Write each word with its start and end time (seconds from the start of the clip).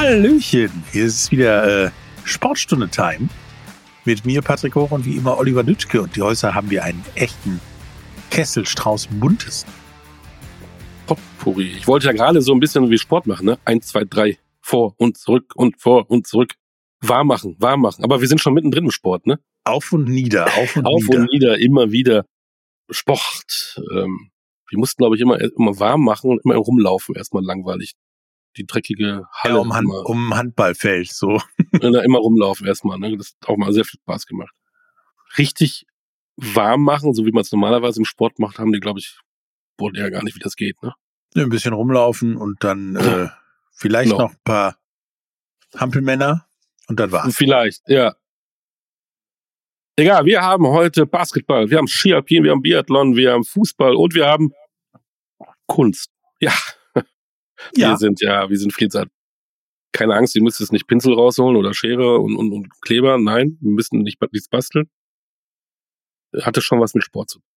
Hallöchen, 0.00 0.84
hier 0.92 1.06
ist 1.06 1.32
wieder 1.32 1.86
äh, 1.86 1.90
Sportstunde-Time 2.22 3.28
mit 4.04 4.24
mir, 4.24 4.42
Patrick 4.42 4.76
Hoch 4.76 4.92
und 4.92 5.04
wie 5.04 5.16
immer 5.16 5.36
Oliver 5.38 5.64
Nütschke. 5.64 6.00
Und 6.00 6.16
heute 6.18 6.54
haben 6.54 6.70
wir 6.70 6.84
einen 6.84 7.04
echten 7.16 7.60
Kesselstrauß 8.30 9.08
Buntes. 9.18 9.66
Potpourri. 11.08 11.72
Ich 11.78 11.88
wollte 11.88 12.06
ja 12.06 12.12
gerade 12.12 12.42
so 12.42 12.52
ein 12.52 12.60
bisschen 12.60 12.88
wie 12.90 12.96
Sport 12.96 13.26
machen, 13.26 13.46
ne? 13.46 13.58
Eins, 13.64 13.88
zwei, 13.88 14.04
drei, 14.04 14.38
vor 14.60 14.94
und 14.98 15.18
zurück 15.18 15.52
und 15.56 15.80
vor 15.80 16.08
und 16.08 16.28
zurück. 16.28 16.54
Warm 17.00 17.26
machen, 17.26 17.56
warm 17.58 17.80
machen. 17.80 18.04
Aber 18.04 18.20
wir 18.20 18.28
sind 18.28 18.40
schon 18.40 18.54
mittendrin 18.54 18.84
im 18.84 18.92
Sport, 18.92 19.26
ne? 19.26 19.40
Auf 19.64 19.92
und 19.92 20.04
nieder, 20.04 20.46
auf 20.46 20.76
und 20.76 20.86
Auf 20.86 21.02
nieder. 21.02 21.18
und 21.18 21.32
nieder, 21.32 21.58
immer 21.58 21.90
wieder 21.90 22.24
Sport. 22.88 23.82
Ähm, 23.92 24.30
wir 24.68 24.78
mussten, 24.78 25.02
glaube 25.02 25.16
ich, 25.16 25.22
immer, 25.22 25.40
immer 25.40 25.80
warm 25.80 26.04
machen 26.04 26.30
und 26.30 26.44
immer 26.44 26.54
rumlaufen, 26.54 27.16
erstmal 27.16 27.42
langweilig. 27.42 27.94
Die 28.58 28.66
dreckige 28.66 29.24
Halle. 29.32 29.54
Ja, 29.54 29.60
um, 29.60 29.72
Hand, 29.72 29.84
immer, 29.84 30.06
um 30.06 30.34
Handballfeld, 30.34 31.10
so. 31.10 31.40
immer, 31.80 32.02
immer 32.02 32.18
rumlaufen 32.18 32.66
erstmal, 32.66 32.98
ne? 32.98 33.16
Das 33.16 33.36
hat 33.40 33.48
auch 33.48 33.56
mal 33.56 33.72
sehr 33.72 33.84
viel 33.84 34.00
Spaß 34.00 34.26
gemacht. 34.26 34.52
Richtig 35.38 35.86
warm 36.36 36.82
machen, 36.82 37.14
so 37.14 37.24
wie 37.24 37.30
man 37.32 37.42
es 37.42 37.52
normalerweise 37.52 38.00
im 38.00 38.04
Sport 38.04 38.38
macht, 38.38 38.58
haben 38.58 38.72
die, 38.72 38.80
glaube 38.80 38.98
ich, 39.00 39.18
wohl 39.78 39.96
ja 39.96 40.08
gar 40.10 40.22
nicht, 40.24 40.34
wie 40.34 40.40
das 40.40 40.56
geht, 40.56 40.82
ne? 40.82 40.94
Ein 41.36 41.50
bisschen 41.50 41.72
rumlaufen 41.72 42.36
und 42.36 42.64
dann 42.64 42.96
äh, 42.96 43.28
vielleicht 43.72 44.10
Genau. 44.10 44.24
noch 44.24 44.30
ein 44.32 44.40
paar 44.44 44.76
Hampelmänner 45.76 46.46
und 46.88 46.98
dann 46.98 47.12
war's. 47.12 47.36
Vielleicht, 47.36 47.88
ja. 47.88 48.16
Egal, 49.96 50.24
wir 50.24 50.42
haben 50.42 50.66
heute 50.66 51.06
Basketball, 51.06 51.70
wir 51.70 51.78
haben 51.78 51.88
Skialpin, 51.88 52.44
wir 52.44 52.52
haben 52.52 52.62
Biathlon, 52.62 53.16
wir 53.16 53.32
haben 53.32 53.44
Fußball 53.44 53.94
und 53.94 54.14
wir 54.14 54.26
haben 54.26 54.52
Kunst. 55.66 56.10
Ja, 56.40 56.52
Ja, 57.76 57.90
wir 57.90 57.96
sind 57.98 58.20
ja, 58.20 58.48
wir 58.48 58.56
sind 58.58 58.72
Friedsaat. 58.72 59.08
Keine 59.92 60.14
Angst, 60.14 60.36
ihr 60.36 60.42
müsst 60.42 60.60
jetzt 60.60 60.72
nicht 60.72 60.86
Pinsel 60.86 61.14
rausholen 61.14 61.56
oder 61.56 61.72
Schere 61.74 62.18
und, 62.18 62.36
und, 62.36 62.52
und 62.52 62.82
Kleber. 62.82 63.18
Nein, 63.18 63.56
wir 63.60 63.72
müssen 63.72 64.00
nicht 64.00 64.20
nichts 64.32 64.48
basteln. 64.48 64.90
Hatte 66.42 66.60
schon 66.60 66.80
was 66.80 66.94
mit 66.94 67.04
Sport 67.04 67.30
zu 67.30 67.38
tun. 67.38 67.48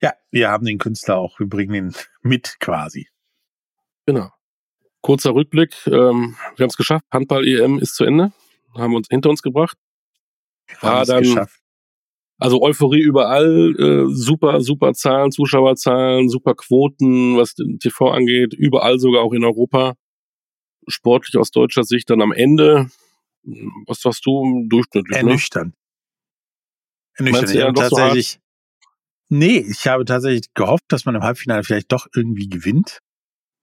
ja, 0.00 0.14
wir 0.30 0.48
haben 0.50 0.64
den 0.64 0.78
Künstler 0.78 1.18
auch, 1.18 1.38
wir 1.38 1.46
bringen 1.48 1.74
ihn 1.74 1.94
mit 2.22 2.58
quasi. 2.60 3.08
Genau. 4.06 4.30
Kurzer 5.02 5.34
Rückblick. 5.34 5.74
Ähm, 5.86 6.36
wir 6.56 6.62
haben 6.64 6.70
es 6.70 6.76
geschafft. 6.76 7.04
Handball-EM 7.12 7.78
ist 7.78 7.94
zu 7.94 8.04
Ende. 8.04 8.32
Haben 8.74 8.94
uns 8.94 9.08
hinter 9.10 9.28
uns 9.30 9.42
gebracht. 9.42 9.76
Wir 10.66 10.82
War 10.82 10.90
haben 10.92 11.02
es 11.02 11.08
dann- 11.08 11.22
geschafft. 11.24 11.60
Also 12.38 12.62
Euphorie 12.62 13.00
überall, 13.00 13.74
äh, 13.78 14.14
super, 14.14 14.60
super 14.60 14.94
Zahlen, 14.94 15.32
Zuschauerzahlen, 15.32 16.28
super 16.28 16.54
Quoten, 16.54 17.36
was 17.36 17.54
den 17.54 17.80
TV 17.80 18.10
angeht, 18.10 18.54
überall 18.54 19.00
sogar 19.00 19.22
auch 19.22 19.32
in 19.32 19.44
Europa. 19.44 19.94
Sportlich 20.86 21.36
aus 21.36 21.50
deutscher 21.50 21.82
Sicht 21.82 22.08
dann 22.10 22.22
am 22.22 22.32
Ende, 22.32 22.90
was 23.86 24.00
sagst 24.00 24.24
du, 24.24 24.66
durchschnittlich, 24.68 25.16
ne? 25.16 25.30
Ernüchternd. 25.30 25.74
Ernüchternd. 27.14 27.42
Meinst 27.42 27.54
du 27.54 27.58
Ich 27.58 27.64
habe 27.64 27.72
doch 27.72 27.88
so 27.88 27.96
tatsächlich. 27.96 28.40
Nee, 29.30 29.58
ich 29.58 29.86
habe 29.88 30.04
tatsächlich 30.04 30.54
gehofft, 30.54 30.84
dass 30.88 31.04
man 31.04 31.16
im 31.16 31.22
Halbfinale 31.22 31.64
vielleicht 31.64 31.92
doch 31.92 32.06
irgendwie 32.14 32.48
gewinnt. 32.48 33.00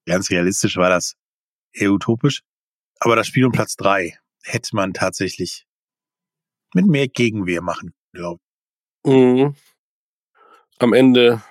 Ganz 0.06 0.30
realistisch 0.30 0.76
war 0.76 0.90
das 0.90 1.16
eher 1.72 1.92
utopisch. 1.92 2.42
Aber 3.00 3.16
das 3.16 3.26
Spiel 3.26 3.46
um 3.46 3.52
Platz 3.52 3.76
drei 3.76 4.18
hätte 4.44 4.76
man 4.76 4.94
tatsächlich 4.94 5.66
mit 6.73 6.86
mehr 6.86 7.08
Gegenwehr 7.08 7.62
machen, 7.62 7.96
glaube 8.14 8.40
Mhm. 9.06 9.56
Am 10.80 10.94
Ende 10.94 11.42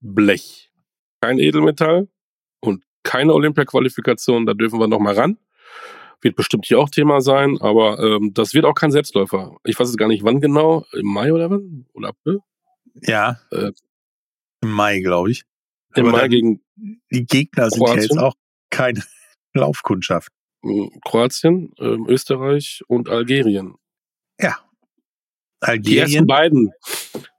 Blech. 0.00 0.70
Kein 1.20 1.38
Edelmetall 1.38 2.08
und 2.60 2.84
keine 3.02 3.34
Olympia-Qualifikation, 3.34 4.46
da 4.46 4.54
dürfen 4.54 4.78
wir 4.78 4.86
noch 4.86 5.00
mal 5.00 5.14
ran. 5.14 5.38
Wird 6.20 6.36
bestimmt 6.36 6.66
hier 6.66 6.78
auch 6.80 6.88
Thema 6.90 7.20
sein, 7.20 7.58
aber 7.60 7.98
ähm, 8.00 8.32
das 8.34 8.54
wird 8.54 8.64
auch 8.64 8.74
kein 8.74 8.90
Selbstläufer. 8.90 9.56
Ich 9.64 9.78
weiß 9.78 9.88
jetzt 9.88 9.98
gar 9.98 10.08
nicht, 10.08 10.24
wann 10.24 10.40
genau, 10.40 10.84
im 10.92 11.06
Mai 11.06 11.32
oder 11.32 11.50
wann? 11.50 11.86
Oder 11.94 12.08
April? 12.08 12.40
Ja. 13.02 13.38
Äh, 13.52 13.72
Im 14.62 14.70
Mai, 14.72 15.00
glaube 15.00 15.30
ich. 15.30 15.44
Im 15.94 16.06
Aber 16.06 16.18
Mai 16.18 16.28
gegen 16.28 16.60
Die 16.76 17.24
Gegner 17.26 17.70
sind 17.70 17.80
ja 17.80 17.86
Kroatien? 17.86 18.02
jetzt 18.02 18.18
auch 18.18 18.34
keine 18.70 19.02
Laufkundschaft. 19.54 20.32
äh, 20.64 20.88
Kroatien, 21.04 21.72
ähm, 21.78 22.06
Österreich 22.08 22.82
und 22.88 23.08
Algerien. 23.08 23.74
Die 25.62 25.98
ersten 25.98 26.18
Algerien, 26.20 26.26
beiden, 26.26 26.72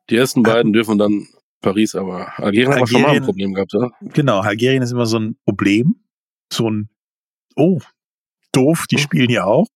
die 0.09 0.15
ersten 0.17 0.43
beiden 0.43 0.73
dürfen 0.73 0.97
dann 0.97 1.27
Paris, 1.61 1.95
aber 1.95 2.37
Algerien 2.39 2.71
haben 2.73 2.79
wir 2.81 2.87
schon 2.87 3.01
mal 3.01 3.07
ein 3.07 3.11
Algerien- 3.15 3.25
Problem 3.25 3.53
gehabt, 3.53 3.73
ja? 3.73 3.89
genau, 4.13 4.39
Algerien 4.41 4.81
ist 4.83 4.91
immer 4.91 5.05
so 5.05 5.19
ein 5.19 5.37
Problem. 5.45 6.03
So 6.51 6.69
ein, 6.69 6.89
oh, 7.55 7.79
doof, 8.51 8.85
die 8.89 8.95
Hm. 8.97 9.01
spielen 9.03 9.29
ja 9.29 9.45
auch. 9.45 9.67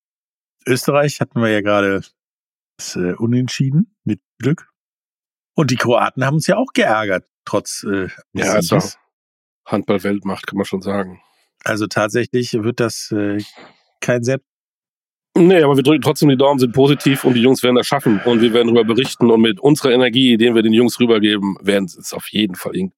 Österreich 0.65 1.19
hatten 1.21 1.39
wir 1.41 1.49
ja 1.49 1.61
gerade 1.61 2.01
das, 2.77 2.95
äh, 2.95 3.13
Unentschieden 3.13 3.95
mit 4.03 4.21
Glück. 4.39 4.69
Und 5.55 5.71
die 5.71 5.75
Kroaten 5.75 6.25
haben 6.25 6.35
uns 6.35 6.47
ja 6.47 6.57
auch 6.57 6.73
geärgert, 6.73 7.27
trotz 7.45 7.83
äh, 7.83 8.07
Ja, 8.33 8.61
Sieges. 8.61 8.97
Handball-Weltmacht, 9.65 10.47
kann 10.47 10.57
man 10.57 10.65
schon 10.65 10.81
sagen. 10.81 11.21
Also 11.63 11.87
tatsächlich 11.87 12.53
wird 12.53 12.79
das 12.79 13.11
äh, 13.11 13.41
kein 14.01 14.23
Selbst. 14.23 14.47
Nee, 15.35 15.63
aber 15.63 15.75
wir 15.75 15.83
drücken 15.83 16.01
trotzdem 16.01 16.29
die 16.29 16.37
Daumen, 16.37 16.59
sind 16.59 16.73
positiv 16.73 17.23
und 17.23 17.33
die 17.33 17.41
Jungs 17.41 17.63
werden 17.63 17.75
das 17.75 17.87
schaffen 17.87 18.19
und 18.25 18.41
wir 18.41 18.53
werden 18.53 18.67
darüber 18.73 18.93
berichten 18.93 19.31
und 19.31 19.41
mit 19.41 19.59
unserer 19.59 19.91
Energie, 19.91 20.37
den 20.37 20.53
wir 20.53 20.61
den 20.61 20.73
Jungs 20.73 20.99
rübergeben, 20.99 21.57
werden 21.61 21.87
sie 21.87 21.99
es 21.99 22.13
auf 22.13 22.27
jeden 22.29 22.53
Fall. 22.55 22.91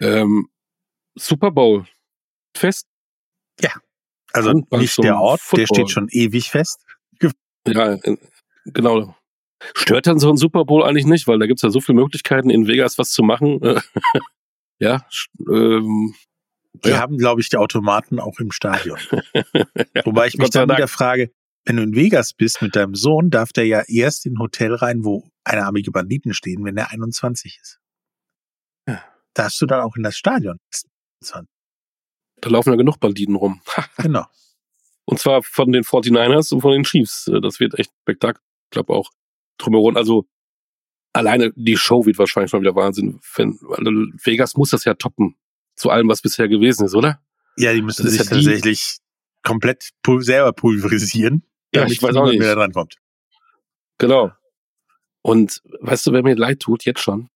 Ähm, 0.00 0.48
Super 1.14 1.50
Bowl. 1.52 1.86
Fest? 2.56 2.86
Also 4.32 4.50
Handball 4.50 4.80
nicht 4.80 4.98
der 5.02 5.18
Ort, 5.18 5.40
der 5.40 5.46
Football. 5.60 5.66
steht 5.66 5.90
schon 5.90 6.08
ewig 6.10 6.50
fest. 6.50 6.84
Ja, 7.68 7.96
genau. 8.66 9.16
Stört 9.74 10.06
dann 10.06 10.18
so 10.20 10.28
ein 10.30 10.36
Super 10.36 10.64
Bowl 10.64 10.84
eigentlich 10.84 11.06
nicht, 11.06 11.26
weil 11.26 11.38
da 11.38 11.46
gibt's 11.46 11.62
ja 11.62 11.70
so 11.70 11.80
viele 11.80 11.96
Möglichkeiten, 12.00 12.48
in 12.50 12.66
Vegas 12.68 12.96
was 12.98 13.10
zu 13.10 13.22
machen. 13.24 13.58
ja, 14.78 15.06
ähm, 15.50 16.14
Die 16.84 16.90
Ja. 16.90 16.98
haben, 16.98 17.16
glaube 17.18 17.40
ich, 17.40 17.48
die 17.48 17.56
Automaten 17.56 18.20
auch 18.20 18.38
im 18.38 18.52
Stadion. 18.52 18.98
Wobei 20.04 20.26
ich 20.28 20.36
mich 20.36 20.50
dann 20.50 20.68
wieder 20.68 20.86
frage, 20.86 21.32
wenn 21.66 21.76
du 21.76 21.82
in 21.82 21.94
Vegas 21.94 22.32
bist 22.32 22.62
mit 22.62 22.74
deinem 22.76 22.94
Sohn, 22.94 23.28
darf 23.30 23.52
der 23.52 23.66
ja 23.66 23.82
erst 23.86 24.24
in 24.24 24.34
ein 24.34 24.38
Hotel 24.38 24.72
rein, 24.74 25.04
wo 25.04 25.28
einarmige 25.44 25.90
Banditen 25.90 26.32
stehen, 26.32 26.64
wenn 26.64 26.76
er 26.76 26.90
21 26.90 27.58
ist. 27.60 27.78
Ja. 28.88 29.04
Darfst 29.34 29.60
du 29.60 29.66
dann 29.66 29.80
auch 29.82 29.96
in 29.96 30.02
das 30.02 30.16
Stadion? 30.16 30.58
da 32.40 32.50
laufen 32.50 32.70
ja 32.70 32.76
genug 32.76 33.00
Banditen 33.00 33.34
rum. 33.36 33.60
Genau. 33.98 34.26
Und 35.08 35.18
zwar 35.20 35.42
von 35.42 35.70
den 35.72 35.84
49ers 35.84 36.52
und 36.52 36.60
von 36.62 36.72
den 36.72 36.82
Chiefs. 36.84 37.28
Äh, 37.28 37.40
Das 37.40 37.60
wird 37.60 37.78
echt 37.78 37.90
Spektakel. 38.02 38.40
Ich 38.64 38.70
glaube 38.70 38.92
auch 38.92 39.10
drumherum. 39.58 39.96
Also 39.96 40.26
alleine 41.12 41.52
die 41.54 41.76
Show 41.76 42.04
wird 42.06 42.18
wahrscheinlich 42.18 42.50
schon 42.50 42.60
wieder 42.60 42.74
Wahnsinn. 42.74 43.20
Wenn, 43.36 43.58
also 43.70 43.90
Vegas 44.24 44.56
muss 44.56 44.70
das 44.70 44.84
ja 44.84 44.94
toppen 44.94 45.36
zu 45.76 45.90
allem, 45.90 46.08
was 46.08 46.22
bisher 46.22 46.48
gewesen 46.48 46.86
ist, 46.86 46.94
oder? 46.94 47.20
Ja, 47.56 47.72
die 47.72 47.82
müssen 47.82 48.08
sich 48.08 48.18
ja 48.18 48.24
die- 48.24 48.30
tatsächlich 48.44 48.98
komplett 49.42 49.90
pul 50.02 50.22
selber 50.22 50.52
pulverisieren, 50.52 51.44
Ja, 51.76 51.86
ich 51.86 52.02
weiß 52.02 52.16
auch 52.16 52.26
nicht. 52.26 52.38
mehr 52.38 52.54
drankommt. 52.54 52.96
Genau. 53.98 54.32
Und 55.22 55.62
weißt 55.80 56.06
du, 56.06 56.12
wer 56.12 56.22
mir 56.22 56.36
leid 56.36 56.60
tut, 56.60 56.84
jetzt 56.84 57.00
schon? 57.00 57.28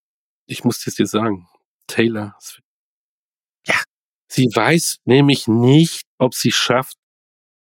Ich 0.46 0.64
muss 0.64 0.84
das 0.84 0.94
dir 0.94 1.06
sagen. 1.06 1.48
Taylor. 1.86 2.36
Swift. 2.40 2.66
Ja. 3.66 3.82
Sie 4.28 4.46
weiß 4.46 4.98
nämlich 5.04 5.48
nicht, 5.48 6.04
ob 6.18 6.34
sie 6.34 6.52
schafft, 6.52 6.96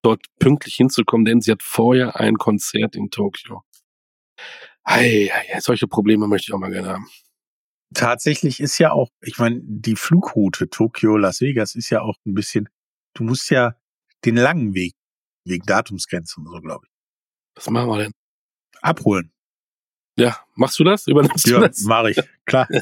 dort 0.03 0.25
pünktlich 0.39 0.75
hinzukommen, 0.75 1.25
denn 1.25 1.41
sie 1.41 1.51
hat 1.51 1.63
vorher 1.63 2.19
ein 2.19 2.35
Konzert 2.35 2.95
in 2.95 3.09
Tokio. 3.09 3.63
Ei, 4.83 5.29
ei, 5.33 5.55
ei, 5.55 5.59
solche 5.59 5.87
Probleme 5.87 6.27
möchte 6.27 6.49
ich 6.49 6.53
auch 6.53 6.59
mal 6.59 6.71
gerne 6.71 6.89
haben. 6.89 7.09
Tatsächlich 7.93 8.59
ist 8.59 8.77
ja 8.77 8.91
auch, 8.91 9.09
ich 9.21 9.39
meine, 9.39 9.61
die 9.63 9.95
Flugroute 9.95 10.69
Tokio, 10.69 11.17
Las 11.17 11.41
Vegas 11.41 11.75
ist 11.75 11.89
ja 11.89 12.01
auch 12.01 12.17
ein 12.25 12.35
bisschen, 12.35 12.69
du 13.13 13.23
musst 13.23 13.49
ja 13.49 13.75
den 14.25 14.35
langen 14.35 14.75
Weg, 14.75 14.93
wegen 15.49 15.65
Datumsgrenzen 15.65 16.45
und 16.45 16.51
so, 16.53 16.61
glaube 16.61 16.85
ich, 16.85 16.91
Was 17.55 17.69
machen 17.69 17.89
wir 17.89 17.97
denn? 17.99 18.11
abholen. 18.81 19.31
Ja, 20.17 20.37
machst 20.55 20.79
du 20.79 20.83
das? 20.83 21.07
Übernimmst 21.07 21.45
du 21.47 21.51
Ja, 21.51 21.67
das? 21.67 21.81
mache 21.83 22.11
ich, 22.11 22.17
klar. 22.45 22.67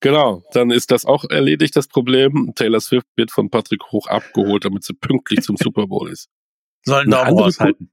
Genau, 0.00 0.44
dann 0.52 0.70
ist 0.70 0.92
das 0.92 1.04
auch 1.04 1.24
erledigt, 1.24 1.74
das 1.74 1.88
Problem. 1.88 2.52
Taylor 2.54 2.80
Swift 2.80 3.08
wird 3.16 3.32
von 3.32 3.50
Patrick 3.50 3.82
Hoch 3.90 4.06
abgeholt, 4.06 4.64
damit 4.64 4.84
sie 4.84 4.94
pünktlich 4.94 5.40
zum 5.40 5.56
Super 5.56 5.88
Bowl 5.88 6.08
ist. 6.08 6.28
Sollen 6.84 7.10
Daumen 7.10 7.26
andere 7.30 7.44
raushalten. 7.46 7.90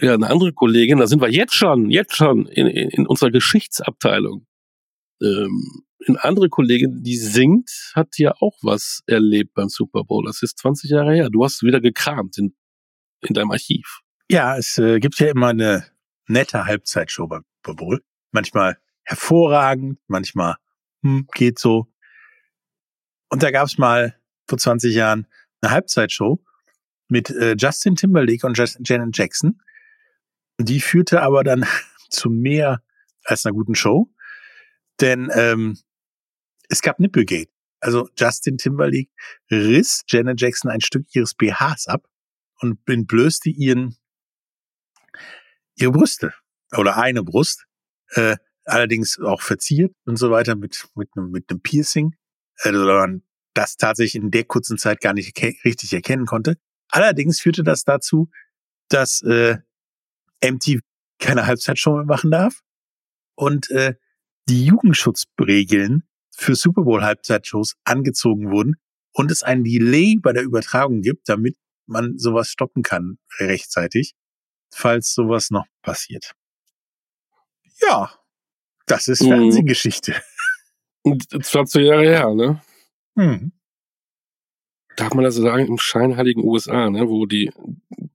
Ja, 0.00 0.14
eine 0.14 0.28
andere 0.28 0.52
Kollegin, 0.52 0.98
da 0.98 1.06
sind 1.06 1.20
wir 1.20 1.30
jetzt 1.30 1.54
schon, 1.54 1.90
jetzt 1.90 2.16
schon 2.16 2.46
in, 2.46 2.66
in, 2.66 2.90
in 2.90 3.06
unserer 3.06 3.30
Geschichtsabteilung. 3.30 4.46
Ähm, 5.22 5.84
eine 6.08 6.24
andere 6.24 6.48
Kollegin, 6.48 7.04
die 7.04 7.16
singt, 7.16 7.70
hat 7.94 8.18
ja 8.18 8.34
auch 8.40 8.58
was 8.62 9.02
erlebt 9.06 9.54
beim 9.54 9.68
Super 9.68 10.02
Bowl. 10.02 10.24
Das 10.26 10.42
ist 10.42 10.58
20 10.58 10.90
Jahre 10.90 11.14
her. 11.14 11.30
Du 11.30 11.44
hast 11.44 11.62
wieder 11.62 11.80
gekramt 11.80 12.36
in, 12.36 12.56
in 13.24 13.34
deinem 13.34 13.50
Archiv. 13.50 14.00
Ja, 14.30 14.56
es 14.56 14.78
äh, 14.78 15.00
gibt 15.00 15.18
ja 15.18 15.28
immer 15.28 15.48
eine 15.48 15.86
nette 16.26 16.64
Halbzeitshow 16.64 17.24
Super 17.24 17.74
Bowl. 17.74 18.02
Manchmal 18.32 18.78
hervorragend, 19.04 19.98
manchmal 20.06 20.56
hm, 21.02 21.28
geht 21.34 21.58
so. 21.58 21.92
Und 23.28 23.42
da 23.42 23.50
gab's 23.50 23.78
mal 23.78 24.18
vor 24.48 24.58
20 24.58 24.94
Jahren 24.94 25.26
eine 25.60 25.72
Halbzeitshow 25.72 26.42
mit 27.08 27.30
äh, 27.30 27.54
Justin 27.58 27.96
Timberlake 27.96 28.46
und 28.46 28.56
Just 28.56 28.78
Janet 28.84 29.16
Jackson. 29.16 29.60
Die 30.58 30.80
führte 30.80 31.22
aber 31.22 31.44
dann 31.44 31.66
zu 32.10 32.30
mehr 32.30 32.82
als 33.24 33.44
einer 33.44 33.54
guten 33.54 33.74
Show, 33.74 34.12
denn 35.00 35.30
ähm, 35.34 35.78
es 36.68 36.82
gab 36.82 37.00
Nipplegate. 37.00 37.50
Also 37.80 38.08
Justin 38.16 38.56
Timberlake 38.56 39.10
riss 39.50 40.04
Janet 40.08 40.40
Jackson 40.40 40.70
ein 40.70 40.80
Stück 40.80 41.06
ihres 41.14 41.34
BHs 41.34 41.86
ab 41.86 42.06
und 42.60 42.78
entblößte 42.88 43.50
ihren 43.50 43.96
ihre 45.76 45.92
Brüste 45.92 46.32
oder 46.76 46.96
eine 46.96 47.22
Brust, 47.22 47.66
äh, 48.10 48.36
allerdings 48.64 49.18
auch 49.18 49.42
verziert 49.42 49.94
und 50.04 50.16
so 50.16 50.30
weiter 50.30 50.56
mit 50.56 50.88
mit 50.94 51.10
einem 51.16 51.30
mit 51.30 51.50
einem 51.50 51.60
Piercing, 51.60 52.14
also 52.58 52.84
man 52.84 53.22
das 53.54 53.76
tatsächlich 53.76 54.22
in 54.22 54.30
der 54.30 54.44
kurzen 54.44 54.78
Zeit 54.78 55.00
gar 55.00 55.12
nicht 55.12 55.40
richtig 55.64 55.92
erkennen 55.92 56.26
konnte. 56.26 56.56
Allerdings 56.88 57.40
führte 57.40 57.62
das 57.62 57.84
dazu, 57.84 58.30
dass 58.88 59.22
äh, 59.22 59.58
MTV 60.42 60.80
keine 61.18 61.46
Halbzeitshow 61.46 61.96
mehr 61.96 62.04
machen 62.04 62.30
darf 62.30 62.60
und 63.36 63.70
äh, 63.70 63.94
die 64.48 64.66
Jugendschutzregeln 64.66 66.02
für 66.30 66.54
Super 66.54 66.82
Bowl 66.82 67.02
Halbzeitshows 67.02 67.76
angezogen 67.84 68.50
wurden 68.50 68.76
und 69.12 69.30
es 69.30 69.42
ein 69.42 69.64
Delay 69.64 70.18
bei 70.20 70.32
der 70.32 70.42
Übertragung 70.42 71.00
gibt, 71.00 71.28
damit 71.28 71.56
man 71.86 72.18
sowas 72.18 72.48
stoppen 72.48 72.82
kann 72.82 73.18
rechtzeitig, 73.38 74.14
falls 74.72 75.12
sowas 75.14 75.50
noch 75.50 75.66
passiert. 75.82 76.32
Ja, 77.80 78.12
das 78.86 79.08
ist 79.08 79.22
mhm. 79.22 79.28
Fernsehgeschichte. 79.28 80.14
20 81.04 81.84
Jahre 81.84 82.02
her, 82.02 82.34
ne? 82.34 82.62
Hm. 83.16 83.52
Darf 84.96 85.12
man 85.14 85.24
das 85.24 85.34
sagen, 85.34 85.66
im 85.66 85.78
scheinheiligen 85.78 86.44
USA, 86.44 86.88
ne, 86.88 87.08
wo 87.08 87.26
die 87.26 87.50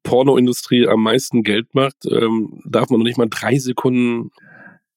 Pornoindustrie 0.03 0.87
am 0.87 1.03
meisten 1.03 1.43
Geld 1.43 1.75
macht, 1.75 2.05
ähm, 2.05 2.61
darf 2.65 2.89
man 2.89 2.99
noch 2.99 3.05
nicht 3.05 3.17
mal 3.17 3.27
drei 3.29 3.59
Sekunden 3.59 4.31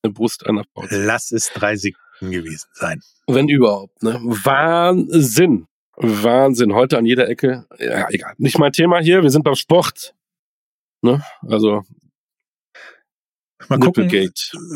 eine 0.02 0.12
Brust 0.12 0.46
anbauen. 0.46 0.88
Lass 0.90 1.32
es 1.32 1.50
drei 1.52 1.76
Sekunden 1.76 2.30
gewesen 2.32 2.68
sein. 2.72 3.00
Wenn 3.26 3.48
überhaupt, 3.48 4.02
ne? 4.02 4.20
Wahnsinn. 4.22 5.66
Wahnsinn. 6.02 6.74
Heute 6.74 6.98
an 6.98 7.06
jeder 7.06 7.28
Ecke. 7.28 7.66
Ja, 7.78 8.08
egal. 8.10 8.34
Nicht 8.38 8.58
mein 8.58 8.72
Thema 8.72 9.00
hier. 9.00 9.22
Wir 9.22 9.30
sind 9.30 9.44
beim 9.44 9.54
Sport. 9.54 10.14
Ne? 11.02 11.22
Also. 11.46 11.84
Mal 13.68 13.78
gucken, 13.78 14.10
wer, 14.10 14.30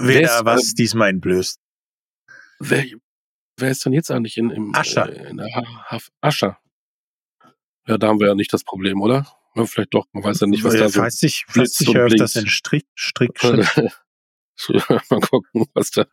wer 0.04 0.44
was 0.44 0.68
ähm, 0.68 0.74
diesmal 0.76 1.10
entblößt. 1.10 1.58
Wer, 2.60 2.84
wer 3.56 3.70
ist 3.70 3.84
denn 3.84 3.92
jetzt 3.92 4.10
eigentlich 4.10 4.38
in, 4.38 4.50
im, 4.50 4.74
Ascher? 4.74 5.08
Äh, 5.08 5.30
in 5.30 5.38
der 5.38 5.48
Haf 5.86 6.10
Ascher. 6.20 6.58
Ja, 7.88 7.98
da 7.98 8.08
haben 8.08 8.20
wir 8.20 8.28
ja 8.28 8.34
nicht 8.34 8.52
das 8.52 8.64
Problem, 8.64 9.00
oder? 9.00 9.26
Ja, 9.54 9.66
vielleicht 9.66 9.94
doch, 9.94 10.06
man 10.12 10.22
weiß 10.22 10.40
ja 10.40 10.46
nicht, 10.46 10.64
was 10.64 10.74
ja, 10.74 10.80
da 10.80 10.88
so 10.88 11.00
weiß 11.00 11.22
ich, 11.22 11.46
weiß 11.48 11.80
ich 11.80 11.94
höre 11.94 12.08
das 12.08 12.36
in 12.36 12.46
Strick, 12.46 12.86
Strick, 12.94 13.38
Strick. 14.54 14.88
Mal 15.10 15.20
gucken, 15.20 15.66
was 15.74 15.90
da. 15.90 16.06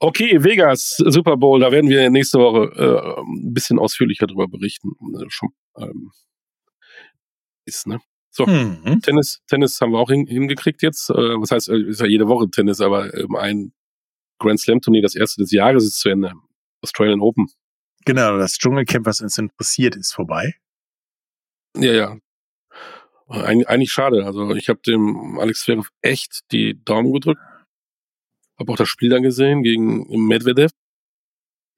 Okay, 0.00 0.44
Vegas, 0.44 0.96
Super 0.98 1.36
Bowl, 1.36 1.58
da 1.60 1.72
werden 1.72 1.90
wir 1.90 2.08
nächste 2.10 2.38
Woche 2.38 2.70
äh, 2.76 3.20
ein 3.20 3.52
bisschen 3.52 3.78
ausführlicher 3.78 4.26
drüber 4.26 4.46
berichten. 4.46 4.92
Äh, 5.14 5.24
schon, 5.28 5.50
ähm, 5.76 6.12
ist, 7.64 7.86
ne? 7.86 8.00
So, 8.30 8.46
mhm. 8.46 9.00
Tennis, 9.02 9.40
Tennis 9.48 9.80
haben 9.80 9.92
wir 9.92 9.98
auch 9.98 10.10
hin, 10.10 10.26
hingekriegt 10.26 10.82
jetzt. 10.82 11.10
Äh, 11.10 11.14
was 11.14 11.50
heißt, 11.50 11.68
äh, 11.68 11.80
ist 11.88 12.00
ja 12.00 12.06
jede 12.06 12.28
Woche 12.28 12.48
Tennis, 12.48 12.80
aber 12.80 13.12
ähm, 13.14 13.34
ein 13.34 13.72
Grand 14.38 14.60
Slam 14.60 14.80
Turnier, 14.80 15.02
das 15.02 15.16
erste 15.16 15.42
des 15.42 15.50
Jahres 15.50 15.84
ist 15.84 15.98
zu 15.98 16.08
Ende. 16.08 16.32
Australian 16.82 17.20
Open. 17.20 17.48
Genau, 18.04 18.38
das 18.38 18.56
Dschungelcamp, 18.56 19.06
was 19.06 19.20
uns 19.20 19.36
interessiert, 19.36 19.96
ist 19.96 20.12
vorbei. 20.12 20.54
Ja, 21.76 21.92
ja. 21.92 22.16
Eig 23.28 23.68
eigentlich 23.68 23.92
schade. 23.92 24.24
Also 24.24 24.54
ich 24.54 24.68
habe 24.68 24.80
dem 24.86 25.38
Alex 25.38 25.60
Zverev 25.60 25.88
echt 26.00 26.50
die 26.52 26.82
Daumen 26.84 27.12
gedrückt. 27.12 27.42
Habe 28.58 28.72
auch 28.72 28.76
das 28.76 28.88
Spiel 28.88 29.10
dann 29.10 29.22
gesehen 29.22 29.62
gegen 29.62 30.26
Medvedev, 30.26 30.72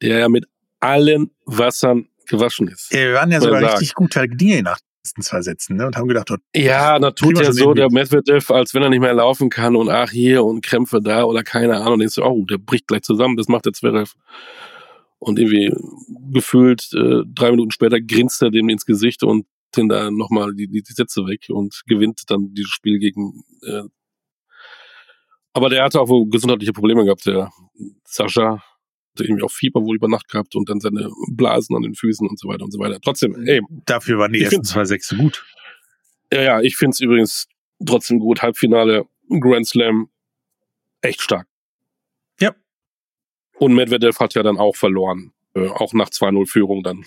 der 0.02 0.18
ja 0.18 0.28
mit 0.28 0.46
allen 0.80 1.30
Wassern 1.44 2.08
gewaschen 2.26 2.68
ist. 2.68 2.92
Ja, 2.92 3.00
wir 3.00 3.14
waren 3.14 3.30
ja 3.30 3.40
sogar 3.40 3.72
richtig 3.72 3.94
guter 3.94 4.26
Dinge 4.26 4.62
nach 4.62 4.78
letzten 5.02 5.22
zwei 5.22 5.42
Sätzen 5.42 5.76
ne? 5.76 5.86
und 5.86 5.96
haben 5.96 6.08
gedacht, 6.08 6.30
dort 6.30 6.42
ja, 6.54 6.98
da 6.98 7.10
tut 7.10 7.38
ja 7.38 7.52
so 7.52 7.74
der 7.74 7.90
Medvedev, 7.90 8.50
als 8.50 8.74
wenn 8.74 8.82
er 8.82 8.90
nicht 8.90 9.00
mehr 9.00 9.14
laufen 9.14 9.48
kann 9.48 9.76
und 9.76 9.88
ach 9.88 10.10
hier 10.10 10.44
und 10.44 10.62
Krämpfe 10.62 11.00
da 11.00 11.24
oder 11.24 11.42
keine 11.42 11.76
Ahnung. 11.76 11.94
Und 11.94 11.98
denkst 12.00 12.16
du, 12.16 12.24
oh, 12.24 12.44
der 12.44 12.58
bricht 12.58 12.86
gleich 12.86 13.02
zusammen, 13.02 13.36
das 13.36 13.48
macht 13.48 13.66
der 13.66 13.72
Zverev. 13.72 14.14
Und 15.18 15.38
irgendwie 15.38 15.72
gefühlt 16.32 16.90
äh, 16.94 17.22
drei 17.26 17.50
Minuten 17.50 17.70
später 17.70 18.00
grinst 18.00 18.42
er 18.42 18.50
dem 18.50 18.68
ins 18.68 18.86
Gesicht 18.86 19.22
und 19.22 19.46
den 19.76 19.88
da 19.88 20.10
nochmal 20.10 20.54
die, 20.54 20.66
die, 20.66 20.82
die 20.82 20.92
Sätze 20.92 21.26
weg 21.26 21.46
und 21.48 21.82
gewinnt 21.86 22.22
dann 22.28 22.54
dieses 22.54 22.70
Spiel 22.70 22.98
gegen 22.98 23.44
äh, 23.62 23.82
aber 25.52 25.68
der 25.68 25.84
hatte 25.84 26.00
auch 26.00 26.08
wohl 26.08 26.28
gesundheitliche 26.28 26.72
Probleme 26.72 27.04
gehabt, 27.04 27.26
der 27.26 27.50
Sascha 28.04 28.62
hatte 29.12 29.24
irgendwie 29.24 29.42
auch 29.42 29.50
Fieber 29.50 29.82
wohl 29.82 29.96
über 29.96 30.08
Nacht 30.08 30.28
gehabt 30.28 30.54
und 30.54 30.68
dann 30.68 30.80
seine 30.80 31.10
Blasen 31.30 31.76
an 31.76 31.82
den 31.82 31.94
Füßen 31.94 32.28
und 32.28 32.38
so 32.38 32.48
weiter 32.48 32.64
und 32.64 32.72
so 32.72 32.78
weiter. 32.78 32.98
Trotzdem, 33.00 33.34
ey. 33.46 33.60
Dafür 33.86 34.18
waren 34.18 34.32
die 34.32 34.42
ersten 34.42 34.64
zwei 34.64 34.84
Sechse 34.84 35.16
gut. 35.16 35.44
Ja, 36.32 36.42
ja, 36.42 36.60
ich 36.60 36.76
finde 36.76 36.92
es 36.92 37.00
übrigens 37.00 37.48
trotzdem 37.84 38.20
gut. 38.20 38.42
Halbfinale, 38.42 39.04
Grand 39.28 39.66
Slam, 39.66 40.08
echt 41.00 41.20
stark. 41.20 41.48
Ja. 42.38 42.54
Und 43.58 43.74
Medvedev 43.74 44.20
hat 44.20 44.34
ja 44.34 44.42
dann 44.42 44.58
auch 44.58 44.76
verloren. 44.76 45.32
Äh, 45.54 45.66
auch 45.66 45.92
nach 45.92 46.10
2-0 46.10 46.48
Führung 46.48 46.82
dann 46.84 47.04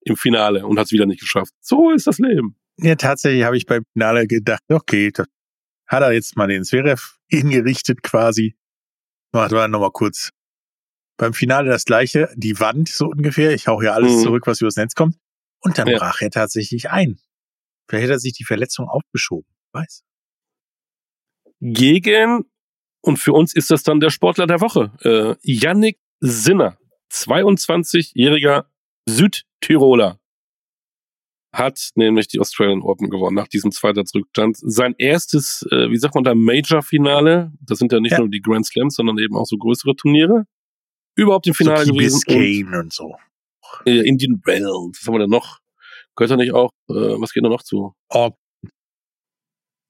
im 0.00 0.16
Finale 0.16 0.66
und 0.66 0.78
hat 0.78 0.86
es 0.86 0.92
wieder 0.92 1.06
nicht 1.06 1.20
geschafft. 1.20 1.52
So 1.60 1.90
ist 1.90 2.06
das 2.06 2.18
Leben. 2.18 2.56
Ja, 2.78 2.96
tatsächlich 2.96 3.44
habe 3.44 3.56
ich 3.56 3.66
beim 3.66 3.84
Finale 3.92 4.26
gedacht, 4.26 4.62
okay, 4.68 5.10
das 5.12 5.26
hat 5.86 6.02
er 6.02 6.12
jetzt 6.12 6.36
mal 6.36 6.48
den 6.48 6.64
Zverev 6.64 7.18
hingerichtet 7.28 8.02
quasi. 8.02 8.56
Macht 9.32 9.52
wir 9.52 9.66
nochmal 9.68 9.90
kurz 9.90 10.30
beim 11.16 11.32
Finale 11.32 11.70
das 11.70 11.84
gleiche, 11.84 12.28
die 12.36 12.58
Wand 12.60 12.88
so 12.88 13.06
ungefähr. 13.06 13.52
Ich 13.52 13.66
hau 13.66 13.80
hier 13.80 13.94
alles 13.94 14.12
mhm. 14.16 14.22
zurück, 14.22 14.46
was 14.46 14.60
übers 14.60 14.76
Netz 14.76 14.94
kommt. 14.94 15.16
Und 15.60 15.78
dann 15.78 15.86
ja. 15.86 15.98
brach 15.98 16.20
er 16.20 16.30
tatsächlich 16.30 16.90
ein. 16.90 17.18
Vielleicht 17.88 18.04
hätte 18.04 18.14
er 18.14 18.18
sich 18.18 18.32
die 18.32 18.44
Verletzung 18.44 18.88
aufgeschoben. 18.88 19.48
Weiß. 19.72 20.04
Gegen, 21.60 22.44
und 23.00 23.18
für 23.18 23.32
uns 23.32 23.54
ist 23.54 23.70
das 23.70 23.82
dann 23.82 24.00
der 24.00 24.10
Sportler 24.10 24.46
der 24.46 24.60
Woche, 24.60 24.92
äh, 25.00 25.36
Yannick 25.42 25.98
Sinner, 26.20 26.78
22-jähriger 27.12 28.66
Südtiroler, 29.08 30.20
hat 31.54 31.90
nämlich 31.94 32.28
die 32.28 32.40
Australian 32.40 32.82
Open 32.82 33.10
gewonnen 33.10 33.36
nach 33.36 33.48
diesem 33.48 33.70
zweiter 33.70 34.04
Zurückstand. 34.04 34.56
Sein 34.60 34.94
erstes, 34.98 35.66
äh, 35.70 35.90
wie 35.90 35.96
sagt 35.96 36.14
man 36.14 36.24
da, 36.24 36.34
Major-Finale. 36.34 37.52
Das 37.60 37.78
sind 37.78 37.92
ja 37.92 38.00
nicht 38.00 38.12
ja. 38.12 38.18
nur 38.18 38.28
die 38.28 38.40
Grand 38.40 38.66
Slams, 38.66 38.96
sondern 38.96 39.18
eben 39.18 39.36
auch 39.36 39.46
so 39.46 39.56
größere 39.56 39.94
Turniere 39.96 40.46
überhaupt 41.16 41.46
im 41.46 41.54
Finale 41.54 41.84
so 41.84 41.92
gewesen. 41.92 42.68
Und, 42.68 42.74
und 42.74 42.92
so. 42.92 43.14
Äh, 43.86 44.06
Indian 44.06 44.40
Wells, 44.44 44.98
was 45.00 45.06
haben 45.06 45.14
wir 45.14 45.20
denn 45.20 45.30
noch? 45.30 45.60
Gehört 46.16 46.32
da 46.32 46.36
nicht 46.36 46.52
auch, 46.52 46.70
äh, 46.88 47.20
was 47.20 47.32
geht 47.32 47.44
da 47.44 47.48
noch 47.48 47.62
zu? 47.62 47.94
Oh. 48.10 48.30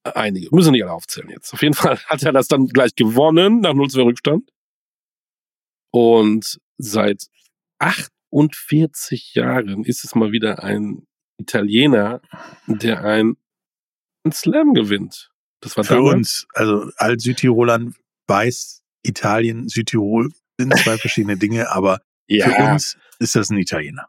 Einige, 0.05 0.55
müssen 0.55 0.73
nicht 0.73 0.83
alle 0.83 0.93
aufzählen 0.93 1.31
jetzt. 1.31 1.53
Auf 1.55 1.63
jeden 1.63 1.75
Fall 1.75 1.99
hat 2.07 2.23
er 2.23 2.33
das 2.33 2.49
dann 2.49 2.67
gleich 2.67 2.95
gewonnen, 2.95 3.61
nach 3.61 3.75
0 3.75 3.89
2 3.91 4.03
Rückstand. 4.03 4.51
Und 5.91 6.59
seit 6.77 7.27
48 7.79 9.35
Jahren 9.35 9.85
ist 9.85 10.05
es 10.05 10.15
mal 10.15 10.33
wieder 10.33 10.63
ein 10.63 11.07
Italiener, 11.39 12.21
der 12.67 13.05
ein 13.05 13.37
Slam 14.31 14.75
gewinnt. 14.75 15.31
Das 15.61 15.77
war 15.77 15.85
für 15.85 15.95
damals. 15.95 16.15
uns, 16.15 16.47
also 16.55 16.91
all 16.97 17.19
Südtirolern 17.19 17.95
weiß 18.27 18.83
Italien, 19.03 19.69
Südtirol 19.69 20.31
sind 20.59 20.77
zwei 20.79 20.97
verschiedene 20.97 21.37
Dinge, 21.37 21.71
aber 21.71 22.01
ja. 22.27 22.49
für 22.49 22.73
uns 22.73 22.97
ist 23.19 23.35
das 23.35 23.51
ein 23.51 23.59
Italiener. 23.59 24.09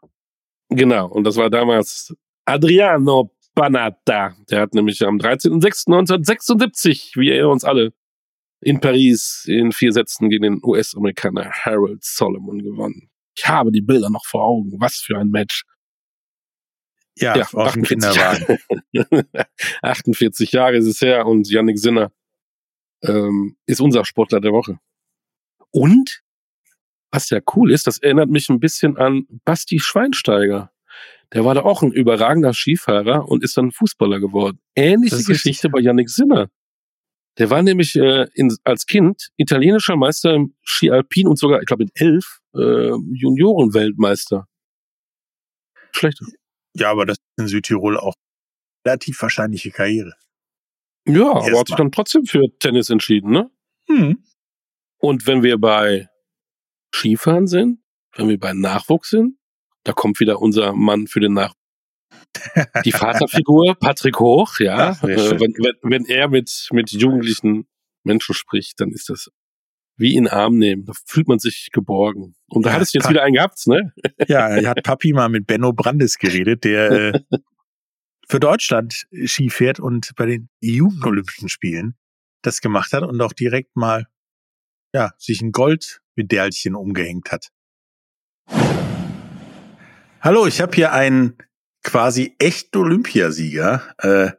Genau, 0.68 1.08
und 1.08 1.24
das 1.24 1.36
war 1.36 1.50
damals 1.50 2.14
Adriano 2.44 3.32
Panatta. 3.54 4.36
Der 4.50 4.60
hat 4.60 4.74
nämlich 4.74 5.04
am 5.04 5.18
13.06.1976, 5.18 7.18
wie 7.18 7.30
er 7.30 7.48
uns 7.48 7.64
alle, 7.64 7.92
in 8.60 8.80
Paris 8.80 9.44
in 9.46 9.72
vier 9.72 9.92
Sätzen 9.92 10.30
gegen 10.30 10.42
den 10.42 10.60
US-Amerikaner 10.62 11.50
Harold 11.50 12.04
Solomon 12.04 12.62
gewonnen. 12.62 13.10
Ich 13.36 13.46
habe 13.46 13.70
die 13.70 13.82
Bilder 13.82 14.10
noch 14.10 14.24
vor 14.24 14.44
Augen. 14.44 14.72
Was 14.78 14.96
für 14.96 15.18
ein 15.18 15.30
Match. 15.30 15.64
Ja, 17.16 17.36
ja 17.36 17.48
auf 17.52 17.72
dem 17.74 17.82
Kinderwagen. 17.82 18.58
48 19.82 20.52
Jahre 20.52 20.76
ist 20.76 20.86
es 20.86 21.00
her 21.00 21.26
und 21.26 21.48
Yannick 21.48 21.78
Sinner 21.78 22.12
ähm, 23.02 23.56
ist 23.66 23.80
unser 23.80 24.04
Sportler 24.04 24.40
der 24.40 24.52
Woche. 24.52 24.78
Und 25.70 26.22
was 27.10 27.30
ja 27.30 27.40
cool 27.54 27.72
ist, 27.72 27.86
das 27.86 27.98
erinnert 27.98 28.28
mich 28.28 28.48
ein 28.48 28.60
bisschen 28.60 28.96
an 28.96 29.26
Basti 29.44 29.78
Schweinsteiger. 29.78 30.70
Der 31.32 31.44
war 31.44 31.54
da 31.54 31.62
auch 31.62 31.82
ein 31.82 31.92
überragender 31.92 32.52
Skifahrer 32.52 33.28
und 33.28 33.42
ist 33.42 33.56
dann 33.56 33.72
Fußballer 33.72 34.20
geworden. 34.20 34.60
Ähnliche 34.74 35.22
Geschichte 35.24 35.68
bei 35.68 35.80
Yannick 35.80 36.10
Sinner. 36.10 36.50
Der 37.38 37.50
war 37.50 37.62
nämlich 37.62 37.96
äh, 37.96 38.26
in, 38.34 38.54
als 38.64 38.86
Kind 38.86 39.30
italienischer 39.36 39.96
Meister 39.96 40.34
im 40.34 40.54
Ski 40.62 40.90
Alpin 40.90 41.28
und 41.28 41.38
sogar, 41.38 41.60
ich 41.60 41.66
glaube, 41.66 41.84
in 41.84 41.90
elf 41.94 42.40
äh, 42.54 42.92
Juniorenweltmeister. 43.12 44.46
Schlecht. 45.92 46.20
Ja, 46.78 46.90
aber 46.90 47.06
das 47.06 47.18
ist 47.18 47.42
in 47.42 47.48
Südtirol 47.48 47.98
auch 47.98 48.14
relativ 48.86 49.20
wahrscheinliche 49.22 49.70
Karriere. 49.70 50.14
Ja, 51.08 51.30
aber 51.30 51.60
hat 51.60 51.68
sich 51.68 51.76
dann 51.76 51.92
trotzdem 51.92 52.24
für 52.24 52.42
Tennis 52.58 52.90
entschieden, 52.90 53.30
ne? 53.30 53.50
Hm. 53.88 54.24
Und 54.98 55.26
wenn 55.26 55.42
wir 55.42 55.58
bei 55.58 56.08
Skifahren 56.94 57.46
sind, 57.46 57.80
wenn 58.16 58.28
wir 58.28 58.38
bei 58.38 58.52
Nachwuchs 58.52 59.10
sind, 59.10 59.38
da 59.84 59.92
kommt 59.92 60.18
wieder 60.18 60.40
unser 60.40 60.72
Mann 60.72 61.06
für 61.06 61.20
den 61.20 61.34
Nachwuchs. 61.34 61.60
Die 62.84 62.92
Vaterfigur, 62.92 63.76
Patrick 63.78 64.18
Hoch, 64.18 64.58
ja. 64.58 64.90
Ach, 64.90 65.02
äh, 65.04 65.16
wenn, 65.38 65.54
wenn, 65.58 65.74
wenn 65.82 66.04
er 66.06 66.28
mit, 66.28 66.68
mit 66.72 66.90
jugendlichen 66.90 67.66
Menschen 68.04 68.34
spricht, 68.34 68.80
dann 68.80 68.90
ist 68.90 69.08
das 69.08 69.30
wie 69.96 70.14
in 70.14 70.24
den 70.24 70.32
Arm 70.32 70.56
nehmen. 70.58 70.84
Da 70.84 70.92
fühlt 71.06 71.26
man 71.28 71.38
sich 71.38 71.70
geborgen. 71.72 72.34
Und 72.48 72.64
da 72.66 72.70
Ja, 72.70 72.76
hattest 72.76 72.94
du 72.94 72.98
jetzt 72.98 73.04
Pa- 73.04 73.10
wieder 73.10 73.22
einen 73.22 73.34
gehabt, 73.34 73.66
ne? 73.66 73.92
Ja, 74.28 74.48
er 74.48 74.68
hat 74.70 74.82
Papi 74.82 75.12
mal 75.12 75.28
mit 75.28 75.46
Benno 75.46 75.72
Brandes 75.72 76.18
geredet, 76.18 76.64
der 76.64 76.90
äh, 76.90 77.20
für 78.28 78.40
Deutschland 78.40 79.06
Ski 79.24 79.50
fährt 79.50 79.80
und 79.80 80.12
bei 80.16 80.26
den 80.26 80.48
Jugendolympischen 80.60 81.48
Spielen 81.48 81.94
das 82.42 82.60
gemacht 82.60 82.92
hat 82.92 83.02
und 83.02 83.20
auch 83.22 83.32
direkt 83.32 83.74
mal 83.76 84.06
ja, 84.94 85.12
sich 85.18 85.40
ein 85.42 85.52
Goldmedaillchen 85.52 86.74
umgehängt 86.74 87.32
hat. 87.32 87.48
Hallo, 90.20 90.46
ich 90.46 90.60
habe 90.60 90.74
hier 90.74 90.92
einen 90.92 91.36
quasi 91.82 92.34
echten 92.38 92.78
Olympiasieger 92.78 93.82
äh, 93.98 94.30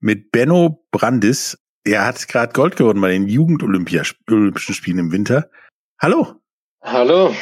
mit 0.00 0.32
Benno 0.32 0.84
Brandis. 0.90 1.58
Er 1.84 2.06
hat 2.06 2.28
gerade 2.28 2.52
Gold 2.52 2.76
gewonnen 2.76 3.00
bei 3.00 3.10
den 3.10 3.26
Jugendolympischen 3.26 4.74
Spielen 4.74 4.98
im 4.98 5.12
Winter. 5.12 5.50
Hallo. 6.00 6.36
Hallo, 6.80 7.34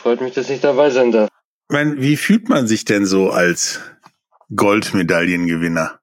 freut 0.00 0.20
mich, 0.20 0.34
dass 0.34 0.48
ich 0.48 0.60
dabei 0.60 0.90
sein 0.90 1.10
darf. 1.10 1.28
Ich 1.68 1.74
meine, 1.74 2.00
wie 2.00 2.16
fühlt 2.16 2.48
man 2.48 2.68
sich 2.68 2.84
denn 2.84 3.04
so 3.04 3.30
als 3.30 3.80
Goldmedaillengewinner? 4.54 5.98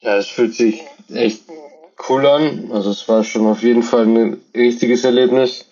Ja, 0.00 0.16
es 0.18 0.28
fühlt 0.28 0.54
sich 0.54 0.82
echt 1.08 1.44
cool 2.08 2.26
an. 2.26 2.70
Also 2.72 2.90
es 2.90 3.08
war 3.08 3.24
schon 3.24 3.46
auf 3.46 3.62
jeden 3.62 3.82
Fall 3.82 4.06
ein 4.06 4.40
richtiges 4.54 5.04
Erlebnis. 5.04 5.68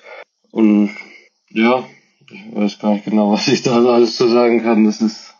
Und 0.52 0.96
ja, 1.50 1.86
ich 2.30 2.54
weiß 2.54 2.78
gar 2.78 2.94
nicht 2.94 3.04
genau, 3.04 3.32
was 3.32 3.46
ich 3.48 3.62
da 3.62 3.76
alles 3.76 4.16
zu 4.16 4.28
sagen 4.28 4.62
kann. 4.62 4.84
Das 4.84 5.02
ist 5.02 5.34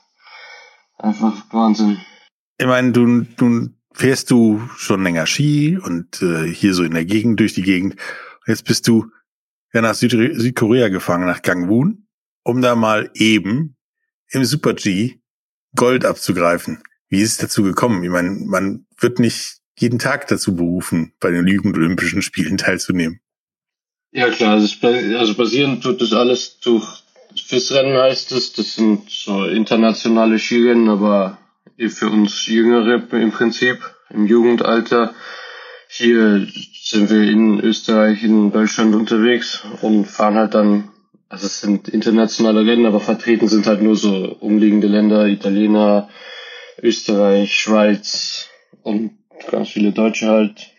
einfach 0.99 1.47
Wahnsinn. 1.53 1.99
Ich 2.59 2.67
meine, 2.67 2.93
du, 2.93 3.23
du 3.23 3.71
fährst 3.97 4.31
du 4.31 4.63
schon 4.77 5.03
länger 5.03 5.27
Ski 5.27 5.79
und 5.79 6.21
äh, 6.21 6.47
hier 6.47 6.75
so 6.75 6.85
in 6.85 6.93
der 6.93 7.07
Gegend, 7.07 7.41
durch 7.41 7.55
die 7.55 7.63
Gegend. 7.63 7.97
Jetzt 8.47 8.65
bist 8.65 8.87
du 8.87 9.11
ja 9.73 9.81
nach 9.81 9.95
Süd 9.95 10.13
Südkorea 10.13 10.89
gefahren, 10.89 11.25
nach 11.25 11.43
Gangwon, 11.43 12.07
um 12.45 12.61
da 12.61 12.77
mal 12.77 13.11
eben 13.15 13.77
im 14.31 14.45
Super 14.45 14.75
G 14.75 15.19
Gold 15.75 16.05
abzugreifen. 16.05 16.83
Wie 17.09 17.21
ist 17.21 17.33
es 17.33 17.39
dazu 17.39 17.63
gekommen? 17.63 18.03
Ich 18.05 18.11
meine, 18.11 18.31
man 18.31 18.87
wird 18.99 19.19
nicht 19.19 19.59
jeden 19.79 19.99
Tag 19.99 20.27
dazu 20.29 20.57
berufen, 20.57 21.13
bei 21.21 21.31
den 21.31 21.47
Jugendolympischen 21.47 22.23
Spielen 22.23 22.59
teilzunehmen. 22.59 23.21
Ja 24.13 24.31
klar, 24.31 24.55
also, 24.55 24.87
also 24.87 25.35
basierend 25.35 25.83
tut 25.83 26.01
das 26.01 26.13
alles 26.13 26.59
durch 26.61 27.03
FIS-Rennen 27.35 27.97
heißt 27.97 28.33
es. 28.33 28.53
Das 28.53 28.75
sind 28.75 29.11
so 29.11 29.45
internationale 29.45 30.39
Skirennen, 30.39 30.89
aber 30.89 31.39
eh 31.79 31.89
für 31.89 32.09
uns 32.09 32.47
Jüngere 32.47 33.03
im 33.13 33.33
Prinzip, 33.33 33.79
im 34.11 34.27
Jugendalter. 34.27 35.15
Hier 35.89 36.47
sind 36.83 37.11
wir 37.11 37.23
in 37.23 37.61
Österreich, 37.61 38.23
in 38.23 38.51
Deutschland 38.51 38.95
unterwegs 38.95 39.63
und 39.83 40.05
fahren 40.07 40.37
halt 40.37 40.55
dann, 40.55 40.91
also 41.29 41.47
es 41.47 41.61
sind 41.61 41.89
internationale 41.89 42.67
Rennen, 42.67 42.87
aber 42.87 43.01
vertreten 43.01 43.49
sind 43.49 43.67
halt 43.67 43.83
nur 43.83 43.97
so 43.97 44.37
umliegende 44.41 44.87
Länder, 44.87 45.27
Italiener, 45.27 46.09
Österreich, 46.83 47.55
Schweiz 47.55 48.49
und 48.83 49.13
ganz 49.51 49.71
viele 49.71 49.93
Deutsche 49.93 50.29
halt. 50.29 50.71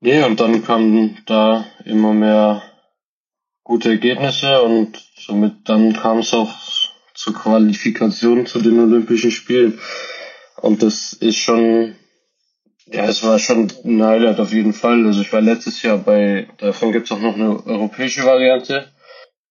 Nee, 0.00 0.22
und 0.24 0.40
dann 0.40 0.64
kamen 0.64 1.18
da 1.26 1.64
immer 1.84 2.12
mehr 2.12 2.62
gute 3.62 3.90
Ergebnisse 3.90 4.62
und 4.62 5.02
somit 5.18 5.54
dann 5.64 5.92
kam 5.92 6.18
es 6.18 6.32
auch 6.32 6.54
zur 7.14 7.34
Qualifikation 7.34 8.46
zu 8.46 8.60
den 8.60 8.78
Olympischen 8.78 9.30
Spielen. 9.30 9.78
Und 10.60 10.82
das 10.82 11.12
ist 11.12 11.36
schon, 11.36 11.96
ja, 12.86 13.04
es 13.04 13.22
war 13.22 13.38
schon 13.38 13.70
ein 13.84 14.02
Highlight 14.02 14.40
auf 14.40 14.52
jeden 14.52 14.72
Fall. 14.72 15.06
Also 15.06 15.20
ich 15.20 15.32
war 15.32 15.40
letztes 15.40 15.82
Jahr 15.82 15.98
bei, 15.98 16.48
davon 16.58 16.92
gibt's 16.92 17.12
auch 17.12 17.20
noch 17.20 17.34
eine 17.34 17.64
europäische 17.66 18.24
Variante. 18.24 18.92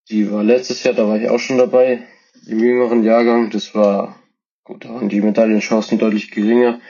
Die 0.08 0.30
war 0.30 0.42
letztes 0.42 0.82
Jahr, 0.82 0.94
da 0.94 1.08
war 1.08 1.18
ich 1.18 1.28
auch 1.28 1.38
schon 1.38 1.58
dabei, 1.58 2.06
im 2.46 2.60
jüngeren 2.60 3.02
Jahrgang. 3.02 3.50
Das 3.50 3.74
war, 3.74 4.16
gut, 4.64 4.84
da 4.84 4.90
waren 4.90 5.08
die 5.08 5.20
Medaillenchancen 5.20 5.98
deutlich 5.98 6.30
geringer. 6.30 6.80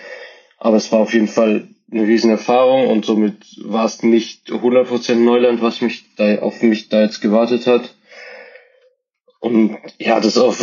Aber 0.58 0.76
es 0.76 0.90
war 0.92 1.00
auf 1.00 1.12
jeden 1.12 1.28
Fall 1.28 1.68
eine 1.90 2.02
riesen 2.02 2.30
Erfahrung 2.30 2.88
und 2.88 3.04
somit 3.04 3.36
war 3.64 3.84
es 3.84 4.02
nicht 4.02 4.50
100% 4.50 5.14
Neuland, 5.14 5.62
was 5.62 5.80
mich 5.80 6.16
da, 6.16 6.38
auf 6.38 6.62
mich 6.62 6.88
da 6.88 7.02
jetzt 7.02 7.20
gewartet 7.20 7.66
hat. 7.66 7.94
Und 9.40 9.76
ja, 9.98 10.18
das 10.20 10.38
auch 10.38 10.56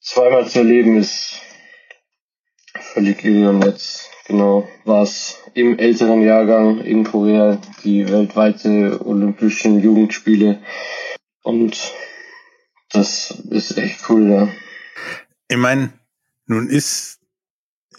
zweimal 0.00 0.46
zu 0.46 0.58
erleben 0.58 0.98
ist 0.98 1.40
völlig 2.82 3.24
irre. 3.24 3.50
Und 3.50 3.64
jetzt 3.64 4.10
genau 4.26 4.68
war 4.84 5.02
es 5.02 5.38
im 5.54 5.78
älteren 5.78 6.22
Jahrgang 6.22 6.80
in 6.80 7.04
Korea 7.04 7.60
die 7.84 8.08
weltweite 8.08 9.00
Olympischen 9.04 9.80
Jugendspiele. 9.82 10.60
Und 11.42 11.92
das 12.90 13.30
ist 13.50 13.76
echt 13.76 14.08
cool, 14.08 14.30
ja. 14.30 14.48
Ich 15.48 15.56
meine, 15.56 15.92
nun 16.46 16.68
ist 16.68 17.20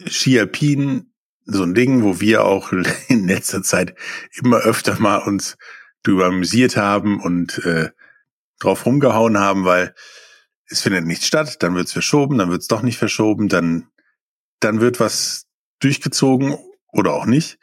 Ski 0.07 0.39
Alpin 0.39 1.11
so 1.45 1.63
ein 1.63 1.73
Ding, 1.73 2.03
wo 2.03 2.19
wir 2.19 2.45
auch 2.45 2.71
in 3.07 3.27
letzter 3.27 3.63
Zeit 3.63 3.95
immer 4.41 4.57
öfter 4.57 4.99
mal 4.99 5.17
uns 5.17 5.57
drüber 6.03 6.27
amüsiert 6.27 6.77
haben 6.77 7.19
und 7.19 7.59
äh, 7.65 7.89
drauf 8.59 8.85
rumgehauen 8.85 9.37
haben, 9.39 9.65
weil 9.65 9.93
es 10.67 10.81
findet 10.81 11.05
nicht 11.05 11.25
statt, 11.25 11.61
dann 11.63 11.75
wird's 11.75 11.93
verschoben, 11.93 12.37
dann 12.37 12.51
wird's 12.51 12.67
doch 12.67 12.81
nicht 12.81 12.97
verschoben, 12.97 13.49
dann 13.49 13.87
dann 14.59 14.81
wird 14.81 14.99
was 14.99 15.45
durchgezogen 15.79 16.57
oder 16.91 17.13
auch 17.13 17.25
nicht. 17.25 17.57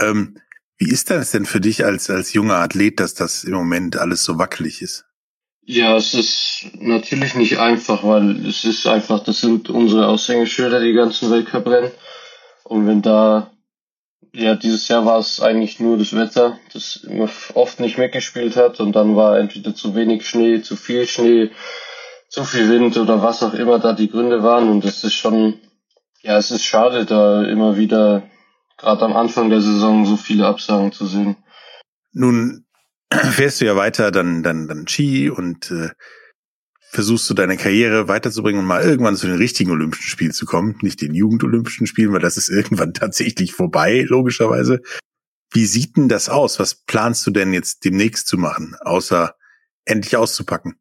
Ähm, 0.00 0.38
wie 0.78 0.90
ist 0.90 1.10
das 1.10 1.30
denn 1.30 1.46
für 1.46 1.60
dich 1.60 1.84
als 1.84 2.10
als 2.10 2.32
junger 2.32 2.56
Athlet, 2.56 2.98
dass 2.98 3.14
das 3.14 3.44
im 3.44 3.54
Moment 3.54 3.96
alles 3.96 4.24
so 4.24 4.38
wackelig 4.38 4.82
ist? 4.82 5.04
Ja, 5.64 5.96
es 5.96 6.12
ist 6.12 6.70
natürlich 6.80 7.36
nicht 7.36 7.58
einfach, 7.58 8.02
weil 8.02 8.44
es 8.46 8.64
ist 8.64 8.84
einfach, 8.86 9.22
das 9.22 9.40
sind 9.40 9.70
unsere 9.70 10.08
Aushängeschilder, 10.08 10.80
die 10.80 10.92
ganzen 10.92 11.30
Weltcuprennen. 11.30 11.92
Und 12.64 12.88
wenn 12.88 13.00
da, 13.00 13.52
ja, 14.32 14.56
dieses 14.56 14.88
Jahr 14.88 15.06
war 15.06 15.20
es 15.20 15.40
eigentlich 15.40 15.78
nur 15.78 15.98
das 15.98 16.16
Wetter, 16.16 16.58
das 16.72 17.06
oft 17.54 17.78
nicht 17.78 17.96
mitgespielt 17.96 18.56
hat 18.56 18.80
und 18.80 18.96
dann 18.96 19.14
war 19.14 19.38
entweder 19.38 19.72
zu 19.72 19.94
wenig 19.94 20.26
Schnee, 20.28 20.62
zu 20.62 20.74
viel 20.74 21.06
Schnee, 21.06 21.50
zu 22.28 22.44
viel 22.44 22.68
Wind 22.68 22.96
oder 22.96 23.22
was 23.22 23.44
auch 23.44 23.54
immer 23.54 23.78
da 23.78 23.92
die 23.92 24.10
Gründe 24.10 24.42
waren 24.42 24.68
und 24.68 24.84
das 24.84 25.04
ist 25.04 25.14
schon, 25.14 25.60
ja, 26.22 26.38
es 26.38 26.50
ist 26.50 26.64
schade, 26.64 27.04
da 27.04 27.44
immer 27.44 27.76
wieder, 27.76 28.28
gerade 28.78 29.04
am 29.04 29.14
Anfang 29.14 29.50
der 29.50 29.60
Saison, 29.60 30.06
so 30.06 30.16
viele 30.16 30.46
Absagen 30.46 30.92
zu 30.92 31.06
sehen. 31.06 31.36
Nun 32.12 32.64
fährst 33.12 33.60
du 33.60 33.64
ja 33.64 33.76
weiter 33.76 34.10
dann 34.10 34.42
dann 34.42 34.68
dann 34.68 34.86
Ski 34.88 35.30
und 35.30 35.70
äh, 35.70 35.90
versuchst 36.90 37.28
du 37.28 37.34
deine 37.34 37.56
Karriere 37.56 38.06
weiterzubringen 38.06 38.60
und 38.60 38.66
mal 38.66 38.82
irgendwann 38.82 39.16
zu 39.16 39.26
den 39.26 39.36
richtigen 39.36 39.70
Olympischen 39.70 40.08
Spielen 40.08 40.32
zu 40.32 40.46
kommen, 40.46 40.78
nicht 40.82 41.00
den 41.00 41.14
Jugendolympischen 41.14 41.86
Spielen, 41.86 42.12
weil 42.12 42.20
das 42.20 42.36
ist 42.36 42.50
irgendwann 42.50 42.94
tatsächlich 42.94 43.52
vorbei, 43.52 44.04
logischerweise. 44.06 44.80
Wie 45.50 45.66
sieht 45.66 45.96
denn 45.96 46.08
das 46.08 46.28
aus? 46.28 46.58
Was 46.58 46.74
planst 46.74 47.26
du 47.26 47.30
denn 47.30 47.52
jetzt 47.52 47.84
demnächst 47.84 48.26
zu 48.26 48.38
machen, 48.38 48.76
außer 48.80 49.34
endlich 49.84 50.16
auszupacken? 50.16 50.76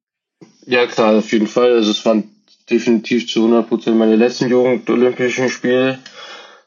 Ja, 0.66 0.86
klar, 0.88 1.16
auf 1.16 1.32
jeden 1.32 1.48
Fall. 1.48 1.74
Also 1.74 1.92
es 1.92 2.06
waren 2.06 2.31
definitiv 2.72 3.28
zu 3.32 3.46
100% 3.46 3.92
meine 3.92 4.16
letzten 4.16 4.50
Jugend-Olympischen 4.50 5.50
Spiele, 5.50 6.00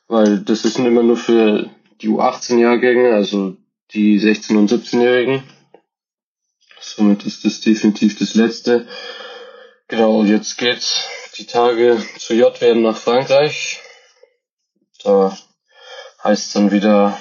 weil 0.06 0.40
das 0.40 0.64
ist 0.64 0.78
immer 0.78 1.02
nur 1.02 1.16
für 1.16 1.70
die 2.00 2.08
U18-Jahrgänge, 2.08 3.14
also 3.14 3.56
die 3.92 4.20
16- 4.20 4.56
und 4.56 4.70
17-Jährigen. 4.70 5.42
Somit 6.80 7.24
ist 7.24 7.44
das 7.44 7.60
definitiv 7.60 8.18
das 8.18 8.34
letzte. 8.34 8.86
Genau, 9.88 10.20
und 10.20 10.28
jetzt 10.28 10.58
geht's 10.58 11.08
die 11.38 11.46
Tage 11.46 12.02
zur 12.18 12.36
JWM 12.36 12.82
nach 12.82 12.96
Frankreich. 12.96 13.80
Da 15.02 15.36
heißt 16.22 16.54
dann 16.56 16.70
wieder 16.70 17.20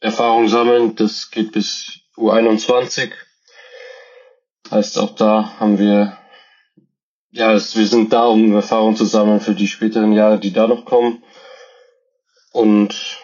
Erfahrung 0.00 0.48
sammeln. 0.48 0.94
Das 0.96 1.30
geht 1.30 1.52
bis 1.52 2.00
U21. 2.16 3.10
Heißt 4.70 4.98
auch 4.98 5.14
da 5.14 5.54
haben 5.58 5.78
wir, 5.78 6.17
ja, 7.38 7.52
es, 7.52 7.76
wir 7.76 7.86
sind 7.86 8.12
da, 8.12 8.26
um 8.26 8.52
Erfahrung 8.52 8.96
zu 8.96 9.04
sammeln 9.04 9.40
für 9.40 9.54
die 9.54 9.68
späteren 9.68 10.12
Jahre, 10.12 10.40
die 10.40 10.52
da 10.52 10.66
noch 10.66 10.84
kommen. 10.84 11.22
Und 12.52 13.20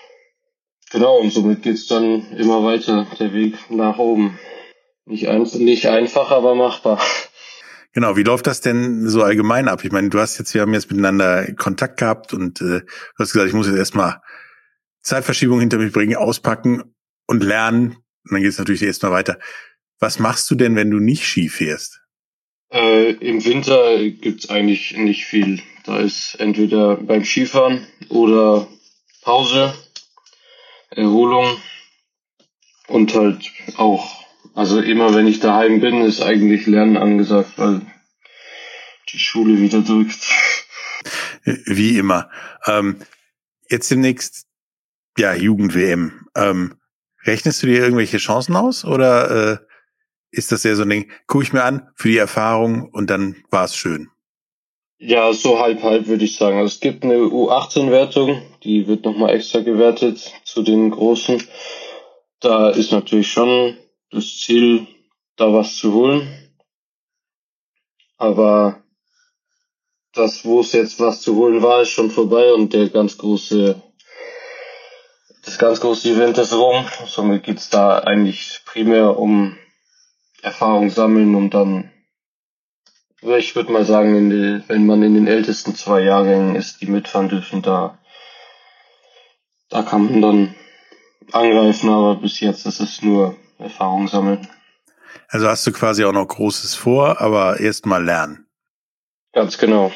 genau, 0.93 1.19
und 1.19 1.33
somit 1.33 1.63
geht's 1.63 1.89
dann 1.89 2.31
immer 2.33 2.63
weiter, 2.63 3.09
der 3.19 3.33
Weg 3.33 3.57
nach 3.71 3.99
oben. 3.99 4.39
Nicht, 5.05 5.29
ein, 5.29 5.43
nicht 5.43 5.89
einfach, 5.89 6.31
aber 6.31 6.55
machbar. 6.55 7.01
Genau, 7.93 8.17
wie 8.17 8.23
läuft 8.23 8.47
das 8.47 8.61
denn 8.61 9.09
so 9.09 9.23
allgemein 9.23 9.69
ab? 9.69 9.85
Ich 9.85 9.91
meine, 9.91 10.11
du 10.11 10.21
hast 10.21 10.39
jetzt, 10.39 10.55
wir 10.55 10.63
haben 10.63 10.75
jetzt 10.75 10.91
miteinander 10.91 11.53
Kontakt 11.55 11.99
gehabt 11.99 12.33
und 12.33 12.61
äh, 12.61 12.81
du 12.81 13.19
hast 13.19 13.33
gesagt, 13.33 13.49
ich 13.49 13.55
muss 13.55 13.67
jetzt 13.67 13.77
erstmal 13.77 14.21
Zeitverschiebung 15.03 15.59
hinter 15.59 15.79
mich 15.79 15.93
bringen, 15.93 16.17
auspacken 16.17 16.95
und 17.27 17.43
lernen. 17.43 17.97
Und 18.25 18.33
dann 18.33 18.43
geht 18.43 18.51
es 18.51 18.59
natürlich 18.59 18.83
erstmal 18.83 19.13
weiter. 19.13 19.39
Was 19.99 20.21
machst 20.21 20.49
du 20.51 20.55
denn, 20.55 20.77
wenn 20.77 20.91
du 20.91 20.99
nicht 20.99 21.25
Ski 21.27 21.49
fährst? 21.49 22.04
Äh, 22.75 23.13
Im 23.13 23.45
Winter 23.45 23.97
gibt's 24.11 24.51
eigentlich 24.51 24.97
nicht 24.97 25.27
viel. 25.27 25.63
Da 25.85 26.01
ist 26.01 26.35
entweder 26.41 26.97
beim 26.97 27.25
Skifahren 27.25 27.87
oder 28.09 28.67
Pause, 29.23 29.73
Erholung 30.91 31.57
und 32.89 33.15
halt 33.15 33.49
auch, 33.77 34.25
also 34.55 34.81
immer 34.81 35.15
wenn 35.15 35.29
ich 35.29 35.39
daheim 35.39 35.81
bin, 35.81 36.03
ist 36.03 36.21
eigentlich 36.21 36.67
Lernen 36.67 36.97
angesagt, 36.97 37.53
weil 37.59 37.83
die 39.13 39.21
Schule 39.21 39.61
wieder 39.61 39.81
drückt. 39.81 40.27
Wie 41.45 41.97
immer. 41.97 42.29
Ähm, 42.67 42.97
jetzt 43.71 43.89
demnächst, 43.93 44.47
ja, 45.17 45.33
Jugend-WM. 45.33 46.27
Ähm, 46.35 46.75
rechnest 47.25 47.63
du 47.63 47.69
dir 47.69 47.85
irgendwelche 47.85 48.19
Chancen 48.19 48.57
aus 48.57 48.85
oder 48.85 49.53
äh, 49.53 49.74
ist 50.35 50.53
das 50.53 50.65
eher 50.65 50.77
so 50.77 50.83
ein 50.83 50.91
Ding, 50.91 51.11
gucke 51.27 51.45
ich 51.45 51.53
mir 51.53 51.65
an 51.65 51.89
für 51.95 52.09
die 52.09 52.19
Erfahrung 52.19 52.91
und 52.93 53.11
dann 53.11 53.37
war 53.51 53.65
es 53.65 53.77
schön? 53.77 54.11
Ja, 54.99 55.33
so 55.33 55.59
halb 55.59 55.83
halb 55.83 56.07
würde 56.07 56.25
ich 56.25 56.37
sagen. 56.37 56.57
Also 56.59 56.75
es 56.75 56.81
gibt 56.81 57.05
eine 57.05 57.17
U18-Wertung, 57.17 58.41
die 58.63 58.87
wird 58.87 59.05
nochmal 59.05 59.35
extra 59.35 59.61
gewertet 59.61 60.33
zu 60.45 60.63
den 60.63 60.91
großen. 60.91 61.43
Da 62.41 62.71
ist 62.71 62.93
natürlich 62.93 63.31
schon 63.31 63.77
das 64.11 64.39
Ziel, 64.39 64.87
da 65.37 65.53
was 65.53 65.77
zu 65.77 65.93
holen. 65.93 66.29
Aber 68.17 68.83
das, 70.15 70.45
wo 70.45 70.61
es 70.61 70.73
jetzt 70.73 71.01
was 71.01 71.21
zu 71.21 71.37
holen 71.37 71.63
war, 71.63 71.83
ist 71.83 71.91
schon 71.91 72.11
vorbei 72.11 72.53
und 72.53 72.73
der 72.73 72.89
ganz 72.89 73.19
große, 73.19 73.83
das 75.45 75.59
ganz 75.59 75.81
große 75.81 76.11
Event 76.11 76.39
ist 76.39 76.53
rum. 76.53 76.87
Somit 77.07 77.43
geht's 77.43 77.69
da 77.69 77.99
eigentlich 77.99 78.61
primär 78.65 79.19
um 79.19 79.59
Erfahrung 80.45 80.91
sammeln 80.91 81.35
und 81.35 81.55
dann, 81.55 81.91
ich 83.23 83.57
würde 83.57 83.73
mal 83.73 83.85
sagen, 83.85 84.29
die, 84.29 84.63
wenn 84.69 84.87
man 84.87 85.03
in 85.03 85.15
den 85.15 85.27
ältesten 85.27 85.75
zwei 85.75 86.03
Jahrgängen 86.03 86.55
ist, 86.55 86.83
die 86.83 86.87
mitfahren 86.87 87.31
dürfen, 87.31 87.63
da, 87.63 87.99
da 89.71 89.83
kann 89.83 90.05
man 90.05 90.21
dann 90.21 90.55
angreifen, 91.33 91.89
aber 91.89 92.17
bis 92.17 92.41
jetzt 92.41 92.67
ist 92.67 92.81
es 92.81 93.01
nur 93.01 93.37
Erfahrung 93.59 94.07
sammeln. 94.07 94.47
Also 95.29 95.49
hast 95.49 95.67
du 95.67 95.73
quasi 95.73 96.05
auch 96.05 96.13
noch 96.13 96.29
Großes 96.29 96.75
vor, 96.75 97.23
aber 97.23 97.59
erst 97.61 97.87
mal 97.87 98.05
lernen. 98.05 98.47
Ganz 99.33 99.57
genau. 99.57 99.93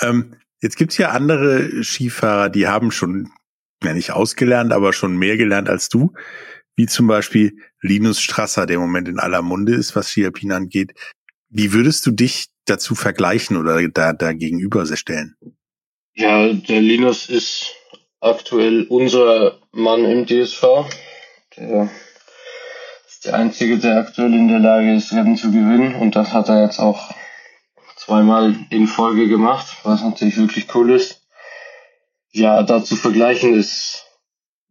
Ähm, 0.00 0.36
jetzt 0.60 0.76
gibt's 0.76 0.98
ja 0.98 1.10
andere 1.10 1.82
Skifahrer, 1.82 2.50
die 2.50 2.68
haben 2.68 2.90
schon, 2.90 3.30
ja 3.82 3.94
nicht 3.94 4.12
ausgelernt, 4.12 4.72
aber 4.72 4.92
schon 4.92 5.16
mehr 5.16 5.38
gelernt 5.38 5.70
als 5.70 5.88
du 5.88 6.12
wie 6.76 6.86
zum 6.86 7.06
Beispiel 7.06 7.56
Linus 7.80 8.20
Strasser, 8.20 8.66
der 8.66 8.76
im 8.76 8.82
Moment 8.82 9.08
in 9.08 9.18
aller 9.18 9.42
Munde 9.42 9.74
ist, 9.74 9.94
was 9.96 10.14
Alpin 10.16 10.52
angeht. 10.52 10.92
Wie 11.48 11.72
würdest 11.72 12.06
du 12.06 12.10
dich 12.10 12.46
dazu 12.64 12.94
vergleichen 12.94 13.56
oder 13.56 13.86
da, 13.88 14.12
da 14.12 14.32
gegenüber 14.32 14.86
stellen? 14.96 15.36
Ja, 16.14 16.52
der 16.52 16.80
Linus 16.80 17.28
ist 17.28 17.74
aktuell 18.20 18.86
unser 18.88 19.60
Mann 19.72 20.04
im 20.04 20.26
DSV. 20.26 20.62
Der 21.56 21.90
ist 23.06 23.24
der 23.24 23.34
Einzige, 23.34 23.78
der 23.78 23.98
aktuell 23.98 24.32
in 24.32 24.48
der 24.48 24.60
Lage 24.60 24.94
ist, 24.94 25.12
Rennen 25.12 25.36
zu 25.36 25.50
gewinnen. 25.50 25.94
Und 25.94 26.16
das 26.16 26.32
hat 26.32 26.48
er 26.48 26.62
jetzt 26.62 26.78
auch 26.78 27.12
zweimal 27.96 28.54
in 28.70 28.86
Folge 28.86 29.28
gemacht, 29.28 29.76
was 29.84 30.02
natürlich 30.02 30.36
wirklich 30.36 30.74
cool 30.74 30.92
ist. 30.92 31.22
Ja, 32.30 32.62
da 32.62 32.82
zu 32.82 32.96
vergleichen 32.96 33.54
ist 33.54 34.06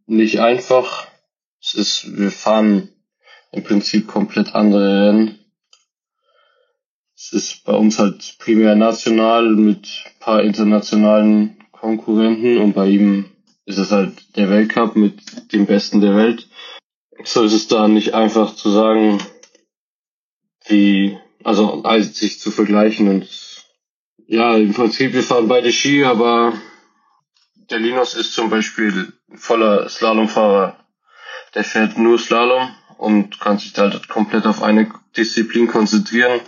nicht 0.06 0.40
einfach. 0.40 1.11
Es 1.62 1.74
ist, 1.74 2.18
wir 2.18 2.32
fahren 2.32 2.88
im 3.52 3.62
Prinzip 3.62 4.08
komplett 4.08 4.54
andere 4.54 5.08
Rennen. 5.08 5.38
Es 7.14 7.32
ist 7.32 7.64
bei 7.64 7.74
uns 7.74 8.00
halt 8.00 8.36
primär 8.40 8.74
national 8.74 9.50
mit 9.54 9.88
paar 10.18 10.42
internationalen 10.42 11.56
Konkurrenten 11.70 12.58
und 12.58 12.72
bei 12.72 12.88
ihm 12.88 13.30
ist 13.64 13.78
es 13.78 13.92
halt 13.92 14.36
der 14.36 14.50
Weltcup 14.50 14.96
mit 14.96 15.52
dem 15.52 15.66
Besten 15.66 16.00
der 16.00 16.16
Welt. 16.16 16.48
So 17.22 17.44
ist 17.44 17.52
es 17.52 17.68
da 17.68 17.86
nicht 17.86 18.12
einfach 18.12 18.56
zu 18.56 18.70
sagen, 18.70 19.18
wie, 20.66 21.16
also 21.44 21.84
sich 22.00 22.40
zu 22.40 22.50
vergleichen 22.50 23.06
und 23.06 23.28
ja, 24.26 24.56
im 24.56 24.72
Prinzip 24.72 25.12
wir 25.12 25.22
fahren 25.22 25.46
beide 25.46 25.72
Ski, 25.72 26.04
aber 26.04 26.54
der 27.70 27.78
Linus 27.78 28.14
ist 28.14 28.32
zum 28.32 28.50
Beispiel 28.50 29.12
voller 29.34 29.88
Slalomfahrer 29.88 30.81
der 31.54 31.64
fährt 31.64 31.98
nur 31.98 32.18
Slalom 32.18 32.74
und 32.98 33.40
kann 33.40 33.58
sich 33.58 33.76
halt 33.76 34.08
komplett 34.08 34.46
auf 34.46 34.62
eine 34.62 34.92
Disziplin 35.16 35.66
konzentrieren. 35.66 36.40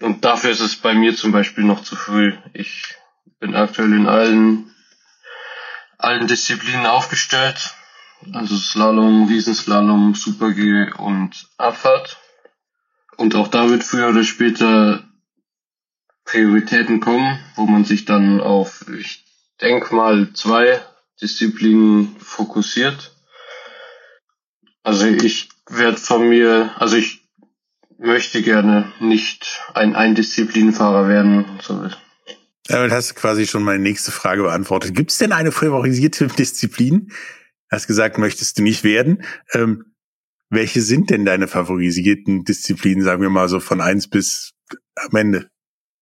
Und 0.00 0.24
dafür 0.24 0.50
ist 0.50 0.60
es 0.60 0.76
bei 0.76 0.94
mir 0.94 1.14
zum 1.14 1.32
Beispiel 1.32 1.64
noch 1.64 1.82
zu 1.82 1.96
früh. 1.96 2.34
Ich 2.54 2.96
bin 3.38 3.54
aktuell 3.54 3.92
in 3.92 4.06
allen, 4.06 4.74
allen 5.98 6.26
Disziplinen 6.26 6.86
aufgestellt. 6.86 7.74
Also 8.32 8.56
Slalom, 8.56 9.26
Riesenslalom, 9.28 10.14
Super 10.14 10.52
G 10.52 10.92
und 10.98 11.48
Abfahrt. 11.56 12.18
Und 13.16 13.34
auch 13.34 13.48
da 13.48 13.68
wird 13.68 13.84
früher 13.84 14.08
oder 14.08 14.24
später 14.24 15.04
Prioritäten 16.24 17.00
kommen, 17.00 17.38
wo 17.56 17.66
man 17.66 17.84
sich 17.84 18.04
dann 18.04 18.40
auf, 18.40 18.86
ich 18.88 19.24
denke 19.60 19.94
mal, 19.94 20.32
zwei 20.32 20.80
Disziplinen 21.20 22.16
fokussiert. 22.18 23.11
Also 24.82 25.06
ich 25.06 25.48
werde 25.68 25.96
von 25.96 26.28
mir, 26.28 26.72
also 26.76 26.96
ich 26.96 27.22
möchte 27.98 28.42
gerne 28.42 28.92
nicht 29.00 29.60
ein 29.74 29.94
Eindisziplinfahrer 29.94 31.08
werden. 31.08 31.46
So. 31.62 31.88
Damit 32.66 32.90
hast 32.90 33.10
du 33.10 33.14
quasi 33.14 33.46
schon 33.46 33.62
meine 33.62 33.82
nächste 33.82 34.10
Frage 34.10 34.42
beantwortet. 34.42 34.94
Gibt 34.94 35.12
es 35.12 35.18
denn 35.18 35.32
eine 35.32 35.52
favorisierte 35.52 36.26
Disziplin? 36.38 37.12
Hast 37.70 37.86
gesagt, 37.86 38.18
möchtest 38.18 38.58
du 38.58 38.62
nicht 38.62 38.84
werden. 38.84 39.24
Ähm, 39.52 39.94
welche 40.50 40.82
sind 40.82 41.10
denn 41.10 41.24
deine 41.24 41.48
favorisierten 41.48 42.44
Disziplinen, 42.44 43.02
sagen 43.02 43.22
wir 43.22 43.30
mal 43.30 43.48
so 43.48 43.60
von 43.60 43.80
eins 43.80 44.08
bis 44.08 44.52
am 44.96 45.16
Ende? 45.16 45.48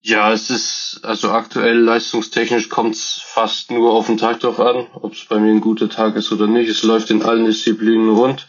Ja, 0.03 0.33
es 0.33 0.49
ist, 0.49 1.01
also 1.03 1.31
aktuell 1.31 1.79
leistungstechnisch 1.79 2.71
kommt 2.71 2.95
es 2.95 3.21
fast 3.23 3.71
nur 3.71 3.93
auf 3.93 4.07
den 4.07 4.17
Tag 4.17 4.41
drauf 4.41 4.59
an, 4.59 4.87
ob 4.95 5.13
es 5.13 5.27
bei 5.27 5.39
mir 5.39 5.51
ein 5.51 5.61
guter 5.61 5.91
Tag 5.91 6.17
ist 6.17 6.33
oder 6.33 6.47
nicht. 6.47 6.71
Es 6.71 6.83
läuft 6.83 7.11
in 7.11 7.23
allen 7.23 7.45
Disziplinen 7.45 8.09
rund. 8.09 8.47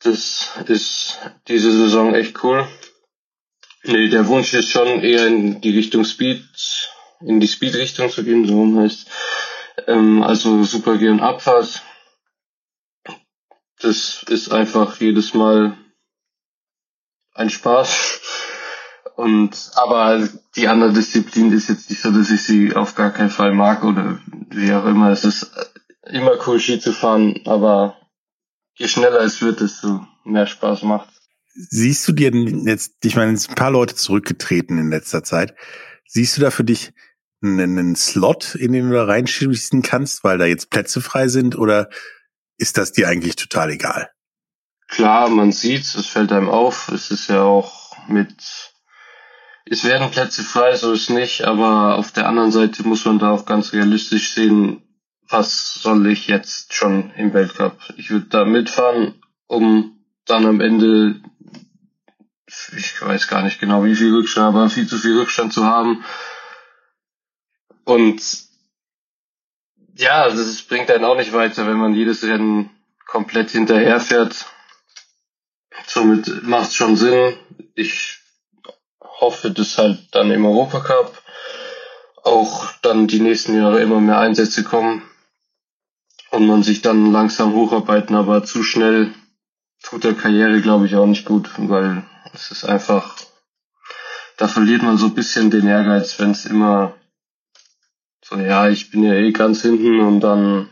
Das 0.00 0.50
ist 0.66 1.18
diese 1.48 1.72
Saison 1.72 2.14
echt 2.14 2.44
cool. 2.44 2.68
Nee, 3.84 4.08
der 4.10 4.28
Wunsch 4.28 4.52
ist 4.52 4.70
schon 4.70 5.00
eher 5.00 5.26
in 5.26 5.60
die 5.62 5.76
Richtung 5.76 6.04
Speed, 6.04 6.44
in 7.20 7.40
die 7.40 7.48
Speed-Richtung 7.48 8.10
zu 8.10 8.22
gehen, 8.22 8.46
so 8.46 8.80
heißt. 8.80 9.06
Ähm, 9.86 10.22
also 10.22 10.62
Super 10.64 10.98
G 10.98 11.08
und 11.08 11.20
Abfahrt. 11.20 11.82
Das 13.80 14.22
ist 14.28 14.52
einfach 14.52 15.00
jedes 15.00 15.32
Mal 15.32 15.76
ein 17.34 17.50
Spaß. 17.50 18.20
Und 19.22 19.70
aber 19.76 20.28
die 20.56 20.66
andere 20.66 20.92
Disziplin 20.92 21.52
ist 21.52 21.68
jetzt 21.68 21.88
nicht 21.90 22.02
so, 22.02 22.10
dass 22.10 22.28
ich 22.32 22.42
sie 22.42 22.74
auf 22.74 22.96
gar 22.96 23.12
keinen 23.12 23.30
Fall 23.30 23.54
mag 23.54 23.84
oder 23.84 24.18
wie 24.50 24.72
auch 24.72 24.84
immer. 24.84 25.10
Es 25.10 25.24
ist 25.24 25.48
immer 26.10 26.32
cool, 26.44 26.58
Ski 26.58 26.80
zu 26.80 26.92
fahren, 26.92 27.38
aber 27.44 27.96
je 28.74 28.88
schneller 28.88 29.20
es 29.20 29.40
wird, 29.40 29.60
desto 29.60 30.04
mehr 30.24 30.48
Spaß 30.48 30.82
macht. 30.82 31.08
Siehst 31.54 32.08
du 32.08 32.12
dir 32.12 32.32
denn 32.32 32.66
jetzt, 32.66 32.94
ich 33.04 33.14
meine, 33.14 33.30
ein 33.30 33.54
paar 33.54 33.70
Leute 33.70 33.94
zurückgetreten 33.94 34.76
in 34.76 34.90
letzter 34.90 35.22
Zeit. 35.22 35.54
Siehst 36.04 36.36
du 36.36 36.40
da 36.40 36.50
für 36.50 36.64
dich 36.64 36.92
einen, 37.44 37.78
einen 37.78 37.94
Slot, 37.94 38.56
in 38.56 38.72
den 38.72 38.88
du 38.88 38.96
da 38.96 39.04
reinschießen 39.04 39.82
kannst, 39.82 40.24
weil 40.24 40.38
da 40.38 40.46
jetzt 40.46 40.68
Plätze 40.68 41.00
frei 41.00 41.28
sind 41.28 41.56
oder 41.56 41.90
ist 42.56 42.76
das 42.76 42.90
dir 42.90 43.06
eigentlich 43.06 43.36
total 43.36 43.70
egal? 43.70 44.10
Klar, 44.88 45.28
man 45.28 45.52
sieht's, 45.52 45.94
es 45.94 46.08
fällt 46.08 46.32
einem 46.32 46.48
auf. 46.48 46.88
Es 46.88 47.12
ist 47.12 47.28
ja 47.28 47.42
auch 47.42 47.96
mit 48.08 48.71
es 49.64 49.84
werden 49.84 50.10
Plätze 50.10 50.42
frei, 50.42 50.74
so 50.76 50.92
ist 50.92 51.10
nicht, 51.10 51.42
aber 51.42 51.96
auf 51.96 52.12
der 52.12 52.26
anderen 52.28 52.50
Seite 52.50 52.86
muss 52.86 53.04
man 53.04 53.18
da 53.18 53.30
auch 53.30 53.46
ganz 53.46 53.72
realistisch 53.72 54.34
sehen, 54.34 54.82
was 55.28 55.74
soll 55.74 56.06
ich 56.08 56.26
jetzt 56.26 56.74
schon 56.74 57.10
im 57.16 57.32
Weltcup? 57.32 57.78
Ich 57.96 58.10
würde 58.10 58.26
da 58.26 58.44
mitfahren, 58.44 59.14
um 59.46 60.04
dann 60.26 60.46
am 60.46 60.60
Ende, 60.60 61.20
ich 62.76 63.00
weiß 63.00 63.28
gar 63.28 63.42
nicht 63.42 63.60
genau 63.60 63.84
wie 63.84 63.96
viel 63.96 64.14
Rückstand, 64.14 64.54
aber 64.54 64.68
viel 64.68 64.86
zu 64.86 64.98
viel 64.98 65.18
Rückstand 65.18 65.52
zu 65.52 65.64
haben. 65.64 66.04
Und 67.84 68.22
ja, 69.94 70.28
das 70.28 70.62
bringt 70.62 70.90
einen 70.90 71.04
auch 71.04 71.16
nicht 71.16 71.32
weiter, 71.32 71.66
wenn 71.66 71.76
man 71.76 71.94
jedes 71.94 72.22
Rennen 72.24 72.70
komplett 73.06 73.50
hinterherfährt. 73.50 74.46
Somit 75.86 76.42
macht 76.42 76.68
es 76.68 76.74
schon 76.74 76.96
Sinn. 76.96 77.34
Ich 77.74 78.21
hoffe, 79.22 79.52
dass 79.52 79.78
halt 79.78 79.98
dann 80.10 80.30
im 80.30 80.44
Europacup 80.44 81.22
auch 82.24 82.66
dann 82.82 83.06
die 83.06 83.20
nächsten 83.20 83.56
Jahre 83.56 83.80
immer 83.80 84.00
mehr 84.00 84.18
Einsätze 84.18 84.64
kommen 84.64 85.02
und 86.30 86.46
man 86.46 86.62
sich 86.62 86.82
dann 86.82 87.12
langsam 87.12 87.54
hocharbeiten, 87.54 88.16
aber 88.16 88.44
zu 88.44 88.62
schnell 88.62 89.14
tut 89.82 90.04
der 90.04 90.14
Karriere, 90.14 90.60
glaube 90.60 90.86
ich, 90.86 90.96
auch 90.96 91.06
nicht 91.06 91.24
gut, 91.24 91.50
weil 91.56 92.02
es 92.34 92.50
ist 92.50 92.64
einfach, 92.64 93.16
da 94.38 94.48
verliert 94.48 94.82
man 94.82 94.98
so 94.98 95.06
ein 95.06 95.14
bisschen 95.14 95.50
den 95.50 95.68
Ehrgeiz, 95.68 96.18
wenn 96.18 96.32
es 96.32 96.44
immer 96.44 96.94
so, 98.24 98.36
ja, 98.36 98.68
ich 98.68 98.90
bin 98.90 99.04
ja 99.04 99.14
eh 99.14 99.30
ganz 99.30 99.62
hinten 99.62 100.00
und 100.00 100.20
dann, 100.20 100.68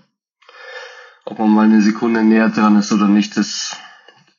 ob 1.24 1.38
man 1.38 1.50
mal 1.50 1.66
eine 1.66 1.82
Sekunde 1.82 2.24
näher 2.24 2.48
dran 2.48 2.78
ist 2.78 2.92
oder 2.92 3.06
nicht, 3.06 3.36
das 3.36 3.76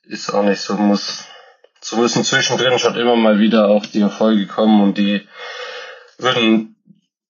ist 0.04 0.34
auch 0.34 0.44
nicht 0.44 0.60
so, 0.60 0.76
muss, 0.76 1.26
so 1.84 1.98
müssen 1.98 2.24
zwischendrin 2.24 2.80
schon 2.80 2.96
immer 2.96 3.16
mal 3.16 3.40
wieder 3.40 3.68
auch 3.68 3.86
die 3.86 4.02
Erfolge 4.02 4.48
kommen 4.48 4.82
und 4.82 4.98
die 4.98 5.28
würden 6.18 6.76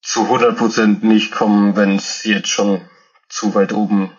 zu 0.01 0.21
100% 0.21 1.05
nicht 1.05 1.31
kommen, 1.31 1.75
wenn 1.75 1.95
es 1.95 2.23
jetzt 2.23 2.49
schon 2.49 2.81
zu 3.29 3.53
weit 3.55 3.73
oben 3.73 4.11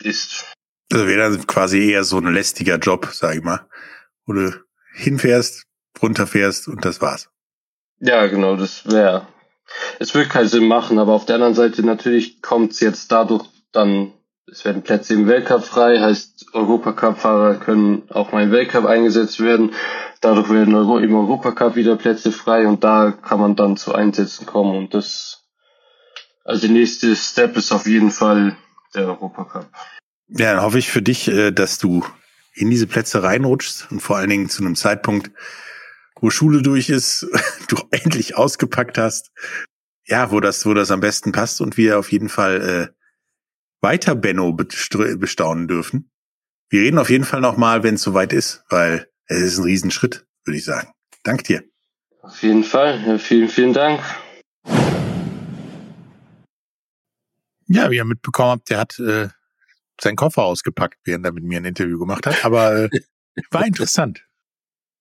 ist. 0.00 0.44
Also 0.92 1.06
wäre 1.06 1.30
dann 1.30 1.46
quasi 1.46 1.90
eher 1.90 2.04
so 2.04 2.18
ein 2.18 2.32
lästiger 2.32 2.76
Job, 2.76 3.08
sag 3.12 3.36
ich 3.36 3.42
mal, 3.42 3.66
wo 4.26 4.32
du 4.32 4.52
hinfährst, 4.94 5.64
runterfährst 6.02 6.68
und 6.68 6.84
das 6.84 7.00
war's. 7.00 7.30
Ja, 8.00 8.26
genau, 8.26 8.56
das 8.56 8.90
wäre. 8.90 9.26
Es 9.98 10.14
würde 10.14 10.28
keinen 10.28 10.48
Sinn 10.48 10.66
machen, 10.66 10.98
aber 10.98 11.12
auf 11.12 11.26
der 11.26 11.36
anderen 11.36 11.54
Seite 11.54 11.82
natürlich 11.82 12.40
kommt 12.42 12.72
es 12.72 12.80
jetzt 12.80 13.12
dadurch 13.12 13.44
dann, 13.72 14.12
es 14.50 14.64
werden 14.64 14.82
Plätze 14.82 15.14
im 15.14 15.26
Weltcup 15.26 15.64
frei, 15.64 16.00
heißt 16.00 16.54
Europacup-Fahrer 16.54 17.56
können 17.56 18.08
auch 18.10 18.32
mal 18.32 18.44
im 18.44 18.50
Weltcup 18.50 18.86
eingesetzt 18.86 19.40
werden. 19.40 19.74
Dadurch 20.20 20.50
werden 20.50 20.74
Euro 20.74 20.98
im 20.98 21.14
Europacup 21.14 21.76
wieder 21.76 21.96
Plätze 21.96 22.32
frei 22.32 22.66
und 22.66 22.82
da 22.82 23.12
kann 23.12 23.40
man 23.40 23.56
dann 23.56 23.76
zu 23.76 23.94
Einsätzen 23.94 24.46
kommen 24.46 24.76
und 24.76 24.94
das, 24.94 25.44
also 26.44 26.62
der 26.62 26.70
nächste 26.70 27.14
Step 27.14 27.56
ist 27.56 27.72
auf 27.72 27.86
jeden 27.86 28.10
Fall 28.10 28.56
der 28.94 29.06
Europacup. 29.06 29.68
Ja, 30.28 30.54
dann 30.54 30.62
hoffe 30.62 30.78
ich 30.78 30.90
für 30.90 31.02
dich, 31.02 31.28
äh, 31.28 31.52
dass 31.52 31.78
du 31.78 32.04
in 32.54 32.70
diese 32.70 32.86
Plätze 32.86 33.22
reinrutschst 33.22 33.90
und 33.90 34.00
vor 34.00 34.16
allen 34.16 34.30
Dingen 34.30 34.48
zu 34.48 34.62
einem 34.62 34.74
Zeitpunkt, 34.74 35.30
wo 36.20 36.30
Schule 36.30 36.62
durch 36.62 36.90
ist, 36.90 37.26
du 37.68 37.76
endlich 37.90 38.36
ausgepackt 38.36 38.98
hast. 38.98 39.30
Ja, 40.04 40.30
wo 40.30 40.40
das, 40.40 40.64
wo 40.64 40.74
das 40.74 40.90
am 40.90 41.00
besten 41.00 41.32
passt 41.32 41.60
und 41.60 41.76
wir 41.76 41.98
auf 41.98 42.10
jeden 42.10 42.30
Fall 42.30 42.90
äh, 42.92 42.97
weiter 43.80 44.14
Benno 44.14 44.52
bestaunen 44.52 45.68
dürfen. 45.68 46.10
Wir 46.70 46.82
reden 46.82 46.98
auf 46.98 47.10
jeden 47.10 47.24
Fall 47.24 47.40
nochmal, 47.40 47.82
wenn 47.82 47.94
es 47.94 48.02
soweit 48.02 48.32
ist, 48.32 48.64
weil 48.68 49.08
es 49.26 49.40
ist 49.40 49.58
ein 49.58 49.64
Riesenschritt, 49.64 50.26
würde 50.44 50.58
ich 50.58 50.64
sagen. 50.64 50.92
Dank 51.22 51.44
dir. 51.44 51.62
Auf 52.22 52.42
jeden 52.42 52.64
Fall. 52.64 53.02
Ja, 53.06 53.18
vielen, 53.18 53.48
vielen 53.48 53.72
Dank. 53.72 54.00
Ja, 57.68 57.90
wie 57.90 57.96
ihr 57.96 58.04
mitbekommen 58.04 58.52
habt, 58.52 58.70
der 58.70 58.78
hat 58.78 58.98
äh, 58.98 59.28
seinen 60.00 60.16
Koffer 60.16 60.42
ausgepackt, 60.42 60.98
während 61.04 61.24
er 61.26 61.32
mit 61.32 61.44
mir 61.44 61.58
ein 61.58 61.64
Interview 61.64 61.98
gemacht 61.98 62.26
hat. 62.26 62.44
Aber 62.44 62.84
äh, 62.84 62.90
war 63.50 63.66
interessant. 63.66 64.24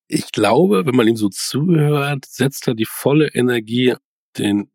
Ich 0.07 0.31
glaube, 0.31 0.85
wenn 0.85 0.95
man 0.95 1.07
ihm 1.07 1.17
so 1.17 1.29
zuhört, 1.29 2.25
setzt 2.25 2.67
er 2.67 2.75
die 2.75 2.85
volle 2.85 3.27
Energie 3.33 3.95
den 4.37 4.69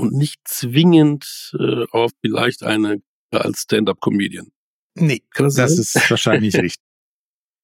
und 0.00 0.14
nicht 0.14 0.40
zwingend 0.44 1.54
äh, 1.58 1.84
auf 1.92 2.10
vielleicht 2.22 2.62
eine 2.62 3.02
als 3.30 3.62
Stand-up-Comedian. 3.62 4.50
Nee, 4.94 5.22
das, 5.34 5.54
das 5.54 5.78
ist 5.78 6.10
wahrscheinlich 6.10 6.54
richtig. 6.56 6.82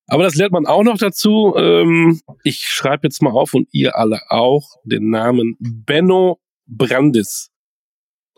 Aber 0.07 0.23
das 0.23 0.37
lernt 0.37 0.53
man 0.53 0.67
auch 0.67 0.85
noch 0.85 0.99
dazu. 0.99 1.55
Ähm, 1.57 2.21
ich 2.45 2.67
schreibe 2.69 3.09
jetzt 3.09 3.23
mal 3.23 3.33
auf 3.33 3.55
und 3.55 3.69
ihr 3.73 3.97
alle 3.97 4.21
auch 4.29 4.77
den 4.85 5.11
Namen 5.11 5.57
Benno 5.59 6.41
Brandis. 6.67 7.51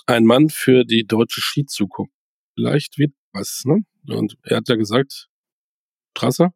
Ein 0.07 0.25
Mann 0.25 0.49
für 0.49 0.85
die 0.85 1.07
deutsche 1.07 1.43
Skizukunft. 1.43 2.15
Vielleicht 2.55 2.99
wird 2.99 3.13
was, 3.33 3.65
ne? 3.67 3.83
Und 4.09 4.37
er 4.45 4.59
hat 4.59 4.69
ja 4.69 4.77
gesagt, 4.77 5.29
Trasser 6.15 6.55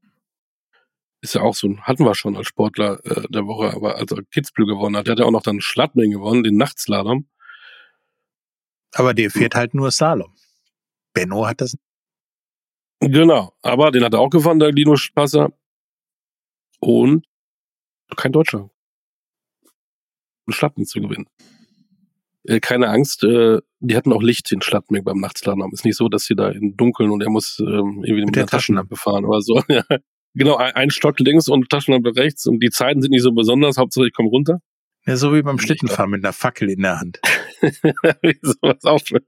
ist 1.22 1.34
ja 1.34 1.42
auch 1.42 1.54
so 1.54 1.76
hatten 1.78 2.04
wir 2.04 2.14
schon 2.14 2.36
als 2.36 2.48
Sportler 2.48 2.98
äh, 3.04 3.28
der 3.30 3.46
Woche, 3.46 3.74
aber 3.74 3.96
als 3.96 4.10
er 4.10 4.22
Kitzbühel 4.24 4.66
gewonnen 4.66 4.96
hat, 4.96 5.06
der 5.06 5.12
hat 5.12 5.20
ja 5.20 5.24
auch 5.24 5.30
noch 5.30 5.42
dann 5.42 5.60
Schladming 5.60 6.10
gewonnen, 6.10 6.42
den 6.42 6.56
Nachtslalom. 6.56 7.28
Aber 8.94 9.14
der 9.14 9.30
fährt 9.30 9.54
halt 9.54 9.74
nur 9.74 9.90
Slalom. 9.90 10.34
Benno 11.14 11.46
hat 11.46 11.60
das 11.60 11.76
Genau, 13.00 13.52
aber 13.62 13.90
den 13.90 14.04
hat 14.04 14.14
er 14.14 14.20
auch 14.20 14.30
gewonnen, 14.30 14.60
der 14.60 14.70
Linus 14.70 15.00
Spasser. 15.00 15.52
Und 16.78 17.26
kein 18.16 18.32
Deutscher. 18.32 18.70
Schlappen 20.48 20.84
zu 20.84 21.00
gewinnen. 21.00 21.26
Äh, 22.44 22.60
keine 22.60 22.88
Angst, 22.88 23.24
äh, 23.24 23.60
die 23.80 23.96
hatten 23.96 24.12
auch 24.12 24.22
Licht 24.22 24.50
in 24.52 24.62
Schladming 24.62 25.02
beim 25.04 25.18
Nachtslalom. 25.18 25.72
Ist 25.72 25.84
nicht 25.84 25.96
so, 25.96 26.08
dass 26.08 26.24
sie 26.24 26.36
da 26.36 26.50
im 26.50 26.76
Dunkeln 26.76 27.10
und 27.10 27.22
er 27.22 27.30
muss 27.30 27.58
ähm, 27.60 28.02
irgendwie 28.04 28.20
mit, 28.20 28.26
mit 28.26 28.36
der 28.36 28.46
Taschenlampe 28.46 28.96
fahren 28.96 29.24
oder 29.24 29.40
so. 29.40 29.62
Genau, 30.34 30.56
ein, 30.56 30.72
ein 30.72 30.90
Stock 30.90 31.20
links 31.20 31.46
und 31.48 31.68
Taschenlampe 31.68 32.16
rechts 32.16 32.46
und 32.46 32.60
die 32.60 32.70
Zeiten 32.70 33.02
sind 33.02 33.10
nicht 33.10 33.22
so 33.22 33.32
besonders, 33.32 33.76
Hauptsache 33.76 34.06
ich 34.06 34.14
komme 34.14 34.30
runter. 34.30 34.60
Ja, 35.04 35.16
so 35.16 35.34
wie 35.34 35.42
beim 35.42 35.58
Schlittenfahren 35.58 36.10
mit 36.10 36.24
einer 36.24 36.32
Fackel 36.32 36.70
in 36.70 36.80
der 36.80 37.00
Hand. 37.00 37.20
Sowas 38.42 38.84
auch 38.84 39.00
schön. 39.04 39.24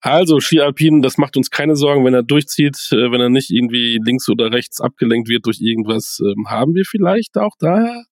Also 0.00 0.38
Ski 0.40 0.60
Alpin, 0.60 1.02
das 1.02 1.18
macht 1.18 1.36
uns 1.36 1.50
keine 1.50 1.74
Sorgen, 1.74 2.04
wenn 2.04 2.14
er 2.14 2.22
durchzieht, 2.22 2.76
äh, 2.92 3.10
wenn 3.10 3.20
er 3.20 3.30
nicht 3.30 3.50
irgendwie 3.50 3.98
links 4.02 4.28
oder 4.28 4.52
rechts 4.52 4.80
abgelenkt 4.80 5.28
wird 5.28 5.46
durch 5.46 5.60
irgendwas, 5.60 6.20
ähm, 6.20 6.48
haben 6.48 6.74
wir 6.74 6.84
vielleicht 6.84 7.36
auch 7.36 7.54
da 7.58 8.04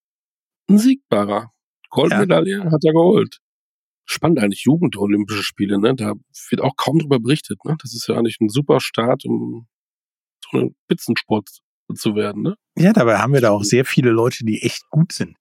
ein 0.69 0.79
Siegbarer. 0.79 1.53
Goldmedaille 1.91 2.59
ja. 2.59 2.65
hat 2.73 2.85
er 2.85 2.93
geholt. 2.93 3.39
Spannend 4.05 4.41
eigentlich 4.41 4.65
Jugend-Olympische 4.65 5.43
Spiele, 5.43 5.79
ne? 5.81 5.95
Da 5.95 6.15
wird 6.51 6.61
auch 6.61 6.77
kaum 6.77 6.99
drüber 6.99 7.21
berichtet, 7.21 7.65
ne? 7.65 7.77
Das 7.81 7.95
ist 7.95 8.09
ja 8.09 8.17
eigentlich 8.17 8.41
ein 8.41 8.49
super 8.49 8.81
Start, 8.81 9.25
um 9.25 9.67
so 10.51 10.59
ein 10.59 10.75
Spitzensport 10.85 11.49
zu 11.95 12.17
werden, 12.17 12.43
ne? 12.43 12.57
Ja, 12.77 12.93
dabei 12.93 13.19
haben 13.19 13.33
wir 13.33 13.41
da 13.41 13.51
auch 13.51 13.65
sehr 13.65 13.85
viele 13.85 14.11
Leute, 14.11 14.45
die 14.45 14.63
echt 14.63 14.89
gut 14.91 15.13
sind. 15.13 15.37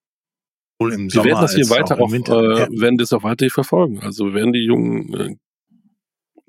Wohl 0.78 0.92
im 0.92 1.04
wir 1.04 1.10
Sommer 1.10 1.24
werden 1.26 1.40
das 1.42 1.54
hier 1.54 1.70
weiter 1.70 1.98
auch, 1.98 2.08
auch 2.08 2.12
äh, 2.12 2.80
werden 2.80 2.98
das 2.98 3.12
auch 3.12 3.22
weiter 3.22 3.48
verfolgen. 3.50 4.00
Also 4.00 4.34
werden 4.34 4.52
die 4.52 4.64
jungen 4.64 5.14
äh, 5.14 5.36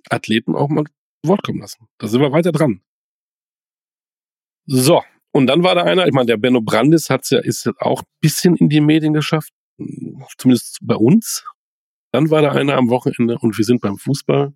Athleten 0.09 0.55
auch 0.55 0.69
mal 0.69 0.83
Wort 1.23 1.43
kommen 1.43 1.59
lassen. 1.59 1.87
Da 1.97 2.07
sind 2.07 2.21
wir 2.21 2.31
weiter 2.31 2.51
dran. 2.51 2.81
So, 4.65 5.01
und 5.31 5.47
dann 5.47 5.63
war 5.63 5.75
da 5.75 5.83
einer, 5.83 6.07
ich 6.07 6.13
meine, 6.13 6.25
der 6.25 6.37
Benno 6.37 6.61
Brandis 6.61 7.09
hat's 7.09 7.29
ja, 7.29 7.39
ist 7.39 7.65
ja 7.65 7.71
auch 7.79 8.01
ein 8.01 8.07
bisschen 8.21 8.55
in 8.55 8.69
die 8.69 8.81
Medien 8.81 9.13
geschafft, 9.13 9.53
zumindest 10.37 10.79
bei 10.81 10.95
uns. 10.95 11.45
Dann 12.11 12.29
war 12.29 12.41
da 12.41 12.51
einer 12.51 12.75
am 12.75 12.89
Wochenende 12.89 13.37
und 13.39 13.57
wir 13.57 13.63
sind 13.65 13.81
beim 13.81 13.97
Fußball. 13.97 14.53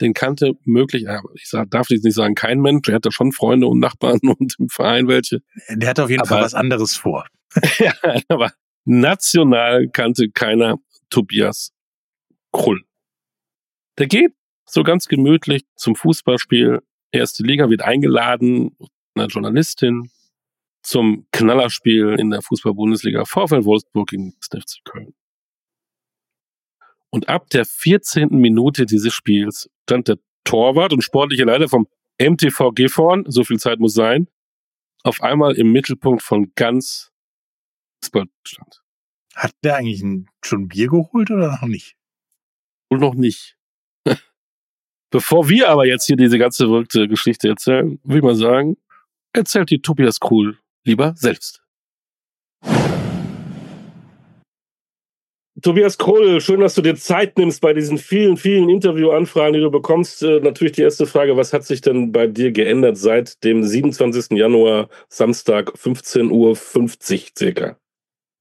Den 0.00 0.14
kannte 0.14 0.54
möglich, 0.64 1.06
ich 1.34 1.50
darf 1.68 1.90
jetzt 1.90 2.04
nicht 2.04 2.14
sagen, 2.14 2.34
kein 2.36 2.60
Mensch, 2.60 2.88
er 2.88 2.94
hatte 2.94 3.10
schon 3.10 3.32
Freunde 3.32 3.66
und 3.66 3.80
Nachbarn 3.80 4.20
und 4.38 4.54
im 4.58 4.68
Verein 4.68 5.08
welche. 5.08 5.40
Der 5.68 5.90
hatte 5.90 6.04
auf 6.04 6.10
jeden 6.10 6.22
aber, 6.22 6.28
Fall 6.28 6.42
was 6.42 6.54
anderes 6.54 6.96
vor. 6.96 7.26
ja, 7.78 7.92
aber 8.28 8.52
national 8.88 9.88
kannte 9.88 10.30
keiner 10.30 10.78
Tobias 11.10 11.72
Krull. 12.52 12.82
Der 13.98 14.06
geht 14.06 14.32
so 14.64 14.82
ganz 14.82 15.06
gemütlich 15.06 15.64
zum 15.76 15.94
Fußballspiel. 15.94 16.80
Erste 17.10 17.42
Liga 17.42 17.68
wird 17.70 17.82
eingeladen, 17.82 18.76
eine 19.14 19.26
Journalistin 19.26 20.10
zum 20.82 21.26
Knallerspiel 21.32 22.16
in 22.18 22.30
der 22.30 22.42
Fußball-Bundesliga 22.42 23.24
VfL 23.24 23.64
Wolfsburg 23.64 24.08
gegen 24.08 24.34
den 24.52 24.60
FC 24.60 24.78
Köln. 24.84 25.14
Und 27.10 27.28
ab 27.28 27.48
der 27.50 27.64
14. 27.64 28.28
Minute 28.30 28.86
dieses 28.86 29.12
Spiels 29.12 29.70
stand 29.84 30.08
der 30.08 30.18
Torwart 30.44 30.92
und 30.92 31.02
sportliche 31.02 31.44
Leiter 31.44 31.68
vom 31.68 31.88
MTV 32.20 32.72
Gifhorn, 32.72 33.24
so 33.28 33.44
viel 33.44 33.58
Zeit 33.58 33.80
muss 33.80 33.94
sein, 33.94 34.28
auf 35.02 35.22
einmal 35.22 35.54
im 35.56 35.72
Mittelpunkt 35.72 36.22
von 36.22 36.52
ganz 36.54 37.12
Fußballstand. 38.02 38.82
Hat 39.34 39.52
der 39.62 39.76
eigentlich 39.76 40.04
schon 40.42 40.68
Bier 40.68 40.88
geholt 40.88 41.30
oder 41.30 41.52
noch 41.52 41.68
nicht? 41.68 41.96
Wohl 42.90 42.98
noch 42.98 43.14
nicht. 43.14 43.56
Bevor 45.10 45.48
wir 45.48 45.68
aber 45.68 45.86
jetzt 45.86 46.06
hier 46.06 46.16
diese 46.16 46.38
ganze 46.38 46.66
verrückte 46.66 47.08
Geschichte 47.08 47.48
erzählen, 47.48 48.00
würde 48.02 48.18
ich 48.18 48.24
mal 48.24 48.34
sagen, 48.34 48.76
erzählt 49.32 49.70
die 49.70 49.80
Tobias 49.80 50.20
Krul 50.20 50.58
lieber 50.84 51.14
selbst. 51.16 51.62
Tobias 55.60 55.98
Kroll, 55.98 56.40
schön, 56.40 56.60
dass 56.60 56.76
du 56.76 56.82
dir 56.82 56.94
Zeit 56.94 57.36
nimmst 57.36 57.60
bei 57.60 57.72
diesen 57.72 57.98
vielen, 57.98 58.36
vielen 58.36 58.68
Interviewanfragen, 58.68 59.54
die 59.54 59.60
du 59.60 59.72
bekommst. 59.72 60.22
Äh, 60.22 60.38
natürlich 60.38 60.74
die 60.74 60.82
erste 60.82 61.04
Frage, 61.04 61.36
was 61.36 61.52
hat 61.52 61.64
sich 61.64 61.80
denn 61.80 62.12
bei 62.12 62.28
dir 62.28 62.52
geändert 62.52 62.96
seit 62.96 63.42
dem 63.42 63.64
27. 63.64 64.38
Januar, 64.38 64.88
Samstag, 65.08 65.70
15.50 65.70 66.30
Uhr 66.30 66.56
circa? 67.36 67.76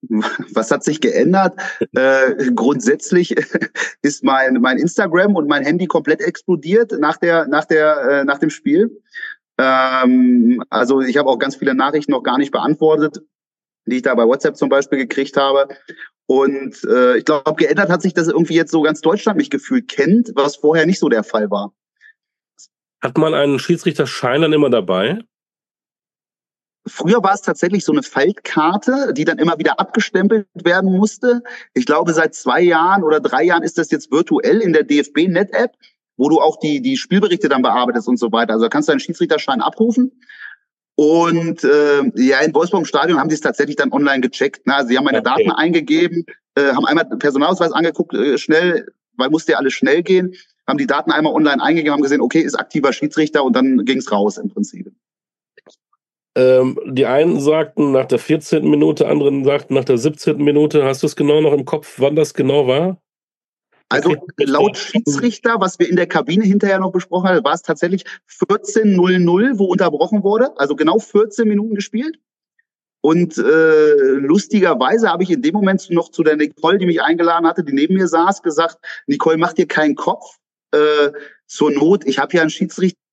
Was 0.53 0.71
hat 0.71 0.83
sich 0.83 1.01
geändert? 1.01 1.60
äh, 1.95 2.51
grundsätzlich 2.53 3.36
ist 4.01 4.23
mein, 4.23 4.55
mein 4.55 4.77
Instagram 4.77 5.36
und 5.36 5.47
mein 5.47 5.63
Handy 5.63 5.88
komplett 5.88 6.21
explodiert 6.21 6.93
nach, 6.99 7.17
der, 7.17 7.47
nach, 7.47 7.65
der, 7.65 7.97
äh, 8.01 8.23
nach 8.23 8.39
dem 8.39 8.49
Spiel. 8.49 9.01
Ähm, 9.57 10.63
also 10.69 11.01
ich 11.01 11.17
habe 11.17 11.29
auch 11.29 11.39
ganz 11.39 11.55
viele 11.55 11.73
Nachrichten 11.73 12.12
noch 12.12 12.23
gar 12.23 12.38
nicht 12.38 12.51
beantwortet. 12.51 13.21
die 13.86 13.97
ich 13.97 14.01
da 14.01 14.13
bei 14.15 14.25
WhatsApp 14.25 14.57
zum 14.57 14.69
Beispiel 14.69 14.99
gekriegt 14.99 15.38
habe. 15.38 15.67
Und 16.27 16.83
äh, 16.83 17.17
ich 17.17 17.25
glaube, 17.25 17.55
geändert 17.55 17.89
hat 17.89 18.01
sich, 18.01 18.13
dass 18.13 18.27
irgendwie 18.27 18.55
jetzt 18.55 18.71
so 18.71 18.81
ganz 18.81 19.01
Deutschland 19.01 19.38
mich 19.38 19.49
gefühlt 19.49 19.88
kennt, 19.88 20.31
was 20.36 20.57
vorher 20.57 20.86
nicht 20.86 20.99
so 20.99 21.07
der 21.07 21.23
Fall 21.23 21.49
war. 21.49 21.73
Hat 23.01 23.17
man 23.17 23.33
einen 23.33 23.60
Schiedsrichterschein 23.60 24.41
dann 24.41 24.53
immer 24.53 24.69
dabei? 24.69 25.19
Früher 26.88 27.23
war 27.23 27.34
es 27.34 27.41
tatsächlich 27.41 27.84
so 27.84 27.91
eine 27.91 28.04
Faltkarte, 28.04 29.13
die 29.13 29.26
dann 29.26 29.39
immer 29.39 29.58
wieder 29.60 29.80
abgestempelt 29.80 30.47
werden 30.54 30.95
musste. 30.95 31.43
Ich 31.73 31.86
glaube, 31.86 32.13
seit 32.13 32.36
zwei 32.36 32.62
Jahren 32.62 33.04
oder 33.04 33.19
drei 33.19 33.43
Jahren 33.43 33.63
ist 33.63 33.78
das 33.78 33.91
jetzt 33.91 34.12
virtuell 34.12 34.60
in 34.60 34.73
der 34.73 34.84
DFB-Net-App, 34.84 35.71
wo 36.17 36.30
du 36.30 36.39
auch 36.39 36.60
die, 36.60 36.82
die 36.82 36.97
Spielberichte 36.97 37.50
dann 37.50 37.62
bearbeitest 37.62 38.08
und 38.08 38.17
so 38.17 38.32
weiter. 38.32 38.54
Also 38.54 38.69
kannst 38.69 38.89
du 38.89 38.91
einen 38.91 39.00
Schiedsrichterschein 39.00 39.62
abrufen. 39.62 40.12
Und 40.95 41.63
äh, 41.63 42.04
ja, 42.15 42.39
in 42.39 42.56
Wolfsburg 42.56 42.82
im 42.82 42.86
Stadion 42.86 43.19
haben 43.19 43.30
sie 43.30 43.36
es 43.36 43.41
tatsächlich 43.41 43.76
dann 43.76 43.91
online 43.91 44.21
gecheckt. 44.21 44.62
Also 44.65 44.89
sie 44.89 44.97
haben 44.97 45.06
meine 45.06 45.19
okay. 45.19 45.30
Daten 45.38 45.52
eingegeben, 45.52 46.26
äh, 46.56 46.73
haben 46.73 46.86
einmal 46.86 47.06
den 47.06 47.19
Personalausweis 47.19 47.71
angeguckt, 47.71 48.15
äh, 48.15 48.39
schnell, 48.39 48.88
weil 49.15 49.30
musste 49.30 49.52
ja 49.52 49.60
alles 49.60 49.73
schnell 49.73 50.02
gehen, 50.02 50.34
haben 50.67 50.80
die 50.80 50.88
Daten 50.88 51.12
einmal 51.12 51.34
online 51.34 51.62
eingegeben, 51.62 51.93
haben 51.93 52.02
gesehen, 52.02 52.21
okay, 52.21 52.41
ist 52.41 52.56
aktiver 52.56 52.93
Schiedsrichter 52.93 53.43
und 53.43 53.56
dann 53.56 53.86
ging's 53.86 54.12
raus 54.12 54.38
im 54.38 54.50
Prinzip. 54.50 54.91
Ähm, 56.38 56.80
die 56.86 57.08
einen 57.08 57.39
sagten 57.39 57.91
nach 57.91 58.06
der 58.06 58.19
14. 58.19 58.69
Minute, 58.69 59.08
anderen 59.08 59.43
sagten 59.43 59.73
nach 59.73 59.86
der 59.86 59.97
17. 59.97 60.38
Minute. 60.38 60.86
Hast 60.86 61.02
du 61.02 61.08
es 61.08 61.15
genau 61.15 61.41
noch 61.41 61.52
im 61.52 61.65
Kopf, 61.65 61.95
wann 61.97 62.15
das 62.15 62.36
genau 62.36 62.67
war? 62.67 63.02
Also 63.89 64.15
laut 64.38 64.78
Schiedsrichter, 64.78 65.56
was 65.60 65.80
wir 65.80 65.89
in 65.89 65.95
der 65.95 66.06
Kabine 66.06 66.43
hinterher 66.43 66.78
noch 66.78 66.91
besprochen 66.91 67.30
haben, 67.30 67.43
war 67.43 67.56
es 67.56 67.63
tatsächlich 67.63 68.04
14.00, 68.30 69.58
wo 69.58 69.65
unterbrochen 69.65 70.21
wurde. 70.23 70.52
Also 70.60 70.76
genau 70.76 71.00
14 71.00 71.47
Minuten 71.47 71.73
gespielt. 71.73 72.19
Und 73.02 73.39
äh, 73.39 73.93
lustigerweise 74.19 75.10
habe 75.10 75.23
ich 75.23 75.32
in 75.32 75.41
dem 75.41 75.54
Moment 75.54 75.89
noch 75.89 76.10
zu 76.10 76.21
der 76.21 76.36
Nicole, 76.36 76.78
die 76.78 76.86
mich 76.86 77.02
eingeladen 77.02 77.47
hatte, 77.47 77.63
die 77.63 77.73
neben 77.73 77.95
mir 77.95 78.08
saß, 78.08 78.43
gesagt, 78.43 78.78
Nicole, 79.08 79.38
mach 79.38 79.54
dir 79.54 79.67
keinen 79.67 79.95
Kopf. 79.95 80.38
Äh, 80.71 81.12
zur 81.47 81.71
Not, 81.71 82.06
ich 82.06 82.19
habe 82.19 82.36
ja 82.36 82.41
einen 82.41 82.52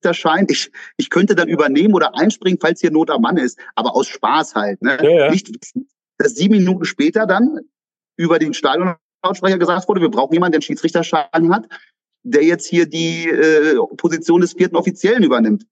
Schiedsrichterschein, 0.05 0.47
ich, 0.49 0.71
ich 0.97 1.11
könnte 1.11 1.35
dann 1.35 1.49
übernehmen 1.49 1.95
oder 1.95 2.17
einspringen, 2.17 2.59
falls 2.61 2.81
hier 2.81 2.91
Not 2.91 3.11
am 3.11 3.23
Mann 3.23 3.37
ist, 3.37 3.59
aber 3.75 3.97
aus 3.97 4.09
Spaß 4.09 4.55
halt. 4.55 4.83
Ne? 4.83 4.99
Ja, 5.03 5.11
ja. 5.11 5.31
Nicht, 5.31 5.51
dass 6.19 6.35
sieben 6.35 6.57
Minuten 6.57 6.85
später 6.85 7.27
dann 7.27 7.61
über 8.17 8.39
den 8.39 8.55
Stadion 8.55 8.95
Lautsprecher 9.25 9.59
gesagt 9.59 9.89
wurde, 9.89 10.03
wir 10.03 10.11
brauchen 10.11 10.35
jemanden, 10.35 10.53
der 10.53 10.59
einen 10.59 10.63
Schiedsrichterschein 10.63 11.53
hat, 11.53 11.67
der 12.23 12.43
jetzt 12.43 12.67
hier 12.67 12.87
die 12.87 13.29
äh, 13.29 13.77
Position 13.97 14.43
des 14.43 14.53
vierten 14.53 14.77
Offiziellen 14.77 15.23
übernimmt. 15.23 15.65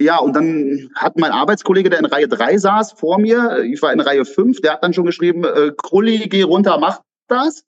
Ja, 0.00 0.18
und 0.18 0.34
dann 0.34 0.90
hat 0.94 1.18
mein 1.18 1.32
Arbeitskollege, 1.32 1.90
der 1.90 1.98
in 1.98 2.06
Reihe 2.06 2.28
3 2.28 2.58
saß, 2.58 2.92
vor 2.92 3.18
mir, 3.18 3.62
ich 3.64 3.82
war 3.82 3.92
in 3.92 4.00
Reihe 4.00 4.24
5, 4.24 4.60
der 4.60 4.74
hat 4.74 4.84
dann 4.84 4.94
schon 4.94 5.06
geschrieben, 5.06 5.44
äh, 5.44 5.72
Krulli, 5.76 6.28
geh 6.28 6.42
runter, 6.42 6.78
mach 6.78 7.02
das. 7.28 7.64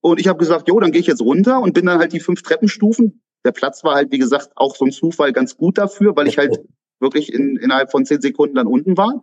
Und 0.00 0.20
ich 0.20 0.28
habe 0.28 0.38
gesagt, 0.38 0.68
jo, 0.68 0.78
dann 0.80 0.92
gehe 0.92 1.00
ich 1.00 1.06
jetzt 1.06 1.20
runter 1.20 1.60
und 1.60 1.72
bin 1.72 1.86
dann 1.86 1.98
halt 1.98 2.12
die 2.12 2.20
fünf 2.20 2.42
Treppenstufen. 2.42 3.23
Der 3.44 3.52
Platz 3.52 3.84
war 3.84 3.94
halt, 3.94 4.10
wie 4.12 4.18
gesagt, 4.18 4.50
auch 4.56 4.74
so 4.76 4.84
ein 4.84 4.92
Zufall 4.92 5.32
ganz 5.32 5.56
gut 5.56 5.78
dafür, 5.78 6.16
weil 6.16 6.28
ich 6.28 6.38
halt 6.38 6.58
wirklich 7.00 7.32
in, 7.32 7.56
innerhalb 7.56 7.90
von 7.90 8.04
zehn 8.06 8.20
Sekunden 8.20 8.54
dann 8.54 8.66
unten 8.66 8.96
war 8.96 9.22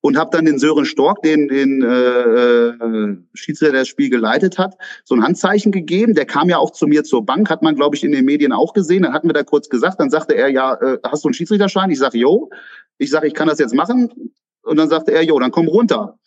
und 0.00 0.16
habe 0.16 0.30
dann 0.32 0.46
den 0.46 0.58
Sören 0.58 0.86
Stork, 0.86 1.22
den, 1.22 1.48
den 1.48 1.82
äh, 1.82 2.68
äh, 2.68 3.16
Schiedsrichter, 3.34 3.72
der 3.72 3.82
das 3.82 3.88
Spiel 3.88 4.10
geleitet 4.10 4.58
hat, 4.58 4.76
so 5.04 5.14
ein 5.14 5.22
Handzeichen 5.22 5.72
gegeben. 5.72 6.14
Der 6.14 6.24
kam 6.24 6.48
ja 6.48 6.58
auch 6.58 6.70
zu 6.70 6.86
mir 6.86 7.04
zur 7.04 7.24
Bank, 7.24 7.50
hat 7.50 7.62
man, 7.62 7.76
glaube 7.76 7.96
ich, 7.96 8.04
in 8.04 8.12
den 8.12 8.24
Medien 8.24 8.52
auch 8.52 8.72
gesehen. 8.72 9.02
Dann 9.02 9.12
hatten 9.12 9.28
wir 9.28 9.34
da 9.34 9.42
kurz 9.42 9.68
gesagt, 9.68 10.00
dann 10.00 10.10
sagte 10.10 10.34
er, 10.34 10.48
ja, 10.48 10.74
äh, 10.74 10.98
hast 11.04 11.24
du 11.24 11.28
einen 11.28 11.34
Schiedsrichterschein? 11.34 11.90
Ich 11.90 11.98
sage, 11.98 12.18
jo. 12.18 12.50
Ich 12.98 13.10
sage, 13.10 13.26
ich 13.26 13.34
kann 13.34 13.48
das 13.48 13.58
jetzt 13.58 13.74
machen. 13.74 14.32
Und 14.62 14.76
dann 14.78 14.88
sagte 14.88 15.12
er, 15.12 15.22
jo, 15.22 15.38
dann 15.38 15.50
komm 15.50 15.68
runter. 15.68 16.18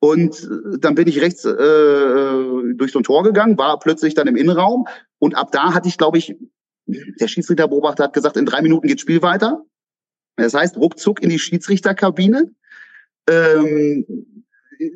Und 0.00 0.42
äh, 0.42 0.78
dann 0.80 0.96
bin 0.96 1.06
ich 1.06 1.20
rechts 1.20 1.44
äh, 1.44 1.52
durch 1.54 2.90
so 2.90 2.98
ein 2.98 3.04
Tor 3.04 3.22
gegangen, 3.22 3.56
war 3.56 3.78
plötzlich 3.78 4.14
dann 4.14 4.26
im 4.26 4.36
Innenraum. 4.36 4.86
Und 5.20 5.36
ab 5.36 5.52
da 5.52 5.74
hatte 5.74 5.88
ich, 5.88 5.96
glaube 5.96 6.18
ich, 6.18 6.36
der 7.20 7.28
Schiedsrichterbeobachter 7.28 8.04
hat 8.04 8.12
gesagt, 8.12 8.36
in 8.36 8.46
drei 8.46 8.62
Minuten 8.62 8.86
geht 8.86 9.00
Spiel 9.00 9.22
weiter. 9.22 9.62
Das 10.36 10.54
heißt, 10.54 10.76
ruckzuck 10.76 11.22
in 11.22 11.28
die 11.30 11.38
Schiedsrichterkabine 11.38 12.50
ähm, 13.28 14.06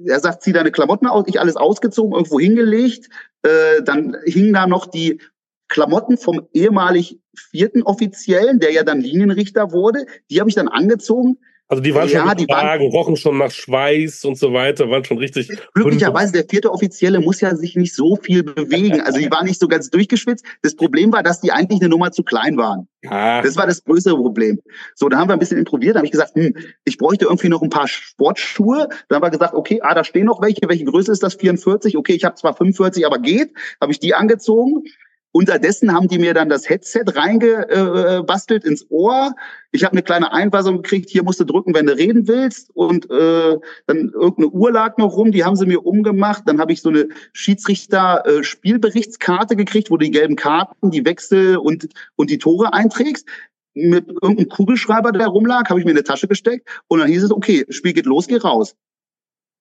er 0.04 0.20
sagt, 0.20 0.42
zieh 0.42 0.52
deine 0.52 0.72
Klamotten 0.72 1.06
aus, 1.06 1.24
ich 1.28 1.40
alles 1.40 1.56
ausgezogen, 1.56 2.12
irgendwo 2.12 2.40
hingelegt. 2.40 3.08
Äh, 3.42 3.82
dann 3.82 4.16
hingen 4.24 4.52
da 4.52 4.66
noch 4.66 4.86
die 4.86 5.20
Klamotten 5.68 6.16
vom 6.16 6.48
ehemalig 6.52 7.20
vierten 7.36 7.82
Offiziellen, 7.82 8.58
der 8.58 8.72
ja 8.72 8.82
dann 8.82 9.00
Linienrichter 9.00 9.72
wurde. 9.72 10.06
Die 10.30 10.40
habe 10.40 10.48
ich 10.48 10.56
dann 10.56 10.68
angezogen. 10.68 11.38
Also 11.68 11.82
die 11.82 11.92
waren 11.94 12.08
ja, 12.08 12.24
schon 12.24 12.36
die 12.36 12.46
waren, 12.46 12.80
rochen 12.80 13.16
schon 13.16 13.38
nach 13.38 13.50
Schweiß 13.50 14.24
und 14.24 14.38
so 14.38 14.52
weiter, 14.52 14.88
waren 14.88 15.04
schon 15.04 15.18
richtig. 15.18 15.50
Glücklicherweise, 15.74 16.32
der 16.32 16.44
vierte 16.48 16.70
Offizielle 16.70 17.18
muss 17.18 17.40
ja 17.40 17.56
sich 17.56 17.74
nicht 17.74 17.92
so 17.92 18.14
viel 18.14 18.44
bewegen. 18.44 19.00
Also 19.00 19.18
die 19.18 19.28
waren 19.32 19.46
nicht 19.46 19.58
so 19.58 19.66
ganz 19.66 19.90
durchgeschwitzt. 19.90 20.44
Das 20.62 20.76
Problem 20.76 21.12
war, 21.12 21.24
dass 21.24 21.40
die 21.40 21.50
eigentlich 21.50 21.80
eine 21.80 21.88
Nummer 21.88 22.12
zu 22.12 22.22
klein 22.22 22.56
waren. 22.56 22.86
Ja. 23.02 23.42
Das 23.42 23.56
war 23.56 23.66
das 23.66 23.82
größere 23.82 24.16
Problem. 24.16 24.60
So, 24.94 25.08
da 25.08 25.18
haben 25.18 25.28
wir 25.28 25.32
ein 25.32 25.40
bisschen 25.40 25.58
improviert. 25.58 25.96
Da 25.96 25.98
habe 25.98 26.06
ich 26.06 26.12
gesagt, 26.12 26.36
hm, 26.36 26.54
ich 26.84 26.98
bräuchte 26.98 27.24
irgendwie 27.24 27.48
noch 27.48 27.62
ein 27.62 27.70
paar 27.70 27.88
Sportschuhe. 27.88 28.88
Dann 29.08 29.16
haben 29.16 29.22
wir 29.22 29.30
gesagt, 29.30 29.54
okay, 29.54 29.80
ah, 29.82 29.94
da 29.94 30.04
stehen 30.04 30.26
noch 30.26 30.40
welche. 30.40 30.68
Welche 30.68 30.84
Größe 30.84 31.10
ist 31.10 31.24
das? 31.24 31.34
44. 31.34 31.96
Okay, 31.96 32.12
ich 32.12 32.24
habe 32.24 32.36
zwar 32.36 32.54
45, 32.54 33.04
aber 33.04 33.18
geht. 33.18 33.50
Habe 33.80 33.90
ich 33.90 33.98
die 33.98 34.14
angezogen. 34.14 34.84
Unterdessen 35.32 35.92
haben 35.92 36.06
die 36.08 36.18
mir 36.18 36.32
dann 36.32 36.48
das 36.48 36.66
Headset 36.68 37.04
reingebastelt 37.14 38.64
äh, 38.64 38.68
ins 38.68 38.90
Ohr. 38.90 39.34
Ich 39.70 39.84
habe 39.84 39.92
eine 39.92 40.02
kleine 40.02 40.32
Einweisung 40.32 40.78
gekriegt, 40.78 41.10
hier 41.10 41.24
musst 41.24 41.40
du 41.40 41.44
drücken, 41.44 41.74
wenn 41.74 41.84
du 41.84 41.94
reden 41.94 42.26
willst. 42.26 42.70
Und 42.74 43.10
äh, 43.10 43.58
dann 43.86 44.12
irgendeine 44.14 44.48
Uhr 44.48 44.72
lag 44.72 44.96
noch 44.96 45.14
rum, 45.14 45.32
die 45.32 45.44
haben 45.44 45.56
sie 45.56 45.66
mir 45.66 45.84
umgemacht. 45.84 46.44
Dann 46.46 46.58
habe 46.58 46.72
ich 46.72 46.80
so 46.80 46.88
eine 46.88 47.08
Schiedsrichter-Spielberichtskarte 47.34 49.52
äh, 49.54 49.58
gekriegt, 49.58 49.90
wo 49.90 49.98
du 49.98 50.06
die 50.06 50.10
gelben 50.10 50.36
Karten, 50.36 50.90
die 50.90 51.04
Wechsel 51.04 51.58
und, 51.58 51.86
und 52.16 52.30
die 52.30 52.38
Tore 52.38 52.72
einträgst. 52.72 53.28
Mit 53.74 54.08
irgendeinem 54.08 54.48
Kugelschreiber, 54.48 55.12
der 55.12 55.26
rumlag, 55.26 55.68
habe 55.68 55.78
ich 55.78 55.84
mir 55.84 55.90
in 55.90 55.98
eine 55.98 56.04
Tasche 56.04 56.28
gesteckt. 56.28 56.66
Und 56.88 57.00
dann 57.00 57.08
hieß 57.08 57.24
es, 57.24 57.30
okay, 57.30 57.66
Spiel 57.68 57.92
geht 57.92 58.06
los, 58.06 58.26
geh 58.26 58.38
raus. 58.38 58.74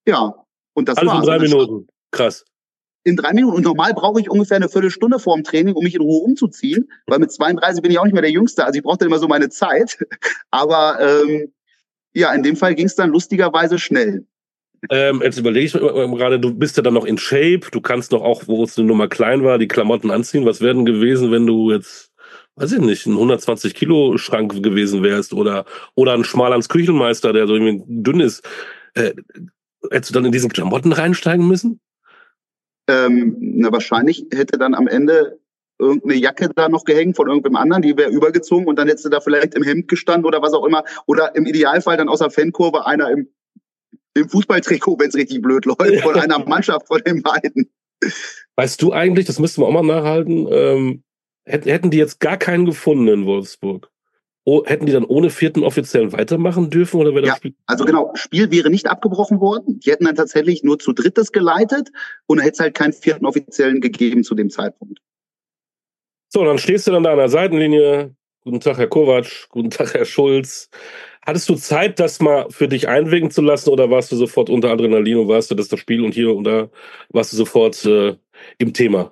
Ja, 0.08 0.36
und 0.74 0.88
das 0.88 0.98
Alles 0.98 1.12
war's. 1.12 1.20
in 1.20 1.26
drei 1.26 1.40
Minuten. 1.40 1.88
Krass 2.12 2.46
in 3.06 3.16
drei 3.16 3.34
Minuten. 3.34 3.56
Und 3.56 3.64
normal 3.64 3.94
brauche 3.94 4.20
ich 4.20 4.30
ungefähr 4.30 4.58
eine 4.58 4.68
Viertelstunde 4.68 5.20
vor 5.20 5.36
dem 5.36 5.44
Training, 5.44 5.76
um 5.76 5.84
mich 5.84 5.96
in 5.96 6.02
Ruhe 6.02 6.24
umzuziehen, 6.24 6.90
weil 7.08 7.20
mit 7.20 7.32
32 7.32 7.82
bin 7.82 7.92
ich 7.92 8.00
auch 8.00 8.04
nicht 8.04 8.14
mehr 8.14 8.22
der 8.22 8.32
Jüngste. 8.32 8.66
Also 8.66 8.78
ich 8.78 8.84
brauchte 8.84 9.06
immer 9.06 9.20
so 9.20 9.28
meine 9.28 9.50
Zeit. 9.50 9.98
Aber 10.52 11.00
ähm, 11.00 11.54
ja, 12.14 12.34
in 12.34 12.44
dem 12.44 12.58
Fall 12.58 12.76
ging 12.76 12.88
es 12.88 12.96
dann 12.96 13.12
lustigerweise 13.12 13.78
schnell. 13.80 14.26
Ähm, 14.90 15.22
jetzt 15.24 15.38
überlege 15.38 15.66
ich 15.66 15.74
gerade, 15.74 16.40
du 16.40 16.54
bist 16.54 16.78
ja 16.78 16.84
dann 16.84 16.94
noch 16.94 17.06
in 17.06 17.18
Shape, 17.18 17.62
du 17.72 17.82
kannst 17.82 18.12
noch 18.12 18.22
auch, 18.22 18.48
wo 18.48 18.64
es 18.64 18.78
eine 18.78 18.88
Nummer 18.88 19.08
klein 19.08 19.44
war, 19.44 19.58
die 19.58 19.68
Klamotten 19.68 20.12
anziehen. 20.12 20.46
Was 20.46 20.62
wäre 20.62 20.76
denn 20.76 20.86
gewesen, 20.86 21.32
wenn 21.32 21.48
du 21.48 21.72
jetzt, 21.72 22.12
weiß 22.56 22.74
ich 22.74 22.80
nicht, 22.80 23.06
ein 23.06 23.14
120 23.14 23.74
Kilo 23.74 24.18
Schrank 24.18 24.62
gewesen 24.62 25.04
wärst 25.04 25.34
oder, 25.34 25.66
oder 25.96 26.14
ein 26.14 26.24
Schmalans 26.24 26.70
Küchenmeister, 26.70 27.34
der 27.34 27.48
so 27.48 27.56
irgendwie 27.56 27.84
dünn 27.88 28.20
ist? 28.20 28.44
Äh, 28.94 29.14
hättest 29.92 30.12
du 30.12 30.14
dann 30.14 30.26
in 30.26 30.32
diesen 30.32 30.52
Klamotten 30.52 30.92
reinsteigen 30.92 31.48
müssen? 31.48 31.80
Ähm, 32.88 33.38
na, 33.40 33.72
wahrscheinlich 33.72 34.26
hätte 34.32 34.58
dann 34.58 34.76
am 34.76 34.88
Ende 34.88 35.40
irgendeine 35.78 36.16
Jacke 36.16 36.50
da 36.56 36.70
noch 36.70 36.86
gehängt 36.86 37.16
von 37.16 37.28
irgendeinem 37.28 37.58
anderen, 37.58 37.82
die 37.82 37.98
wäre 37.98 38.10
übergezogen 38.10 38.68
und 38.68 38.78
dann 38.78 38.88
hättest 38.88 39.06
du 39.06 39.10
da 39.10 39.20
vielleicht 39.20 39.56
im 39.56 39.64
Hemd 39.64 39.88
gestanden 39.88 40.26
oder 40.26 40.42
was 40.42 40.54
auch 40.54 40.66
immer. 40.66 40.84
Oder 41.06 41.36
im 41.36 41.46
Idealfall 41.46 41.98
dann 41.98 42.10
aus 42.10 42.20
der 42.20 42.30
Fankurve 42.30 42.86
einer 42.86 43.10
im, 43.10 43.28
im 44.14 44.30
Fußballtrikot, 44.30 45.00
wenn 45.00 45.10
es 45.10 45.16
richtig 45.16 45.42
blöd 45.42 45.66
läuft, 45.66 46.02
von 46.02 46.16
einer 46.20 46.40
Mannschaft 46.40 46.88
von 46.88 47.02
den 47.02 47.22
beiden. 47.22 47.70
Weißt 48.56 48.82
du 48.82 48.94
eigentlich, 48.94 49.26
das 49.26 49.40
müssten 49.40 49.62
wir 49.62 49.68
auch 49.68 49.72
mal 49.72 49.84
nachhalten, 49.84 50.48
ähm, 50.50 51.04
hätten 51.46 51.92
die 51.92 51.98
jetzt 51.98 52.20
gar 52.20 52.38
keinen 52.38 52.66
gefunden 52.66 53.08
in 53.08 53.26
Wolfsburg? 53.26 53.90
Oh, 54.48 54.64
hätten 54.64 54.86
die 54.86 54.92
dann 54.92 55.06
ohne 55.06 55.32
vierten 55.32 55.64
Offiziellen 55.64 56.14
weitermachen 56.14 56.70
dürfen 56.70 57.02
oder 57.02 57.12
wäre 57.14 57.24
das 57.24 57.30
ja, 57.30 57.36
Spiel? 57.38 57.56
Also 57.66 57.84
genau, 57.84 58.12
Spiel 58.14 58.52
wäre 58.52 58.70
nicht 58.70 58.86
abgebrochen 58.86 59.40
worden. 59.40 59.80
Die 59.80 59.92
hätten 59.92 60.06
dann 60.06 60.16
tatsächlich 60.16 60.64
nur 60.64 60.78
zu 60.78 60.94
drittes 60.94 61.32
geleitet 61.32 61.90
und 62.28 62.38
hätte 62.40 62.52
es 62.52 62.60
halt 62.60 62.76
keinen 62.76 62.94
vierten 62.94 63.26
Offiziellen 63.26 63.82
gegeben 63.82 64.24
zu 64.24 64.36
dem 64.36 64.52
Zeitpunkt. 64.52 65.00
So, 66.30 66.46
dann 66.46 66.60
stehst 66.60 66.86
du 66.86 66.92
dann 66.92 67.02
da 67.02 67.14
an 67.14 67.18
der 67.18 67.30
Seitenlinie. 67.30 68.16
Guten 68.42 68.60
Tag, 68.60 68.78
Herr 68.78 68.88
Kovac. 68.88 69.48
Guten 69.50 69.72
Tag, 69.72 69.96
Herr 69.96 70.06
Schulz. 70.06 70.70
Hattest 71.26 71.50
du 71.50 71.56
Zeit, 71.56 72.00
das 72.00 72.20
mal 72.20 72.46
für 72.52 72.68
dich 72.68 72.88
einwägen 72.88 73.32
zu 73.32 73.42
lassen 73.42 73.72
oder 73.72 73.90
warst 73.90 74.12
du 74.12 74.16
sofort 74.16 74.52
unter 74.52 74.70
Adrenalin 74.70 75.18
und 75.18 75.28
warst 75.28 75.50
du 75.50 75.56
das 75.56 75.70
das 75.70 75.80
Spiel 75.80 76.04
und 76.04 76.14
hier 76.14 76.36
und 76.36 76.44
da 76.44 76.70
warst 77.10 77.34
du 77.34 77.38
sofort 77.38 77.84
äh, 77.86 78.16
im 78.60 78.74
Thema? 78.74 79.12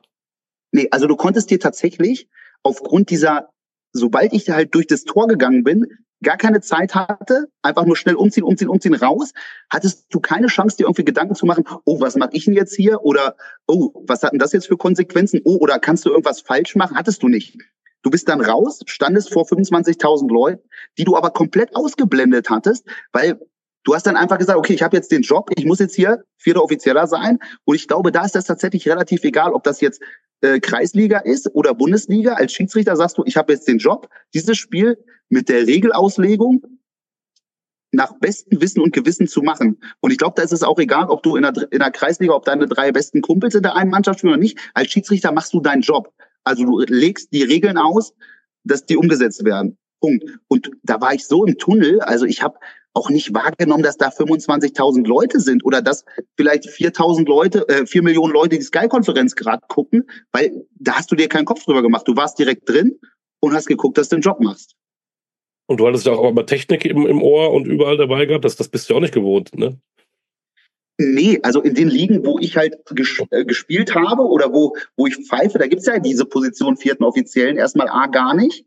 Nee, 0.72 0.88
also 0.92 1.08
du 1.08 1.16
konntest 1.16 1.50
dir 1.50 1.60
tatsächlich 1.60 2.28
aufgrund 2.62 3.10
dieser 3.10 3.50
sobald 3.94 4.34
ich 4.34 4.50
halt 4.50 4.76
durch 4.76 4.88
das 4.88 5.04
Tor 5.04 5.28
gegangen 5.28 5.64
bin, 5.64 5.88
gar 6.24 6.38
keine 6.38 6.62
Zeit 6.62 6.96
hatte, 6.96 7.50
einfach 7.62 7.86
nur 7.86 7.96
schnell 7.96 8.16
umziehen, 8.16 8.44
umziehen, 8.44 8.70
umziehen, 8.70 8.96
raus, 8.96 9.34
hattest 9.70 10.06
du 10.10 10.20
keine 10.20 10.48
Chance, 10.48 10.78
dir 10.78 10.84
irgendwie 10.84 11.06
Gedanken 11.06 11.36
zu 11.36 11.46
machen, 11.46 11.66
oh, 11.86 12.00
was 12.00 12.16
mache 12.16 12.32
ich 12.34 12.46
denn 12.46 12.56
jetzt 12.56 12.76
hier? 12.76 13.04
Oder, 13.04 13.36
oh, 13.68 13.92
was 14.08 14.24
hat 14.24 14.32
denn 14.32 14.40
das 14.40 14.54
jetzt 14.54 14.68
für 14.68 14.78
Konsequenzen? 14.78 15.42
Oh, 15.44 15.58
oder 15.58 15.80
kannst 15.80 16.06
du 16.06 16.10
irgendwas 16.10 16.42
falsch 16.42 16.76
machen? 16.76 16.98
Hattest 16.98 17.22
du 17.22 17.28
nicht. 17.28 17.58
Du 18.02 18.10
bist 18.10 18.28
dann 18.28 18.42
raus, 18.42 18.82
standest 18.86 19.32
vor 19.32 19.46
25.000 19.46 20.30
Leuten, 20.30 20.68
die 20.98 21.06
du 21.06 21.16
aber 21.16 21.32
komplett 21.32 21.76
ausgeblendet 21.76 22.50
hattest, 22.50 22.86
weil 23.14 23.40
Du 23.84 23.94
hast 23.94 24.06
dann 24.08 24.16
einfach 24.16 24.38
gesagt, 24.38 24.58
okay, 24.58 24.74
ich 24.74 24.82
habe 24.82 24.96
jetzt 24.96 25.12
den 25.12 25.22
Job, 25.22 25.50
ich 25.56 25.66
muss 25.66 25.80
jetzt 25.80 25.96
hier 25.96 26.24
vierter 26.38 26.64
Offizieller 26.64 27.08
sein. 27.08 27.40
Und 27.66 27.76
ich 27.76 27.88
glaube, 27.88 28.12
da 28.12 28.24
ist 28.24 28.36
das 28.36 28.46
tatsächlich 28.46 28.88
relativ 28.88 29.24
egal, 29.24 29.52
ob 29.54 29.64
das 29.64 29.82
jetzt 29.82 30.02
äh, 30.42 30.60
Kreisliga 30.60 31.20
ist 31.20 31.54
oder 31.54 31.74
Bundesliga. 31.74 32.34
Als 32.34 32.54
Schiedsrichter 32.54 32.96
sagst 32.96 33.18
du, 33.18 33.24
ich 33.26 33.36
habe 33.36 33.54
jetzt 33.54 33.68
den 33.68 33.80
Job, 33.80 34.10
dieses 34.34 34.58
Spiel 34.58 34.98
mit 35.30 35.50
der 35.50 35.68
Regelauslegung 35.68 36.64
nach 37.92 38.14
bestem 38.20 38.60
Wissen 38.60 38.82
und 38.82 38.94
Gewissen 38.94 39.28
zu 39.28 39.42
machen. 39.42 39.80
Und 40.00 40.12
ich 40.12 40.18
glaube, 40.18 40.34
da 40.36 40.44
ist 40.44 40.52
es 40.52 40.64
auch 40.64 40.80
egal, 40.80 41.10
ob 41.10 41.22
du 41.22 41.36
in 41.36 41.44
der, 41.44 41.54
in 41.72 41.80
der 41.80 41.92
Kreisliga, 41.92 42.34
ob 42.34 42.46
deine 42.46 42.68
drei 42.68 42.92
besten 42.92 43.22
Kumpels 43.22 43.54
in 43.54 43.64
der 43.64 43.76
einen 43.76 43.92
Mannschaft 43.92 44.20
spielen 44.20 44.34
oder 44.34 44.42
nicht. 44.42 44.58
Als 44.74 44.92
Schiedsrichter 44.92 45.32
machst 45.32 45.54
du 45.54 45.60
deinen 45.60 45.82
Job. 45.82 46.12
Also 46.44 46.66
du 46.66 46.80
legst 46.80 47.32
die 47.34 47.44
Regeln 47.44 47.78
aus, 47.78 48.14
dass 48.64 48.86
die 48.86 48.98
umgesetzt 48.98 49.46
werden. 49.46 49.78
Punkt. 50.02 50.26
Und 50.48 50.72
da 50.84 51.00
war 51.00 51.14
ich 51.14 51.26
so 51.26 51.46
im 51.46 51.58
Tunnel, 51.58 52.02
also 52.02 52.26
ich 52.26 52.42
habe 52.42 52.58
auch 52.94 53.10
nicht 53.10 53.34
wahrgenommen, 53.34 53.84
dass 53.84 53.98
da 53.98 54.10
25.000 54.10 55.06
Leute 55.08 55.40
sind 55.40 55.66
oder 55.66 55.82
dass 55.82 56.06
vielleicht 56.38 56.66
4.000 56.66 57.26
Leute, 57.26 57.68
äh, 57.68 57.86
4 57.86 58.04
Millionen 58.04 58.34
Leute 58.34 58.58
die 58.58 58.64
Sky-Konferenz 58.64 59.36
gerade 59.36 59.64
gucken, 59.68 60.08
weil 60.32 60.66
da 60.80 60.94
hast 60.94 61.12
du 61.12 61.16
dir 61.16 61.28
keinen 61.28 61.46
Kopf 61.46 61.64
drüber 61.66 61.82
gemacht. 61.82 62.08
Du 62.08 62.16
warst 62.16 62.38
direkt 62.38 62.70
drin 62.70 63.00
und 63.40 63.54
hast 63.54 63.68
geguckt, 63.68 63.98
dass 63.98 64.10
du 64.10 64.18
den 64.18 64.22
Job 64.22 64.40
machst. 64.40 64.76
Und 65.68 65.80
du 65.80 65.88
hattest 65.88 66.06
ja 66.06 66.14
auch 66.14 66.30
immer 66.30 66.46
Technik 66.46 66.86
im, 66.86 67.08
im 67.08 67.22
Ohr 67.22 67.52
und 67.52 67.66
überall 67.66 67.98
dabei 67.98 68.26
gehabt. 68.26 68.46
Das, 68.46 68.56
das 68.56 68.70
bist 68.70 68.90
du 68.90 68.96
auch 68.96 69.00
nicht 69.00 69.14
gewohnt, 69.14 69.58
ne? 69.58 69.80
Nee, 71.00 71.40
also 71.42 71.62
in 71.62 71.74
den 71.74 71.88
Ligen, 71.88 72.24
wo 72.24 72.38
ich 72.38 72.56
halt 72.56 72.76
ges 72.92 73.24
äh, 73.32 73.46
gespielt 73.46 73.96
habe 73.96 74.24
oder 74.24 74.54
wo, 74.54 74.76
wo 74.96 75.08
ich 75.08 75.16
pfeife, 75.16 75.58
da 75.58 75.66
gibt's 75.66 75.88
ja 75.88 75.98
diese 75.98 76.26
Position 76.26 76.78
vierten 76.78 77.04
Offiziellen 77.04 77.58
erstmal 77.58 77.90
A 77.90 78.06
gar 78.08 78.36
nicht. 78.36 78.66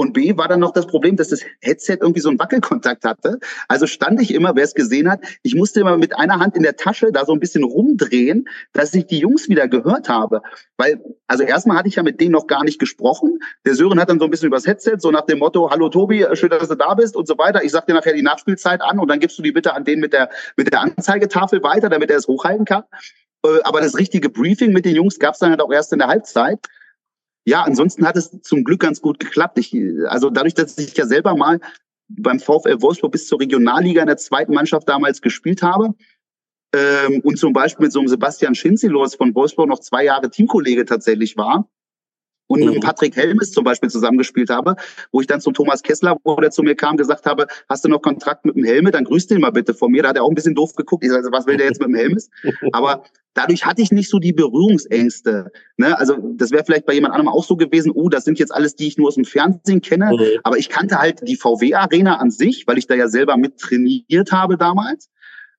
Und 0.00 0.12
B 0.12 0.36
war 0.36 0.46
dann 0.46 0.60
noch 0.60 0.70
das 0.70 0.86
Problem, 0.86 1.16
dass 1.16 1.30
das 1.30 1.42
Headset 1.60 1.98
irgendwie 2.00 2.20
so 2.20 2.28
einen 2.28 2.38
Wackelkontakt 2.38 3.04
hatte. 3.04 3.40
Also 3.66 3.88
stand 3.88 4.22
ich 4.22 4.32
immer, 4.32 4.54
wer 4.54 4.62
es 4.62 4.74
gesehen 4.74 5.10
hat, 5.10 5.18
ich 5.42 5.56
musste 5.56 5.80
immer 5.80 5.98
mit 5.98 6.16
einer 6.16 6.38
Hand 6.38 6.54
in 6.54 6.62
der 6.62 6.76
Tasche 6.76 7.10
da 7.10 7.24
so 7.24 7.32
ein 7.32 7.40
bisschen 7.40 7.64
rumdrehen, 7.64 8.48
dass 8.72 8.94
ich 8.94 9.06
die 9.06 9.18
Jungs 9.18 9.48
wieder 9.48 9.66
gehört 9.66 10.08
habe. 10.08 10.40
Weil, 10.76 11.02
also 11.26 11.42
erstmal 11.42 11.76
hatte 11.76 11.88
ich 11.88 11.96
ja 11.96 12.04
mit 12.04 12.20
denen 12.20 12.30
noch 12.30 12.46
gar 12.46 12.62
nicht 12.62 12.78
gesprochen. 12.78 13.40
Der 13.66 13.74
Sören 13.74 13.98
hat 13.98 14.08
dann 14.08 14.20
so 14.20 14.26
ein 14.26 14.30
bisschen 14.30 14.46
übers 14.46 14.68
Headset, 14.68 14.98
so 14.98 15.10
nach 15.10 15.26
dem 15.26 15.40
Motto, 15.40 15.68
hallo 15.68 15.88
Tobi, 15.88 16.24
schön, 16.34 16.50
dass 16.50 16.68
du 16.68 16.76
da 16.76 16.94
bist 16.94 17.16
und 17.16 17.26
so 17.26 17.36
weiter. 17.36 17.64
Ich 17.64 17.72
sag 17.72 17.86
dir 17.86 17.94
nachher 17.94 18.12
die 18.12 18.22
Nachspielzeit 18.22 18.80
an 18.82 19.00
und 19.00 19.08
dann 19.08 19.18
gibst 19.18 19.36
du 19.36 19.42
die 19.42 19.50
bitte 19.50 19.74
an 19.74 19.84
den 19.84 19.98
mit 19.98 20.12
der, 20.12 20.30
mit 20.56 20.72
der 20.72 20.80
Anzeigetafel 20.80 21.60
weiter, 21.64 21.88
damit 21.88 22.12
er 22.12 22.18
es 22.18 22.28
hochhalten 22.28 22.66
kann. 22.66 22.84
Äh, 23.44 23.62
aber 23.64 23.80
das 23.80 23.98
richtige 23.98 24.28
Briefing 24.28 24.72
mit 24.72 24.84
den 24.84 24.94
Jungs 24.94 25.18
gab 25.18 25.34
es 25.34 25.40
dann 25.40 25.50
halt 25.50 25.60
auch 25.60 25.72
erst 25.72 25.92
in 25.92 25.98
der 25.98 26.06
Halbzeit 26.06 26.60
ja, 27.48 27.62
ansonsten 27.62 28.06
hat 28.06 28.16
es 28.16 28.42
zum 28.42 28.62
Glück 28.62 28.80
ganz 28.80 29.00
gut 29.00 29.18
geklappt. 29.18 29.58
Ich, 29.58 29.74
also 30.06 30.28
dadurch, 30.28 30.52
dass 30.52 30.76
ich 30.76 30.94
ja 30.94 31.06
selber 31.06 31.34
mal 31.34 31.60
beim 32.08 32.40
VfL 32.40 32.82
Wolfsburg 32.82 33.12
bis 33.12 33.26
zur 33.26 33.40
Regionalliga 33.40 34.02
in 34.02 34.06
der 34.06 34.18
zweiten 34.18 34.52
Mannschaft 34.52 34.86
damals 34.86 35.22
gespielt 35.22 35.62
habe 35.62 35.94
ähm, 36.74 37.20
und 37.24 37.38
zum 37.38 37.54
Beispiel 37.54 37.84
mit 37.84 37.92
so 37.92 38.00
einem 38.00 38.08
Sebastian 38.08 38.54
Schinzilos 38.54 39.14
von 39.14 39.34
Wolfsburg 39.34 39.66
noch 39.66 39.78
zwei 39.78 40.04
Jahre 40.04 40.30
Teamkollege 40.30 40.84
tatsächlich 40.84 41.38
war, 41.38 41.70
und 42.48 42.64
mit 42.64 42.74
mhm. 42.74 42.80
Patrick 42.80 43.14
Helmes 43.16 43.52
zum 43.52 43.62
Beispiel 43.62 43.88
zusammengespielt 43.88 44.50
habe, 44.50 44.74
wo 45.12 45.20
ich 45.20 45.26
dann 45.26 45.40
zum 45.40 45.54
Thomas 45.54 45.82
Kessler, 45.82 46.16
wo 46.24 46.34
der 46.36 46.50
zu 46.50 46.62
mir 46.62 46.74
kam, 46.74 46.96
gesagt 46.96 47.26
habe, 47.26 47.46
hast 47.68 47.84
du 47.84 47.88
noch 47.88 48.02
Kontakt 48.02 48.44
mit 48.44 48.56
dem 48.56 48.64
Helme, 48.64 48.90
dann 48.90 49.04
grüß 49.04 49.28
den 49.28 49.40
mal 49.40 49.50
bitte 49.50 49.74
von 49.74 49.92
mir. 49.92 50.02
Da 50.02 50.08
hat 50.08 50.16
er 50.16 50.24
auch 50.24 50.30
ein 50.30 50.34
bisschen 50.34 50.54
doof 50.54 50.74
geguckt. 50.74 51.04
Ich 51.04 51.10
sage, 51.10 51.28
was 51.30 51.46
will 51.46 51.56
der 51.56 51.66
jetzt 51.66 51.80
mit 51.80 51.88
dem 51.88 51.94
Helmes? 51.94 52.30
Aber 52.72 53.04
dadurch 53.34 53.64
hatte 53.64 53.82
ich 53.82 53.92
nicht 53.92 54.10
so 54.10 54.18
die 54.18 54.32
Berührungsängste. 54.32 55.52
Ne? 55.76 55.96
Also 55.98 56.16
das 56.34 56.50
wäre 56.50 56.64
vielleicht 56.64 56.86
bei 56.86 56.94
jemand 56.94 57.14
anderem 57.14 57.32
auch 57.32 57.44
so 57.44 57.56
gewesen, 57.56 57.92
oh, 57.94 58.08
das 58.08 58.24
sind 58.24 58.38
jetzt 58.38 58.52
alles, 58.52 58.74
die 58.74 58.88
ich 58.88 58.98
nur 58.98 59.08
aus 59.08 59.14
dem 59.14 59.24
Fernsehen 59.24 59.80
kenne. 59.80 60.10
Mhm. 60.12 60.40
Aber 60.42 60.58
ich 60.58 60.68
kannte 60.68 60.98
halt 60.98 61.26
die 61.26 61.36
VW-Arena 61.36 62.16
an 62.16 62.30
sich, 62.30 62.66
weil 62.66 62.78
ich 62.78 62.86
da 62.86 62.94
ja 62.94 63.08
selber 63.08 63.36
mit 63.36 63.58
trainiert 63.58 64.32
habe 64.32 64.56
damals. 64.56 65.10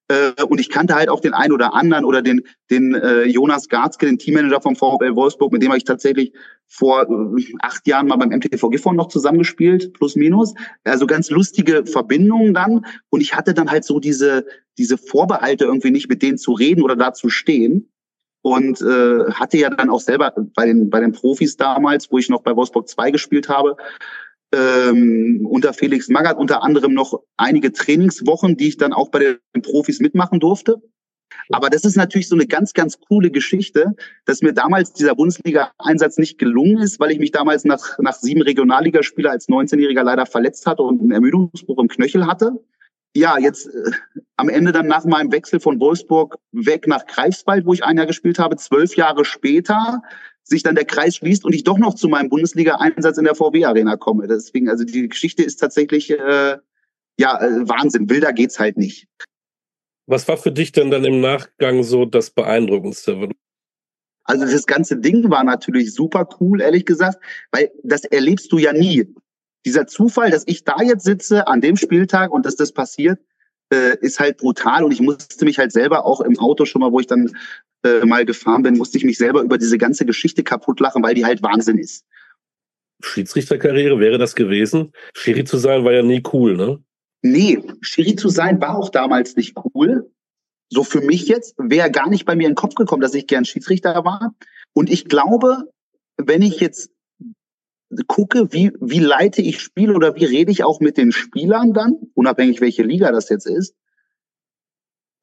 Äh, 0.09 0.43
und 0.43 0.59
ich 0.59 0.69
kannte 0.69 0.95
halt 0.95 1.07
auch 1.09 1.21
den 1.21 1.33
einen 1.33 1.53
oder 1.53 1.73
anderen 1.73 2.03
oder 2.03 2.21
den, 2.21 2.41
den 2.69 2.95
äh, 2.95 3.23
Jonas 3.25 3.69
Garzke, 3.69 4.07
den 4.07 4.17
Teammanager 4.17 4.59
vom 4.59 4.75
VfL 4.75 5.15
Wolfsburg, 5.15 5.53
mit 5.53 5.61
dem 5.61 5.69
habe 5.69 5.77
ich 5.77 5.83
tatsächlich 5.83 6.33
vor 6.67 7.03
äh, 7.03 7.43
acht 7.61 7.87
Jahren 7.87 8.07
mal 8.07 8.15
beim 8.17 8.29
MTV 8.29 8.69
Gifhorn 8.69 8.95
noch 8.95 9.09
zusammengespielt, 9.09 9.93
plus 9.93 10.15
minus. 10.15 10.55
Also 10.83 11.05
ganz 11.05 11.29
lustige 11.29 11.85
Verbindungen 11.85 12.53
dann. 12.55 12.85
Und 13.09 13.21
ich 13.21 13.35
hatte 13.35 13.53
dann 13.53 13.69
halt 13.69 13.85
so 13.85 13.99
diese, 13.99 14.45
diese 14.79 14.97
Vorbehalte 14.97 15.65
irgendwie 15.65 15.91
nicht 15.91 16.09
mit 16.09 16.23
denen 16.23 16.39
zu 16.39 16.53
reden 16.53 16.81
oder 16.81 16.95
da 16.95 17.13
zu 17.13 17.29
stehen. 17.29 17.91
Und 18.41 18.81
äh, 18.81 19.31
hatte 19.33 19.57
ja 19.57 19.69
dann 19.69 19.89
auch 19.89 19.99
selber 19.99 20.33
bei 20.55 20.65
den, 20.65 20.89
bei 20.89 21.01
den 21.01 21.11
Profis 21.11 21.57
damals, 21.57 22.09
wo 22.09 22.17
ich 22.17 22.29
noch 22.29 22.41
bei 22.41 22.55
Wolfsburg 22.55 22.87
2 22.87 23.11
gespielt 23.11 23.49
habe, 23.49 23.75
ähm, 24.53 25.45
unter 25.49 25.73
Felix 25.73 26.09
Magath 26.09 26.37
unter 26.37 26.63
anderem 26.63 26.93
noch 26.93 27.21
einige 27.37 27.71
Trainingswochen, 27.71 28.57
die 28.57 28.69
ich 28.69 28.77
dann 28.77 28.93
auch 28.93 29.09
bei 29.09 29.19
den 29.19 29.61
Profis 29.61 29.99
mitmachen 29.99 30.39
durfte. 30.39 30.81
Aber 31.51 31.69
das 31.69 31.83
ist 31.83 31.95
natürlich 31.95 32.27
so 32.27 32.35
eine 32.35 32.45
ganz, 32.45 32.73
ganz 32.73 32.99
coole 32.99 33.31
Geschichte, 33.31 33.95
dass 34.25 34.41
mir 34.41 34.53
damals 34.53 34.93
dieser 34.93 35.15
Bundesliga-Einsatz 35.15 36.17
nicht 36.17 36.37
gelungen 36.37 36.77
ist, 36.77 36.99
weil 36.99 37.11
ich 37.11 37.19
mich 37.19 37.31
damals 37.31 37.65
nach, 37.65 37.97
nach 37.99 38.13
sieben 38.13 38.41
Regionalligaspieler 38.41 39.31
als 39.31 39.47
19-Jähriger 39.49 40.03
leider 40.03 40.25
verletzt 40.25 40.65
hatte 40.65 40.83
und 40.83 41.01
einen 41.01 41.11
Ermüdungsbruch 41.11 41.79
im 41.79 41.87
Knöchel 41.87 42.27
hatte. 42.27 42.63
Ja, 43.15 43.39
jetzt 43.39 43.67
äh, 43.67 43.91
am 44.37 44.49
Ende 44.49 44.71
dann 44.71 44.87
nach 44.87 45.05
meinem 45.05 45.31
Wechsel 45.31 45.59
von 45.59 45.79
Wolfsburg 45.79 46.37
weg 46.51 46.87
nach 46.87 47.07
Greifswald, 47.07 47.65
wo 47.65 47.73
ich 47.73 47.83
ein 47.83 47.97
Jahr 47.97 48.05
gespielt 48.05 48.37
habe, 48.37 48.55
zwölf 48.57 48.95
Jahre 48.95 49.25
später 49.25 50.03
sich 50.49 50.63
dann 50.63 50.75
der 50.75 50.85
Kreis 50.85 51.15
schließt 51.17 51.45
und 51.45 51.53
ich 51.53 51.63
doch 51.63 51.77
noch 51.77 51.93
zu 51.93 52.07
meinem 52.07 52.29
Bundesliga-Einsatz 52.29 53.17
in 53.17 53.25
der 53.25 53.35
VW-Arena 53.35 53.97
komme. 53.97 54.27
Deswegen, 54.27 54.69
also 54.69 54.83
die 54.83 55.07
Geschichte 55.07 55.43
ist 55.43 55.57
tatsächlich 55.57 56.09
äh, 56.11 56.57
ja 57.17 57.41
äh, 57.41 57.67
Wahnsinn. 57.69 58.09
Wilder 58.09 58.33
geht's 58.33 58.59
halt 58.59 58.77
nicht. 58.77 59.07
Was 60.07 60.27
war 60.27 60.37
für 60.37 60.51
dich 60.51 60.71
denn 60.71 60.89
dann 60.89 61.05
im 61.05 61.21
Nachgang 61.21 61.83
so 61.83 62.05
das 62.05 62.31
Beeindruckendste? 62.31 63.29
Also 64.23 64.45
das 64.45 64.65
ganze 64.65 64.97
Ding 64.97 65.29
war 65.29 65.43
natürlich 65.43 65.93
super 65.93 66.27
cool, 66.39 66.61
ehrlich 66.61 66.85
gesagt, 66.85 67.19
weil 67.51 67.71
das 67.83 68.05
erlebst 68.05 68.51
du 68.51 68.57
ja 68.57 68.73
nie. 68.73 69.13
Dieser 69.65 69.87
Zufall, 69.87 70.31
dass 70.31 70.43
ich 70.47 70.63
da 70.63 70.81
jetzt 70.81 71.03
sitze 71.03 71.47
an 71.47 71.61
dem 71.61 71.77
Spieltag 71.77 72.31
und 72.31 72.45
dass 72.45 72.55
das 72.55 72.71
passiert, 72.71 73.19
äh, 73.71 73.97
ist 74.01 74.19
halt 74.19 74.37
brutal 74.37 74.83
und 74.83 74.91
ich 74.91 75.01
musste 75.01 75.45
mich 75.45 75.59
halt 75.59 75.71
selber 75.71 76.05
auch 76.05 76.21
im 76.21 76.39
Auto 76.39 76.65
schon 76.65 76.81
mal, 76.81 76.91
wo 76.91 76.99
ich 76.99 77.07
dann 77.07 77.35
äh, 77.83 78.05
mal 78.05 78.25
gefahren 78.25 78.63
bin, 78.63 78.77
musste 78.77 78.97
ich 78.97 79.03
mich 79.03 79.17
selber 79.17 79.41
über 79.41 79.57
diese 79.57 79.77
ganze 79.77 80.05
Geschichte 80.05 80.43
kaputt 80.43 80.79
lachen, 80.79 81.03
weil 81.03 81.15
die 81.15 81.25
halt 81.25 81.41
Wahnsinn 81.41 81.77
ist. 81.77 82.05
Schiedsrichterkarriere 83.01 83.99
wäre 83.99 84.17
das 84.17 84.35
gewesen? 84.35 84.91
Schiri 85.15 85.45
zu 85.45 85.57
sein 85.57 85.85
war 85.85 85.93
ja 85.93 86.03
nie 86.03 86.21
cool, 86.33 86.57
ne? 86.57 86.83
Nee, 87.21 87.61
Schiri 87.81 88.15
zu 88.15 88.29
sein 88.29 88.59
war 88.61 88.77
auch 88.77 88.89
damals 88.89 89.35
nicht 89.35 89.55
cool. 89.73 90.11
So 90.69 90.83
für 90.83 91.01
mich 91.01 91.27
jetzt 91.27 91.55
wäre 91.57 91.89
gar 91.89 92.09
nicht 92.09 92.25
bei 92.25 92.35
mir 92.35 92.47
in 92.47 92.51
den 92.51 92.55
Kopf 92.55 92.75
gekommen, 92.75 93.01
dass 93.01 93.13
ich 93.13 93.27
gern 93.27 93.45
Schiedsrichter 93.45 94.03
war. 94.05 94.35
Und 94.73 94.89
ich 94.89 95.05
glaube, 95.05 95.69
wenn 96.17 96.41
ich 96.41 96.59
jetzt 96.59 96.91
gucke, 98.07 98.53
wie, 98.53 98.71
wie 98.79 98.99
leite 98.99 99.41
ich 99.41 99.61
Spiel 99.61 99.91
oder 99.91 100.15
wie 100.15 100.25
rede 100.25 100.51
ich 100.51 100.63
auch 100.63 100.79
mit 100.79 100.97
den 100.97 101.11
Spielern 101.11 101.73
dann, 101.73 101.95
unabhängig 102.13 102.61
welche 102.61 102.83
Liga 102.83 103.11
das 103.11 103.29
jetzt 103.29 103.47
ist, 103.47 103.75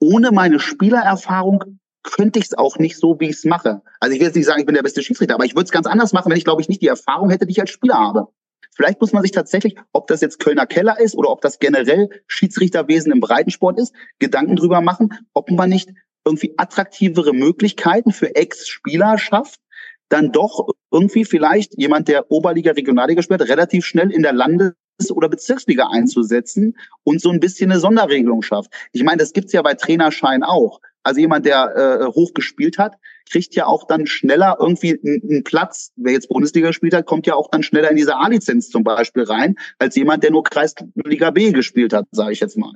ohne 0.00 0.32
meine 0.32 0.58
Spielererfahrung 0.58 1.78
könnte 2.06 2.38
ich 2.38 2.46
es 2.46 2.54
auch 2.54 2.78
nicht 2.78 2.96
so, 2.96 3.20
wie 3.20 3.26
ich 3.26 3.36
es 3.36 3.44
mache. 3.44 3.82
Also 4.00 4.14
ich 4.14 4.20
will 4.20 4.28
jetzt 4.28 4.36
nicht 4.36 4.46
sagen, 4.46 4.60
ich 4.60 4.66
bin 4.66 4.74
der 4.74 4.82
beste 4.82 5.02
Schiedsrichter, 5.02 5.34
aber 5.34 5.44
ich 5.44 5.54
würde 5.54 5.64
es 5.64 5.72
ganz 5.72 5.86
anders 5.86 6.12
machen, 6.12 6.30
wenn 6.30 6.38
ich, 6.38 6.44
glaube 6.44 6.62
ich, 6.62 6.68
nicht 6.68 6.80
die 6.80 6.88
Erfahrung 6.88 7.30
hätte, 7.30 7.46
die 7.46 7.52
ich 7.52 7.60
als 7.60 7.70
Spieler 7.70 7.96
habe. 7.96 8.28
Vielleicht 8.74 9.00
muss 9.00 9.12
man 9.12 9.22
sich 9.22 9.32
tatsächlich, 9.32 9.76
ob 9.92 10.06
das 10.06 10.20
jetzt 10.20 10.38
Kölner 10.38 10.66
Keller 10.66 11.00
ist 11.00 11.14
oder 11.14 11.30
ob 11.30 11.40
das 11.40 11.58
generell 11.58 12.08
Schiedsrichterwesen 12.26 13.10
im 13.10 13.20
Breitensport 13.20 13.78
ist, 13.78 13.94
Gedanken 14.18 14.56
drüber 14.56 14.80
machen, 14.80 15.14
ob 15.34 15.50
man 15.50 15.70
nicht 15.70 15.90
irgendwie 16.24 16.54
attraktivere 16.56 17.32
Möglichkeiten 17.32 18.12
für 18.12 18.34
Ex-Spieler 18.34 19.18
schafft, 19.18 19.60
dann 20.08 20.32
doch 20.32 20.68
irgendwie 20.90 21.24
vielleicht 21.24 21.78
jemand, 21.78 22.08
der 22.08 22.30
Oberliga, 22.30 22.72
Regionalliga 22.72 23.22
spielt, 23.22 23.42
relativ 23.48 23.84
schnell 23.84 24.10
in 24.10 24.22
der 24.22 24.32
Landes- 24.32 24.74
oder 25.10 25.28
Bezirksliga 25.28 25.88
einzusetzen 25.88 26.76
und 27.04 27.20
so 27.20 27.30
ein 27.30 27.40
bisschen 27.40 27.70
eine 27.70 27.80
Sonderregelung 27.80 28.42
schafft. 28.42 28.70
Ich 28.92 29.02
meine, 29.02 29.18
das 29.18 29.32
gibt's 29.32 29.52
ja 29.52 29.62
bei 29.62 29.74
Trainerschein 29.74 30.42
auch. 30.42 30.80
Also 31.02 31.20
jemand, 31.20 31.46
der 31.46 31.76
äh, 31.76 32.06
hoch 32.06 32.34
gespielt 32.34 32.78
hat, 32.78 32.96
kriegt 33.30 33.54
ja 33.54 33.66
auch 33.66 33.86
dann 33.86 34.06
schneller 34.06 34.56
irgendwie 34.58 34.98
einen 35.04 35.44
Platz. 35.44 35.92
Wer 35.96 36.14
jetzt 36.14 36.28
Bundesliga 36.28 36.68
gespielt 36.68 36.94
hat, 36.94 37.06
kommt 37.06 37.26
ja 37.26 37.34
auch 37.34 37.48
dann 37.50 37.62
schneller 37.62 37.90
in 37.90 37.96
diese 37.96 38.16
A-Lizenz 38.16 38.70
zum 38.70 38.82
Beispiel 38.82 39.22
rein, 39.22 39.54
als 39.78 39.94
jemand, 39.94 40.24
der 40.24 40.32
nur 40.32 40.42
Kreisliga 40.42 41.30
B 41.30 41.52
gespielt 41.52 41.92
hat, 41.92 42.06
sage 42.10 42.32
ich 42.32 42.40
jetzt 42.40 42.56
mal. 42.56 42.72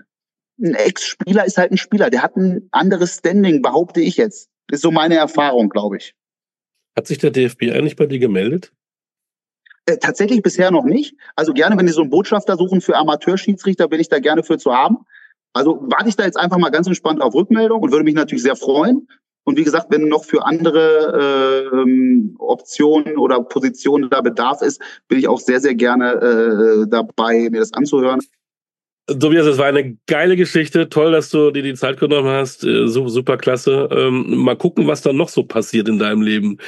Ein 0.62 0.75
Ex-Spieler 0.75 1.45
ist 1.45 1.59
halt 1.59 1.73
ein 1.73 1.79
Spieler, 1.79 2.11
der 2.11 2.23
hat 2.23 2.37
ein 2.37 2.68
anderes 2.71 3.16
Standing, 3.16 3.62
behaupte 3.62 4.01
ich 4.01 4.16
jetzt. 4.16 4.49
Ist 4.71 4.83
so 4.83 4.91
meine 4.91 5.16
Erfahrung, 5.16 5.68
glaube 5.68 5.97
ich. 5.97 6.14
Hat 6.97 7.07
sich 7.07 7.18
der 7.18 7.31
DFB 7.31 7.62
eigentlich 7.73 7.97
bei 7.97 8.07
dir 8.07 8.18
gemeldet? 8.18 8.73
Äh, 9.91 9.99
tatsächlich 9.99 10.43
bisher 10.43 10.70
noch 10.70 10.84
nicht. 10.84 11.16
Also 11.36 11.53
gerne, 11.53 11.76
wenn 11.76 11.86
die 11.86 11.93
so 11.93 12.03
einen 12.03 12.11
Botschafter 12.11 12.57
suchen 12.57 12.80
für 12.80 12.97
Amateurschiedsrichter, 12.97 13.88
bin 13.88 14.01
ich 14.01 14.09
da 14.09 14.18
gerne 14.18 14.43
für 14.43 14.59
zu 14.59 14.72
haben. 14.72 14.99
Also 15.53 15.80
warte 15.82 16.09
ich 16.09 16.16
da 16.16 16.24
jetzt 16.24 16.38
einfach 16.38 16.59
mal 16.59 16.70
ganz 16.70 16.86
entspannt 16.86 17.20
auf 17.20 17.34
Rückmeldung 17.34 17.82
und 17.82 17.91
würde 17.91 18.05
mich 18.05 18.14
natürlich 18.14 18.43
sehr 18.43 18.57
freuen. 18.57 19.09
Und 19.45 19.57
wie 19.57 19.64
gesagt, 19.64 19.86
wenn 19.91 20.07
noch 20.07 20.24
für 20.24 20.47
andere 20.47 21.64
äh, 21.74 22.34
Optionen 22.38 23.16
oder 23.16 23.43
Positionen 23.43 24.11
da 24.11 24.20
Bedarf 24.20 24.62
ist, 24.62 24.80
bin 25.09 25.18
ich 25.18 25.26
auch 25.26 25.41
sehr, 25.41 25.61
sehr 25.61 25.74
gerne 25.74 26.12
äh, 26.12 26.86
dabei, 26.88 27.49
mir 27.51 27.61
das 27.61 27.72
anzuhören. 27.72 28.20
Tobias, 29.18 29.46
das 29.46 29.58
war 29.58 29.66
eine 29.66 29.96
geile 30.06 30.36
Geschichte. 30.36 30.88
Toll, 30.88 31.12
dass 31.12 31.30
du 31.30 31.50
dir 31.50 31.62
die 31.62 31.74
Zeit 31.74 31.98
genommen 31.98 32.28
hast. 32.28 32.64
Äh, 32.64 32.86
super 32.86 33.36
klasse. 33.36 33.88
Ähm, 33.90 34.36
mal 34.36 34.56
gucken, 34.56 34.86
was 34.86 35.02
da 35.02 35.12
noch 35.12 35.28
so 35.28 35.42
passiert 35.42 35.88
in 35.88 35.98
deinem 35.98 36.22
Leben. 36.22 36.58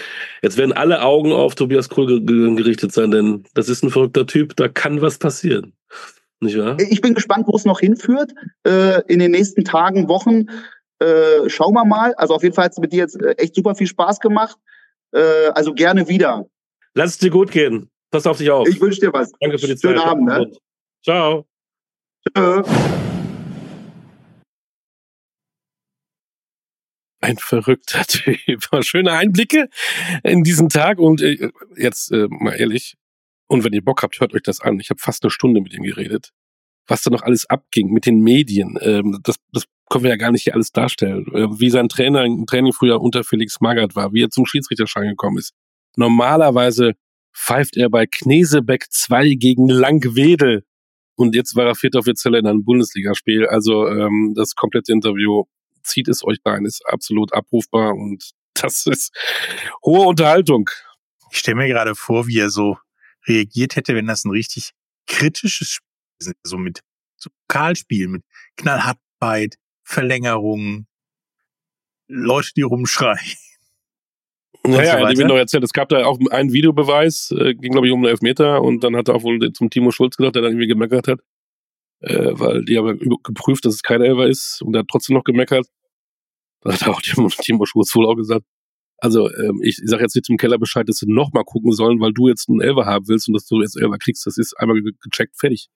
Jetzt 0.42 0.56
werden 0.56 0.72
alle 0.72 1.02
Augen 1.02 1.32
auf 1.32 1.54
Tobias 1.54 1.88
Kohl 1.88 2.24
gerichtet 2.24 2.92
sein, 2.92 3.10
denn 3.10 3.44
das 3.54 3.68
ist 3.68 3.84
ein 3.84 3.90
verrückter 3.90 4.26
Typ. 4.26 4.56
Da 4.56 4.68
kann 4.68 5.00
was 5.00 5.18
passieren. 5.18 5.72
Nicht 6.40 6.58
wahr? 6.58 6.76
Ich 6.90 7.00
bin 7.00 7.14
gespannt, 7.14 7.46
wo 7.46 7.56
es 7.56 7.64
noch 7.64 7.80
hinführt. 7.80 8.32
Äh, 8.66 9.02
in 9.06 9.20
den 9.20 9.30
nächsten 9.30 9.64
Tagen, 9.64 10.08
Wochen. 10.08 10.46
Äh, 10.98 11.48
schauen 11.48 11.74
wir 11.74 11.84
mal. 11.84 12.14
Also 12.14 12.34
auf 12.34 12.42
jeden 12.42 12.54
Fall 12.54 12.64
hat 12.64 12.72
es 12.72 12.78
mit 12.78 12.92
dir 12.92 12.98
jetzt 12.98 13.18
echt 13.38 13.54
super 13.54 13.74
viel 13.74 13.86
Spaß 13.86 14.20
gemacht. 14.20 14.56
also 15.54 15.74
gerne 15.74 16.08
wieder. 16.08 16.46
Lass 16.94 17.10
es 17.10 17.18
dir 17.18 17.30
gut 17.30 17.50
gehen. 17.50 17.90
Pass 18.10 18.26
auf 18.26 18.38
dich 18.38 18.50
auf. 18.50 18.66
Ich 18.68 18.80
wünsche 18.80 19.00
dir 19.00 19.12
was. 19.12 19.30
Danke 19.40 19.58
für 19.58 19.66
die 19.66 19.78
Schönen 19.78 19.96
Zeit. 19.98 20.04
Schönen 20.04 20.30
Abend. 20.30 20.50
Ne? 20.50 20.56
Ciao. 21.02 21.46
Ein 27.20 27.36
verrückter 27.36 28.04
Typ. 28.06 28.68
Schöne 28.80 29.12
Einblicke 29.12 29.68
in 30.22 30.42
diesen 30.42 30.68
Tag 30.68 30.98
und 30.98 31.22
äh, 31.22 31.50
jetzt 31.76 32.10
äh, 32.12 32.26
mal 32.28 32.54
ehrlich, 32.54 32.96
und 33.46 33.64
wenn 33.64 33.72
ihr 33.72 33.84
Bock 33.84 34.02
habt, 34.02 34.18
hört 34.20 34.34
euch 34.34 34.42
das 34.42 34.60
an. 34.60 34.80
Ich 34.80 34.90
habe 34.90 35.00
fast 35.00 35.22
eine 35.22 35.30
Stunde 35.30 35.60
mit 35.60 35.72
ihm 35.74 35.82
geredet. 35.82 36.30
Was 36.86 37.02
da 37.02 37.10
noch 37.10 37.22
alles 37.22 37.48
abging 37.48 37.92
mit 37.92 38.06
den 38.06 38.20
Medien, 38.20 38.76
ähm, 38.80 39.20
das, 39.22 39.36
das 39.52 39.66
können 39.88 40.04
wir 40.04 40.10
ja 40.10 40.16
gar 40.16 40.32
nicht 40.32 40.44
hier 40.44 40.54
alles 40.54 40.72
darstellen. 40.72 41.26
Äh, 41.32 41.60
wie 41.60 41.70
sein 41.70 41.88
Trainer, 41.88 42.26
Training 42.46 42.72
früher 42.72 43.00
unter 43.00 43.24
Felix 43.24 43.60
Magath 43.60 43.94
war, 43.94 44.12
wie 44.12 44.22
er 44.24 44.30
zum 44.30 44.46
Schiedsrichterschein 44.46 45.08
gekommen 45.08 45.38
ist. 45.38 45.52
Normalerweise 45.96 46.94
pfeift 47.36 47.76
er 47.76 47.90
bei 47.90 48.06
Knesebeck 48.06 48.86
2 48.90 49.34
gegen 49.34 49.68
Langwedel 49.68 50.64
und 51.16 51.34
jetzt 51.34 51.54
war 51.56 51.66
er 51.66 51.74
vierter 51.74 52.00
Offizieller 52.00 52.38
in 52.38 52.46
einem 52.46 52.64
Bundesligaspiel. 52.64 53.46
Also 53.46 53.86
ähm, 53.88 54.32
das 54.34 54.54
komplette 54.54 54.92
Interview 54.92 55.44
zieht 55.82 56.08
es 56.08 56.24
euch 56.24 56.38
rein, 56.44 56.64
ist 56.64 56.82
absolut 56.86 57.32
abrufbar 57.32 57.94
und 57.94 58.32
das 58.54 58.86
ist 58.86 59.14
hohe 59.84 60.06
Unterhaltung. 60.06 60.68
Ich 61.30 61.38
stelle 61.38 61.56
mir 61.56 61.68
gerade 61.68 61.94
vor, 61.94 62.26
wie 62.26 62.38
er 62.38 62.50
so 62.50 62.78
reagiert 63.26 63.76
hätte, 63.76 63.94
wenn 63.94 64.06
das 64.06 64.24
ein 64.24 64.30
richtig 64.30 64.72
kritisches 65.06 65.68
Spiel 65.68 65.88
ist, 66.18 66.34
so 66.42 66.58
mit 66.58 66.80
so 67.16 67.30
Pokalspiel, 67.48 68.08
mit 68.08 68.24
Knallhartheit, 68.56 69.56
Verlängerungen, 69.84 70.86
Leute, 72.08 72.50
die 72.56 72.62
rumschreien. 72.62 73.36
Naja, 74.64 75.06
hat 75.06 75.16
mir 75.16 75.26
noch 75.26 75.36
erzählt, 75.36 75.64
es 75.64 75.72
gab 75.72 75.88
da 75.88 76.04
auch 76.04 76.18
einen 76.30 76.52
Videobeweis, 76.52 77.32
äh, 77.32 77.54
ging 77.54 77.72
glaube 77.72 77.88
ich 77.88 77.92
um 77.92 78.00
einen 78.00 78.10
Elfmeter 78.10 78.62
und 78.62 78.84
dann 78.84 78.94
hat 78.94 79.08
er 79.08 79.16
auch 79.16 79.24
wohl 79.24 79.52
zum 79.52 79.70
Timo 79.70 79.90
Schulz 79.90 80.16
gesagt, 80.16 80.36
der 80.36 80.42
dann 80.42 80.52
irgendwie 80.52 80.68
gemeckert 80.68 81.08
hat, 81.08 81.20
äh, 82.00 82.30
weil 82.32 82.64
die 82.64 82.78
haben 82.78 82.98
geprüft, 83.24 83.64
dass 83.64 83.74
es 83.74 83.82
kein 83.82 84.02
Elfer 84.02 84.28
ist 84.28 84.62
und 84.62 84.74
er 84.74 84.80
hat 84.80 84.88
trotzdem 84.88 85.16
noch 85.16 85.24
gemeckert. 85.24 85.66
Dann 86.60 86.74
hat 86.74 86.88
auch 86.88 87.00
Timo, 87.02 87.28
Timo 87.28 87.66
Schulz 87.66 87.94
wohl 87.96 88.06
auch 88.06 88.14
gesagt, 88.14 88.44
also 88.98 89.28
ähm, 89.32 89.60
ich, 89.64 89.80
ich 89.82 89.90
sage 89.90 90.04
jetzt 90.04 90.14
nicht 90.14 90.26
zum 90.26 90.36
Keller 90.36 90.58
Bescheid, 90.58 90.88
dass 90.88 90.98
sie 90.98 91.12
nochmal 91.12 91.42
gucken 91.42 91.72
sollen, 91.72 91.98
weil 91.98 92.12
du 92.12 92.28
jetzt 92.28 92.48
einen 92.48 92.60
Elfer 92.60 92.86
haben 92.86 93.08
willst 93.08 93.26
und 93.26 93.34
dass 93.34 93.46
du 93.46 93.60
jetzt 93.60 93.76
Elfer 93.76 93.98
kriegst, 93.98 94.24
das 94.26 94.38
ist 94.38 94.56
einmal 94.58 94.80
gecheckt, 94.80 95.36
fertig. 95.36 95.68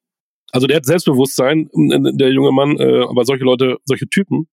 Also 0.53 0.69
der 0.69 0.77
hat 0.77 0.87
Selbstbewusstsein, 0.87 1.69
der 1.75 2.33
junge 2.33 2.53
Mann, 2.53 2.79
äh, 2.79 3.03
aber 3.03 3.25
solche 3.25 3.43
Leute, 3.43 3.79
solche 3.85 4.07
Typen, 4.07 4.47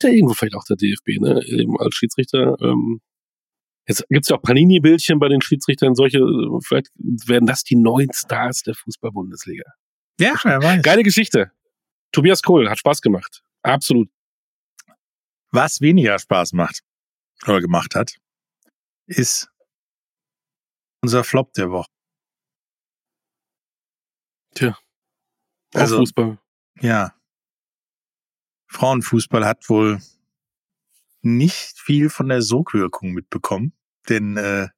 der 0.00 0.12
irgendwo 0.12 0.34
vielleicht 0.34 0.54
auch 0.54 0.64
der 0.64 0.76
DFB, 0.76 1.20
ne, 1.20 1.42
eben 1.46 1.80
als 1.80 1.96
Schiedsrichter, 1.96 2.56
ähm, 2.60 3.00
Jetzt 3.90 4.08
gibt 4.08 4.24
es 4.24 4.28
ja 4.28 4.36
auch 4.36 4.42
Panini-Bildchen 4.42 5.18
bei 5.18 5.28
den 5.28 5.40
Schiedsrichtern, 5.40 5.96
solche, 5.96 6.20
vielleicht 6.62 6.92
werden 6.94 7.46
das 7.46 7.64
die 7.64 7.74
neuen 7.74 8.12
Stars 8.12 8.62
der 8.62 8.74
Fußball-Bundesliga. 8.74 9.64
Ja, 10.20 10.34
wer 10.44 10.62
weiß. 10.62 10.82
Geile 10.82 11.02
Geschichte. 11.02 11.50
Tobias 12.12 12.40
Kohl 12.40 12.70
hat 12.70 12.78
Spaß 12.78 13.02
gemacht. 13.02 13.42
Absolut. 13.62 14.08
Was 15.50 15.80
weniger 15.80 16.16
Spaß 16.20 16.52
macht 16.52 16.82
oder 17.48 17.60
gemacht 17.60 17.96
hat, 17.96 18.16
ist 19.06 19.50
unser 21.02 21.24
Flop 21.24 21.52
der 21.54 21.72
Woche. 21.72 21.90
Tja. 24.54 24.78
Also, 25.74 25.96
Fußball. 25.96 26.38
Ja. 26.80 27.12
Frauenfußball 28.68 29.44
hat 29.44 29.68
wohl 29.68 30.00
nicht 31.22 31.80
viel 31.80 32.08
von 32.08 32.28
der 32.28 32.40
Sogwirkung 32.40 33.10
mitbekommen. 33.14 33.72
Denn 34.08 34.36
äh, 34.36 34.68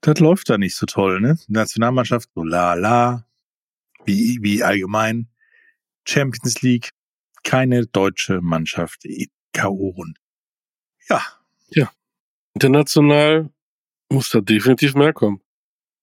das 0.00 0.20
läuft 0.20 0.50
da 0.50 0.58
nicht 0.58 0.76
so 0.76 0.86
toll, 0.86 1.20
ne? 1.20 1.38
Nationalmannschaft 1.48 2.30
so 2.34 2.44
la 2.44 2.74
la, 2.74 3.26
wie, 4.04 4.38
wie 4.42 4.62
allgemein. 4.62 5.28
Champions 6.06 6.62
League, 6.62 6.90
keine 7.42 7.86
deutsche 7.86 8.40
Mannschaft, 8.40 9.02
K.O.-Rund. 9.52 10.16
Ja. 11.08 11.22
Ja. 11.68 11.90
International 12.54 13.50
muss 14.08 14.30
da 14.30 14.40
definitiv 14.40 14.94
mehr 14.94 15.12
kommen. 15.12 15.40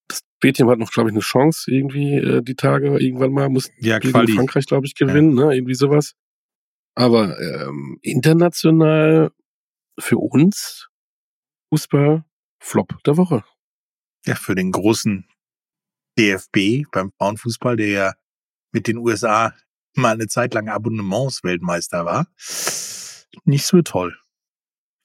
Das 0.08 0.22
B-Team 0.42 0.70
hat 0.70 0.80
noch, 0.80 0.92
glaube 0.92 1.10
ich, 1.10 1.14
eine 1.14 1.22
Chance 1.22 1.72
irgendwie 1.72 2.16
äh, 2.16 2.42
die 2.42 2.56
Tage 2.56 3.00
irgendwann 3.00 3.32
mal. 3.32 3.50
Muss 3.50 3.72
ja, 3.80 4.00
gegen 4.00 4.14
Frankreich, 4.14 4.66
glaube 4.66 4.86
ich, 4.86 4.96
gewinnen, 4.96 5.38
ja. 5.38 5.46
ne? 5.46 5.56
Irgendwie 5.56 5.76
sowas. 5.76 6.16
Aber 6.96 7.40
ähm, 7.40 7.98
international 8.02 9.32
für 9.98 10.18
uns 10.18 10.90
Fußball 11.70 12.26
Flop 12.64 13.04
der 13.04 13.18
Woche. 13.18 13.44
Ja, 14.26 14.36
für 14.36 14.56
den 14.56 14.72
großen 14.72 15.28
DFB 16.18 16.90
beim 16.92 17.12
Frauenfußball, 17.18 17.76
der 17.76 17.88
ja 17.90 18.14
mit 18.72 18.88
den 18.88 18.98
USA 18.98 19.54
mal 19.96 20.14
eine 20.14 20.28
Zeit 20.28 20.54
lang 20.54 20.70
Abonnements-Weltmeister 20.70 22.06
war. 22.06 22.28
Nicht 23.44 23.66
so 23.66 23.82
toll. 23.82 24.18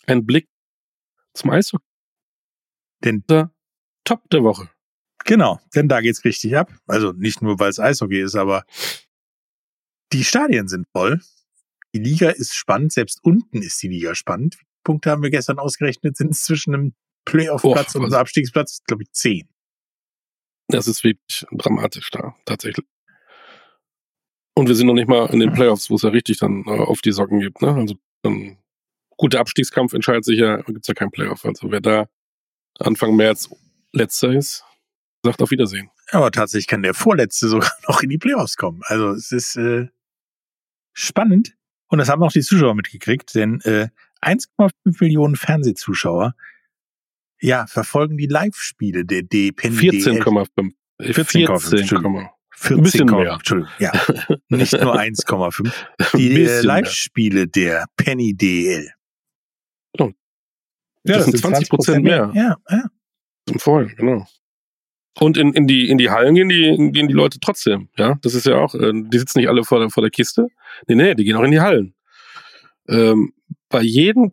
Ein 0.07 0.25
Blick 0.25 0.49
zum 1.35 1.51
Eishockey. 1.51 1.85
Denn 3.05 3.25
der 3.29 3.53
Top 4.05 4.23
der 4.31 4.45
Woche. 4.45 4.71
Genau, 5.25 5.61
denn 5.75 5.89
da 5.89 6.01
geht's 6.01 6.25
richtig 6.25 6.57
ab. 6.57 6.73
Also 6.87 7.13
nicht 7.13 7.43
nur, 7.43 7.59
weil 7.59 7.71
es 7.71 7.81
Eishockey 7.81 8.23
ist, 8.23 8.37
aber 8.37 8.65
die 10.13 10.25
Stadien 10.25 10.69
sind 10.69 10.87
voll. 10.93 11.21
Die 11.93 11.99
Liga 11.99 12.31
ist 12.31 12.55
spannend, 12.55 12.93
selbst 12.93 13.19
unten 13.25 13.63
ist 13.63 13.83
die 13.83 13.89
Liga 13.89 14.15
spannend. 14.15 14.59
Punkte 14.85 15.11
haben 15.11 15.23
wir 15.23 15.31
gestern 15.31 15.59
ausgerechnet? 15.59 16.17
Sind 16.17 16.31
es 16.31 16.43
zwischen 16.43 16.73
einem 16.73 16.95
Playoff-Platz 17.31 17.95
und 17.95 18.05
unser 18.05 18.21
Abstiegsplatz, 18.21 18.81
glaube 18.87 19.05
ich, 19.05 19.13
zehn. 19.13 19.49
Das 20.69 20.87
ist 20.87 21.03
wirklich 21.03 21.47
dramatisch 21.53 22.11
da, 22.11 22.35
tatsächlich. 22.45 22.87
Und 24.55 24.69
wir 24.69 24.75
sind 24.75 24.87
noch 24.87 24.95
nicht 24.95 25.09
mal 25.09 25.31
in 25.31 25.41
den 25.41 25.53
Playoffs, 25.53 25.89
wo 25.89 25.95
es 25.95 26.03
ja 26.03 26.11
richtig 26.11 26.39
dann 26.39 26.65
äh, 26.67 26.71
auf 26.71 27.01
die 27.01 27.13
Socken 27.13 27.41
gibt. 27.41 27.63
Ne? 27.63 27.75
Also 27.75 27.95
ein 28.25 28.59
guter 29.17 29.41
Abstiegskampf 29.41 29.93
entscheidet 29.93 30.25
sich 30.25 30.39
ja, 30.39 30.57
gibt 30.63 30.81
es 30.83 30.89
ja 30.89 30.95
kein 30.95 31.11
Playoff. 31.11 31.45
Also 31.45 31.71
wer 31.71 31.81
da 31.81 32.09
Anfang 32.79 33.15
März 33.17 33.51
letzter 33.93 34.33
ist, 34.33 34.65
sagt 35.23 35.41
auf 35.43 35.51
Wiedersehen. 35.51 35.91
Aber 36.11 36.31
tatsächlich 36.31 36.67
kann 36.67 36.83
der 36.83 36.95
Vorletzte 36.95 37.49
sogar 37.49 37.71
noch 37.89 38.03
in 38.03 38.09
die 38.09 38.19
Playoffs 38.19 38.57
kommen. 38.57 38.83
Also 38.87 39.11
es 39.11 39.33
ist 39.33 39.57
äh, 39.57 39.89
spannend. 40.93 41.55
Und 41.87 41.99
das 41.99 42.09
haben 42.09 42.23
auch 42.23 42.33
die 42.33 42.43
Zuschauer 42.43 42.75
mitgekriegt, 42.75 43.35
denn 43.35 43.61
äh, 43.63 43.89
1,5 44.23 44.73
Millionen 45.01 45.37
Fernsehzuschauer 45.37 46.35
ja, 47.41 47.67
verfolgen 47.67 48.17
die 48.17 48.27
Live-Spiele 48.27 49.05
der 49.05 49.23
DPN. 49.23 49.73
14,5. 49.73 50.73
14,5. 51.01 52.31
14, 52.61 52.79
Entschuldigung, 52.79 53.69
ja. 53.79 53.93
Nicht 54.49 54.73
nur 54.73 54.99
1,5. 54.99 55.73
Die 56.17 56.43
äh, 56.43 56.61
Live-Spiele 56.61 57.47
der 57.47 57.87
Penny 57.97 58.35
DL. 58.35 58.91
Oh. 59.99 60.11
Ja, 61.05 61.19
das, 61.19 61.19
das 61.19 61.25
sind 61.27 61.39
20 61.39 61.69
Prozent 61.69 62.05
mehr. 62.05 62.27
mehr. 62.29 62.57
Ja, 62.69 62.77
ja. 62.77 62.85
Zum 63.47 63.61
Vorher, 63.61 63.95
genau. 63.95 64.27
Und 65.21 65.37
in, 65.37 65.53
in, 65.53 65.67
die, 65.67 65.89
in 65.89 65.99
die 65.99 66.11
Hallen 66.11 66.35
gehen 66.35 66.49
die, 66.49 66.91
gehen 66.93 67.09
die 67.09 67.15
Leute 67.15 67.39
trotzdem, 67.41 67.89
ja. 67.97 68.19
Das 68.23 68.35
ist 68.35 68.47
ja 68.47 68.57
auch, 68.57 68.75
äh, 68.75 68.93
die 68.93 69.19
sitzen 69.19 69.39
nicht 69.39 69.49
alle 69.49 69.63
vor 69.65 69.79
der, 69.79 69.91
vor 69.91 70.03
der 70.03 70.11
Kiste. 70.11 70.49
Nee, 70.89 70.97
nee, 70.97 71.15
die 71.15 71.25
gehen 71.25 71.37
auch 71.37 71.45
in 71.45 71.53
die 71.53 71.61
Hallen. 71.61 71.95
Ähm, 72.89 73.33
bei 73.69 73.83
jedem 73.83 74.33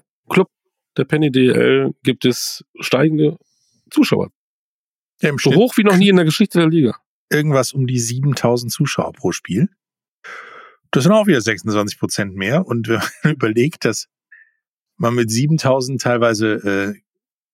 der 0.97 1.05
Penny 1.05 1.31
DL 1.31 1.93
gibt 2.03 2.25
es 2.25 2.63
steigende 2.79 3.37
Zuschauer. 3.89 4.31
Ja, 5.21 5.31
so 5.31 5.37
Schnitt 5.37 5.55
hoch 5.55 5.77
wie 5.77 5.83
noch 5.83 5.97
nie 5.97 6.09
in 6.09 6.15
der 6.15 6.25
Geschichte 6.25 6.59
der 6.59 6.69
Liga. 6.69 6.97
Irgendwas 7.29 7.73
um 7.73 7.87
die 7.87 7.99
7000 7.99 8.71
Zuschauer 8.71 9.13
pro 9.13 9.31
Spiel. 9.31 9.69
Das 10.91 11.03
sind 11.03 11.11
auch 11.11 11.27
wieder 11.27 11.41
26 11.41 11.99
Prozent 11.99 12.35
mehr. 12.35 12.65
Und 12.65 12.87
wenn 12.87 13.01
man 13.23 13.33
überlegt, 13.35 13.85
dass 13.85 14.07
man 14.97 15.15
mit 15.15 15.29
7000 15.29 16.01
teilweise 16.01 16.53
äh, 16.53 16.93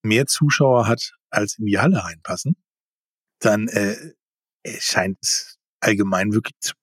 mehr 0.02 0.26
Zuschauer 0.26 0.86
hat, 0.86 1.14
als 1.30 1.58
in 1.58 1.66
die 1.66 1.78
Halle 1.78 2.04
reinpassen, 2.04 2.56
dann 3.40 3.68
äh, 3.68 3.96
scheint 4.78 5.18
es 5.22 5.58
allgemein 5.80 6.32
wirklich 6.32 6.54
zu. 6.60 6.74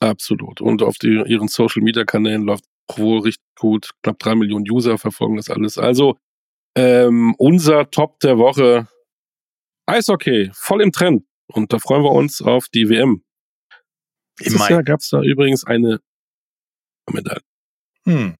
Absolut. 0.00 0.60
Und 0.60 0.82
auf 0.82 0.96
die, 0.98 1.22
ihren 1.26 1.48
Social 1.48 1.82
Media 1.82 2.04
Kanälen 2.04 2.42
läuft 2.42 2.64
wohl 2.96 3.20
richtig 3.20 3.44
gut. 3.58 3.90
Knapp 4.02 4.18
drei 4.18 4.34
Millionen 4.34 4.70
User 4.70 4.98
verfolgen 4.98 5.36
das 5.36 5.50
alles. 5.50 5.78
Also 5.78 6.16
ähm, 6.76 7.34
unser 7.38 7.90
Top 7.90 8.20
der 8.20 8.38
Woche 8.38 8.88
Eishockey, 9.86 10.50
voll 10.54 10.82
im 10.82 10.92
Trend. 10.92 11.24
Und 11.46 11.72
da 11.72 11.78
freuen 11.78 12.02
wir 12.02 12.10
uns 12.10 12.40
auf 12.40 12.68
die 12.68 12.88
WM. 12.88 13.22
Dieses 14.40 14.68
Jahr 14.68 14.82
gab 14.82 15.00
es 15.00 15.10
da 15.10 15.20
übrigens 15.20 15.64
eine 15.64 16.00
Medaille. 17.10 17.40
Hm. 18.04 18.36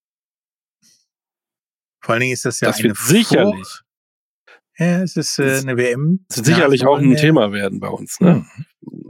Vor 2.03 2.13
allen 2.13 2.21
Dingen 2.21 2.33
ist 2.33 2.45
das 2.45 2.59
ja 2.59 2.67
das 2.67 2.79
eine 2.79 2.89
wird 2.89 2.97
sicherlich, 2.97 3.67
Vor 3.67 4.87
ja, 4.87 5.01
es 5.01 5.15
ist 5.15 5.39
äh, 5.39 5.59
eine 5.59 5.77
WM. 5.77 6.25
das 6.27 6.37
wird 6.37 6.47
sicherlich 6.47 6.85
auch 6.85 6.97
ein. 6.97 7.15
Thema 7.15 7.51
werden 7.51 7.79
bei 7.79 7.87
uns. 7.87 8.19
Ne? 8.19 8.45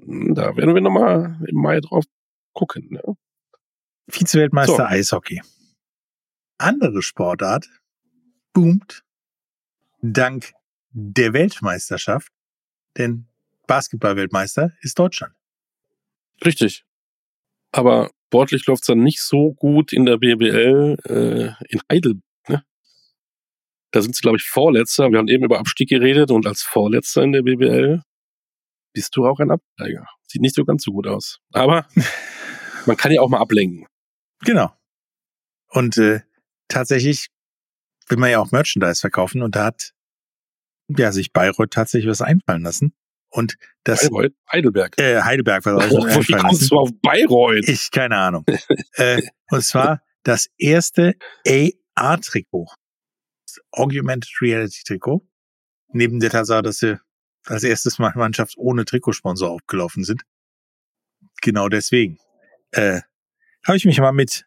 Hm. 0.05 0.35
Da 0.35 0.55
werden 0.55 0.75
wir 0.75 0.81
nochmal 0.81 1.39
im 1.47 1.55
Mai 1.55 1.79
drauf 1.81 2.05
gucken. 2.53 2.87
Ne? 2.91 3.01
Vize-Weltmeister 4.07 4.75
So. 4.75 4.83
Eishockey. 4.83 5.41
Andere 6.57 7.01
Sportart 7.01 7.67
boomt 8.53 9.03
dank 10.01 10.53
der 10.91 11.33
Weltmeisterschaft, 11.33 12.31
denn 12.97 13.27
Basketball-Weltmeister 13.67 14.71
ist 14.81 14.97
Deutschland. 14.97 15.33
Richtig. 16.45 16.85
Aber 17.71 18.11
sportlich 18.27 18.65
läuft 18.67 18.83
es 18.83 18.87
dann 18.87 18.99
nicht 18.99 19.21
so 19.21 19.53
gut 19.53 19.93
in 19.93 20.05
der 20.05 20.17
BBL 20.17 20.97
äh, 21.05 21.65
in 21.69 21.81
Heidelberg. 21.89 22.23
Ne? 22.47 22.63
Da 23.91 24.01
sind 24.01 24.15
sie, 24.15 24.21
glaube 24.21 24.37
ich, 24.37 24.43
Vorletzter. 24.43 25.09
Wir 25.11 25.19
haben 25.19 25.27
eben 25.27 25.45
über 25.45 25.59
Abstieg 25.59 25.89
geredet 25.89 26.31
und 26.31 26.45
als 26.45 26.61
Vorletzter 26.61 27.23
in 27.23 27.31
der 27.31 27.43
BBL 27.43 28.01
bist 28.93 29.15
du 29.15 29.25
auch 29.25 29.39
ein 29.39 29.51
Absteiger. 29.51 30.05
Sieht 30.27 30.41
nicht 30.41 30.55
so 30.55 30.65
ganz 30.65 30.83
so 30.83 30.91
gut 30.91 31.07
aus. 31.07 31.39
Aber 31.53 31.87
man 32.85 32.97
kann 32.97 33.11
ja 33.11 33.21
auch 33.21 33.29
mal 33.29 33.39
ablenken. 33.39 33.85
Genau. 34.41 34.73
Und 35.69 35.97
äh, 35.97 36.21
tatsächlich 36.67 37.27
will 38.07 38.17
man 38.17 38.31
ja 38.31 38.39
auch 38.39 38.51
Merchandise 38.51 39.01
verkaufen 39.01 39.41
und 39.41 39.55
da 39.55 39.65
hat 39.65 39.93
ja 40.87 41.11
sich 41.11 41.33
Bayreuth 41.33 41.71
tatsächlich 41.71 42.09
was 42.09 42.21
einfallen 42.21 42.61
lassen. 42.63 42.93
Und 43.29 43.57
das 43.83 44.01
Bayreuth, 44.09 44.33
Heidelberg. 44.51 44.99
äh, 44.99 45.21
Heidelberg 45.21 45.65
war 45.65 45.75
Oh, 45.77 45.79
wie 46.27 46.33
kommst 46.33 46.61
lassen. 46.61 46.67
du 46.69 46.75
auf 46.77 46.89
Bayreuth? 47.01 47.67
Ich, 47.67 47.91
keine 47.91 48.17
Ahnung. 48.17 48.45
äh, 48.93 49.21
und 49.49 49.63
zwar 49.63 50.01
das 50.23 50.47
erste 50.57 51.15
AR-Trikot. 51.47 52.67
Das 53.47 53.59
Augmented 53.71 54.31
Reality 54.41 54.83
Trikot. 54.85 55.27
Neben 55.89 56.19
der 56.19 56.29
Tatsache, 56.29 56.61
dass 56.61 56.77
sie 56.77 56.97
als 57.45 57.63
erstes 57.63 57.99
Mal 57.99 58.11
Mannschaft 58.15 58.55
ohne 58.57 58.85
Trikotsponsor 58.85 59.49
aufgelaufen 59.49 60.03
sind. 60.03 60.23
Genau 61.41 61.67
deswegen. 61.69 62.19
Äh, 62.71 63.01
habe 63.65 63.77
ich 63.77 63.85
mich 63.85 63.99
mal 63.99 64.11
mit 64.11 64.45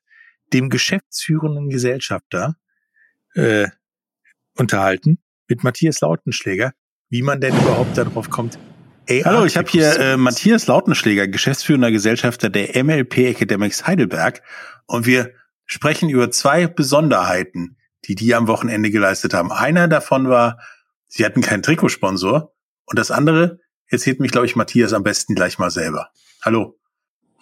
dem 0.52 0.70
geschäftsführenden 0.70 1.68
Gesellschafter 1.68 2.56
äh, 3.34 3.68
unterhalten, 4.56 5.18
mit 5.48 5.64
Matthias 5.64 6.00
Lautenschläger, 6.00 6.72
wie 7.10 7.22
man 7.22 7.40
denn 7.40 7.56
überhaupt 7.56 7.96
darauf 7.96 8.30
kommt. 8.30 8.58
AR 9.10 9.24
Hallo, 9.24 9.44
ich 9.44 9.56
habe 9.56 9.70
hier 9.70 9.98
äh, 9.98 10.16
Matthias 10.16 10.66
Lautenschläger, 10.66 11.28
geschäftsführender 11.28 11.90
Gesellschafter 11.90 12.50
der 12.50 12.82
MLP 12.82 13.18
Academics 13.18 13.86
Heidelberg 13.86 14.42
und 14.86 15.06
wir 15.06 15.32
sprechen 15.64 16.10
über 16.10 16.30
zwei 16.30 16.66
Besonderheiten, 16.66 17.78
die 18.04 18.14
die 18.14 18.34
am 18.34 18.48
Wochenende 18.48 18.90
geleistet 18.90 19.34
haben. 19.34 19.50
Einer 19.50 19.88
davon 19.88 20.28
war, 20.28 20.58
sie 21.06 21.24
hatten 21.24 21.40
keinen 21.40 21.62
Trikotsponsor 21.62 22.54
und 22.84 22.98
das 22.98 23.10
andere 23.10 23.60
erzählt 23.86 24.20
mich, 24.20 24.30
glaube 24.30 24.46
ich, 24.46 24.56
Matthias 24.56 24.92
am 24.92 25.02
besten 25.02 25.34
gleich 25.34 25.58
mal 25.58 25.70
selber. 25.70 26.10
Hallo. 26.42 26.77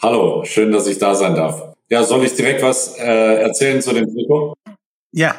Hallo, 0.02 0.44
schön, 0.44 0.72
dass 0.72 0.86
ich 0.86 0.98
da 0.98 1.14
sein 1.14 1.34
darf. 1.34 1.74
Ja, 1.88 2.02
soll 2.02 2.24
ich 2.24 2.34
direkt 2.34 2.62
was 2.62 2.98
äh, 2.98 3.40
erzählen 3.40 3.80
zu 3.80 3.94
dem 3.94 4.06
Trikot? 4.12 4.54
Ja, 5.12 5.36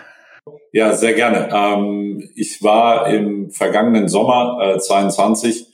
Ja, 0.72 0.93
sehr 0.93 1.14
gerne. 1.14 1.49
Ähm, 1.53 2.28
ich 2.36 2.64
war 2.64 3.08
im 3.08 3.51
vergangenen 3.51 4.08
Sommer 4.08 4.58
äh, 4.76 4.80
22 4.80 5.68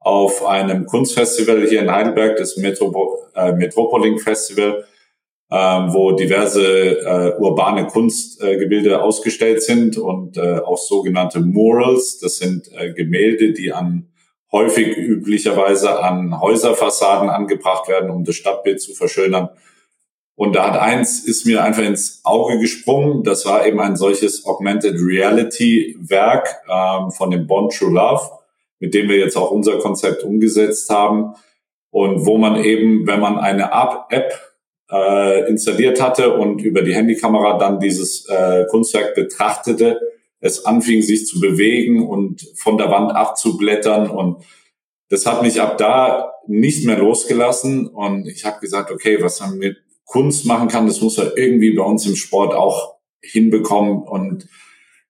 auf 0.00 0.44
einem 0.44 0.84
Kunstfestival 0.84 1.66
hier 1.66 1.80
in 1.80 1.90
Heidelberg, 1.90 2.36
das 2.36 2.58
Metropo 2.58 3.18
äh, 3.34 3.52
Metropoling 3.52 4.18
Festival, 4.18 4.84
ähm, 5.50 5.94
wo 5.94 6.12
diverse 6.12 7.00
äh, 7.00 7.38
urbane 7.38 7.86
Kunstgebilde 7.86 8.90
äh, 8.90 8.94
ausgestellt 8.96 9.62
sind 9.62 9.96
und 9.96 10.36
äh, 10.36 10.58
auch 10.58 10.78
sogenannte 10.78 11.40
Murals. 11.40 12.18
Das 12.18 12.36
sind 12.36 12.70
äh, 12.72 12.92
Gemälde, 12.92 13.52
die 13.52 13.72
an 13.72 14.08
häufig 14.56 14.96
üblicherweise 14.96 16.02
an 16.02 16.40
Häuserfassaden 16.40 17.28
angebracht 17.28 17.88
werden, 17.88 18.10
um 18.10 18.24
das 18.24 18.36
Stadtbild 18.36 18.80
zu 18.80 18.94
verschönern. 18.94 19.50
Und 20.34 20.56
da 20.56 20.66
hat 20.66 20.80
eins 20.80 21.24
ist 21.24 21.44
mir 21.44 21.62
einfach 21.62 21.82
ins 21.82 22.20
Auge 22.24 22.58
gesprungen. 22.58 23.22
Das 23.22 23.44
war 23.44 23.66
eben 23.66 23.80
ein 23.80 23.96
solches 23.96 24.46
Augmented 24.46 24.96
Reality 24.98 25.96
Werk 26.00 26.48
ähm, 26.70 27.10
von 27.10 27.30
dem 27.30 27.46
Bond 27.46 27.74
True 27.74 27.92
Love, 27.92 28.30
mit 28.78 28.94
dem 28.94 29.08
wir 29.08 29.18
jetzt 29.18 29.36
auch 29.36 29.50
unser 29.50 29.78
Konzept 29.78 30.22
umgesetzt 30.24 30.88
haben. 30.90 31.34
Und 31.90 32.24
wo 32.26 32.38
man 32.38 32.56
eben, 32.56 33.06
wenn 33.06 33.20
man 33.20 33.38
eine 33.38 33.70
App, 34.10 34.32
äh, 34.90 35.48
installiert 35.48 36.00
hatte 36.00 36.34
und 36.34 36.62
über 36.62 36.82
die 36.82 36.94
Handykamera 36.94 37.58
dann 37.58 37.80
dieses 37.80 38.28
äh, 38.28 38.64
Kunstwerk 38.70 39.14
betrachtete, 39.14 40.00
es 40.40 40.64
anfing 40.64 41.02
sich 41.02 41.26
zu 41.26 41.40
bewegen 41.40 42.06
und 42.06 42.46
von 42.56 42.78
der 42.78 42.90
Wand 42.90 43.12
abzublättern. 43.12 44.10
Und 44.10 44.44
das 45.08 45.26
hat 45.26 45.42
mich 45.42 45.60
ab 45.60 45.78
da 45.78 46.32
nicht 46.46 46.84
mehr 46.84 46.98
losgelassen. 46.98 47.86
Und 47.86 48.26
ich 48.26 48.44
habe 48.44 48.60
gesagt, 48.60 48.90
okay, 48.90 49.18
was 49.20 49.40
man 49.40 49.58
mit 49.58 49.76
Kunst 50.04 50.46
machen 50.46 50.68
kann, 50.68 50.86
das 50.86 51.00
muss 51.00 51.16
man 51.16 51.30
irgendwie 51.36 51.72
bei 51.72 51.82
uns 51.82 52.06
im 52.06 52.16
Sport 52.16 52.54
auch 52.54 52.96
hinbekommen. 53.20 54.02
Und 54.02 54.48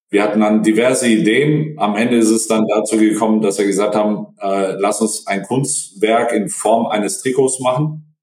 wir 0.08 0.22
hatten 0.22 0.40
dann 0.40 0.62
diverse 0.62 1.08
Ideen. 1.08 1.78
Am 1.78 1.96
Ende 1.96 2.16
ist 2.16 2.30
es 2.30 2.46
dann 2.46 2.66
dazu 2.68 2.96
gekommen, 2.96 3.42
dass 3.42 3.58
wir 3.58 3.66
gesagt 3.66 3.94
haben, 3.94 4.28
äh, 4.40 4.72
lass 4.78 5.00
uns 5.00 5.26
ein 5.26 5.42
Kunstwerk 5.42 6.32
in 6.32 6.48
Form 6.48 6.86
eines 6.86 7.20
Trikots 7.20 7.60
machen, 7.60 8.15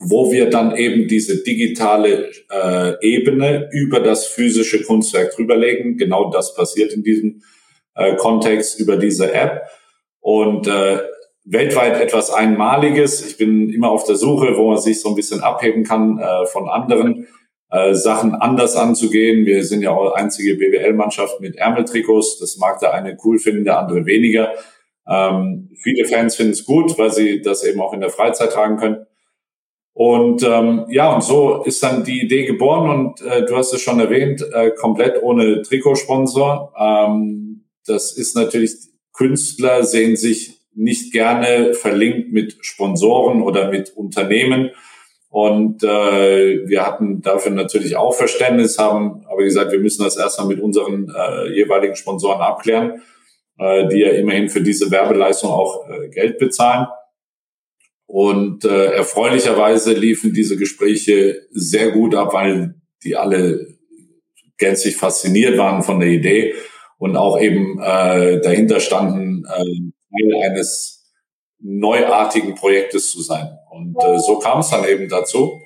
wo 0.00 0.32
wir 0.32 0.48
dann 0.48 0.74
eben 0.76 1.08
diese 1.08 1.42
digitale 1.42 2.30
äh, 2.50 2.94
Ebene 3.02 3.68
über 3.70 4.00
das 4.00 4.26
physische 4.26 4.82
Kunstwerk 4.82 5.36
drüberlegen. 5.36 5.98
Genau 5.98 6.30
das 6.30 6.54
passiert 6.54 6.94
in 6.94 7.02
diesem 7.02 7.42
äh, 7.94 8.16
Kontext 8.16 8.80
über 8.80 8.96
diese 8.96 9.32
App. 9.32 9.62
Und 10.20 10.66
äh, 10.66 11.00
weltweit 11.44 12.00
etwas 12.00 12.32
Einmaliges. 12.32 13.26
Ich 13.26 13.36
bin 13.36 13.68
immer 13.68 13.90
auf 13.90 14.04
der 14.04 14.16
Suche, 14.16 14.56
wo 14.56 14.70
man 14.70 14.78
sich 14.78 15.00
so 15.00 15.10
ein 15.10 15.14
bisschen 15.14 15.40
abheben 15.40 15.84
kann 15.84 16.18
äh, 16.18 16.46
von 16.46 16.68
anderen, 16.68 17.26
äh, 17.70 17.94
Sachen 17.94 18.34
anders 18.34 18.76
anzugehen. 18.76 19.44
Wir 19.44 19.64
sind 19.64 19.82
ja 19.82 19.90
auch 19.90 20.14
einzige 20.14 20.56
BWL-Mannschaft 20.56 21.40
mit 21.40 21.56
Ärmeltrikots. 21.56 22.38
Das 22.38 22.56
mag 22.56 22.80
der 22.80 22.94
eine 22.94 23.18
cool 23.22 23.38
finden, 23.38 23.64
der 23.64 23.78
andere 23.78 24.06
weniger. 24.06 24.54
Ähm, 25.06 25.70
viele 25.82 26.06
Fans 26.06 26.36
finden 26.36 26.52
es 26.52 26.64
gut, 26.64 26.98
weil 26.98 27.12
sie 27.12 27.42
das 27.42 27.64
eben 27.64 27.80
auch 27.80 27.92
in 27.92 28.00
der 28.00 28.10
Freizeit 28.10 28.52
tragen 28.52 28.76
können. 28.76 29.06
Und 29.92 30.42
ähm, 30.42 30.86
ja, 30.88 31.12
und 31.12 31.22
so 31.22 31.62
ist 31.64 31.82
dann 31.82 32.04
die 32.04 32.22
Idee 32.22 32.46
geboren 32.46 32.90
und 32.90 33.20
äh, 33.22 33.44
du 33.44 33.56
hast 33.56 33.72
es 33.72 33.82
schon 33.82 34.00
erwähnt, 34.00 34.44
äh, 34.52 34.70
komplett 34.70 35.22
ohne 35.22 35.62
Trikotsponsor. 35.62 36.72
Ähm, 36.78 37.64
das 37.86 38.12
ist 38.16 38.36
natürlich, 38.36 38.72
Künstler 39.12 39.84
sehen 39.84 40.16
sich 40.16 40.60
nicht 40.74 41.12
gerne 41.12 41.74
verlinkt 41.74 42.32
mit 42.32 42.56
Sponsoren 42.60 43.42
oder 43.42 43.70
mit 43.70 43.96
Unternehmen. 43.96 44.70
Und 45.28 45.84
äh, 45.84 46.66
wir 46.66 46.84
hatten 46.86 47.22
dafür 47.22 47.52
natürlich 47.52 47.96
auch 47.96 48.14
Verständnis, 48.14 48.78
haben 48.78 49.24
aber 49.30 49.44
gesagt, 49.44 49.70
wir 49.70 49.78
müssen 49.78 50.02
das 50.02 50.16
erstmal 50.16 50.48
mit 50.48 50.60
unseren 50.60 51.08
äh, 51.08 51.54
jeweiligen 51.54 51.94
Sponsoren 51.94 52.40
abklären, 52.40 53.02
äh, 53.58 53.86
die 53.88 53.98
ja 53.98 54.10
immerhin 54.10 54.48
für 54.48 54.60
diese 54.60 54.90
Werbeleistung 54.90 55.50
auch 55.50 55.88
äh, 55.88 56.08
Geld 56.08 56.38
bezahlen. 56.38 56.86
Und 58.12 58.64
äh, 58.64 58.86
erfreulicherweise 58.86 59.92
liefen 59.92 60.32
diese 60.32 60.56
Gespräche 60.56 61.46
sehr 61.52 61.92
gut 61.92 62.16
ab, 62.16 62.34
weil 62.34 62.74
die 63.04 63.14
alle 63.14 63.68
gänzlich 64.58 64.96
fasziniert 64.96 65.56
waren 65.56 65.84
von 65.84 66.00
der 66.00 66.08
Idee 66.08 66.54
und 66.98 67.16
auch 67.16 67.40
eben 67.40 67.80
äh, 67.80 68.40
dahinter 68.40 68.80
standen, 68.80 69.44
äh, 69.46 69.62
Teil 70.10 70.42
eines 70.42 71.08
neuartigen 71.60 72.56
Projektes 72.56 73.12
zu 73.12 73.22
sein. 73.22 73.48
Und 73.70 73.96
äh, 74.02 74.18
so 74.18 74.40
kam 74.40 74.58
es 74.58 74.70
dann 74.70 74.84
eben 74.88 75.08
dazu. 75.08 75.60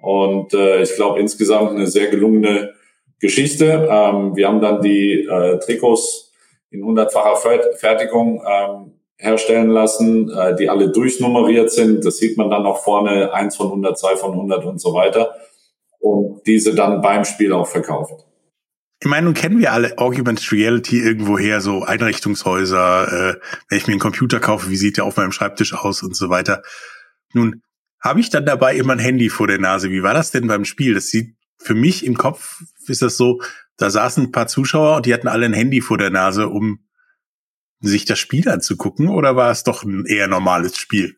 Und 0.00 0.52
äh, 0.52 0.82
ich 0.82 0.96
glaube 0.96 1.20
insgesamt 1.20 1.70
eine 1.70 1.86
sehr 1.86 2.08
gelungene 2.08 2.74
Geschichte. 3.20 3.88
Ähm, 3.88 4.34
wir 4.34 4.48
haben 4.48 4.60
dann 4.60 4.82
die 4.82 5.28
äh, 5.30 5.60
Trikots 5.60 6.32
in 6.70 6.84
hundertfacher 6.84 7.36
Fer- 7.36 7.76
Fertigung 7.76 8.42
ähm, 8.44 8.93
herstellen 9.16 9.68
lassen, 9.68 10.30
äh, 10.30 10.54
die 10.56 10.68
alle 10.68 10.90
durchnummeriert 10.90 11.70
sind. 11.70 12.04
Das 12.04 12.18
sieht 12.18 12.36
man 12.36 12.50
dann 12.50 12.66
auch 12.66 12.82
vorne, 12.82 13.32
eins 13.32 13.56
von 13.56 13.66
100, 13.66 13.98
zwei 13.98 14.16
von 14.16 14.32
100 14.32 14.64
und 14.64 14.80
so 14.80 14.94
weiter. 14.94 15.34
Und 16.00 16.42
diese 16.46 16.74
dann 16.74 17.00
beim 17.00 17.24
Spiel 17.24 17.52
auch 17.52 17.66
verkauft. 17.66 18.26
Ich 19.00 19.08
meine, 19.08 19.26
nun 19.26 19.34
kennen 19.34 19.58
wir 19.58 19.72
alle 19.72 19.98
Augmented 19.98 20.50
Reality 20.52 21.00
irgendwoher, 21.00 21.60
so 21.60 21.82
Einrichtungshäuser, 21.82 23.32
äh, 23.32 23.34
wenn 23.68 23.78
ich 23.78 23.86
mir 23.86 23.92
einen 23.92 24.00
Computer 24.00 24.40
kaufe, 24.40 24.70
wie 24.70 24.76
sieht 24.76 24.96
der 24.96 25.04
auf 25.04 25.16
meinem 25.16 25.32
Schreibtisch 25.32 25.74
aus 25.74 26.02
und 26.02 26.16
so 26.16 26.30
weiter. 26.30 26.62
Nun 27.32 27.62
habe 28.00 28.20
ich 28.20 28.30
dann 28.30 28.46
dabei 28.46 28.76
immer 28.76 28.92
ein 28.92 28.98
Handy 28.98 29.28
vor 29.30 29.46
der 29.46 29.58
Nase. 29.58 29.90
Wie 29.90 30.02
war 30.02 30.14
das 30.14 30.30
denn 30.30 30.46
beim 30.46 30.64
Spiel? 30.64 30.94
Das 30.94 31.08
sieht 31.08 31.36
für 31.58 31.74
mich 31.74 32.04
im 32.04 32.16
Kopf 32.16 32.62
ist 32.86 33.02
das 33.02 33.16
so, 33.16 33.40
da 33.76 33.90
saßen 33.90 34.24
ein 34.24 34.32
paar 34.32 34.46
Zuschauer 34.46 34.96
und 34.96 35.06
die 35.06 35.14
hatten 35.14 35.28
alle 35.28 35.46
ein 35.46 35.54
Handy 35.54 35.80
vor 35.80 35.98
der 35.98 36.10
Nase, 36.10 36.48
um 36.48 36.83
sich 37.80 38.04
das 38.04 38.18
Spiel 38.18 38.48
anzugucken, 38.48 39.08
oder 39.08 39.36
war 39.36 39.50
es 39.50 39.64
doch 39.64 39.84
ein 39.84 40.04
eher 40.06 40.28
normales 40.28 40.76
Spiel? 40.76 41.16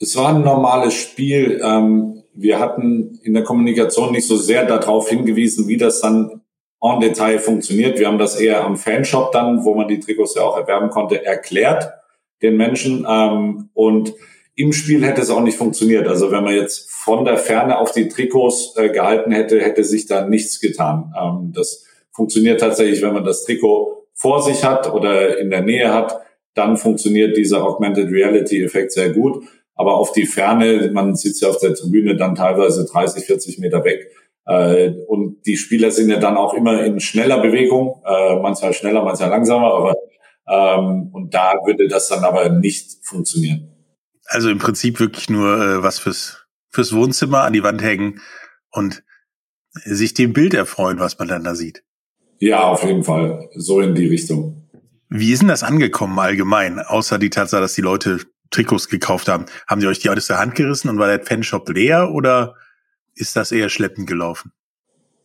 Es 0.00 0.16
war 0.16 0.34
ein 0.34 0.42
normales 0.42 0.94
Spiel. 0.94 1.60
Ähm, 1.62 2.22
wir 2.32 2.58
hatten 2.58 3.18
in 3.22 3.34
der 3.34 3.42
Kommunikation 3.42 4.12
nicht 4.12 4.26
so 4.26 4.36
sehr 4.36 4.64
darauf 4.64 5.08
hingewiesen, 5.08 5.68
wie 5.68 5.76
das 5.76 6.00
dann 6.00 6.40
en 6.80 7.00
Detail 7.00 7.38
funktioniert. 7.38 7.98
Wir 7.98 8.06
haben 8.06 8.18
das 8.18 8.36
eher 8.36 8.64
am 8.64 8.76
Fanshop 8.76 9.32
dann, 9.32 9.64
wo 9.64 9.74
man 9.74 9.88
die 9.88 10.00
Trikots 10.00 10.34
ja 10.34 10.42
auch 10.42 10.56
erwerben 10.56 10.88
konnte, 10.90 11.24
erklärt 11.24 11.92
den 12.40 12.56
Menschen. 12.56 13.06
Ähm, 13.08 13.68
und 13.74 14.14
im 14.54 14.72
Spiel 14.72 15.04
hätte 15.04 15.20
es 15.20 15.30
auch 15.30 15.42
nicht 15.42 15.58
funktioniert. 15.58 16.08
Also 16.08 16.30
wenn 16.30 16.44
man 16.44 16.54
jetzt 16.54 16.90
von 16.90 17.24
der 17.24 17.36
Ferne 17.36 17.78
auf 17.78 17.92
die 17.92 18.08
Trikots 18.08 18.74
äh, 18.76 18.88
gehalten 18.88 19.32
hätte, 19.32 19.60
hätte 19.60 19.84
sich 19.84 20.06
da 20.06 20.26
nichts 20.26 20.60
getan. 20.60 21.12
Ähm, 21.20 21.52
das 21.54 21.84
funktioniert 22.12 22.60
tatsächlich, 22.60 23.02
wenn 23.02 23.14
man 23.14 23.24
das 23.24 23.44
Trikot 23.44 23.99
vor 24.20 24.42
sich 24.42 24.64
hat 24.64 24.92
oder 24.92 25.38
in 25.38 25.48
der 25.48 25.62
Nähe 25.62 25.94
hat, 25.94 26.14
dann 26.54 26.76
funktioniert 26.76 27.38
dieser 27.38 27.64
Augmented 27.64 28.10
Reality 28.10 28.62
Effekt 28.62 28.92
sehr 28.92 29.10
gut. 29.10 29.44
Aber 29.74 29.94
auf 29.94 30.12
die 30.12 30.26
Ferne, 30.26 30.90
man 30.92 31.16
sitzt 31.16 31.40
ja 31.40 31.48
auf 31.48 31.56
der 31.56 31.74
Tribüne 31.74 32.16
dann 32.16 32.34
teilweise 32.34 32.84
30, 32.84 33.24
40 33.24 33.58
Meter 33.60 33.82
weg. 33.82 34.10
Äh, 34.44 34.90
und 35.06 35.46
die 35.46 35.56
Spieler 35.56 35.90
sind 35.90 36.10
ja 36.10 36.18
dann 36.18 36.36
auch 36.36 36.52
immer 36.52 36.84
in 36.84 37.00
schneller 37.00 37.40
Bewegung, 37.40 38.02
äh, 38.04 38.38
manchmal 38.40 38.74
schneller, 38.74 39.02
manchmal 39.02 39.30
langsamer, 39.30 39.72
aber 39.72 39.96
ähm, 40.46 41.08
und 41.12 41.32
da 41.32 41.54
würde 41.64 41.88
das 41.88 42.08
dann 42.08 42.24
aber 42.24 42.50
nicht 42.50 42.98
funktionieren. 43.02 43.68
Also 44.26 44.50
im 44.50 44.58
Prinzip 44.58 45.00
wirklich 45.00 45.30
nur 45.30 45.56
äh, 45.56 45.82
was 45.82 45.98
fürs, 45.98 46.44
fürs 46.68 46.92
Wohnzimmer 46.92 47.42
an 47.42 47.54
die 47.54 47.62
Wand 47.62 47.82
hängen 47.82 48.20
und 48.70 49.02
sich 49.72 50.12
dem 50.12 50.34
Bild 50.34 50.52
erfreuen, 50.52 50.98
was 50.98 51.18
man 51.18 51.28
dann 51.28 51.44
da 51.44 51.54
sieht. 51.54 51.84
Ja, 52.40 52.64
auf 52.64 52.82
jeden 52.84 53.04
Fall. 53.04 53.48
So 53.54 53.80
in 53.80 53.94
die 53.94 54.06
Richtung. 54.06 54.66
Wie 55.08 55.32
ist 55.32 55.42
denn 55.42 55.48
das 55.48 55.62
angekommen 55.62 56.18
allgemein? 56.18 56.78
Außer 56.78 57.18
die 57.18 57.30
Tatsache, 57.30 57.60
dass 57.60 57.74
die 57.74 57.82
Leute 57.82 58.20
Trikots 58.50 58.88
gekauft 58.88 59.28
haben. 59.28 59.46
Haben 59.68 59.80
die 59.80 59.86
euch 59.86 60.00
die 60.00 60.10
aus 60.10 60.26
der 60.26 60.38
Hand 60.38 60.54
gerissen 60.54 60.88
und 60.88 60.98
war 60.98 61.06
der 61.06 61.24
Fanshop 61.24 61.68
leer 61.68 62.10
oder 62.12 62.54
ist 63.14 63.36
das 63.36 63.52
eher 63.52 63.68
schleppend 63.68 64.08
gelaufen? 64.08 64.52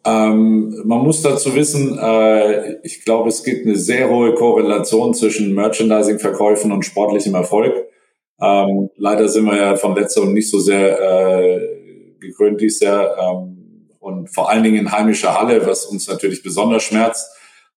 Ähm, 0.06 0.84
man 0.86 1.00
muss 1.00 1.24
dazu 1.24 1.56
wissen, 1.56 1.98
äh, 1.98 2.76
ich 2.84 3.04
glaube, 3.04 3.30
es 3.30 3.44
gibt 3.44 3.66
eine 3.66 3.76
sehr 3.76 4.10
hohe 4.10 4.36
Korrelation 4.36 5.16
zwischen 5.16 5.56
Merchandising-Verkäufen 5.56 6.72
und 6.72 6.86
sportlichem 6.86 7.34
Erfolg. 7.34 7.74
Ähm, 8.40 8.90
leider 8.98 9.28
sind 9.30 9.46
wir 9.46 9.56
ja 9.56 9.76
von 9.76 9.96
letzterem 9.96 10.34
nicht 10.34 10.50
so 10.50 10.60
sehr 10.60 11.00
äh, 11.00 11.60
gekrönt 12.20 12.62
dies 12.62 12.82
Jahr 12.82 13.18
ähm, 13.18 13.55
und 14.06 14.28
vor 14.28 14.52
allen 14.52 14.62
Dingen 14.62 14.78
in 14.78 14.92
heimischer 14.92 15.34
Halle, 15.34 15.66
was 15.66 15.88
uns 15.88 16.08
natürlich 16.08 16.44
besonders 16.44 16.84
schmerzt. 16.84 17.28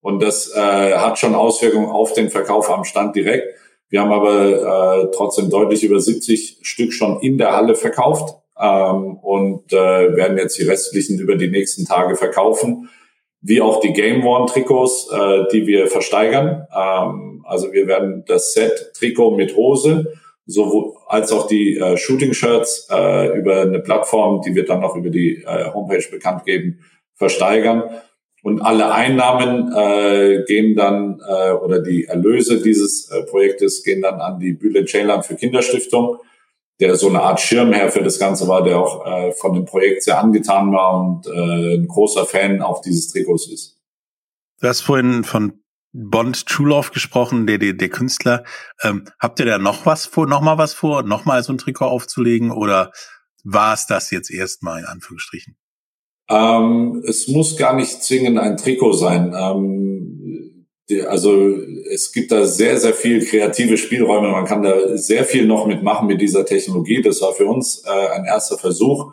Und 0.03 0.23
das 0.23 0.55
äh, 0.55 0.93
hat 0.93 1.19
schon 1.19 1.35
Auswirkungen 1.35 1.89
auf 1.89 2.13
den 2.13 2.29
Verkauf 2.29 2.69
am 2.69 2.85
Stand 2.85 3.17
direkt. 3.17 3.47
Wir 3.89 4.03
haben 4.03 4.13
aber 4.13 5.07
äh, 5.07 5.11
trotzdem 5.17 5.49
deutlich 5.49 5.83
über 5.85 5.99
70 5.99 6.59
Stück 6.61 6.93
schon 6.93 7.21
in 7.21 7.39
der 7.39 7.57
Halle 7.57 7.75
verkauft 7.75 8.37
ähm, 8.61 9.17
und 9.23 9.73
äh, 9.73 9.77
werden 10.17 10.37
jetzt 10.37 10.59
die 10.59 10.65
restlichen 10.65 11.19
über 11.19 11.37
die 11.37 11.49
nächsten 11.49 11.87
Tage 11.87 12.15
verkaufen, 12.15 12.91
wie 13.41 13.63
auch 13.63 13.81
die 13.81 13.95
Game 13.95 14.27
One 14.27 14.45
Trikots, 14.53 15.09
äh, 15.11 15.45
die 15.51 15.67
wir 15.67 15.87
versteigern. 15.87 16.67
Ähm, 16.77 17.43
also 17.49 17.73
wir 17.73 17.87
werden 17.87 18.25
das 18.27 18.53
Set 18.53 18.93
Trikot 18.99 19.31
mit 19.31 19.57
Hose 19.57 20.13
sowohl 20.49 20.95
als 21.07 21.31
auch 21.31 21.47
die 21.47 21.77
äh, 21.77 21.97
Shooting 21.97 22.33
Shirts 22.33 22.89
äh, 22.91 23.39
über 23.39 23.63
eine 23.63 23.79
Plattform, 23.79 24.43
die 24.43 24.55
wir 24.55 24.65
dann 24.65 24.81
noch 24.81 24.97
über 24.97 25.11
die 25.11 25.45
äh, 25.45 25.73
Homepage 25.73 26.05
bekannt 26.11 26.45
geben, 26.45 26.81
versteigern. 27.15 27.85
Und 28.43 28.61
alle 28.63 28.93
Einnahmen 28.93 29.73
äh, 29.73 30.45
gehen 30.47 30.75
dann 30.75 31.21
äh, 31.29 31.53
oder 31.53 31.81
die 31.81 32.07
Erlöse 32.07 32.63
dieses 32.63 33.11
äh, 33.11 33.23
Projektes 33.25 33.83
gehen 33.85 34.03
dann 34.03 34.21
an 34.21 34.41
die 34.41 34.53
Bühle 34.53 34.85
Chainland 34.85 35.27
für 35.27 35.37
Kinderstiftung 35.37 36.19
der 36.81 36.97
so 36.97 37.09
eine 37.09 37.23
Art 37.23 37.41
Schirmherr 37.41 37.91
für 37.91 38.03
das 38.03 38.19
Ganze 38.19 38.47
war, 38.47 38.63
der 38.63 38.79
auch 38.79 39.05
äh, 39.05 39.33
von 39.33 39.53
dem 39.55 39.65
Projekt 39.65 40.05
sehr 40.05 40.21
angetan 40.21 40.73
war 40.73 41.01
und 41.01 41.27
äh, 41.27 41.77
ein 41.77 41.89
großer 41.89 42.25
Fan 42.25 42.63
auch 42.63 42.81
dieses 42.81 43.09
Trikots 43.13 43.49
ist. 43.49 43.81
Du 44.61 44.69
hast 44.69 44.83
vorhin 44.83 45.25
von 45.25 45.61
Bond 45.93 46.47
Truelove 46.47 46.91
gesprochen, 46.93 47.47
der, 47.47 47.59
der, 47.59 47.73
der 47.73 47.89
Künstler. 47.89 48.45
Ähm, 48.83 49.05
habt 49.19 49.41
ihr 49.41 49.47
da 49.47 49.59
noch 49.59 49.87
was 49.87 50.07
vor, 50.07 50.27
noch 50.27 50.41
mal 50.41 50.59
was 50.59 50.75
vor, 50.75 51.03
noch 51.03 51.25
mal 51.25 51.43
so 51.43 51.53
ein 51.53 51.59
Trikot 51.59 51.87
aufzulegen 51.87 52.51
oder 52.51 52.93
war 53.45 53.75
es 53.75 53.87
das 53.87 54.11
jetzt 54.11 54.31
erstmal 54.31 54.81
in 54.81 54.87
Anführungsstrichen? 54.87 55.57
Ähm, 56.31 57.03
es 57.07 57.29
muss 57.29 57.57
gar 57.57 57.75
nicht 57.75 58.03
zwingend 58.03 58.39
ein 58.39 58.57
Trikot 58.57 58.93
sein. 58.93 59.35
Ähm, 59.35 60.67
also 61.09 61.51
es 61.91 62.13
gibt 62.13 62.33
da 62.33 62.47
sehr, 62.47 62.79
sehr 62.79 62.95
viel 62.95 63.25
kreative 63.25 63.77
Spielräume. 63.77 64.29
Man 64.29 64.45
kann 64.45 64.63
da 64.63 64.97
sehr 64.97 65.25
viel 65.25 65.47
noch 65.47 65.67
mitmachen 65.67 66.07
mit 66.07 66.21
dieser 66.21 66.47
Technologie. 66.47 67.03
Das 67.03 67.21
war 67.21 67.33
für 67.33 67.47
uns 67.47 67.83
äh, 67.85 68.09
ein 68.11 68.25
erster 68.25 68.59
Versuch. 68.59 69.13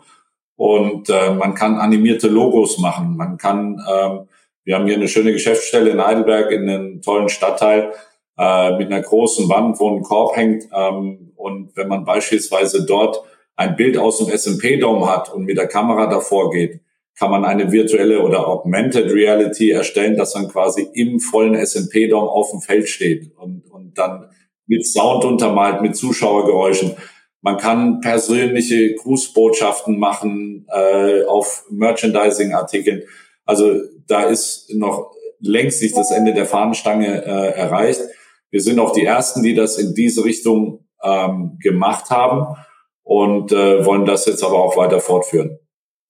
Und 0.56 1.10
äh, 1.10 1.34
man 1.34 1.54
kann 1.54 1.76
animierte 1.76 2.28
Logos 2.28 2.78
machen. 2.78 3.16
Man 3.16 3.36
kann, 3.36 3.78
ähm, 3.90 4.28
wir 4.66 4.74
haben 4.74 4.86
hier 4.86 4.96
eine 4.96 5.08
schöne 5.08 5.32
Geschäftsstelle 5.32 5.90
in 5.90 6.04
Heidelberg 6.04 6.50
in 6.50 6.68
einem 6.68 7.00
tollen 7.00 7.28
Stadtteil 7.28 7.92
äh, 8.36 8.76
mit 8.76 8.88
einer 8.88 9.00
großen 9.00 9.48
Wand, 9.48 9.78
wo 9.78 9.96
ein 9.96 10.02
Korb 10.02 10.36
hängt. 10.36 10.64
Ähm, 10.74 11.32
und 11.36 11.76
wenn 11.76 11.86
man 11.86 12.04
beispielsweise 12.04 12.84
dort 12.84 13.22
ein 13.54 13.76
Bild 13.76 13.96
aus 13.96 14.18
dem 14.18 14.36
SMP-Dome 14.36 15.06
hat 15.06 15.32
und 15.32 15.44
mit 15.44 15.56
der 15.56 15.68
Kamera 15.68 16.06
davor 16.08 16.50
geht, 16.50 16.80
kann 17.16 17.30
man 17.30 17.44
eine 17.44 17.70
virtuelle 17.70 18.20
oder 18.20 18.46
Augmented 18.46 19.10
Reality 19.12 19.70
erstellen, 19.70 20.16
dass 20.16 20.34
man 20.34 20.48
quasi 20.48 20.86
im 20.94 21.20
vollen 21.20 21.54
S&P-Dom 21.54 22.24
auf 22.24 22.50
dem 22.50 22.60
Feld 22.60 22.88
steht 22.88 23.32
und, 23.38 23.62
und 23.70 23.96
dann 23.96 24.28
mit 24.66 24.84
Sound 24.84 25.24
untermalt, 25.24 25.80
mit 25.80 25.94
Zuschauergeräuschen. 25.96 26.96
Man 27.40 27.56
kann 27.56 28.00
persönliche 28.00 28.94
Grußbotschaften 28.96 29.96
machen 29.96 30.66
äh, 30.68 31.22
auf 31.24 31.64
Merchandising-Artikeln. 31.70 33.04
Also 33.44 33.80
da 34.06 34.24
ist 34.24 34.70
noch 34.74 35.12
längst 35.40 35.82
nicht 35.82 35.96
das 35.96 36.10
Ende 36.10 36.34
der 36.34 36.46
Fahnenstange 36.46 37.24
äh, 37.24 37.50
erreicht. 37.58 38.00
Wir 38.50 38.60
sind 38.60 38.78
auch 38.78 38.92
die 38.92 39.04
Ersten, 39.04 39.42
die 39.42 39.54
das 39.54 39.78
in 39.78 39.94
diese 39.94 40.24
Richtung 40.24 40.86
ähm, 41.02 41.58
gemacht 41.60 42.10
haben 42.10 42.56
und 43.02 43.52
äh, 43.52 43.84
wollen 43.84 44.06
das 44.06 44.26
jetzt 44.26 44.42
aber 44.42 44.58
auch 44.58 44.76
weiter 44.76 45.00
fortführen. 45.00 45.58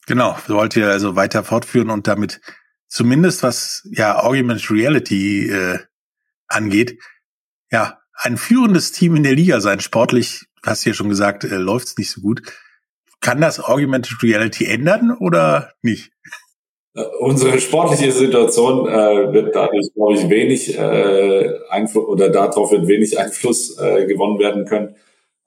Genau, 0.06 0.36
wollt 0.46 0.76
ihr 0.76 0.88
also 0.88 1.16
weiter 1.16 1.42
fortführen 1.42 1.90
und 1.90 2.06
damit 2.06 2.40
zumindest 2.88 3.42
was 3.42 3.86
ja 3.90 4.22
Augmented 4.22 4.70
Reality 4.70 5.50
äh, 5.50 5.78
angeht, 6.46 6.98
ja, 7.70 7.98
ein 8.14 8.36
führendes 8.36 8.92
Team 8.92 9.16
in 9.16 9.24
der 9.24 9.34
Liga 9.34 9.60
sein. 9.60 9.80
Sportlich, 9.80 10.46
hast 10.64 10.84
du 10.84 10.90
ja 10.90 10.94
schon 10.94 11.08
gesagt, 11.08 11.44
äh, 11.44 11.56
läuft 11.56 11.88
es 11.88 11.98
nicht 11.98 12.10
so 12.10 12.20
gut. 12.20 12.42
Kann 13.20 13.40
das 13.40 13.60
Augmented 13.60 14.22
Reality 14.22 14.66
ändern 14.66 15.10
oder 15.10 15.72
nicht? 15.82 16.12
Äh, 16.96 17.02
unsere 17.18 17.60
sportliche 17.60 18.10
Situation 18.10 18.88
äh, 18.88 19.32
wird 19.32 19.54
dadurch, 19.54 19.92
glaube 19.94 20.14
ich, 20.14 20.28
wenig 20.28 20.76
äh, 20.76 21.50
Einfluss 21.68 22.06
oder 22.06 22.30
darauf 22.30 22.72
wird 22.72 22.88
wenig 22.88 23.18
Einfluss 23.18 23.78
äh, 23.78 24.06
gewonnen 24.06 24.38
werden 24.38 24.64
können. 24.64 24.96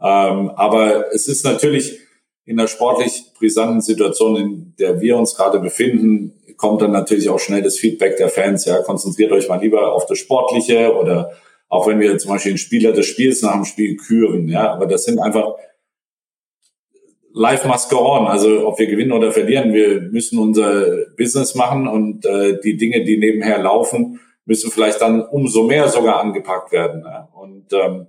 Ähm, 0.02 0.52
aber 0.56 1.14
es 1.14 1.28
ist 1.28 1.43
natürlich 1.43 2.00
in 2.45 2.58
der 2.58 2.68
sportlich 2.68 3.26
brisanten 3.38 3.82
Situation, 3.82 4.36
in 4.36 4.74
der 4.80 5.02
wir 5.02 5.18
uns 5.18 5.36
gerade 5.36 5.60
befinden, 5.60 6.34
kommt 6.58 6.82
dann 6.82 6.91
natürlich 6.91 7.30
auch 7.30 7.39
schnell 7.39 7.62
das 7.62 7.78
Feedback 7.78 8.18
der 8.18 8.30
Fans. 8.30 8.66
Ja, 8.66 8.82
konzentriert 8.82 9.32
euch 9.32 9.47
mal 9.47 9.60
lieber 9.60 9.93
auf 9.93 10.06
das 10.06 10.20
Sportliche 10.20 10.95
oder 10.95 11.32
auch 11.68 11.88
wenn 11.88 12.00
wir 12.00 12.18
zum 12.18 12.32
Beispiel 12.32 12.54
den 12.54 12.58
Spieler 12.58 12.91
des 12.91 13.06
Spiels 13.06 13.41
nach 13.41 13.54
dem 13.54 13.66
Spiel 13.66 13.95
küren. 13.95 14.47
Ja, 14.47 14.72
aber 14.74 14.86
das 14.88 15.04
sind 15.04 15.20
einfach 15.20 15.54
Life 17.34 17.68
must 17.68 17.90
go 17.90 18.00
on. 18.00 18.28
Also 18.28 18.68
ob 18.68 18.80
wir 18.80 18.88
gewinnen 18.88 19.12
oder 19.12 19.32
verlieren, 19.32 19.74
wir 19.74 20.02
müssen 20.02 20.40
unser 20.40 21.06
Business 21.18 21.56
machen 21.56 21.88
und 21.88 22.26
äh, 22.26 22.60
die 22.64 22.78
Dinge, 22.78 23.04
die 23.04 23.18
nebenher 23.18 23.60
laufen, 23.60 24.20
müssen 24.46 24.72
vielleicht 24.72 25.02
dann 25.02 25.22
umso 25.22 25.64
mehr 25.64 25.88
sogar 25.88 26.20
angepackt 26.20 26.72
werden. 26.72 27.04
Ja? 27.06 27.30
Und 27.34 27.72
ähm, 27.72 28.08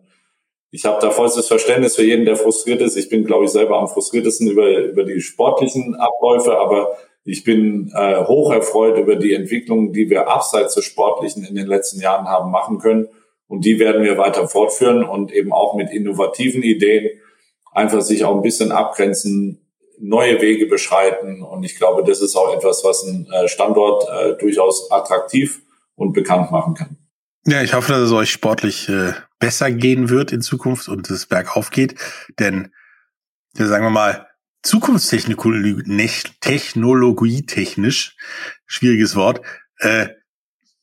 ich 0.70 0.84
habe 0.84 0.98
da 1.00 1.10
vollstes 1.10 1.48
Verständnis 1.48 1.96
für 1.96 2.04
jeden, 2.04 2.24
der 2.24 2.36
frustriert 2.36 2.80
ist. 2.80 2.96
Ich 2.96 3.08
bin, 3.08 3.24
glaube 3.24 3.44
ich, 3.44 3.50
selber 3.50 3.78
am 3.78 3.88
frustriertesten 3.88 4.48
über, 4.48 4.84
über 4.84 5.04
die 5.04 5.20
sportlichen 5.20 5.96
Abläufe, 5.96 6.56
aber 6.58 6.96
ich 7.24 7.44
bin 7.44 7.92
äh, 7.94 8.24
hoch 8.24 8.52
erfreut 8.52 8.96
über 8.96 9.16
die 9.16 9.34
Entwicklungen, 9.34 9.92
die 9.92 10.08
wir 10.08 10.28
abseits 10.28 10.74
des 10.74 10.84
Sportlichen 10.84 11.44
in 11.44 11.54
den 11.54 11.66
letzten 11.66 12.00
Jahren 12.00 12.26
haben 12.26 12.50
machen 12.50 12.78
können. 12.78 13.08
Und 13.46 13.64
die 13.64 13.78
werden 13.78 14.04
wir 14.04 14.16
weiter 14.16 14.48
fortführen 14.48 15.02
und 15.02 15.32
eben 15.32 15.52
auch 15.52 15.74
mit 15.74 15.90
innovativen 15.90 16.62
Ideen 16.62 17.10
einfach 17.72 18.02
sich 18.02 18.24
auch 18.24 18.34
ein 18.34 18.42
bisschen 18.42 18.72
abgrenzen, 18.72 19.66
neue 19.98 20.40
Wege 20.40 20.66
beschreiten. 20.66 21.42
Und 21.42 21.62
ich 21.62 21.76
glaube, 21.76 22.04
das 22.04 22.20
ist 22.20 22.36
auch 22.36 22.56
etwas, 22.56 22.82
was 22.84 23.06
einen 23.06 23.30
äh, 23.30 23.48
Standort 23.48 24.06
äh, 24.08 24.36
durchaus 24.38 24.90
attraktiv 24.90 25.62
und 25.94 26.12
bekannt 26.12 26.50
machen 26.50 26.74
kann. 26.74 26.96
Ja, 27.46 27.62
ich 27.62 27.74
hoffe, 27.74 27.92
dass 27.92 28.02
es 28.02 28.12
euch 28.12 28.30
sportlich 28.30 28.88
äh, 28.88 29.12
besser 29.38 29.70
gehen 29.70 30.08
wird 30.08 30.32
in 30.32 30.42
Zukunft 30.42 30.88
und 30.88 31.08
es 31.10 31.26
bergauf 31.26 31.70
geht. 31.70 31.94
Denn, 32.38 32.72
ja, 33.56 33.66
sagen 33.66 33.84
wir 33.84 33.90
mal, 33.90 34.26
Zukunftstechnologie 34.62 37.46
technisch, 37.46 38.16
schwieriges 38.66 39.16
Wort, 39.16 39.40
äh, 39.78 40.08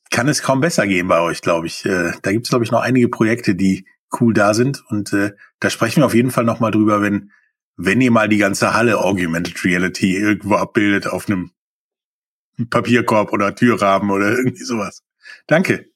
kann 0.09 0.27
es 0.27 0.41
kaum 0.41 0.61
besser 0.61 0.87
gehen 0.87 1.07
bei 1.07 1.19
euch, 1.19 1.41
glaube 1.41 1.67
ich. 1.67 1.85
Äh, 1.85 2.13
da 2.21 2.31
gibt 2.31 2.45
es, 2.45 2.49
glaube 2.49 2.65
ich, 2.65 2.71
noch 2.71 2.81
einige 2.81 3.09
Projekte, 3.09 3.55
die 3.55 3.85
cool 4.19 4.33
da 4.33 4.53
sind. 4.53 4.83
Und 4.89 5.13
äh, 5.13 5.31
da 5.59 5.69
sprechen 5.69 6.01
wir 6.01 6.05
auf 6.05 6.15
jeden 6.15 6.31
Fall 6.31 6.43
nochmal 6.43 6.71
drüber, 6.71 7.01
wenn, 7.01 7.31
wenn 7.75 8.01
ihr 8.01 8.11
mal 8.11 8.29
die 8.29 8.37
ganze 8.37 8.73
Halle 8.73 8.99
Augmented 8.99 9.63
Reality 9.63 10.15
irgendwo 10.15 10.55
abbildet 10.55 11.07
auf 11.07 11.27
einem 11.27 11.51
Papierkorb 12.69 13.33
oder 13.33 13.55
Türrahmen 13.55 14.11
oder 14.11 14.31
irgendwie 14.37 14.63
sowas. 14.63 15.03
Danke. 15.47 15.89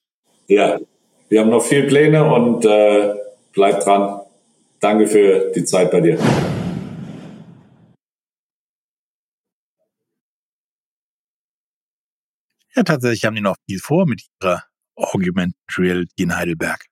Ja, 0.47 0.79
wir 1.29 1.39
haben 1.39 1.49
noch 1.49 1.63
viel 1.63 1.87
Pläne 1.87 2.25
und 2.25 2.65
äh, 2.65 3.15
bleibt 3.53 3.85
dran. 3.85 4.21
Danke 4.79 5.07
für 5.07 5.51
die 5.55 5.63
Zeit 5.63 5.91
bei 5.91 6.01
dir. 6.01 6.19
Ja, 12.75 12.83
tatsächlich 12.83 13.25
haben 13.25 13.35
die 13.35 13.41
noch 13.41 13.57
viel 13.67 13.79
vor 13.79 14.07
mit 14.07 14.23
ihrer 14.41 14.63
Augmented 14.95 15.55
Reality 15.77 16.23
in 16.23 16.35
Heidelberg. 16.35 16.85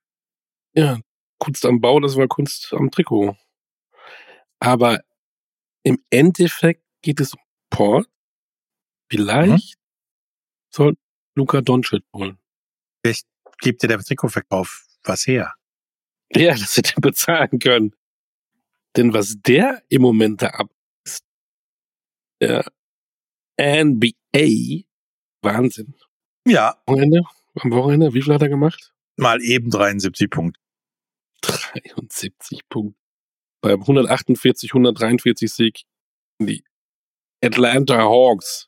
Ja, 0.73 0.99
Kunst 1.39 1.65
am 1.65 1.81
Bau, 1.81 1.99
das 1.99 2.15
war 2.15 2.27
Kunst 2.27 2.73
am 2.73 2.91
Trikot. 2.91 3.35
Aber 4.59 4.99
im 5.83 6.03
Endeffekt 6.09 6.83
geht 7.01 7.19
es 7.19 7.33
um 7.33 7.39
Port. 7.69 8.07
Vielleicht 9.09 9.75
mhm. 9.77 9.81
soll 10.69 10.97
Luca 11.35 11.61
Doncic 11.61 12.03
holen. 12.13 12.37
Vielleicht 13.01 13.25
gibt 13.59 13.81
dir 13.81 13.87
der 13.87 13.99
Trikotverkauf 13.99 14.85
was 15.03 15.25
her. 15.25 15.53
Ja, 16.35 16.51
dass 16.51 16.73
sie 16.73 16.81
den 16.81 17.01
bezahlen 17.01 17.59
können. 17.59 17.95
Denn 18.95 19.13
was 19.13 19.41
der 19.41 19.81
im 19.89 20.01
Moment 20.01 20.41
da 20.41 20.47
ab 20.47 20.69
ist, 21.05 21.23
der 22.41 22.65
NBA, 23.59 24.83
Wahnsinn. 25.41 25.95
Ja. 26.45 26.81
Wochenende, 26.85 27.21
am 27.55 27.71
Wochenende, 27.71 28.13
wie 28.13 28.21
viel 28.21 28.33
hat 28.33 28.41
er 28.41 28.49
gemacht? 28.49 28.93
Mal 29.17 29.41
eben 29.41 29.69
73 29.69 30.29
Punkte. 30.29 30.59
73 31.41 32.67
Punkte. 32.69 32.99
Beim 33.61 33.81
148, 33.81 34.71
143 34.71 35.51
Sieg 35.51 35.83
die 36.41 36.63
Atlanta 37.43 37.97
Hawks. 38.03 38.67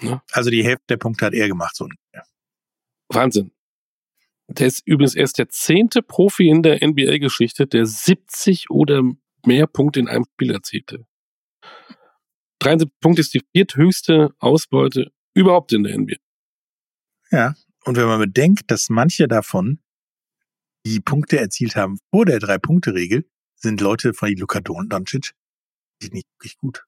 Ne? 0.00 0.22
Also 0.32 0.50
die 0.50 0.64
Hälfte 0.64 0.84
der 0.90 0.96
Punkte 0.98 1.26
hat 1.26 1.34
er 1.34 1.48
gemacht, 1.48 1.76
so 1.76 1.84
ungefähr. 1.84 2.24
Wahnsinn. 3.08 3.52
Der 4.48 4.66
ist 4.66 4.86
übrigens 4.86 5.14
erst 5.14 5.38
der 5.38 5.48
zehnte 5.48 6.02
Profi 6.02 6.48
in 6.48 6.62
der 6.62 6.86
NBA-Geschichte, 6.86 7.66
der 7.66 7.86
70 7.86 8.70
oder 8.70 9.02
mehr 9.46 9.66
Punkte 9.66 10.00
in 10.00 10.08
einem 10.08 10.24
Spiel 10.24 10.52
erzielte. 10.52 11.06
73 12.58 13.00
Punkte 13.00 13.20
ist 13.20 13.34
die 13.34 13.42
vierthöchste 13.52 14.34
Ausbeute 14.38 15.12
überhaupt 15.34 15.72
in 15.72 15.84
der 15.84 15.96
NBA. 15.96 16.16
Ja, 17.30 17.54
und 17.84 17.96
wenn 17.96 18.06
man 18.06 18.20
bedenkt, 18.20 18.70
dass 18.70 18.90
manche 18.90 19.28
davon 19.28 19.80
die 20.86 21.00
Punkte 21.00 21.38
erzielt 21.38 21.76
haben 21.76 21.98
vor 22.10 22.24
der 22.24 22.38
Drei-Punkte-Regel, 22.38 23.28
sind 23.56 23.80
Leute 23.80 24.14
von 24.14 24.32
Luka 24.34 24.60
Doncic 24.60 25.34
nicht 26.02 26.26
wirklich 26.38 26.56
gut. 26.58 26.84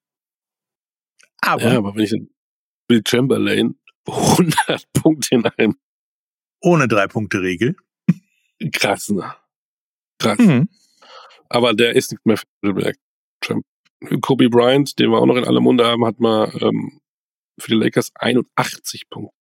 Aber, 1.40 1.62
ja, 1.62 1.78
aber 1.78 1.94
wenn 1.94 2.04
ich 2.04 2.14
Bill 2.88 3.02
Chamberlain 3.06 3.78
100 4.06 4.90
Punkte 4.92 5.34
in 5.34 5.46
einem 5.46 5.78
ohne 6.60 6.88
Drei-Punkte-Regel. 6.88 7.76
Krass, 8.72 9.10
ne? 9.10 9.34
Krass. 10.18 10.38
Mhm. 10.38 10.68
Aber 11.48 11.74
der 11.74 11.96
ist 11.96 12.12
nicht 12.12 12.24
mehr 12.24 12.36
für 12.36 12.46
Middleberg. 12.62 12.96
Kobe 14.20 14.48
Bryant, 14.48 14.98
den 14.98 15.10
wir 15.10 15.18
auch 15.18 15.26
noch 15.26 15.36
in 15.36 15.44
aller 15.44 15.60
Munde 15.60 15.84
haben, 15.84 16.04
hat 16.06 16.18
mal 16.20 16.50
ähm, 16.60 17.00
für 17.58 17.72
die 17.72 17.76
Lakers 17.76 18.10
81 18.14 19.08
Punkte 19.10 19.36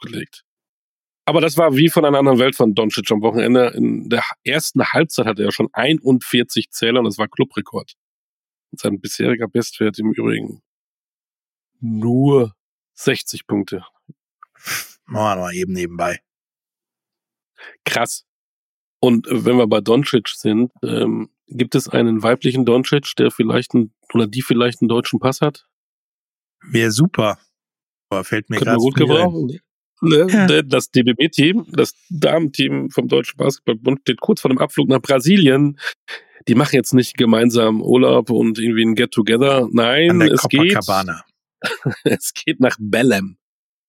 gelegt. 0.00 0.44
Aber 1.28 1.42
das 1.42 1.58
war 1.58 1.76
wie 1.76 1.90
von 1.90 2.06
einer 2.06 2.16
anderen 2.16 2.38
Welt 2.38 2.56
von 2.56 2.74
Doncic 2.74 3.10
am 3.12 3.20
Wochenende. 3.20 3.66
In 3.76 4.08
der 4.08 4.22
ersten 4.44 4.82
Halbzeit 4.82 5.26
hatte 5.26 5.42
er 5.42 5.52
schon 5.52 5.68
41 5.74 6.70
Zähler 6.70 7.00
und 7.00 7.04
das 7.04 7.18
war 7.18 7.28
Clubrekord. 7.28 7.96
Sein 8.72 8.98
bisheriger 8.98 9.46
Bestwert 9.46 9.98
im 9.98 10.14
Übrigen 10.14 10.62
nur 11.80 12.54
60 12.94 13.46
Punkte. 13.46 13.84
Machen 15.04 15.38
wir 15.38 15.44
mal 15.44 15.54
eben 15.54 15.74
nebenbei. 15.74 16.18
Krass. 17.84 18.24
Und 18.98 19.26
wenn 19.28 19.58
wir 19.58 19.66
bei 19.66 19.82
Doncic 19.82 20.28
sind, 20.28 20.72
ähm, 20.82 21.28
gibt 21.46 21.74
es 21.74 21.90
einen 21.90 22.22
weiblichen 22.22 22.64
Doncic, 22.64 23.14
der 23.18 23.30
vielleicht 23.30 23.74
einen, 23.74 23.92
oder 24.14 24.26
die 24.26 24.40
vielleicht 24.40 24.80
einen 24.80 24.88
deutschen 24.88 25.20
Pass 25.20 25.42
hat? 25.42 25.68
Wäre 26.62 26.90
super. 26.90 27.38
Aber 28.08 28.24
fällt 28.24 28.48
mir 28.48 28.60
gerade 28.60 28.78
gut 28.78 28.94
gebrauchen. 28.94 29.60
Ne? 30.00 30.26
Ja. 30.48 30.62
Das 30.62 30.90
DBB-Team, 30.90 31.66
das 31.72 31.94
Damenteam 32.10 32.90
vom 32.90 33.08
Deutschen 33.08 33.36
Basketballbund 33.36 34.00
steht 34.02 34.20
kurz 34.20 34.40
vor 34.40 34.50
dem 34.50 34.58
Abflug 34.58 34.88
nach 34.88 35.00
Brasilien. 35.00 35.78
Die 36.46 36.54
machen 36.54 36.74
jetzt 36.74 36.94
nicht 36.94 37.16
gemeinsam 37.16 37.82
Urlaub 37.82 38.30
und 38.30 38.58
irgendwie 38.58 38.84
ein 38.84 38.94
Get-Together. 38.94 39.68
Nein, 39.72 40.22
es 40.22 40.42
geht, 40.48 40.76
es 42.04 42.32
geht 42.34 42.60
nach 42.60 42.76
Bellem, 42.78 43.36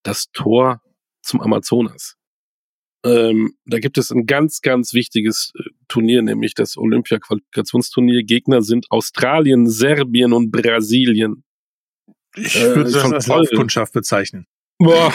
das 0.04 0.32
Tor 0.34 0.82
zum 1.22 1.42
Amazonas. 1.42 2.16
Ähm, 3.06 3.54
da 3.66 3.80
gibt 3.80 3.98
es 3.98 4.12
ein 4.12 4.26
ganz, 4.26 4.62
ganz 4.62 4.94
wichtiges 4.94 5.54
äh, 5.58 5.70
Turnier, 5.88 6.22
nämlich 6.22 6.54
das 6.54 6.76
Olympia-Qualifikationsturnier. 6.78 8.24
Gegner 8.24 8.62
sind 8.62 8.88
Australien, 8.90 9.70
Serbien 9.70 10.34
und 10.34 10.52
Brasilien. 10.52 11.46
Ich 12.36 12.58
äh, 12.58 12.76
würde 12.76 12.92
das 12.92 13.12
als 13.12 13.28
Laufkundschaft 13.28 13.94
bezeichnen. 13.94 14.48
Boah, 14.80 15.14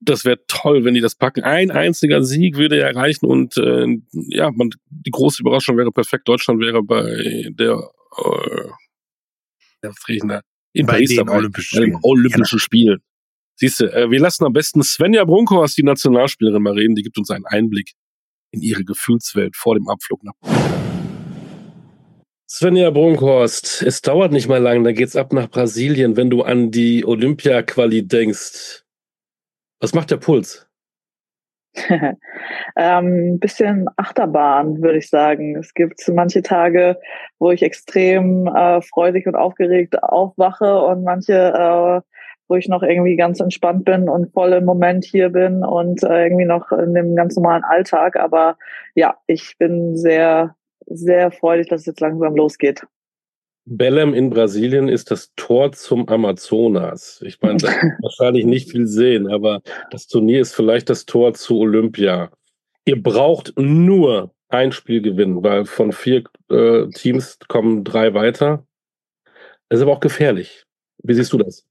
das 0.00 0.24
wäre 0.24 0.38
toll, 0.46 0.84
wenn 0.84 0.94
die 0.94 1.00
das 1.00 1.14
packen. 1.14 1.42
Ein 1.42 1.70
einziger 1.70 2.22
Sieg 2.22 2.56
würde 2.56 2.80
erreichen 2.80 3.26
und 3.26 3.56
äh, 3.56 3.86
ja, 4.12 4.50
man, 4.50 4.70
die 4.90 5.10
große 5.10 5.42
Überraschung 5.42 5.76
wäre 5.76 5.90
perfekt. 5.90 6.28
Deutschland 6.28 6.60
wäre 6.60 6.82
bei 6.82 7.50
der, 7.50 7.90
äh, 8.18 8.68
der 9.82 9.94
da, 10.26 10.40
in 10.72 10.86
bei 10.86 10.94
Paris 10.94 11.08
den 11.10 11.18
dabei, 11.18 11.38
Olympischen, 11.38 11.76
Spielen. 11.76 11.98
Olympischen 12.02 12.44
genau. 12.50 12.58
Spielen. 12.58 12.98
Siehst 13.58 13.80
du, 13.80 13.86
äh, 13.86 14.10
wir 14.10 14.20
lassen 14.20 14.44
am 14.44 14.52
besten 14.52 14.82
Svenja 14.82 15.24
Brunkhorst, 15.24 15.78
die 15.78 15.82
Nationalspielerin, 15.82 16.62
mal 16.62 16.74
reden. 16.74 16.94
Die 16.94 17.02
gibt 17.02 17.16
uns 17.16 17.30
einen 17.30 17.46
Einblick 17.46 17.92
in 18.50 18.60
ihre 18.60 18.84
Gefühlswelt 18.84 19.56
vor 19.56 19.74
dem 19.74 19.88
Abflug 19.88 20.22
nach. 20.22 20.34
Svenja 22.48 22.90
Brunkhorst, 22.90 23.82
es 23.82 24.02
dauert 24.02 24.30
nicht 24.30 24.46
mal 24.46 24.62
lang, 24.62 24.84
da 24.84 24.92
geht's 24.92 25.16
ab 25.16 25.32
nach 25.32 25.50
Brasilien, 25.50 26.16
wenn 26.16 26.30
du 26.30 26.42
an 26.42 26.70
die 26.70 27.04
Olympia-Quali 27.04 28.06
denkst. 28.06 28.85
Was 29.80 29.94
macht 29.94 30.10
der 30.10 30.16
Puls? 30.16 30.66
ähm, 32.76 33.38
bisschen 33.38 33.86
Achterbahn, 33.96 34.82
würde 34.82 34.98
ich 34.98 35.10
sagen. 35.10 35.56
Es 35.56 35.74
gibt 35.74 36.00
manche 36.08 36.42
Tage, 36.42 36.98
wo 37.38 37.50
ich 37.50 37.62
extrem 37.62 38.46
äh, 38.46 38.80
freudig 38.82 39.26
und 39.26 39.36
aufgeregt 39.36 40.02
aufwache 40.02 40.80
und 40.82 41.04
manche, 41.04 41.34
äh, 41.34 42.00
wo 42.48 42.54
ich 42.54 42.68
noch 42.68 42.82
irgendwie 42.82 43.16
ganz 43.16 43.40
entspannt 43.40 43.84
bin 43.84 44.08
und 44.08 44.32
voll 44.32 44.52
im 44.52 44.64
Moment 44.64 45.04
hier 45.04 45.30
bin 45.30 45.64
und 45.64 46.02
äh, 46.02 46.24
irgendwie 46.24 46.44
noch 46.46 46.72
in 46.72 46.94
dem 46.94 47.14
ganz 47.14 47.36
normalen 47.36 47.64
Alltag. 47.64 48.16
Aber 48.16 48.56
ja, 48.94 49.16
ich 49.26 49.56
bin 49.58 49.96
sehr, 49.96 50.54
sehr 50.86 51.30
freudig, 51.30 51.68
dass 51.68 51.80
es 51.80 51.86
jetzt 51.86 52.00
langsam 52.00 52.36
losgeht. 52.36 52.86
Belém 53.66 54.14
in 54.14 54.30
Brasilien 54.30 54.88
ist 54.88 55.10
das 55.10 55.32
Tor 55.34 55.72
zum 55.72 56.08
Amazonas. 56.08 57.20
Ich 57.22 57.40
meine, 57.42 57.58
da 57.58 57.68
wahrscheinlich 58.00 58.46
nicht 58.46 58.70
viel 58.70 58.86
sehen, 58.86 59.28
aber 59.28 59.60
das 59.90 60.06
Turnier 60.06 60.40
ist 60.40 60.54
vielleicht 60.54 60.88
das 60.88 61.04
Tor 61.04 61.34
zu 61.34 61.58
Olympia. 61.58 62.30
Ihr 62.84 63.02
braucht 63.02 63.52
nur 63.58 64.30
ein 64.48 64.70
Spiel 64.70 65.02
gewinnen, 65.02 65.42
weil 65.42 65.64
von 65.64 65.90
vier 65.90 66.22
äh, 66.48 66.86
Teams 66.90 67.38
kommen 67.48 67.82
drei 67.82 68.14
weiter. 68.14 68.64
Das 69.68 69.80
ist 69.80 69.82
aber 69.82 69.92
auch 69.92 70.00
gefährlich. 70.00 70.64
Wie 71.02 71.14
siehst 71.14 71.32
du 71.32 71.38
das? 71.38 71.66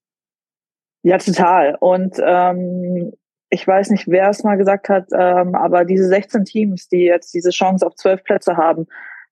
Ja, 1.04 1.18
total. 1.18 1.78
Und 1.80 2.18
ähm, 2.22 3.14
ich 3.50 3.66
weiß 3.66 3.92
nicht, 3.92 4.08
wer 4.08 4.30
es 4.30 4.44
mal 4.44 4.58
gesagt 4.58 4.90
hat, 4.90 5.08
ähm, 5.14 5.56
aber 5.56 5.86
diese 5.86 6.08
16 6.08 6.44
Teams, 6.44 6.90
die 6.90 7.04
jetzt 7.04 7.34
diese 7.34 7.52
Chance 7.52 7.88
auf 7.88 7.96
zwölf 7.96 8.22
Plätze 8.26 8.58
haben, 8.58 8.88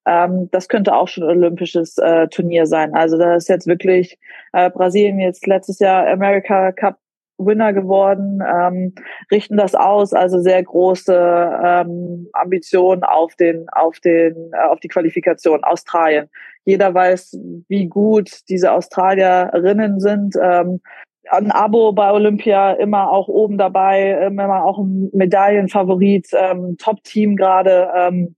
ähm, 0.06 0.48
das 0.50 0.68
könnte 0.68 0.94
auch 0.94 1.08
schon 1.08 1.24
ein 1.24 1.30
olympisches 1.30 1.98
äh, 1.98 2.28
Turnier 2.28 2.66
sein. 2.66 2.94
Also 2.94 3.18
da 3.18 3.34
ist 3.34 3.48
jetzt 3.48 3.66
wirklich 3.66 4.18
äh, 4.52 4.70
Brasilien 4.70 5.18
jetzt 5.18 5.46
letztes 5.46 5.78
Jahr 5.78 6.06
America 6.08 6.72
Cup 6.72 6.98
Winner 7.38 7.72
geworden, 7.72 8.42
ähm, 8.46 8.94
richten 9.30 9.56
das 9.56 9.74
aus, 9.74 10.12
also 10.12 10.40
sehr 10.40 10.62
große 10.62 11.12
ähm, 11.64 12.28
Ambitionen 12.32 13.02
auf 13.02 13.34
den, 13.34 13.66
auf 13.70 13.98
den, 14.00 14.52
äh, 14.52 14.66
auf 14.68 14.80
die 14.80 14.88
Qualifikation. 14.88 15.64
Australien. 15.64 16.28
Jeder 16.64 16.94
weiß, 16.94 17.36
wie 17.68 17.86
gut 17.86 18.30
diese 18.48 18.72
Australierinnen 18.72 20.00
sind. 20.00 20.36
Ähm, 20.40 20.80
ein 21.30 21.50
Abo 21.50 21.92
bei 21.92 22.12
Olympia 22.12 22.72
immer 22.72 23.10
auch 23.10 23.28
oben 23.28 23.58
dabei, 23.58 24.26
immer 24.26 24.64
auch 24.64 24.78
ein 24.78 25.10
Medaillenfavorit, 25.12 26.28
ähm, 26.32 26.76
Top-Team 26.78 27.36
gerade. 27.36 27.90
Ähm, 27.96 28.36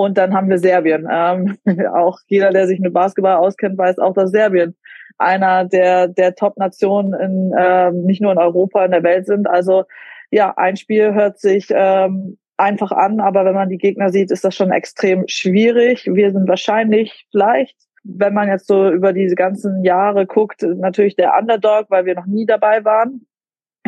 und 0.00 0.16
dann 0.16 0.32
haben 0.32 0.48
wir 0.48 0.58
Serbien. 0.58 1.06
Ähm, 1.12 1.58
auch 1.94 2.18
jeder, 2.26 2.50
der 2.50 2.66
sich 2.66 2.80
mit 2.80 2.94
Basketball 2.94 3.36
auskennt, 3.36 3.76
weiß 3.76 3.98
auch, 3.98 4.14
dass 4.14 4.30
Serbien 4.30 4.74
einer 5.18 5.66
der, 5.66 6.08
der 6.08 6.34
Top-Nationen 6.34 7.12
in, 7.12 7.52
ähm, 7.58 8.04
nicht 8.04 8.22
nur 8.22 8.32
in 8.32 8.38
Europa, 8.38 8.82
in 8.82 8.92
der 8.92 9.02
Welt 9.02 9.26
sind. 9.26 9.46
Also 9.46 9.84
ja, 10.30 10.56
ein 10.56 10.76
Spiel 10.76 11.12
hört 11.12 11.38
sich 11.38 11.66
ähm, 11.70 12.38
einfach 12.56 12.92
an, 12.92 13.20
aber 13.20 13.44
wenn 13.44 13.54
man 13.54 13.68
die 13.68 13.76
Gegner 13.76 14.08
sieht, 14.08 14.30
ist 14.30 14.42
das 14.42 14.54
schon 14.54 14.70
extrem 14.70 15.24
schwierig. 15.28 16.06
Wir 16.06 16.30
sind 16.30 16.48
wahrscheinlich 16.48 17.26
vielleicht, 17.30 17.76
wenn 18.02 18.32
man 18.32 18.48
jetzt 18.48 18.68
so 18.68 18.90
über 18.90 19.12
diese 19.12 19.34
ganzen 19.34 19.84
Jahre 19.84 20.24
guckt, 20.24 20.62
natürlich 20.62 21.16
der 21.16 21.34
Underdog, 21.38 21.90
weil 21.90 22.06
wir 22.06 22.14
noch 22.14 22.26
nie 22.26 22.46
dabei 22.46 22.86
waren 22.86 23.26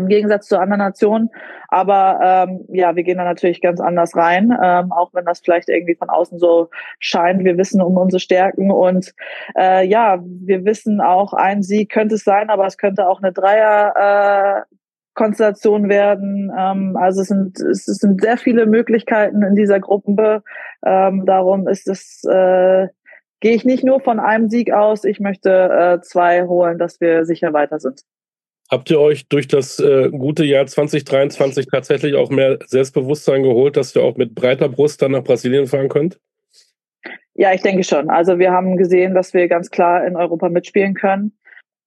im 0.03 0.09
Gegensatz 0.09 0.47
zu 0.49 0.59
anderen 0.59 0.81
Nationen. 0.81 1.31
Aber 1.69 2.19
ähm, 2.23 2.65
ja, 2.69 2.95
wir 2.97 3.03
gehen 3.03 3.19
da 3.19 3.25
natürlich 3.25 3.61
ganz 3.61 3.81
anders 3.81 4.15
rein, 4.17 4.57
ähm, 4.63 4.93
auch 4.93 5.15
wenn 5.15 5.25
das 5.25 5.41
vielleicht 5.41 5.69
irgendwie 5.69 5.95
von 5.95 6.11
außen 6.11 6.39
so 6.39 6.69
scheint. 6.99 7.45
Wir 7.45 7.57
wissen 7.57 7.81
um 7.81 7.97
unsere 7.97 8.21
Stärken 8.21 8.71
und 8.71 9.15
äh, 9.57 9.87
ja, 9.87 10.19
wir 10.23 10.65
wissen 10.65 11.01
auch, 11.01 11.33
ein 11.33 11.63
Sieg 11.63 11.91
könnte 11.91 12.17
es 12.17 12.25
sein, 12.25 12.51
aber 12.51 12.67
es 12.67 12.77
könnte 12.77 13.09
auch 13.09 13.23
eine 13.23 13.33
Dreier. 13.33 14.67
Äh, 14.67 14.75
Konstellation 15.15 15.89
werden. 15.89 16.51
Ähm, 16.57 16.97
also 16.97 17.21
es 17.21 17.29
sind, 17.29 17.61
es 17.61 17.85
sind 17.85 18.23
sehr 18.23 18.37
viele 18.39 18.67
Möglichkeiten 18.67 19.43
in 19.43 19.55
dieser 19.55 19.81
Gruppe. 19.81 20.43
Ähm, 20.85 21.27
darum 21.27 21.69
ist 21.69 21.89
es, 21.89 22.25
äh, 22.25 22.89
gehe 23.41 23.55
ich 23.55 23.65
nicht 23.65 23.85
nur 23.85 24.01
von 24.01 24.21
einem 24.21 24.49
Sieg 24.49 24.73
aus. 24.73 25.05
Ich 25.05 25.21
möchte 25.21 25.51
äh, 25.51 26.01
zwei 26.01 26.45
holen, 26.45 26.79
dass 26.79 27.01
wir 27.01 27.25
sicher 27.25 27.53
weiter 27.53 27.79
sind. 27.79 28.03
Habt 28.73 28.91
ihr 28.91 28.99
euch 28.99 29.29
durch 29.29 29.49
das 29.49 29.79
äh, 29.81 30.09
gute 30.09 30.45
Jahr 30.45 30.67
2023 30.67 31.67
tatsächlich 31.67 32.15
auch 32.15 32.31
mehr 32.31 32.59
Selbstbewusstsein 32.65 33.43
geholt, 33.43 33.77
dass 33.77 33.95
ihr 33.95 34.03
auch 34.03 34.17
mit 34.17 34.35
breiter 34.35 34.71
Brust 34.71 35.03
dann 35.03 35.11
nach 35.11 35.23
Brasilien 35.23 35.67
fahren 35.67 35.91
könnt? 35.91 36.19
Ja, 37.35 37.53
ich 37.53 37.61
denke 37.61 37.85
schon. 37.85 38.09
Also 38.09 38.39
wir 38.39 38.51
haben 38.51 38.79
gesehen, 38.79 39.13
dass 39.13 39.35
wir 39.35 39.47
ganz 39.49 39.71
klar 39.71 40.07
in 40.07 40.17
Europa 40.17 40.49
mitspielen 40.49 40.95
können 40.95 41.33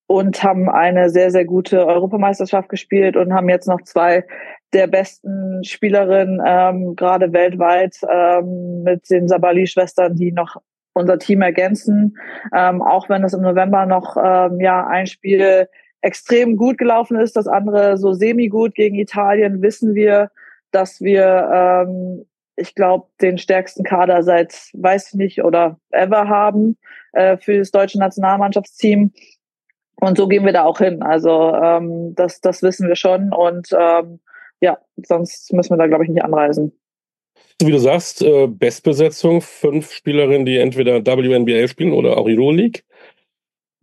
und 0.05 0.43
haben 0.43 0.69
eine 0.69 1.09
sehr, 1.09 1.31
sehr 1.31 1.45
gute 1.45 1.87
Europameisterschaft 1.87 2.69
gespielt 2.69 3.17
und 3.17 3.33
haben 3.33 3.49
jetzt 3.49 3.67
noch 3.67 3.81
zwei 3.81 4.23
der 4.71 4.85
besten 4.85 5.63
Spielerinnen, 5.63 6.39
ähm, 6.45 6.95
gerade 6.95 7.33
weltweit, 7.33 7.95
ähm, 8.07 8.83
mit 8.83 9.09
den 9.09 9.27
Sabali-Schwestern, 9.27 10.15
die 10.15 10.31
noch 10.31 10.57
unser 10.93 11.17
Team 11.17 11.41
ergänzen. 11.41 12.15
Ähm, 12.55 12.83
auch 12.83 13.09
wenn 13.09 13.23
es 13.23 13.33
im 13.33 13.41
November 13.41 13.87
noch 13.87 14.17
ähm, 14.23 14.59
ja 14.59 14.85
ein 14.85 15.07
Spiel 15.07 15.67
extrem 16.05 16.55
gut 16.55 16.77
gelaufen 16.77 17.19
ist, 17.19 17.35
das 17.35 17.47
andere 17.47 17.97
so 17.97 18.13
semi-gut 18.13 18.75
gegen 18.75 18.95
Italien, 18.95 19.63
wissen 19.63 19.95
wir, 19.95 20.29
dass 20.71 21.01
wir, 21.01 21.49
ähm, 21.51 22.25
ich 22.55 22.75
glaube, 22.75 23.07
den 23.21 23.39
stärksten 23.39 23.83
Kader 23.83 24.21
seit, 24.21 24.69
weiß 24.73 25.09
ich 25.09 25.13
nicht, 25.15 25.43
oder 25.43 25.79
ever 25.89 26.29
haben 26.29 26.77
äh, 27.13 27.37
für 27.37 27.57
das 27.57 27.71
deutsche 27.71 27.97
Nationalmannschaftsteam. 27.97 29.13
Und 29.95 30.17
so 30.17 30.27
gehen 30.27 30.45
wir 30.45 30.53
da 30.53 30.63
auch 30.65 30.77
hin. 30.77 31.01
Also 31.01 31.55
ähm, 31.55 32.13
das, 32.15 32.39
das 32.39 32.61
wissen 32.61 32.87
wir 32.87 32.95
schon. 32.95 33.33
Und 33.33 33.69
ähm, 33.77 34.19
ja, 34.61 34.77
sonst 34.97 35.51
müssen 35.53 35.71
wir 35.71 35.77
da, 35.77 35.87
glaube 35.87 36.03
ich, 36.03 36.11
nicht 36.11 36.23
anreisen. 36.23 36.71
Wie 37.61 37.71
du 37.71 37.79
sagst, 37.79 38.21
äh, 38.21 38.47
Bestbesetzung, 38.47 39.41
fünf 39.41 39.91
Spielerinnen, 39.91 40.45
die 40.45 40.57
entweder 40.57 41.03
WNBA 41.03 41.67
spielen 41.67 41.93
oder 41.93 42.17
auch 42.17 42.27
Euroleague 42.27 42.81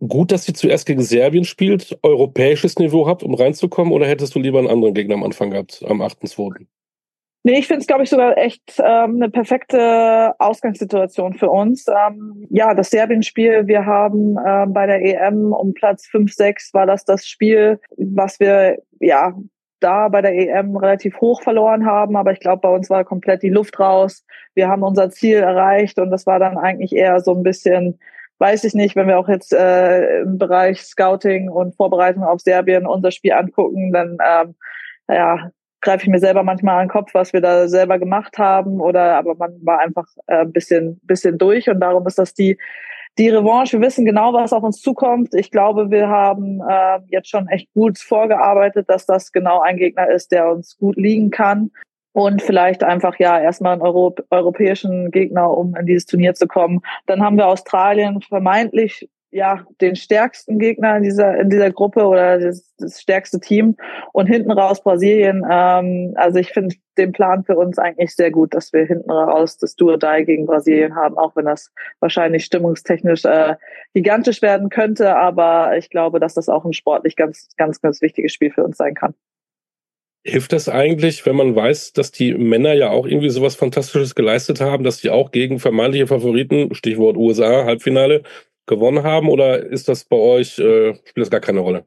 gut, 0.07 0.31
dass 0.31 0.45
sie 0.45 0.53
zuerst 0.53 0.85
gegen 0.85 1.01
Serbien 1.01 1.45
spielt, 1.45 1.97
europäisches 2.03 2.77
Niveau 2.77 3.07
habt, 3.07 3.23
um 3.23 3.33
reinzukommen, 3.33 3.93
oder 3.93 4.07
hättest 4.07 4.35
du 4.35 4.39
lieber 4.39 4.59
einen 4.59 4.69
anderen 4.69 4.93
Gegner 4.93 5.15
am 5.15 5.23
Anfang 5.23 5.51
gehabt, 5.51 5.83
am 5.87 6.01
8.2.? 6.01 6.65
Nee, 7.45 7.59
ich 7.59 7.67
finde 7.67 7.81
es, 7.81 7.87
glaube 7.87 8.03
ich, 8.03 8.09
sogar 8.09 8.37
echt 8.37 8.79
ähm, 8.79 9.15
eine 9.15 9.29
perfekte 9.29 10.33
Ausgangssituation 10.39 11.33
für 11.33 11.49
uns. 11.49 11.85
Ähm, 11.89 12.47
ja, 12.49 12.73
das 12.73 12.89
Serbien-Spiel, 12.89 13.67
wir 13.67 13.85
haben 13.85 14.37
ähm, 14.47 14.71
bei 14.71 14.85
der 14.85 15.01
EM 15.01 15.51
um 15.51 15.73
Platz 15.73 16.07
5, 16.07 16.33
6 16.33 16.73
war 16.73 16.85
das 16.85 17.03
das 17.03 17.27
Spiel, 17.27 17.81
was 17.97 18.39
wir 18.39 18.77
ja 19.01 19.33
da 19.81 20.07
bei 20.07 20.21
der 20.21 20.33
EM 20.33 20.77
relativ 20.77 21.19
hoch 21.19 21.41
verloren 21.41 21.85
haben, 21.85 22.15
aber 22.15 22.31
ich 22.31 22.39
glaube, 22.39 22.61
bei 22.61 22.69
uns 22.69 22.89
war 22.89 23.03
komplett 23.03 23.43
die 23.43 23.49
Luft 23.49 23.77
raus. 23.77 24.25
Wir 24.55 24.69
haben 24.69 24.81
unser 24.81 25.09
Ziel 25.09 25.39
erreicht 25.39 25.99
und 25.99 26.11
das 26.11 26.25
war 26.25 26.39
dann 26.39 26.57
eigentlich 26.57 26.93
eher 26.93 27.19
so 27.19 27.35
ein 27.35 27.43
bisschen 27.43 27.99
weiß 28.39 28.63
ich 28.63 28.73
nicht, 28.73 28.95
wenn 28.95 29.07
wir 29.07 29.19
auch 29.19 29.29
jetzt 29.29 29.53
äh, 29.53 30.21
im 30.21 30.37
Bereich 30.37 30.81
Scouting 30.83 31.49
und 31.49 31.75
Vorbereitung 31.75 32.23
auf 32.23 32.41
Serbien 32.41 32.85
unser 32.85 33.11
Spiel 33.11 33.33
angucken, 33.33 33.91
dann 33.91 34.17
ähm, 34.25 34.55
ja, 35.07 35.51
greife 35.81 36.03
ich 36.03 36.09
mir 36.09 36.19
selber 36.19 36.43
manchmal 36.43 36.75
an 36.75 36.87
den 36.87 36.91
Kopf, 36.91 37.13
was 37.13 37.33
wir 37.33 37.41
da 37.41 37.67
selber 37.67 37.99
gemacht 37.99 38.37
haben. 38.37 38.81
Oder 38.81 39.17
aber 39.17 39.35
man 39.35 39.53
war 39.63 39.79
einfach 39.79 40.07
äh, 40.27 40.41
ein 40.41 40.51
bisschen, 40.51 40.99
bisschen 41.03 41.37
durch 41.37 41.69
und 41.69 41.79
darum 41.79 42.05
ist 42.07 42.19
das 42.19 42.33
die 42.33 42.57
die 43.19 43.29
Revanche. 43.29 43.79
Wir 43.79 43.85
wissen 43.85 44.05
genau, 44.05 44.33
was 44.33 44.53
auf 44.53 44.63
uns 44.63 44.81
zukommt. 44.81 45.35
Ich 45.35 45.51
glaube, 45.51 45.91
wir 45.91 46.07
haben 46.07 46.61
äh, 46.67 46.99
jetzt 47.09 47.29
schon 47.29 47.47
echt 47.47 47.71
gut 47.73 47.99
vorgearbeitet, 47.99 48.89
dass 48.89 49.05
das 49.05 49.31
genau 49.31 49.59
ein 49.61 49.77
Gegner 49.77 50.09
ist, 50.09 50.31
der 50.31 50.49
uns 50.49 50.77
gut 50.77 50.95
liegen 50.95 51.29
kann 51.29 51.69
und 52.13 52.41
vielleicht 52.41 52.83
einfach 52.83 53.17
ja 53.19 53.39
erstmal 53.39 53.73
einen 53.73 53.81
Euro 53.81 54.15
europäischen 54.29 55.11
Gegner, 55.11 55.49
um 55.49 55.75
in 55.75 55.85
dieses 55.85 56.05
Turnier 56.05 56.35
zu 56.35 56.47
kommen. 56.47 56.81
Dann 57.07 57.21
haben 57.21 57.37
wir 57.37 57.47
Australien 57.47 58.21
vermeintlich 58.21 59.09
ja 59.31 59.65
den 59.81 59.95
stärksten 59.95 60.59
Gegner 60.59 60.95
in 60.97 61.03
dieser 61.03 61.35
in 61.39 61.49
dieser 61.49 61.71
Gruppe 61.71 62.05
oder 62.05 62.39
das, 62.39 62.71
das 62.77 63.01
stärkste 63.01 63.39
Team 63.39 63.75
und 64.11 64.27
hinten 64.27 64.51
raus 64.51 64.81
Brasilien. 64.83 65.43
Ähm, 65.49 66.13
also 66.15 66.37
ich 66.37 66.51
finde 66.51 66.75
den 66.99 67.11
Plan 67.11 67.43
für 67.43 67.57
uns 67.57 67.79
eigentlich 67.79 68.15
sehr 68.15 68.29
gut, 68.29 68.53
dass 68.53 68.71
wir 68.73 68.85
hinten 68.85 69.09
raus 69.09 69.57
das 69.57 69.75
Duo 69.75 69.97
Die 69.97 70.23
gegen 70.25 70.45
Brasilien 70.45 70.95
haben, 70.95 71.17
auch 71.17 71.35
wenn 71.35 71.45
das 71.45 71.71
wahrscheinlich 71.99 72.45
stimmungstechnisch 72.45 73.25
äh, 73.25 73.55
gigantisch 73.95 74.43
werden 74.43 74.69
könnte. 74.69 75.15
Aber 75.15 75.75
ich 75.77 75.89
glaube, 75.89 76.19
dass 76.19 76.35
das 76.35 76.47
auch 76.47 76.63
ein 76.63 76.73
sportlich 76.73 77.15
ganz 77.15 77.49
ganz 77.57 77.81
ganz 77.81 78.01
wichtiges 78.03 78.33
Spiel 78.33 78.51
für 78.51 78.63
uns 78.63 78.77
sein 78.77 78.93
kann. 78.93 79.15
Hilft 80.25 80.53
das 80.53 80.69
eigentlich, 80.69 81.25
wenn 81.25 81.35
man 81.35 81.53
weiß, 81.55 81.91
dass 81.93 82.11
die 82.11 82.33
Männer 82.33 82.73
ja 82.73 82.89
auch 82.91 83.05
irgendwie 83.05 83.29
sowas 83.29 83.55
Fantastisches 83.55 84.15
geleistet 84.15 84.61
haben, 84.61 84.83
dass 84.85 84.97
die 85.01 85.09
auch 85.09 85.31
gegen 85.31 85.59
vermeintliche 85.59 86.07
Favoriten, 86.07 86.73
Stichwort 86.73 87.17
USA, 87.17 87.65
Halbfinale, 87.65 88.23
gewonnen 88.65 89.03
haben? 89.03 89.27
Oder 89.29 89.59
ist 89.65 89.89
das 89.89 90.05
bei 90.05 90.15
euch, 90.15 90.59
äh, 90.59 90.93
spielt 90.95 91.23
das 91.23 91.29
gar 91.29 91.41
keine 91.41 91.59
Rolle? 91.59 91.85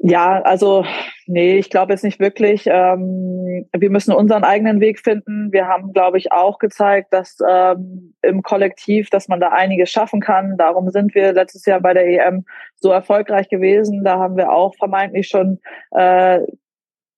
Ja, 0.00 0.42
also 0.42 0.84
nee, 1.26 1.58
ich 1.58 1.70
glaube 1.70 1.92
jetzt 1.92 2.04
nicht 2.04 2.20
wirklich. 2.20 2.66
Ähm, 2.66 3.66
wir 3.76 3.90
müssen 3.90 4.12
unseren 4.12 4.44
eigenen 4.44 4.80
Weg 4.80 5.00
finden. 5.00 5.52
Wir 5.52 5.66
haben, 5.66 5.92
glaube 5.92 6.18
ich, 6.18 6.30
auch 6.30 6.60
gezeigt, 6.60 7.12
dass 7.12 7.38
ähm, 7.48 8.14
im 8.22 8.42
Kollektiv, 8.42 9.10
dass 9.10 9.26
man 9.26 9.40
da 9.40 9.48
einiges 9.48 9.90
schaffen 9.90 10.20
kann. 10.20 10.56
Darum 10.56 10.90
sind 10.90 11.16
wir 11.16 11.32
letztes 11.32 11.66
Jahr 11.66 11.80
bei 11.80 11.94
der 11.94 12.06
EM 12.06 12.44
so 12.76 12.92
erfolgreich 12.92 13.48
gewesen. 13.48 14.04
Da 14.04 14.18
haben 14.18 14.36
wir 14.36 14.52
auch 14.52 14.76
vermeintlich 14.76 15.26
schon 15.26 15.58
äh, 15.90 16.40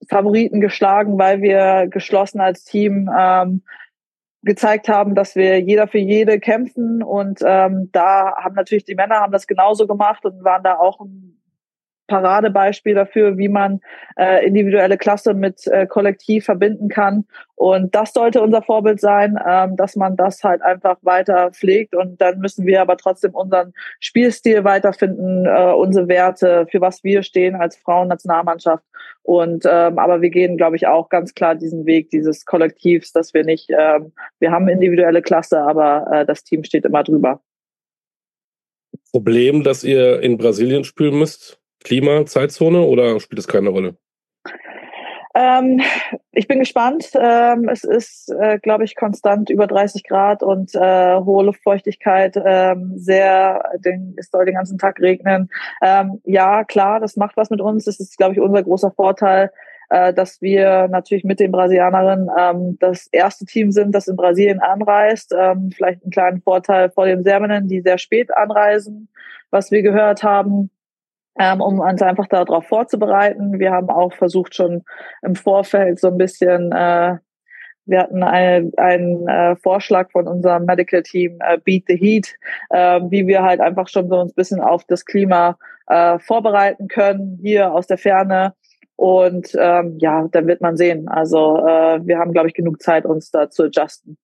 Favoriten 0.09 0.63
geschlagen, 0.63 1.19
weil 1.19 1.43
wir 1.43 1.87
geschlossen 1.89 2.41
als 2.41 2.65
Team 2.65 3.11
ähm, 3.15 3.63
gezeigt 4.43 4.89
haben, 4.89 5.15
dass 5.15 5.37
wir 5.37 5.61
jeder 5.61 5.87
für 5.87 5.99
jede 5.99 6.41
kämpfen 6.41 7.03
und 7.03 7.41
ähm, 7.45 7.91
da 7.93 8.35
haben 8.39 8.55
natürlich 8.55 8.85
die 8.85 8.95
Männer 8.95 9.17
haben 9.17 9.33
das 9.33 9.47
genauso 9.47 9.87
gemacht 9.87 10.25
und 10.25 10.43
waren 10.43 10.63
da 10.63 10.79
auch 10.79 10.99
ein 11.01 11.40
Paradebeispiel 12.11 12.95
dafür, 12.95 13.39
wie 13.39 13.49
man 13.49 13.81
äh, 14.19 14.45
individuelle 14.45 14.99
Klasse 14.99 15.33
mit 15.33 15.67
äh, 15.69 15.87
Kollektiv 15.87 16.45
verbinden 16.45 16.89
kann. 16.89 17.25
Und 17.55 17.95
das 17.95 18.13
sollte 18.13 18.43
unser 18.43 18.63
Vorbild 18.63 19.01
sein, 19.01 19.39
ähm, 19.47 19.77
dass 19.77 19.95
man 19.95 20.17
das 20.17 20.43
halt 20.43 20.61
einfach 20.61 20.99
weiter 21.03 21.53
pflegt. 21.53 21.95
Und 21.95 22.21
dann 22.21 22.41
müssen 22.41 22.67
wir 22.67 22.83
aber 22.83 22.97
trotzdem 22.97 23.33
unseren 23.33 23.73
Spielstil 24.01 24.65
weiterfinden, 24.65 25.47
äh, 25.47 25.73
unsere 25.73 26.09
Werte, 26.09 26.67
für 26.69 26.81
was 26.81 27.05
wir 27.05 27.23
stehen 27.23 27.55
als 27.55 27.77
Frauennationalmannschaft. 27.77 28.85
Und 29.23 29.65
ähm, 29.67 29.99
aber 29.99 30.21
wir 30.21 30.31
gehen, 30.31 30.57
glaube 30.57 30.77
ich, 30.77 30.89
auch 30.89 31.11
ganz 31.11 31.35
klar 31.35 31.55
diesen 31.55 31.87
Weg 31.87 32.11
dieses 32.11 32.45
Kollektivs, 32.45 33.13
dass 33.13 33.35
wir 33.35 33.45
nicht, 33.45 33.71
ähm, 33.71 34.13
wir 34.41 34.51
haben 34.51 34.69
individuelle 34.69 35.23
Klasse, 35.23 35.61
aber 35.61 36.07
äh, 36.13 36.27
das 36.27 36.43
Team 36.43 36.65
steht 36.65 36.85
immer 36.85 37.05
drüber. 37.05 37.41
Problem, 39.13 39.63
dass 39.63 39.85
ihr 39.85 40.21
in 40.21 40.39
Brasilien 40.39 40.85
spielen 40.85 41.19
müsst? 41.19 41.60
Klima, 41.85 42.27
Zeitzone 42.27 42.83
oder 42.83 43.19
spielt 43.21 43.39
es 43.39 43.49
keine 43.49 43.71
Rolle? 43.71 43.97
Ähm, 45.35 45.81
ich 46.33 46.49
bin 46.49 46.59
gespannt. 46.59 47.11
Ähm, 47.15 47.69
es 47.69 47.85
ist, 47.85 48.31
äh, 48.41 48.59
glaube 48.59 48.85
ich, 48.85 48.97
konstant 48.97 49.49
über 49.49 49.67
30 49.67 50.05
Grad 50.05 50.43
und 50.43 50.75
äh, 50.75 51.21
hohe 51.21 51.45
Luftfeuchtigkeit. 51.45 52.37
Ähm, 52.45 52.93
sehr, 52.97 53.63
den, 53.85 54.15
es 54.19 54.31
soll 54.31 54.45
den 54.45 54.57
ganzen 54.57 54.79
Tag 54.79 54.99
regnen. 55.01 55.49
Ähm, 55.83 56.21
ja, 56.25 56.65
klar, 56.65 56.99
das 56.99 57.17
macht 57.17 57.37
was 57.37 57.51
mit 57.51 57.61
uns. 57.61 57.85
Das 57.85 58.01
ist, 58.01 58.19
glaube 58.19 58.35
ich, 58.35 58.41
unser 58.41 58.63
großer 58.65 58.91
Vorteil, 58.91 59.53
äh, 59.89 60.13
dass 60.13 60.43
wir 60.43 60.89
natürlich 60.89 61.25
mit 61.25 61.39
den 61.39 61.53
Brasilianerinnen 61.53 62.29
ähm, 62.37 62.77
das 62.81 63.07
erste 63.13 63.45
Team 63.45 63.71
sind, 63.71 63.95
das 63.95 64.09
in 64.09 64.17
Brasilien 64.17 64.59
anreist. 64.59 65.33
Ähm, 65.39 65.71
vielleicht 65.73 66.03
einen 66.03 66.11
kleinen 66.11 66.43
Vorteil 66.43 66.91
vor 66.91 67.07
den 67.07 67.23
Serbinnen, 67.23 67.69
die 67.69 67.83
sehr 67.83 67.99
spät 67.99 68.35
anreisen, 68.37 69.09
was 69.51 69.71
wir 69.71 69.83
gehört 69.83 70.25
haben 70.25 70.71
ähm, 71.39 71.61
um 71.61 71.81
uns 71.81 72.03
einfach 72.03 72.27
darauf 72.27 72.67
vorzubereiten. 72.67 73.59
Wir 73.59 73.71
haben 73.71 73.89
auch 73.91 74.13
versucht, 74.13 74.55
schon 74.55 74.83
im 75.23 75.35
Vorfeld 75.35 76.01
so 76.01 76.09
ein 76.09 76.19
bisschen, 76.19 76.73
äh, 76.73 77.17
wir 77.87 78.01
hatten 78.01 78.23
eine, 78.23 78.71
einen 78.77 79.27
äh, 79.29 79.57
Vorschlag 79.57 80.11
von 80.11 80.27
unserem 80.29 80.65
Medical 80.65 81.03
Team, 81.03 81.39
äh, 81.41 81.59
Beat 81.59 81.85
the 81.89 81.97
Heat, 81.97 82.37
äh, 82.71 83.01
wie 83.09 83.27
wir 83.27 83.43
halt 83.43 83.61
einfach 83.61 83.89
schon 83.89 84.09
so 84.09 84.21
ein 84.21 84.33
bisschen 84.35 84.61
auf 84.61 84.85
das 84.85 85.05
Klima 85.05 85.57
äh, 85.87 86.19
vorbereiten 86.19 86.89
können, 86.89 87.39
hier 87.43 87.73
aus 87.73 87.87
der 87.87 87.99
Ferne 87.99 88.55
Und 89.01 89.57
ähm, 89.59 89.97
ja, 89.99 90.29
dann 90.31 90.47
wird 90.47 90.61
man 90.61 90.77
sehen. 90.77 91.09
Also 91.09 91.57
äh, 91.57 92.07
wir 92.07 92.19
haben, 92.19 92.33
glaube 92.33 92.49
ich, 92.49 92.55
genug 92.55 92.83
Zeit, 92.83 93.07
uns 93.07 93.31
da 93.31 93.49
zu 93.49 93.65
adjusten. 93.65 94.19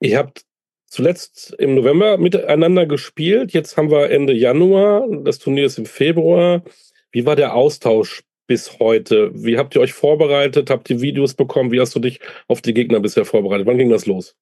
Ihr 0.00 0.18
habt 0.18 0.42
zuletzt 0.92 1.54
im 1.58 1.74
November 1.74 2.18
miteinander 2.18 2.84
gespielt. 2.84 3.52
Jetzt 3.52 3.78
haben 3.78 3.90
wir 3.90 4.10
Ende 4.10 4.34
Januar. 4.34 5.06
Das 5.24 5.38
Turnier 5.38 5.64
ist 5.64 5.78
im 5.78 5.86
Februar. 5.86 6.62
Wie 7.10 7.24
war 7.24 7.34
der 7.34 7.54
Austausch 7.54 8.22
bis 8.46 8.78
heute? 8.78 9.30
Wie 9.32 9.56
habt 9.56 9.74
ihr 9.74 9.80
euch 9.80 9.94
vorbereitet? 9.94 10.68
Habt 10.68 10.90
ihr 10.90 11.00
Videos 11.00 11.32
bekommen? 11.32 11.72
Wie 11.72 11.80
hast 11.80 11.94
du 11.94 11.98
dich 11.98 12.20
auf 12.46 12.60
die 12.60 12.74
Gegner 12.74 13.00
bisher 13.00 13.24
vorbereitet? 13.24 13.66
Wann 13.66 13.78
ging 13.78 13.88
das 13.88 14.04
los? 14.04 14.36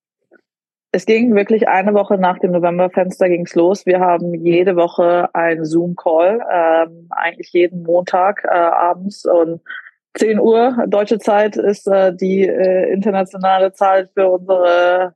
Es 0.90 1.06
ging 1.06 1.36
wirklich 1.36 1.68
eine 1.68 1.94
Woche 1.94 2.18
nach 2.18 2.40
dem 2.40 2.50
Novemberfenster 2.50 3.28
ging's 3.28 3.54
los. 3.54 3.86
Wir 3.86 4.00
haben 4.00 4.34
jede 4.34 4.74
Woche 4.74 5.32
einen 5.32 5.64
Zoom-Call, 5.64 6.40
ähm, 6.52 7.06
eigentlich 7.10 7.52
jeden 7.52 7.84
Montag 7.84 8.42
äh, 8.42 8.48
abends 8.48 9.24
und 9.24 9.60
10 10.14 10.40
Uhr 10.40 10.84
deutsche 10.88 11.20
Zeit 11.20 11.54
ist 11.54 11.86
äh, 11.86 12.12
die 12.12 12.44
äh, 12.44 12.92
internationale 12.92 13.72
Zeit 13.72 14.10
für 14.14 14.28
unsere 14.28 15.14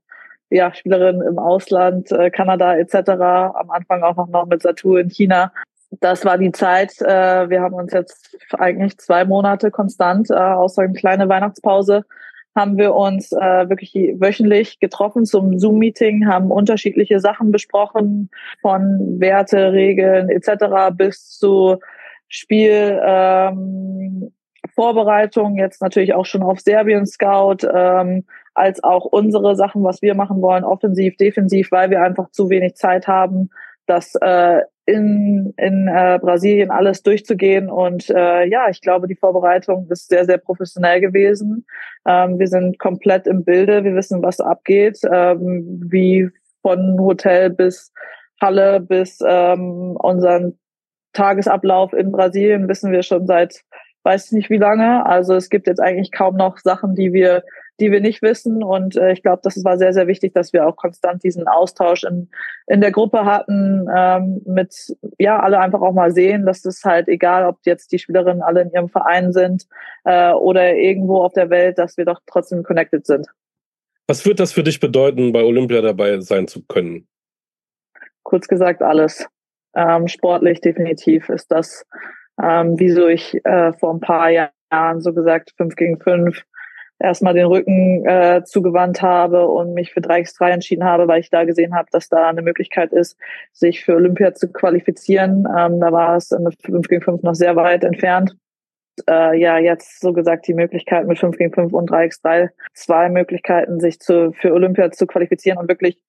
ja, 0.55 0.73
Spielerinnen 0.73 1.23
im 1.23 1.39
Ausland, 1.39 2.13
äh, 2.13 2.31
Kanada 2.31 2.77
etc. 2.77 3.11
Am 3.11 3.71
Anfang 3.71 4.03
auch 4.03 4.29
noch, 4.29 4.47
mit 4.47 4.63
Satu 4.63 4.97
in 4.97 5.11
China. 5.11 5.53
Das 6.01 6.25
war 6.25 6.39
die 6.39 6.53
Zeit. 6.53 7.01
Äh, 7.01 7.51
wir 7.51 7.61
haben 7.61 7.75
uns 7.75 7.93
jetzt 7.93 8.37
eigentlich 8.59 8.99
zwei 8.99 9.25
Monate 9.25 9.71
konstant, 9.71 10.31
äh, 10.31 10.35
außer 10.35 10.83
eine 10.83 10.93
kleine 10.93 11.29
Weihnachtspause, 11.29 12.05
haben 12.57 12.79
wir 12.79 12.95
uns 12.95 13.33
äh, 13.33 13.69
wirklich 13.69 13.95
wöchentlich 14.21 14.79
getroffen 14.79 15.25
zum 15.25 15.59
Zoom-Meeting, 15.59 16.27
haben 16.27 16.53
unterschiedliche 16.53 17.19
Sachen 17.19 17.51
besprochen, 17.51 18.31
von 18.63 19.21
Werte, 19.21 19.73
Regeln 19.73 20.29
etc. 20.29 20.95
bis 20.97 21.31
zu 21.31 21.79
Spiel. 22.29 23.01
Ähm, 23.05 24.33
Vorbereitung, 24.75 25.57
jetzt 25.57 25.83
natürlich 25.83 26.15
auch 26.15 26.27
schon 26.27 26.43
auf 26.43 26.61
Serbien 26.61 27.07
Scout, 27.07 27.67
ähm, 27.73 28.25
als 28.55 28.83
auch 28.83 29.05
unsere 29.05 29.57
Sachen, 29.57 29.83
was 29.83 30.01
wir 30.03 30.15
machen 30.15 30.41
wollen, 30.41 30.65
offensiv, 30.65 31.17
defensiv, 31.17 31.71
weil 31.73 31.91
wir 31.91 32.03
einfach 32.03 32.31
zu 32.31 32.49
wenig 32.49 32.77
Zeit 32.77 33.07
haben, 33.07 33.51
das 33.87 34.15
äh, 34.21 34.61
in, 34.87 35.55
in 35.57 35.89
äh, 35.89 36.19
Brasilien 36.21 36.71
alles 36.71 37.03
durchzugehen. 37.03 37.71
Und 37.71 38.11
äh, 38.11 38.45
ja, 38.47 38.69
ich 38.69 38.81
glaube, 38.81 39.09
die 39.09 39.17
Vorbereitung 39.17 39.89
ist 39.91 40.09
sehr, 40.09 40.25
sehr 40.25 40.39
professionell 40.39 41.01
gewesen. 41.01 41.67
Ähm, 42.07 42.39
wir 42.39 42.49
sind 42.49 42.79
komplett 42.79 43.27
im 43.27 43.45
Bilde, 43.45 43.85
wir 43.85 43.95
wissen, 43.95 44.23
was 44.23 44.41
abgeht, 44.41 45.01
ähm, 45.11 45.83
wie 45.91 46.29
von 46.63 46.99
Hotel 47.01 47.51
bis 47.51 47.93
Halle 48.41 48.81
bis 48.81 49.21
ähm, 49.27 49.97
unseren 49.97 50.59
Tagesablauf 51.13 51.93
in 51.93 52.11
Brasilien 52.11 52.69
wissen 52.69 52.91
wir 52.91 53.03
schon 53.03 53.27
seit 53.27 53.63
weiß 54.05 54.33
nicht 54.33 54.51
wie 54.51 54.59
lange. 54.59 55.05
Also 55.07 55.35
es 55.35 55.49
gibt 55.49 55.67
jetzt 55.67 55.81
eigentlich 55.81 56.13
kaum 56.13 56.37
noch 56.37 56.59
Sachen, 56.59 56.95
die 56.95 57.13
wir 57.13 57.43
die 57.81 57.91
wir 57.91 58.01
nicht 58.01 58.23
wissen. 58.23 58.63
Und 58.63 58.97
äh, 58.97 59.13
ich 59.13 59.23
glaube, 59.23 59.41
das 59.43 59.63
war 59.65 59.79
sehr, 59.79 59.93
sehr 59.93 60.07
wichtig, 60.07 60.33
dass 60.35 60.53
wir 60.53 60.67
auch 60.67 60.77
konstant 60.77 61.23
diesen 61.25 61.49
Austausch 61.49 62.05
in, 62.05 62.31
in 62.67 62.81
der 62.81 62.93
Gruppe 62.93 63.25
hatten, 63.25 63.87
ähm, 63.95 64.43
mit, 64.47 64.97
ja, 65.19 65.41
alle 65.41 65.59
einfach 65.59 65.81
auch 65.81 65.93
mal 65.93 66.13
sehen, 66.13 66.47
dass 66.47 66.65
es 66.65 66.85
halt 66.85 67.09
egal, 67.09 67.47
ob 67.47 67.59
jetzt 67.65 67.93
die 67.93 67.99
Spielerinnen 67.99 68.43
alle 68.43 68.63
in 68.63 68.71
ihrem 68.71 68.89
Verein 68.89 69.33
sind 69.33 69.67
äh, 70.05 70.33
oder 70.33 70.75
irgendwo 70.75 71.23
auf 71.23 71.33
der 71.33 71.51
Welt, 71.51 71.79
dass 71.79 71.97
wir 71.97 72.05
doch 72.05 72.21
trotzdem 72.27 72.63
connected 72.63 73.07
sind. 73.07 73.27
Was 74.07 74.27
wird 74.27 74.39
das 74.39 74.53
für 74.53 74.63
dich 74.63 74.81
bedeuten, 74.81 75.33
bei 75.33 75.43
Olympia 75.43 75.81
dabei 75.81 76.21
sein 76.21 76.47
zu 76.47 76.63
können? 76.67 77.09
Kurz 78.23 78.49
gesagt, 78.49 78.83
alles. 78.83 79.27
Ähm, 79.75 80.07
sportlich 80.07 80.61
definitiv 80.61 81.29
ist 81.29 81.51
das, 81.51 81.85
ähm, 82.41 82.75
wieso 82.79 83.09
ich 83.09 83.35
äh, 83.45 83.73
vor 83.73 83.93
ein 83.93 84.01
paar 84.01 84.31
Jahren 84.31 85.01
so 85.01 85.13
gesagt, 85.13 85.53
fünf 85.57 85.75
gegen 85.75 86.01
fünf 86.01 86.45
erstmal 86.99 87.35
den 87.35 87.47
Rücken 87.47 88.07
äh, 88.07 88.43
zugewandt 88.45 89.03
habe 89.03 89.49
und 89.49 89.75
mich 89.75 89.93
für 89.93 90.01
3x3 90.01 90.51
entschieden 90.51 90.85
habe, 90.85 91.09
weil 91.09 91.21
ich 91.21 91.31
da 91.31 91.45
gesehen 91.45 91.75
habe, 91.75 91.89
dass 91.91 92.09
da 92.09 92.29
eine 92.29 92.43
Möglichkeit 92.43 92.93
ist, 92.93 93.19
sich 93.53 93.85
für 93.85 93.95
Olympia 93.95 94.35
zu 94.35 94.53
qualifizieren. 94.53 95.47
Ähm, 95.57 95.81
da 95.81 95.93
war 95.93 96.17
es 96.17 96.31
mit 96.31 96.57
5 96.63 96.89
gegen 96.89 97.03
5 97.03 97.23
noch 97.23 97.35
sehr 97.35 97.57
weit 97.57 97.85
entfernt. 97.85 98.37
Äh, 99.09 99.39
ja, 99.39 99.59
jetzt 99.59 100.01
so 100.01 100.13
gesagt 100.13 100.47
die 100.47 100.55
Möglichkeit 100.55 101.07
mit 101.07 101.19
5 101.19 101.37
gegen 101.37 101.53
5 101.53 101.73
und 101.73 101.91
3x3, 101.91 102.51
zwei 102.75 103.09
Möglichkeiten, 103.09 103.81
sich 103.81 103.99
zu, 103.99 104.33
für 104.33 104.53
Olympia 104.53 104.93
zu 104.93 105.07
qualifizieren 105.07 105.59
und 105.59 105.69
wirklich 105.69 106.01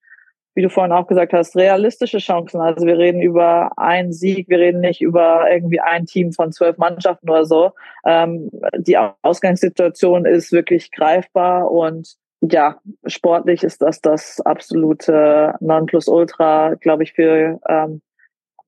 wie 0.55 0.61
du 0.61 0.69
vorhin 0.69 0.93
auch 0.93 1.05
gesagt 1.05 1.33
hast, 1.33 1.55
realistische 1.55 2.17
Chancen. 2.17 2.61
Also 2.61 2.85
wir 2.85 2.97
reden 2.97 3.21
über 3.21 3.77
einen 3.77 4.13
Sieg, 4.13 4.47
wir 4.49 4.59
reden 4.59 4.79
nicht 4.79 5.01
über 5.01 5.45
irgendwie 5.51 5.81
ein 5.81 6.05
Team 6.05 6.31
von 6.31 6.53
zwölf 6.53 6.77
Mannschaften 6.77 7.29
oder 7.29 7.45
so. 7.45 7.71
Ähm, 8.05 8.49
die 8.77 8.97
Ausgangssituation 9.21 10.25
ist 10.25 10.53
wirklich 10.53 10.91
greifbar 10.91 11.69
und 11.69 12.15
ja, 12.41 12.79
sportlich 13.05 13.63
ist 13.63 13.81
das 13.81 14.01
das 14.01 14.39
absolute 14.41 15.55
Nonplusultra, 15.59 16.75
glaube 16.75 17.03
ich, 17.03 17.13
für 17.13 17.59
ähm, 17.67 18.01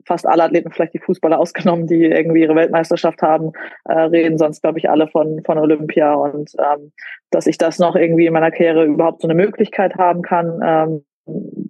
fast 0.06 0.26
alle 0.26 0.44
Athleten, 0.44 0.72
vielleicht 0.72 0.94
die 0.94 1.00
Fußballer 1.00 1.38
ausgenommen, 1.40 1.86
die 1.86 2.06
irgendwie 2.06 2.42
ihre 2.42 2.56
Weltmeisterschaft 2.56 3.22
haben, 3.22 3.52
äh, 3.86 3.94
reden 3.94 4.38
sonst, 4.38 4.62
glaube 4.62 4.80
ich, 4.80 4.90
alle 4.90 5.08
von, 5.08 5.42
von 5.46 5.58
Olympia. 5.58 6.14
Und 6.14 6.52
ähm, 6.58 6.92
dass 7.30 7.46
ich 7.46 7.58
das 7.58 7.78
noch 7.78 7.96
irgendwie 7.96 8.26
in 8.26 8.34
meiner 8.34 8.52
Karriere 8.52 8.86
überhaupt 8.86 9.22
so 9.22 9.28
eine 9.28 9.36
Möglichkeit 9.36 9.96
haben 9.96 10.22
kann, 10.22 10.60
ähm, 10.64 11.67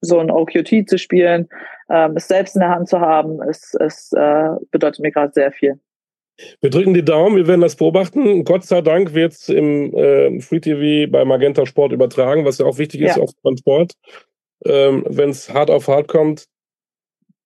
so 0.00 0.18
ein 0.18 0.30
OQT 0.30 0.88
zu 0.88 0.98
spielen, 0.98 1.48
ähm, 1.90 2.16
es 2.16 2.28
selbst 2.28 2.56
in 2.56 2.60
der 2.60 2.70
Hand 2.70 2.88
zu 2.88 3.00
haben, 3.00 3.40
es, 3.42 3.74
es 3.74 4.12
äh, 4.12 4.48
bedeutet 4.70 5.00
mir 5.00 5.12
gerade 5.12 5.32
sehr 5.32 5.52
viel. 5.52 5.78
Wir 6.60 6.70
drücken 6.70 6.94
die 6.94 7.04
Daumen, 7.04 7.36
wir 7.36 7.46
werden 7.46 7.60
das 7.60 7.76
beobachten. 7.76 8.44
Gott 8.44 8.64
sei 8.64 8.80
Dank 8.80 9.14
wird 9.14 9.32
es 9.32 9.48
im 9.48 9.94
äh, 9.94 10.40
Free 10.40 10.60
TV 10.60 11.10
bei 11.10 11.24
Magenta 11.24 11.66
Sport 11.66 11.92
übertragen, 11.92 12.44
was 12.44 12.58
ja 12.58 12.66
auch 12.66 12.78
wichtig 12.78 13.02
ist, 13.02 13.16
ja. 13.16 13.22
auch 13.22 13.32
beim 13.42 13.56
Sport. 13.56 13.92
Ähm, 14.64 15.04
Wenn 15.08 15.30
es 15.30 15.52
hart 15.52 15.70
auf 15.70 15.88
hart 15.88 16.08
kommt, 16.08 16.46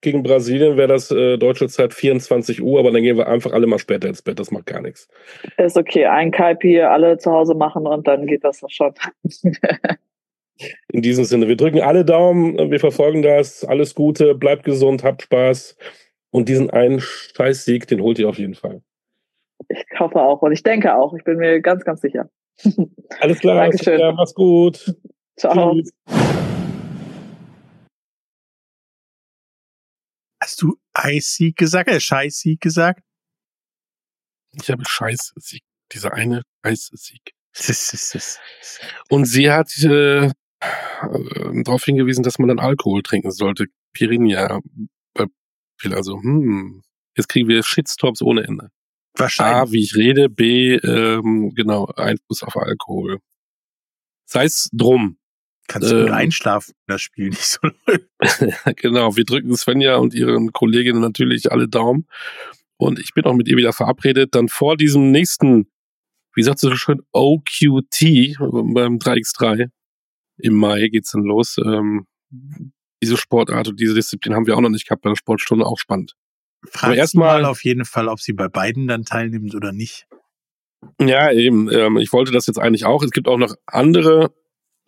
gegen 0.02 0.22
Brasilien 0.22 0.76
wäre 0.76 0.88
das 0.88 1.10
äh, 1.10 1.36
deutsche 1.36 1.68
Zeit 1.68 1.94
24 1.94 2.62
Uhr, 2.62 2.78
aber 2.78 2.92
dann 2.92 3.02
gehen 3.02 3.16
wir 3.16 3.26
einfach 3.26 3.52
alle 3.52 3.66
mal 3.66 3.78
später 3.78 4.08
ins 4.08 4.22
Bett, 4.22 4.38
das 4.38 4.50
macht 4.50 4.66
gar 4.66 4.80
nichts. 4.80 5.08
Ist 5.56 5.76
okay, 5.76 6.06
ein 6.06 6.30
Kaipi 6.30 6.80
alle 6.80 7.18
zu 7.18 7.32
Hause 7.32 7.54
machen 7.54 7.86
und 7.86 8.06
dann 8.06 8.26
geht 8.26 8.44
das 8.44 8.62
schon. 8.68 8.94
In 10.88 11.02
diesem 11.02 11.24
Sinne, 11.24 11.48
wir 11.48 11.56
drücken 11.56 11.80
alle 11.80 12.04
Daumen, 12.04 12.70
wir 12.70 12.80
verfolgen 12.80 13.22
das. 13.22 13.64
Alles 13.64 13.94
Gute, 13.94 14.34
bleibt 14.34 14.64
gesund, 14.64 15.04
habt 15.04 15.22
Spaß. 15.22 15.76
Und 16.30 16.48
diesen 16.48 16.70
einen 16.70 17.00
Scheißsieg, 17.00 17.86
den 17.86 18.00
holt 18.00 18.18
ihr 18.18 18.28
auf 18.28 18.38
jeden 18.38 18.54
Fall. 18.54 18.82
Ich 19.68 19.84
hoffe 19.98 20.20
auch 20.20 20.42
und 20.42 20.52
ich 20.52 20.62
denke 20.62 20.94
auch. 20.94 21.14
Ich 21.14 21.24
bin 21.24 21.38
mir 21.38 21.60
ganz, 21.60 21.84
ganz 21.84 22.00
sicher. 22.00 22.30
Alles 23.20 23.40
klar. 23.40 23.56
Dankeschön. 23.56 23.98
Ja, 23.98 24.12
mach's 24.12 24.34
gut. 24.34 24.94
Ciao. 25.36 25.74
Tschüss. 25.74 25.92
Hast 30.42 30.62
du 30.62 30.76
Eis-Sieg 30.92 31.56
gesagt, 31.56 31.90
äh, 31.90 32.00
Scheiß-Sieg 32.00 32.60
gesagt? 32.60 33.02
Ich 34.52 34.70
habe 34.70 34.84
Scheiß-Sieg. 34.86 35.62
Dieser 35.92 36.12
eine 36.12 36.42
Scheiß-Sieg. 36.64 37.32
Und 39.08 39.24
sie 39.24 39.50
hat 39.50 39.76
äh, 39.82 40.30
äh, 40.60 41.62
darauf 41.62 41.84
hingewiesen, 41.84 42.22
dass 42.22 42.38
man 42.38 42.48
dann 42.48 42.58
Alkohol 42.58 43.02
trinken 43.02 43.30
sollte. 43.30 43.66
Pirinia. 43.92 44.60
Also, 45.90 46.20
hm, 46.22 46.82
jetzt 47.16 47.28
kriegen 47.28 47.48
wir 47.48 47.62
Shitstorms 47.62 48.22
ohne 48.22 48.44
Ende. 48.44 48.70
Wahrscheinlich. 49.14 49.56
A, 49.56 49.72
wie 49.72 49.82
ich 49.82 49.96
rede, 49.96 50.28
B, 50.28 50.74
ähm, 50.74 51.52
genau, 51.54 51.86
Einfluss 51.86 52.42
auf 52.42 52.56
Alkohol. 52.56 53.20
Sei 54.26 54.44
es 54.44 54.68
drum. 54.72 55.18
Kannst 55.68 55.90
du 55.90 56.06
ähm, 56.06 56.12
einschlafen, 56.12 56.74
wenn 56.86 56.94
das 56.94 57.02
Spiel 57.02 57.28
nicht 57.30 57.46
so 57.46 57.60
läuft. 57.62 58.76
genau, 58.76 59.16
wir 59.16 59.24
drücken 59.24 59.56
Svenja 59.56 59.96
und 59.96 60.14
ihren 60.14 60.52
Kolleginnen 60.52 61.00
natürlich 61.00 61.50
alle 61.50 61.68
Daumen. 61.68 62.06
Und 62.78 62.98
ich 62.98 63.14
bin 63.14 63.24
auch 63.24 63.34
mit 63.34 63.48
ihr 63.48 63.56
wieder 63.56 63.72
verabredet, 63.72 64.34
dann 64.34 64.48
vor 64.48 64.76
diesem 64.76 65.10
nächsten, 65.10 65.66
wie 66.34 66.42
sagt 66.42 66.58
sie 66.58 66.68
so 66.68 66.76
schön, 66.76 67.00
OQT 67.12 68.36
beim 68.38 68.98
3x3 68.98 69.70
im 70.38 70.54
Mai 70.54 70.88
geht's 70.88 71.12
dann 71.12 71.22
los. 71.22 71.56
Ähm, 71.64 72.06
diese 73.02 73.16
Sportart 73.16 73.68
und 73.68 73.80
diese 73.80 73.94
Disziplin 73.94 74.34
haben 74.34 74.46
wir 74.46 74.56
auch 74.56 74.60
noch 74.60 74.70
nicht 74.70 74.86
gehabt 74.86 75.02
bei 75.02 75.10
der 75.10 75.16
Sportstunde, 75.16 75.66
auch 75.66 75.78
spannend. 75.78 76.14
Frag 76.68 76.96
erstmal 76.96 77.44
auf 77.44 77.64
jeden 77.64 77.84
Fall, 77.84 78.08
ob 78.08 78.20
sie 78.20 78.32
bei 78.32 78.48
beiden 78.48 78.88
dann 78.88 79.04
teilnimmt 79.04 79.54
oder 79.54 79.72
nicht. 79.72 80.06
Ja, 81.00 81.30
eben. 81.30 81.70
Ähm, 81.70 81.96
ich 81.98 82.12
wollte 82.12 82.32
das 82.32 82.46
jetzt 82.46 82.58
eigentlich 82.58 82.84
auch. 82.84 83.02
Es 83.02 83.10
gibt 83.10 83.28
auch 83.28 83.38
noch 83.38 83.54
andere 83.66 84.34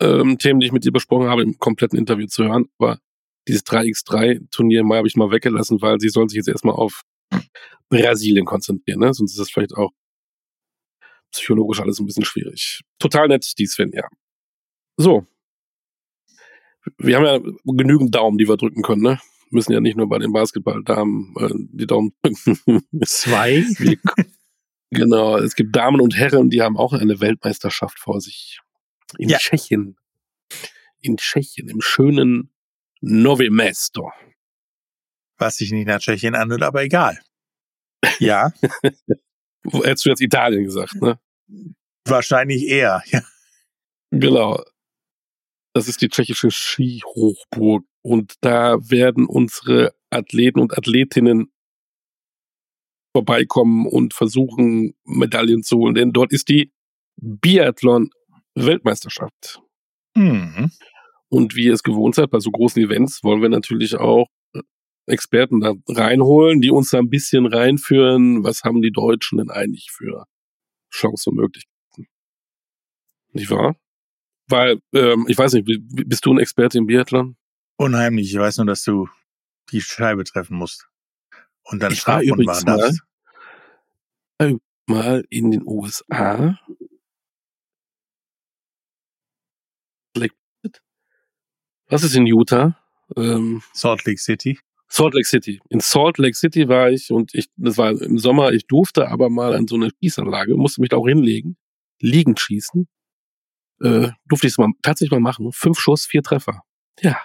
ähm, 0.01 0.37
Themen, 0.37 0.59
die 0.59 0.67
ich 0.67 0.71
mit 0.71 0.83
dir 0.83 0.91
besprochen 0.91 1.29
habe, 1.29 1.43
im 1.43 1.57
kompletten 1.57 1.97
Interview 1.97 2.27
zu 2.27 2.45
hören. 2.45 2.65
Aber 2.77 2.99
dieses 3.47 3.65
3x3-Turnier 3.65 4.81
im 4.81 4.87
Mai 4.87 4.97
habe 4.97 5.07
ich 5.07 5.15
mal 5.15 5.31
weggelassen, 5.31 5.81
weil 5.81 5.99
sie 5.99 6.09
soll 6.09 6.29
sich 6.29 6.37
jetzt 6.37 6.47
erstmal 6.47 6.75
auf 6.75 7.03
Brasilien 7.89 8.45
konzentrieren. 8.45 8.99
Ne? 8.99 9.13
Sonst 9.13 9.31
ist 9.31 9.39
das 9.39 9.49
vielleicht 9.49 9.75
auch 9.75 9.91
psychologisch 11.31 11.79
alles 11.79 11.99
ein 11.99 12.05
bisschen 12.05 12.25
schwierig. 12.25 12.81
Total 12.99 13.27
nett, 13.27 13.53
die 13.57 13.67
Sven, 13.67 13.91
ja. 13.93 14.07
So, 14.97 15.25
wir 16.97 17.15
haben 17.15 17.25
ja 17.25 17.39
genügend 17.65 18.15
Daumen, 18.15 18.37
die 18.37 18.47
wir 18.47 18.57
drücken 18.57 18.81
können, 18.81 19.01
ne? 19.01 19.19
Müssen 19.51 19.71
ja 19.71 19.79
nicht 19.79 19.97
nur 19.97 20.07
bei 20.07 20.19
den 20.19 20.31
Basketballdamen 20.31 21.33
äh, 21.39 21.49
die 21.73 21.87
Daumen 21.87 22.13
drücken. 22.21 22.83
Zwei? 23.05 23.63
Wir, 23.77 23.97
Genau, 24.91 25.37
es 25.37 25.55
gibt 25.55 25.75
Damen 25.75 26.01
und 26.01 26.17
Herren, 26.17 26.49
die 26.49 26.61
haben 26.61 26.77
auch 26.77 26.93
eine 26.93 27.19
Weltmeisterschaft 27.19 27.99
vor 27.99 28.21
sich. 28.21 28.59
In 29.17 29.29
ja. 29.29 29.37
Tschechien. 29.37 29.97
In 30.99 31.17
Tschechien, 31.17 31.69
im 31.69 31.81
schönen 31.81 32.51
Novi 33.01 33.49
Mesto. 33.49 34.11
Was 35.37 35.57
sich 35.57 35.71
nicht 35.71 35.87
nach 35.87 35.99
Tschechien 35.99 36.35
anhört, 36.35 36.63
aber 36.63 36.83
egal. 36.83 37.19
Ja. 38.17 38.51
Hättest 39.63 40.05
du 40.05 40.09
jetzt 40.09 40.21
Italien 40.21 40.63
gesagt, 40.63 40.95
ne? 40.95 41.19
Wahrscheinlich 42.05 42.65
eher, 42.65 43.03
ja. 43.07 43.21
Genau. 44.09 44.63
Das 45.79 45.87
ist 45.87 46.01
die 46.01 46.09
tschechische 46.09 46.51
Skihochburg. 46.51 47.85
Und 48.01 48.33
da 48.41 48.77
werden 48.89 49.25
unsere 49.25 49.95
Athleten 50.09 50.59
und 50.59 50.77
Athletinnen 50.77 51.53
vorbeikommen 53.15 53.87
und 53.87 54.13
versuchen, 54.13 54.93
Medaillen 55.05 55.63
zu 55.63 55.77
holen. 55.77 55.95
Denn 55.95 56.11
dort 56.11 56.33
ist 56.33 56.49
die 56.49 56.73
Biathlon-Weltmeisterschaft. 57.15 59.61
Mhm. 60.17 60.69
Und 61.29 61.55
wie 61.55 61.67
ihr 61.67 61.75
es 61.75 61.83
gewohnt 61.83 62.15
seid, 62.15 62.29
bei 62.29 62.41
so 62.41 62.51
großen 62.51 62.83
Events 62.83 63.23
wollen 63.23 63.41
wir 63.41 63.47
natürlich 63.47 63.95
auch 63.95 64.27
Experten 65.05 65.61
da 65.61 65.75
reinholen, 65.87 66.59
die 66.59 66.71
uns 66.71 66.89
da 66.89 66.97
ein 66.97 67.09
bisschen 67.09 67.45
reinführen, 67.45 68.43
was 68.43 68.65
haben 68.65 68.81
die 68.81 68.91
Deutschen 68.91 69.37
denn 69.37 69.49
eigentlich 69.49 69.91
für 69.91 70.25
Chancen 70.93 71.29
und 71.29 71.37
Möglichkeiten. 71.37 72.09
Nicht 73.31 73.49
wahr? 73.49 73.77
Weil, 74.49 74.81
ähm, 74.93 75.25
ich 75.27 75.37
weiß 75.37 75.53
nicht, 75.53 75.67
bist 75.67 76.25
du 76.25 76.33
ein 76.33 76.39
Experte 76.39 76.77
im 76.77 76.87
Biathlon? 76.87 77.37
Unheimlich. 77.77 78.33
Ich 78.33 78.39
weiß 78.39 78.57
nur, 78.57 78.65
dass 78.65 78.83
du 78.83 79.07
die 79.71 79.81
Scheibe 79.81 80.23
treffen 80.23 80.57
musst. 80.57 80.87
Und 81.63 81.81
dann 81.81 81.95
Strafrunden 81.95 82.45
machen 82.45 82.65
darfst. 82.65 83.01
Mal, 84.39 84.57
mal 84.87 85.25
in 85.29 85.51
den 85.51 85.63
USA. 85.65 86.57
Was 91.89 92.03
ist 92.03 92.15
in 92.15 92.27
Utah? 92.27 92.77
Ähm, 93.17 93.63
Salt 93.73 94.05
Lake 94.05 94.19
City. 94.19 94.59
Salt 94.87 95.15
Lake 95.15 95.27
City. 95.27 95.59
In 95.69 95.79
Salt 95.79 96.19
Lake 96.19 96.35
City 96.35 96.67
war 96.67 96.91
ich 96.91 97.11
und 97.11 97.33
ich, 97.33 97.49
das 97.55 97.77
war 97.77 97.99
im 97.99 98.19
Sommer, 98.19 98.51
ich 98.53 98.67
durfte 98.67 99.07
aber 99.07 99.29
mal 99.29 99.55
an 99.55 99.67
so 99.67 99.75
eine 99.75 99.89
Schießanlage, 99.99 100.55
musste 100.55 100.81
mich 100.81 100.91
da 100.91 100.97
auch 100.97 101.07
hinlegen, 101.07 101.57
liegend 101.99 102.39
schießen. 102.39 102.87
Äh, 103.81 104.09
durfte 104.27 104.47
ich 104.47 104.53
es 104.53 104.57
mal 104.57 104.69
tatsächlich 104.81 105.11
mal 105.11 105.19
machen. 105.19 105.51
Fünf 105.51 105.79
Schuss, 105.79 106.05
vier 106.05 106.23
Treffer. 106.23 106.63
Ja. 107.01 107.17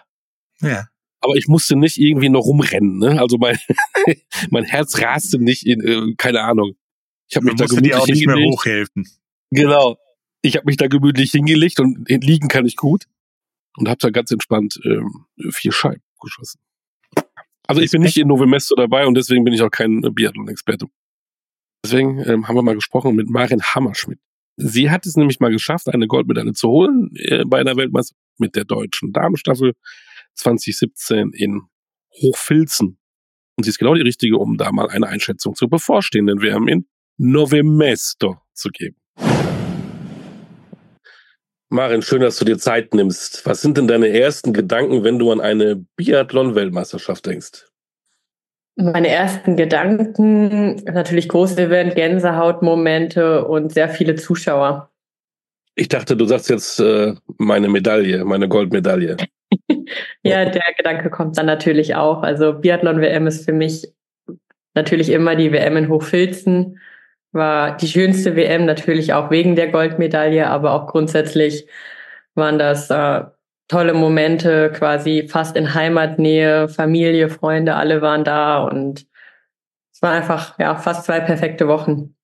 Ja. 0.60 0.88
Aber 1.20 1.34
ich 1.36 1.48
musste 1.48 1.76
nicht 1.76 1.98
irgendwie 1.98 2.28
noch 2.28 2.44
rumrennen, 2.44 2.98
ne? 2.98 3.20
Also 3.20 3.38
mein, 3.38 3.58
mein 4.50 4.64
Herz 4.64 5.00
raste 5.00 5.38
nicht 5.38 5.66
in, 5.66 5.80
äh, 5.80 6.14
keine 6.16 6.42
Ahnung. 6.42 6.76
Ich 7.28 7.36
habe 7.36 7.46
mich 7.46 7.56
da 7.56 7.66
gemütlich 7.66 7.94
auch 7.94 8.06
nicht 8.06 8.26
mehr 8.26 8.36
hochhelfen. 8.36 9.08
Genau. 9.50 9.96
Ich 10.42 10.56
habe 10.56 10.66
mich 10.66 10.76
da 10.76 10.88
gemütlich 10.88 11.30
hingelegt 11.30 11.80
und 11.80 12.06
liegen 12.08 12.48
kann 12.48 12.66
ich 12.66 12.76
gut 12.76 13.06
und 13.76 13.88
habe 13.88 13.98
da 13.98 14.10
ganz 14.10 14.30
entspannt 14.30 14.78
ähm, 14.84 15.24
vier 15.50 15.72
Scheiben 15.72 16.02
geschossen. 16.20 16.60
Also 17.66 17.80
ich 17.80 17.90
bin 17.90 18.02
nicht 18.02 18.18
in 18.18 18.28
Novemesto 18.28 18.74
dabei 18.74 19.06
und 19.06 19.14
deswegen 19.14 19.44
bin 19.44 19.54
ich 19.54 19.62
auch 19.62 19.70
kein 19.70 20.02
Biathlon-Experte. 20.02 20.86
Deswegen 21.84 22.18
ähm, 22.20 22.46
haben 22.46 22.56
wir 22.56 22.62
mal 22.62 22.74
gesprochen 22.74 23.14
mit 23.14 23.28
Marin 23.30 23.62
Hammerschmidt. 23.62 24.20
Sie 24.56 24.90
hat 24.90 25.06
es 25.06 25.16
nämlich 25.16 25.40
mal 25.40 25.50
geschafft, 25.50 25.88
eine 25.88 26.06
Goldmedaille 26.06 26.52
zu 26.52 26.68
holen 26.68 27.10
äh, 27.16 27.44
bei 27.44 27.58
einer 27.58 27.76
Weltmeisterschaft 27.76 28.20
mit 28.38 28.56
der 28.56 28.64
deutschen 28.64 29.12
Damenstaffel 29.12 29.72
2017 30.34 31.32
in 31.32 31.62
Hochfilzen. 32.22 32.98
Und 33.56 33.64
sie 33.64 33.70
ist 33.70 33.78
genau 33.78 33.94
die 33.94 34.02
richtige, 34.02 34.36
um 34.38 34.56
da 34.56 34.72
mal 34.72 34.88
eine 34.88 35.06
Einschätzung 35.08 35.54
zur 35.54 35.68
bevorstehenden 35.68 36.40
WM 36.40 36.68
in 36.68 36.86
Novemesto 37.16 38.38
zu 38.52 38.68
geben. 38.70 38.96
Marin, 41.68 42.02
schön, 42.02 42.20
dass 42.20 42.38
du 42.38 42.44
dir 42.44 42.58
Zeit 42.58 42.94
nimmst. 42.94 43.44
Was 43.46 43.60
sind 43.60 43.76
denn 43.76 43.88
deine 43.88 44.08
ersten 44.08 44.52
Gedanken, 44.52 45.02
wenn 45.02 45.18
du 45.18 45.32
an 45.32 45.40
eine 45.40 45.84
Biathlon-Weltmeisterschaft 45.96 47.26
denkst? 47.26 47.66
Meine 48.76 49.08
ersten 49.08 49.56
Gedanken, 49.56 50.82
natürlich 50.84 51.28
großes 51.28 51.58
Event, 51.58 51.94
Gänsehautmomente 51.94 53.44
und 53.44 53.72
sehr 53.72 53.88
viele 53.88 54.16
Zuschauer. 54.16 54.90
Ich 55.76 55.88
dachte, 55.88 56.16
du 56.16 56.24
sagst 56.24 56.50
jetzt 56.50 56.80
äh, 56.80 57.14
meine 57.38 57.68
Medaille, 57.68 58.24
meine 58.24 58.48
Goldmedaille. 58.48 59.16
ja, 60.22 60.44
der 60.44 60.62
Gedanke 60.76 61.10
kommt 61.10 61.38
dann 61.38 61.46
natürlich 61.46 61.94
auch. 61.94 62.22
Also 62.22 62.52
Biathlon-WM 62.52 63.26
ist 63.26 63.44
für 63.44 63.52
mich 63.52 63.92
natürlich 64.74 65.10
immer 65.10 65.36
die 65.36 65.52
WM 65.52 65.76
in 65.76 65.88
Hochfilzen 65.88 66.78
war 67.34 67.76
die 67.76 67.88
schönste 67.88 68.36
WM 68.36 68.64
natürlich 68.64 69.12
auch 69.12 69.30
wegen 69.30 69.56
der 69.56 69.68
Goldmedaille, 69.68 70.46
aber 70.46 70.72
auch 70.72 70.86
grundsätzlich 70.86 71.66
waren 72.34 72.58
das 72.58 72.90
äh, 72.90 73.24
tolle 73.68 73.94
Momente, 73.94 74.70
quasi 74.72 75.28
fast 75.28 75.56
in 75.56 75.74
Heimatnähe, 75.74 76.68
Familie, 76.68 77.28
Freunde, 77.28 77.74
alle 77.74 78.02
waren 78.02 78.24
da 78.24 78.64
und 78.64 79.06
es 79.92 80.02
war 80.02 80.12
einfach 80.12 80.58
ja 80.58 80.76
fast 80.76 81.04
zwei 81.06 81.20
perfekte 81.20 81.68
Wochen. 81.68 82.14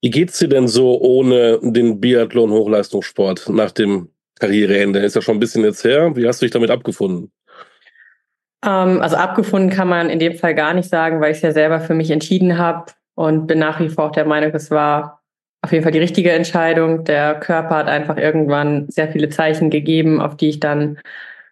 Wie 0.00 0.10
geht's 0.10 0.38
dir 0.38 0.48
denn 0.48 0.68
so 0.68 1.00
ohne 1.00 1.58
den 1.62 2.00
Biathlon 2.00 2.50
Hochleistungssport 2.50 3.48
nach 3.48 3.72
dem 3.72 4.10
Karriereende? 4.38 5.00
Ist 5.00 5.16
ja 5.16 5.22
schon 5.22 5.36
ein 5.36 5.40
bisschen 5.40 5.64
jetzt 5.64 5.84
her. 5.84 6.14
Wie 6.14 6.26
hast 6.26 6.40
du 6.40 6.46
dich 6.46 6.52
damit 6.52 6.70
abgefunden? 6.70 7.32
Ähm, 8.64 9.00
also 9.00 9.16
abgefunden 9.16 9.70
kann 9.70 9.88
man 9.88 10.08
in 10.08 10.18
dem 10.18 10.34
Fall 10.34 10.54
gar 10.54 10.74
nicht 10.74 10.88
sagen, 10.88 11.20
weil 11.20 11.32
ich 11.32 11.38
es 11.38 11.42
ja 11.42 11.52
selber 11.52 11.80
für 11.80 11.94
mich 11.94 12.10
entschieden 12.10 12.58
habe 12.58 12.92
und 13.14 13.46
bin 13.46 13.58
nach 13.58 13.80
wie 13.80 13.88
vor 13.88 14.06
auch 14.06 14.12
der 14.12 14.24
Meinung, 14.24 14.52
es 14.54 14.70
war 14.70 15.17
auf 15.62 15.72
jeden 15.72 15.82
Fall 15.82 15.92
die 15.92 15.98
richtige 15.98 16.32
Entscheidung. 16.32 17.04
Der 17.04 17.34
Körper 17.34 17.76
hat 17.76 17.88
einfach 17.88 18.16
irgendwann 18.16 18.88
sehr 18.88 19.08
viele 19.08 19.28
Zeichen 19.28 19.70
gegeben, 19.70 20.20
auf 20.20 20.36
die 20.36 20.48
ich 20.48 20.60
dann 20.60 20.98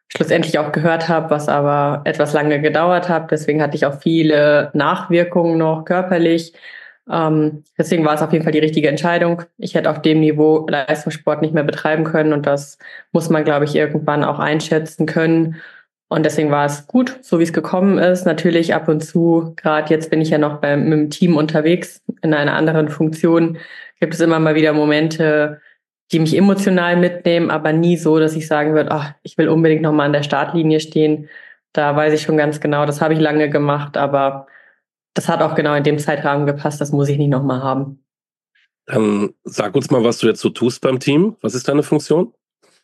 schlussendlich 0.08 0.58
auch 0.58 0.72
gehört 0.72 1.08
habe, 1.08 1.30
was 1.30 1.48
aber 1.48 2.02
etwas 2.04 2.32
lange 2.32 2.60
gedauert 2.60 3.08
hat. 3.08 3.30
Deswegen 3.30 3.62
hatte 3.62 3.76
ich 3.76 3.86
auch 3.86 4.00
viele 4.00 4.70
Nachwirkungen 4.74 5.58
noch 5.58 5.84
körperlich. 5.84 6.52
Ähm, 7.10 7.64
deswegen 7.78 8.04
war 8.04 8.14
es 8.14 8.22
auf 8.22 8.32
jeden 8.32 8.44
Fall 8.44 8.52
die 8.52 8.58
richtige 8.60 8.88
Entscheidung. 8.88 9.42
Ich 9.58 9.74
hätte 9.74 9.90
auf 9.90 10.02
dem 10.02 10.20
Niveau 10.20 10.66
Leistungssport 10.68 11.42
nicht 11.42 11.54
mehr 11.54 11.64
betreiben 11.64 12.04
können 12.04 12.32
und 12.32 12.46
das 12.46 12.78
muss 13.12 13.30
man, 13.30 13.44
glaube 13.44 13.64
ich, 13.64 13.74
irgendwann 13.74 14.24
auch 14.24 14.38
einschätzen 14.38 15.06
können. 15.06 15.56
Und 16.08 16.24
deswegen 16.24 16.52
war 16.52 16.66
es 16.66 16.86
gut, 16.86 17.18
so 17.22 17.40
wie 17.40 17.42
es 17.42 17.52
gekommen 17.52 17.98
ist. 17.98 18.26
Natürlich 18.26 18.74
ab 18.74 18.88
und 18.88 19.04
zu, 19.04 19.54
gerade 19.56 19.92
jetzt 19.92 20.08
bin 20.10 20.20
ich 20.20 20.30
ja 20.30 20.38
noch 20.38 20.60
beim, 20.60 20.84
mit 20.84 20.92
dem 20.92 21.10
Team 21.10 21.36
unterwegs, 21.36 22.00
in 22.22 22.32
einer 22.32 22.54
anderen 22.54 22.88
Funktion, 22.88 23.58
gibt 24.00 24.14
es 24.14 24.20
immer 24.20 24.38
mal 24.38 24.54
wieder 24.54 24.72
Momente, 24.72 25.60
die 26.12 26.18
mich 26.18 26.36
emotional 26.36 26.96
mitnehmen, 26.96 27.50
aber 27.50 27.72
nie 27.72 27.96
so, 27.96 28.18
dass 28.18 28.36
ich 28.36 28.46
sagen 28.46 28.74
würde, 28.74 28.90
ach, 28.92 29.14
ich 29.22 29.36
will 29.38 29.48
unbedingt 29.48 29.82
nochmal 29.82 30.06
an 30.06 30.12
der 30.12 30.22
Startlinie 30.22 30.80
stehen. 30.80 31.28
Da 31.72 31.96
weiß 31.96 32.12
ich 32.14 32.22
schon 32.22 32.36
ganz 32.36 32.60
genau, 32.60 32.86
das 32.86 33.00
habe 33.00 33.14
ich 33.14 33.20
lange 33.20 33.50
gemacht, 33.50 33.96
aber 33.96 34.46
das 35.14 35.28
hat 35.28 35.42
auch 35.42 35.54
genau 35.54 35.74
in 35.74 35.82
dem 35.82 35.98
Zeitrahmen 35.98 36.46
gepasst, 36.46 36.80
das 36.80 36.92
muss 36.92 37.08
ich 37.08 37.18
nicht 37.18 37.30
nochmal 37.30 37.62
haben. 37.62 38.02
Dann 38.86 39.34
sag 39.42 39.74
uns 39.74 39.90
mal, 39.90 40.04
was 40.04 40.18
du 40.18 40.28
jetzt 40.28 40.40
so 40.40 40.50
tust 40.50 40.80
beim 40.80 41.00
Team. 41.00 41.36
Was 41.40 41.54
ist 41.54 41.68
deine 41.68 41.82
Funktion? 41.82 42.32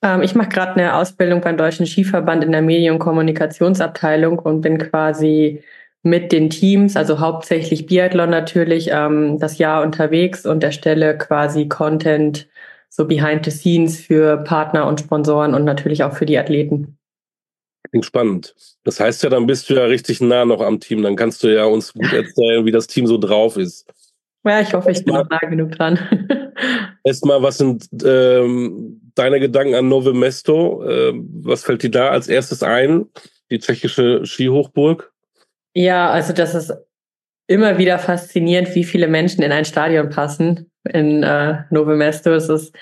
Ähm, 0.02 0.22
ich 0.22 0.34
mache 0.34 0.48
gerade 0.48 0.72
eine 0.72 0.96
Ausbildung 0.96 1.40
beim 1.40 1.56
Deutschen 1.56 1.86
Skiverband 1.86 2.42
in 2.42 2.50
der 2.52 2.62
Medien- 2.62 2.94
und 2.94 2.98
Kommunikationsabteilung 2.98 4.40
und 4.40 4.60
bin 4.60 4.78
quasi 4.78 5.62
mit 6.02 6.32
den 6.32 6.50
Teams, 6.50 6.96
also 6.96 7.20
hauptsächlich 7.20 7.86
Biathlon 7.86 8.30
natürlich, 8.30 8.88
ähm, 8.90 9.38
das 9.38 9.58
Jahr 9.58 9.82
unterwegs 9.82 10.44
und 10.44 10.64
erstelle 10.64 11.16
quasi 11.16 11.68
Content 11.68 12.48
so 12.88 13.06
behind 13.06 13.44
the 13.44 13.50
scenes 13.50 14.00
für 14.00 14.38
Partner 14.38 14.86
und 14.86 15.00
Sponsoren 15.00 15.54
und 15.54 15.64
natürlich 15.64 16.04
auch 16.04 16.14
für 16.14 16.26
die 16.26 16.38
Athleten. 16.38 16.98
Klingt 17.90 18.04
spannend. 18.04 18.54
Das 18.84 19.00
heißt 19.00 19.22
ja, 19.22 19.30
dann 19.30 19.46
bist 19.46 19.70
du 19.70 19.74
ja 19.74 19.84
richtig 19.84 20.20
nah 20.20 20.44
noch 20.44 20.60
am 20.60 20.80
Team. 20.80 21.02
Dann 21.02 21.16
kannst 21.16 21.42
du 21.42 21.54
ja 21.54 21.64
uns 21.64 21.92
gut 21.92 22.12
erzählen, 22.12 22.64
wie 22.64 22.70
das 22.70 22.86
Team 22.86 23.06
so 23.06 23.18
drauf 23.18 23.56
ist. 23.56 23.86
Ja, 24.44 24.60
ich 24.60 24.74
hoffe, 24.74 24.90
ich 24.90 25.04
bin 25.04 25.14
noch 25.14 25.28
nah 25.28 25.38
genug 25.38 25.72
dran. 25.72 25.98
Erstmal, 27.04 27.42
was 27.42 27.58
sind 27.58 27.86
ähm, 28.04 29.00
deine 29.14 29.40
Gedanken 29.40 29.74
an 29.74 29.88
Nove 29.88 30.14
Mesto? 30.14 30.84
Ähm, 30.88 31.28
was 31.42 31.64
fällt 31.64 31.82
dir 31.82 31.90
da 31.90 32.10
als 32.10 32.28
erstes 32.28 32.62
ein? 32.62 33.06
Die 33.50 33.58
tschechische 33.58 34.24
Skihochburg? 34.26 35.11
Ja, 35.74 36.10
also 36.10 36.32
das 36.32 36.54
ist 36.54 36.72
immer 37.46 37.78
wieder 37.78 37.98
faszinierend, 37.98 38.74
wie 38.74 38.84
viele 38.84 39.08
Menschen 39.08 39.42
in 39.42 39.52
ein 39.52 39.64
Stadion 39.64 40.10
passen 40.10 40.70
in 40.84 41.22
äh, 41.22 41.64
Nove 41.70 41.96
Mesto. 41.96 42.32
Es 42.32 42.48
ist 42.48 42.74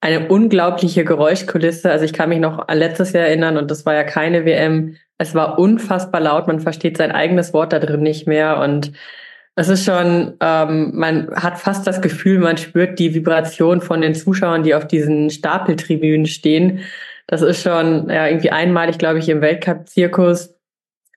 eine 0.00 0.28
unglaubliche 0.28 1.04
Geräuschkulisse. 1.04 1.90
Also 1.90 2.04
ich 2.04 2.12
kann 2.12 2.28
mich 2.28 2.38
noch 2.38 2.68
an 2.68 2.78
letztes 2.78 3.12
Jahr 3.12 3.26
erinnern 3.26 3.56
und 3.56 3.70
das 3.70 3.86
war 3.86 3.94
ja 3.94 4.04
keine 4.04 4.44
WM. 4.44 4.96
Es 5.18 5.34
war 5.34 5.58
unfassbar 5.58 6.20
laut. 6.20 6.46
Man 6.46 6.60
versteht 6.60 6.96
sein 6.96 7.12
eigenes 7.12 7.52
Wort 7.52 7.72
da 7.72 7.78
drin 7.78 8.02
nicht 8.02 8.26
mehr 8.26 8.60
und 8.60 8.92
es 9.58 9.68
ist 9.68 9.86
schon, 9.86 10.34
ähm, 10.40 10.90
man 10.94 11.34
hat 11.34 11.58
fast 11.58 11.86
das 11.86 12.02
Gefühl, 12.02 12.38
man 12.38 12.58
spürt 12.58 12.98
die 12.98 13.14
Vibration 13.14 13.80
von 13.80 14.02
den 14.02 14.14
Zuschauern, 14.14 14.62
die 14.62 14.74
auf 14.74 14.86
diesen 14.86 15.30
Stapeltribünen 15.30 16.26
stehen. 16.26 16.80
Das 17.26 17.40
ist 17.40 17.62
schon 17.62 18.10
ja, 18.10 18.26
irgendwie 18.26 18.50
einmalig, 18.50 18.98
glaube 18.98 19.18
ich, 19.18 19.30
im 19.30 19.40
Weltcup-Zirkus. 19.40 20.55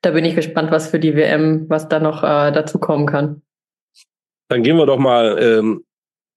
Da 0.01 0.11
bin 0.11 0.25
ich 0.25 0.35
gespannt, 0.35 0.71
was 0.71 0.89
für 0.89 0.99
die 0.99 1.15
WM, 1.15 1.69
was 1.69 1.89
da 1.89 1.99
noch 1.99 2.23
äh, 2.23 2.51
dazu 2.51 2.79
kommen 2.79 3.05
kann. 3.05 3.41
Dann 4.49 4.63
gehen 4.63 4.77
wir 4.77 4.85
doch 4.85 4.97
mal 4.97 5.37
ähm, 5.39 5.83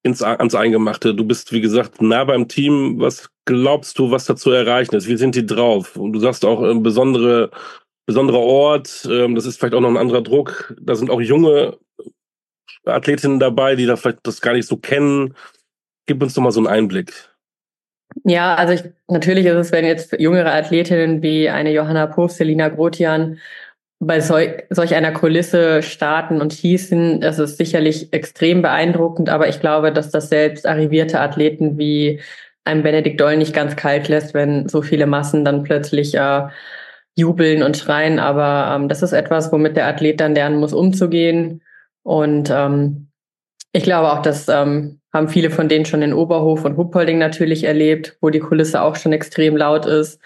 ins, 0.02 0.22
ans 0.22 0.54
Eingemachte. 0.54 1.14
Du 1.14 1.24
bist, 1.24 1.52
wie 1.52 1.60
gesagt, 1.60 2.02
nah 2.02 2.24
beim 2.24 2.48
Team. 2.48 2.98
Was 2.98 3.30
glaubst 3.44 3.98
du, 3.98 4.10
was 4.10 4.26
da 4.26 4.36
zu 4.36 4.50
erreichen 4.50 4.94
ist? 4.96 5.06
Wie 5.06 5.16
sind 5.16 5.34
die 5.34 5.46
drauf? 5.46 5.96
Und 5.96 6.12
du 6.12 6.18
sagst 6.18 6.44
auch, 6.44 6.62
ein 6.62 6.82
besondere, 6.82 7.50
besonderer 8.06 8.40
Ort, 8.40 9.08
ähm, 9.10 9.34
das 9.34 9.46
ist 9.46 9.58
vielleicht 9.58 9.74
auch 9.74 9.80
noch 9.80 9.90
ein 9.90 9.96
anderer 9.96 10.22
Druck. 10.22 10.74
Da 10.80 10.94
sind 10.94 11.10
auch 11.10 11.20
junge 11.20 11.78
Athletinnen 12.84 13.38
dabei, 13.38 13.76
die 13.76 13.86
da 13.86 13.96
vielleicht 13.96 14.26
das 14.26 14.40
gar 14.40 14.54
nicht 14.54 14.66
so 14.66 14.76
kennen. 14.76 15.34
Gib 16.06 16.20
uns 16.20 16.34
doch 16.34 16.42
mal 16.42 16.50
so 16.50 16.60
einen 16.60 16.66
Einblick. 16.66 17.31
Ja, 18.24 18.54
also 18.54 18.74
ich, 18.74 18.82
natürlich 19.08 19.46
ist 19.46 19.56
es, 19.56 19.72
wenn 19.72 19.84
jetzt 19.84 20.12
jüngere 20.18 20.52
Athletinnen 20.52 21.22
wie 21.22 21.48
eine 21.48 21.72
Johanna 21.72 22.06
Puff, 22.06 22.32
Selina 22.32 22.68
Grotian 22.68 23.38
bei 24.00 24.20
solch, 24.20 24.64
solch 24.70 24.94
einer 24.94 25.12
Kulisse 25.12 25.82
starten 25.82 26.40
und 26.40 26.52
schießen, 26.52 27.20
das 27.20 27.38
ist 27.38 27.56
sicherlich 27.56 28.12
extrem 28.12 28.60
beeindruckend, 28.60 29.28
aber 29.28 29.48
ich 29.48 29.60
glaube, 29.60 29.92
dass 29.92 30.10
das 30.10 30.28
selbst 30.28 30.66
arrivierte 30.66 31.20
Athleten 31.20 31.78
wie 31.78 32.20
ein 32.64 32.82
Benedikt 32.82 33.20
Doll 33.20 33.36
nicht 33.36 33.54
ganz 33.54 33.76
kalt 33.76 34.08
lässt, 34.08 34.34
wenn 34.34 34.68
so 34.68 34.82
viele 34.82 35.06
Massen 35.06 35.44
dann 35.44 35.62
plötzlich 35.62 36.14
äh, 36.16 36.48
jubeln 37.16 37.62
und 37.62 37.76
schreien. 37.76 38.18
Aber 38.18 38.74
ähm, 38.74 38.88
das 38.88 39.02
ist 39.02 39.12
etwas, 39.12 39.52
womit 39.52 39.76
der 39.76 39.86
Athlet 39.86 40.20
dann 40.20 40.34
lernen 40.34 40.58
muss, 40.58 40.72
umzugehen. 40.72 41.62
Und 42.02 42.50
ähm, 42.50 43.08
ich 43.72 43.84
glaube 43.84 44.12
auch, 44.12 44.22
dass 44.22 44.48
ähm, 44.48 45.00
haben 45.12 45.28
viele 45.28 45.50
von 45.50 45.68
denen 45.68 45.84
schon 45.84 46.02
in 46.02 46.14
Oberhof 46.14 46.64
und 46.64 46.76
Huppolding 46.76 47.18
natürlich 47.18 47.64
erlebt, 47.64 48.16
wo 48.20 48.30
die 48.30 48.40
Kulisse 48.40 48.82
auch 48.82 48.96
schon 48.96 49.12
extrem 49.12 49.56
laut 49.56 49.86
ist. 49.86 50.20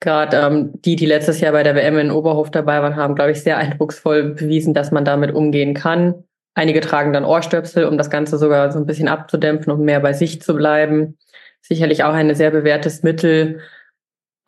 Gerade 0.00 0.36
ähm, 0.36 0.72
die, 0.82 0.96
die 0.96 1.06
letztes 1.06 1.40
Jahr 1.40 1.52
bei 1.52 1.62
der 1.62 1.74
WM 1.74 1.98
in 1.98 2.10
Oberhof 2.10 2.50
dabei 2.50 2.82
waren, 2.82 2.96
haben, 2.96 3.14
glaube 3.14 3.32
ich, 3.32 3.42
sehr 3.42 3.58
eindrucksvoll 3.58 4.34
bewiesen, 4.34 4.74
dass 4.74 4.90
man 4.90 5.04
damit 5.04 5.34
umgehen 5.34 5.74
kann. 5.74 6.24
Einige 6.54 6.80
tragen 6.80 7.12
dann 7.12 7.24
Ohrstöpsel, 7.24 7.84
um 7.84 7.98
das 7.98 8.10
Ganze 8.10 8.38
sogar 8.38 8.70
so 8.72 8.78
ein 8.78 8.86
bisschen 8.86 9.08
abzudämpfen, 9.08 9.72
um 9.72 9.84
mehr 9.84 10.00
bei 10.00 10.12
sich 10.12 10.40
zu 10.42 10.54
bleiben. 10.54 11.16
Sicherlich 11.60 12.04
auch 12.04 12.14
ein 12.14 12.34
sehr 12.34 12.50
bewährtes 12.50 13.02
Mittel. 13.02 13.60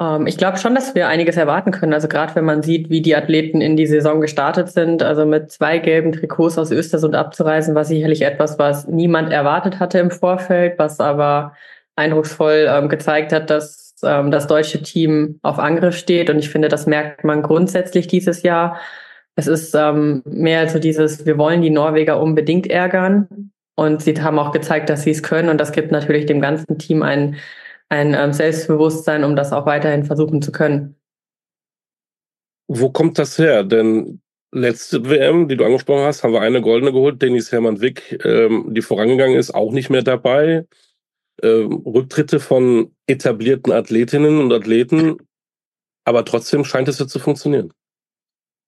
Ähm, 0.01 0.27
ich 0.27 0.36
glaube 0.39 0.59
schon, 0.59 0.74
dass 0.74 0.94
wir 0.94 1.09
einiges 1.09 1.36
erwarten 1.36 1.70
können. 1.70 1.93
Also 1.93 2.09
gerade 2.09 2.35
wenn 2.35 2.44
man 2.44 2.62
sieht, 2.62 2.90
wie 2.90 3.02
die 3.02 3.14
Athleten 3.14 3.60
in 3.60 3.77
die 3.77 3.86
Saison 3.86 4.20
gestartet 4.20 4.70
sind, 4.70 5.02
also 5.02 5.27
mit 5.27 5.51
zwei 5.52 5.78
gelben 5.78 6.12
Trikots 6.12 6.59
aus 6.59 6.70
Östersund 6.70 7.14
abzureisen, 7.14 7.74
war 7.74 7.85
sicherlich 7.85 8.22
etwas, 8.22 8.59
was 8.59 8.89
niemand 8.89 9.32
erwartet 9.32 9.78
hatte 9.78 9.98
im 9.98 10.10
Vorfeld, 10.10 10.78
was 10.78 11.01
aber 11.01 11.55
eindrucksvoll 11.97 12.66
ähm, 12.68 12.89
gezeigt 12.89 13.32
hat, 13.32 13.51
dass 13.51 13.94
ähm, 14.02 14.31
das 14.31 14.47
deutsche 14.47 14.82
Team 14.82 15.39
auf 15.43 15.59
Angriff 15.59 15.97
steht. 15.97 16.31
Und 16.31 16.39
ich 16.39 16.48
finde, 16.48 16.68
das 16.68 16.86
merkt 16.86 17.24
man 17.24 17.43
grundsätzlich 17.43 18.06
dieses 18.06 18.43
Jahr. 18.43 18.81
Es 19.36 19.47
ist 19.47 19.74
ähm, 19.74 20.22
mehr 20.24 20.68
so 20.68 20.78
dieses, 20.78 21.27
wir 21.27 21.39
wollen 21.39 21.62
die 21.62 21.70
Norweger 21.70 22.20
unbedingt 22.20 22.66
ärgern. 22.68 23.52
Und 23.77 24.02
sie 24.02 24.14
haben 24.20 24.39
auch 24.39 24.52
gezeigt, 24.52 24.90
dass 24.90 25.02
sie 25.02 25.10
es 25.10 25.22
können. 25.22 25.48
Und 25.48 25.59
das 25.59 25.72
gibt 25.72 25.93
natürlich 25.93 26.27
dem 26.27 26.40
ganzen 26.40 26.78
Team 26.78 27.02
ein, 27.02 27.36
ein 27.91 28.15
ähm, 28.15 28.33
Selbstbewusstsein, 28.33 29.25
um 29.25 29.37
das 29.37 29.53
auch 29.53 29.67
weiterhin 29.67 30.05
versuchen 30.05 30.41
zu 30.41 30.53
können. 30.53 30.97
Wo 32.69 32.91
kommt 32.91 33.19
das 33.19 33.39
her? 33.39 33.65
Denn 33.65 34.23
letzte 34.53 35.09
WM, 35.09 35.49
die 35.49 35.57
du 35.57 35.65
angesprochen 35.65 36.05
hast, 36.05 36.25
haben 36.25 36.33
wir 36.33 36.41
eine 36.41 36.62
goldene 36.62 36.93
geholt. 36.93 37.21
Dennis 37.21 37.53
Hermann 37.53 37.81
Wick, 37.81 38.25
ähm, 38.25 38.73
die 38.73 38.83
vorangegangen 38.83 39.37
ist, 39.37 39.55
auch 39.55 39.73
nicht 39.73 39.91
mehr 39.91 40.03
dabei 40.03 40.67
äh, 41.43 41.49
Rücktritte 41.49 42.41
von 42.41 42.95
etablierten 43.07 43.73
Athletinnen 43.73 44.39
und 44.39 44.53
Athleten, 44.53 45.19
aber 46.05 46.25
trotzdem 46.25 46.65
scheint 46.65 46.89
es 46.89 46.99
ja 46.99 47.07
zu 47.07 47.19
funktionieren. 47.19 47.73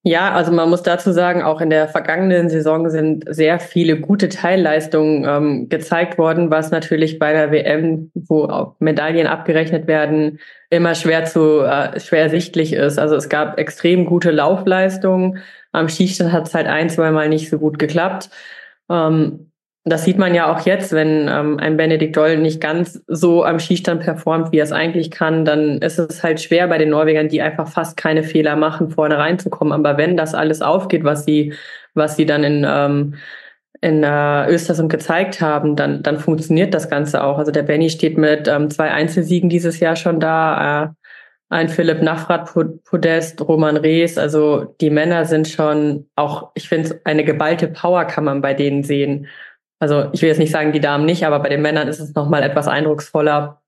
Ja, 0.05 0.33
also 0.33 0.51
man 0.51 0.69
muss 0.69 0.83
dazu 0.83 1.13
sagen, 1.13 1.43
auch 1.43 1.61
in 1.61 1.71
der 1.71 1.87
vergangenen 1.87 2.49
Saison 2.49 2.91
sind 2.91 3.25
sehr 3.29 3.61
viele 3.61 4.01
gute 4.01 4.29
Teilleistungen 4.29 5.25
ähm, 5.25 5.69
gezeigt 5.69 6.19
worden, 6.19 6.51
was 6.51 6.73
natürlich 6.73 7.21
bei 7.21 7.33
der 7.33 7.53
WM, 7.53 8.11
wo 8.15 8.47
auch 8.47 8.75
Medaillen 8.81 9.29
abgerechnet 9.29 9.87
werden, 9.87 10.41
immer 10.71 10.97
schwer 10.97 11.25
zu 11.25 11.61
äh, 11.61 12.01
schwer 12.01 12.31
sichtlich 12.31 12.73
ist. 12.73 12.99
Also 12.99 13.15
es 13.15 13.29
gab 13.29 13.61
extrem 13.61 14.05
gute 14.05 14.33
Laufleistungen. 14.33 15.39
Am 15.71 15.89
Schießstand 15.89 16.33
hat 16.33 16.49
es 16.49 16.55
halt 16.55 16.67
ein, 16.67 16.91
zwei 16.91 17.13
Mal 17.13 17.29
nicht 17.29 17.49
so 17.49 17.59
gut 17.59 17.79
geklappt. 17.79 18.29
Ähm, 18.91 19.52
das 19.85 20.05
sieht 20.05 20.17
man 20.17 20.33
ja 20.35 20.53
auch 20.53 20.65
jetzt, 20.65 20.93
wenn 20.93 21.29
ähm, 21.29 21.59
ein 21.59 21.77
Benedikt 21.77 22.17
Doll 22.17 22.39
nicht 22.39 22.61
ganz 22.61 23.03
so 23.09 23.45
am 23.45 23.59
Skistand 23.59 24.03
performt, 24.03 24.53
wie 24.53 24.59
er 24.59 24.65
es 24.65 24.73
eigentlich 24.73 25.11
kann, 25.11 25.45
dann 25.45 25.79
ist 25.79 25.99
es 25.99 26.23
halt 26.23 26.41
schwer 26.41 26.69
bei 26.69 26.79
den 26.79 26.91
Norwegern, 26.91 27.29
die 27.29 27.43
einfach 27.43 27.67
fast 27.67 27.97
keine 27.97 28.23
Fehler 28.23 28.55
machen, 28.55 28.91
vorne 28.91 29.19
reinzukommen. 29.19 29.73
Aber 29.73 29.99
wenn 29.99 30.17
das 30.17 30.35
alles 30.35 30.63
aufgeht, 30.63 31.03
was 31.03 31.25
sie, 31.25 31.55
was 31.95 32.17
sie 32.17 32.27
dann 32.27 32.45
in, 32.45 32.65
ähm, 32.69 33.15
in 33.81 34.05
äh, 34.05 34.49
Östersund 34.49 34.89
gezeigt 34.91 35.41
haben, 35.41 35.75
dann, 35.75 36.05
dann 36.05 36.19
funktioniert 36.21 36.73
das 36.75 36.89
Ganze 36.89 37.25
auch. 37.25 37.39
Also 37.39 37.51
der 37.51 37.65
Benny 37.65 37.91
steht 37.91 38.17
mit 38.17 38.47
ähm, 38.47 38.71
zwei 38.71 38.93
Einzelsiegen 38.93 39.51
dieses 39.51 39.81
Jahr 39.81 39.97
schon 39.97 40.21
da. 40.21 40.85
Äh, 40.85 40.89
ein 41.49 41.69
Philipp 41.69 42.01
Nachrat 42.01 42.51
Podest, 42.85 43.43
Roman 43.43 43.77
Rees, 43.77 44.17
also 44.17 44.75
die 44.81 44.89
Männer 44.89 45.27
sind 45.27 45.49
schon 45.49 46.09
auch, 46.17 46.51
ich 46.55 46.67
finde, 46.67 46.99
eine 47.05 47.25
geballte 47.25 47.69
Power 47.69 48.07
kann 48.07 48.25
man 48.25 48.41
bei 48.41 48.55
denen 48.55 48.85
sehen. 48.85 49.27
Also 49.83 50.05
ich 50.13 50.23
will 50.23 50.29
jetzt 50.29 50.39
nicht 50.39 50.53
sagen, 50.53 50.71
die 50.71 50.79
Damen 50.79 51.07
nicht, 51.07 51.27
aber 51.27 51.41
bei 51.41 51.49
den 51.49 51.61
Männern 51.61 51.89
ist 51.89 51.99
es 51.99 52.15
nochmal 52.15 52.45
etwas 52.45 52.69
eindrucksvoller, 52.69 53.61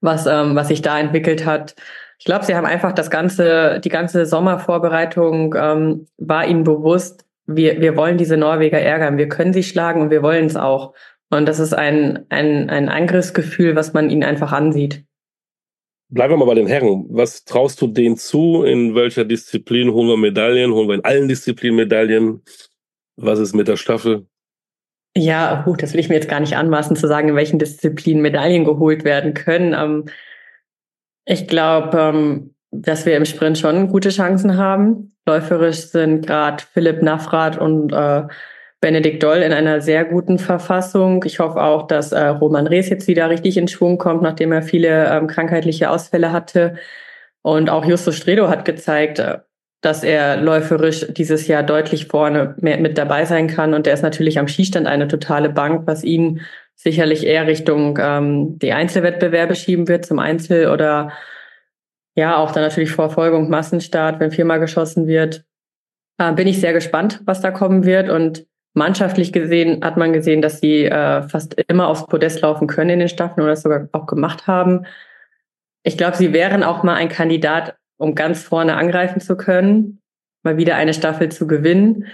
was, 0.00 0.24
ähm, 0.24 0.56
was 0.56 0.68
sich 0.68 0.80
da 0.80 0.98
entwickelt 0.98 1.44
hat. 1.44 1.74
Ich 2.18 2.24
glaube, 2.24 2.46
sie 2.46 2.54
haben 2.54 2.64
einfach 2.64 2.92
das 2.92 3.10
ganze, 3.10 3.78
die 3.78 3.90
ganze 3.90 4.24
Sommervorbereitung 4.24 5.54
ähm, 5.54 6.06
war 6.16 6.46
ihnen 6.48 6.64
bewusst, 6.64 7.26
wir, 7.44 7.78
wir 7.82 7.94
wollen 7.94 8.16
diese 8.16 8.38
Norweger 8.38 8.80
ärgern, 8.80 9.18
wir 9.18 9.28
können 9.28 9.52
sie 9.52 9.62
schlagen 9.62 10.00
und 10.00 10.08
wir 10.08 10.22
wollen 10.22 10.46
es 10.46 10.56
auch. 10.56 10.94
Und 11.28 11.44
das 11.44 11.58
ist 11.58 11.74
ein, 11.74 12.24
ein, 12.30 12.70
ein 12.70 12.88
Angriffsgefühl, 12.88 13.76
was 13.76 13.92
man 13.92 14.08
ihnen 14.08 14.24
einfach 14.24 14.50
ansieht. 14.50 15.04
Bleiben 16.08 16.32
wir 16.32 16.38
mal 16.38 16.46
bei 16.46 16.54
den 16.54 16.68
Herren. 16.68 17.04
Was 17.10 17.44
traust 17.44 17.82
du 17.82 17.88
denen 17.88 18.16
zu? 18.16 18.62
In 18.62 18.94
welcher 18.94 19.26
Disziplin 19.26 19.92
holen 19.92 20.08
wir 20.08 20.16
Medaillen? 20.16 20.72
Holen 20.72 20.88
wir 20.88 20.94
in 20.94 21.04
allen 21.04 21.28
Disziplinen 21.28 21.76
Medaillen? 21.76 22.40
Was 23.16 23.38
ist 23.40 23.54
mit 23.54 23.68
der 23.68 23.76
Staffel? 23.76 24.26
Ja, 25.16 25.62
gut, 25.64 25.82
das 25.82 25.92
will 25.92 26.00
ich 26.00 26.08
mir 26.08 26.16
jetzt 26.16 26.28
gar 26.28 26.40
nicht 26.40 26.56
anmaßen 26.56 26.96
zu 26.96 27.06
sagen, 27.06 27.28
in 27.28 27.36
welchen 27.36 27.58
Disziplinen 27.60 28.20
Medaillen 28.22 28.64
geholt 28.64 29.04
werden 29.04 29.32
können. 29.32 29.72
Ähm, 29.72 30.06
ich 31.24 31.46
glaube, 31.46 31.96
ähm, 31.98 32.54
dass 32.72 33.06
wir 33.06 33.16
im 33.16 33.24
Sprint 33.24 33.58
schon 33.58 33.88
gute 33.88 34.10
Chancen 34.10 34.56
haben. 34.56 35.16
Läuferisch 35.26 35.86
sind 35.86 36.26
gerade 36.26 36.64
Philipp 36.72 37.00
Nafrat 37.02 37.56
und 37.56 37.92
äh, 37.92 38.24
Benedikt 38.80 39.22
Doll 39.22 39.38
in 39.38 39.52
einer 39.52 39.80
sehr 39.80 40.04
guten 40.04 40.38
Verfassung. 40.38 41.24
Ich 41.24 41.38
hoffe 41.38 41.62
auch, 41.62 41.86
dass 41.86 42.12
äh, 42.12 42.26
Roman 42.26 42.66
Rees 42.66 42.90
jetzt 42.90 43.06
wieder 43.06 43.30
richtig 43.30 43.56
in 43.56 43.68
Schwung 43.68 43.98
kommt, 43.98 44.22
nachdem 44.22 44.52
er 44.52 44.62
viele 44.62 45.08
ähm, 45.10 45.28
krankheitliche 45.28 45.88
Ausfälle 45.90 46.32
hatte. 46.32 46.74
Und 47.40 47.70
auch 47.70 47.84
Justus 47.84 48.16
Stredo 48.16 48.48
hat 48.48 48.64
gezeigt, 48.64 49.20
äh, 49.20 49.38
dass 49.84 50.02
er 50.02 50.38
läuferisch 50.38 51.06
dieses 51.10 51.46
Jahr 51.46 51.62
deutlich 51.62 52.06
vorne 52.06 52.54
mit 52.60 52.96
dabei 52.96 53.24
sein 53.26 53.48
kann. 53.48 53.74
Und 53.74 53.86
er 53.86 53.94
ist 53.94 54.02
natürlich 54.02 54.38
am 54.38 54.48
Skistand 54.48 54.86
eine 54.86 55.08
totale 55.08 55.50
Bank, 55.50 55.86
was 55.86 56.04
ihn 56.04 56.40
sicherlich 56.74 57.26
eher 57.26 57.46
Richtung 57.46 57.98
ähm, 58.00 58.58
die 58.58 58.72
Einzelwettbewerbe 58.72 59.54
schieben 59.54 59.86
wird, 59.86 60.06
zum 60.06 60.18
Einzel 60.18 60.70
oder 60.70 61.12
ja, 62.16 62.36
auch 62.36 62.52
dann 62.52 62.62
natürlich 62.62 62.92
Vorfolgung, 62.92 63.50
Massenstart, 63.50 64.20
wenn 64.20 64.30
viermal 64.30 64.60
geschossen 64.60 65.06
wird. 65.06 65.44
Äh, 66.18 66.32
bin 66.32 66.46
ich 66.46 66.60
sehr 66.60 66.72
gespannt, 66.72 67.20
was 67.26 67.40
da 67.40 67.50
kommen 67.50 67.84
wird. 67.84 68.08
Und 68.08 68.46
mannschaftlich 68.72 69.32
gesehen 69.32 69.84
hat 69.84 69.96
man 69.96 70.12
gesehen, 70.12 70.40
dass 70.40 70.60
sie 70.60 70.84
äh, 70.84 71.22
fast 71.28 71.54
immer 71.68 71.88
aufs 71.88 72.06
Podest 72.06 72.40
laufen 72.40 72.68
können 72.68 72.90
in 72.90 72.98
den 73.00 73.08
Staffeln 73.08 73.42
oder 73.42 73.52
das 73.52 73.62
sogar 73.62 73.88
auch 73.92 74.06
gemacht 74.06 74.46
haben. 74.46 74.86
Ich 75.82 75.98
glaube, 75.98 76.16
sie 76.16 76.32
wären 76.32 76.62
auch 76.62 76.82
mal 76.82 76.94
ein 76.94 77.08
Kandidat 77.08 77.76
um 77.98 78.14
ganz 78.14 78.42
vorne 78.42 78.76
angreifen 78.76 79.20
zu 79.20 79.36
können, 79.36 80.00
mal 80.42 80.56
wieder 80.56 80.76
eine 80.76 80.94
Staffel 80.94 81.30
zu 81.30 81.46
gewinnen. 81.46 82.06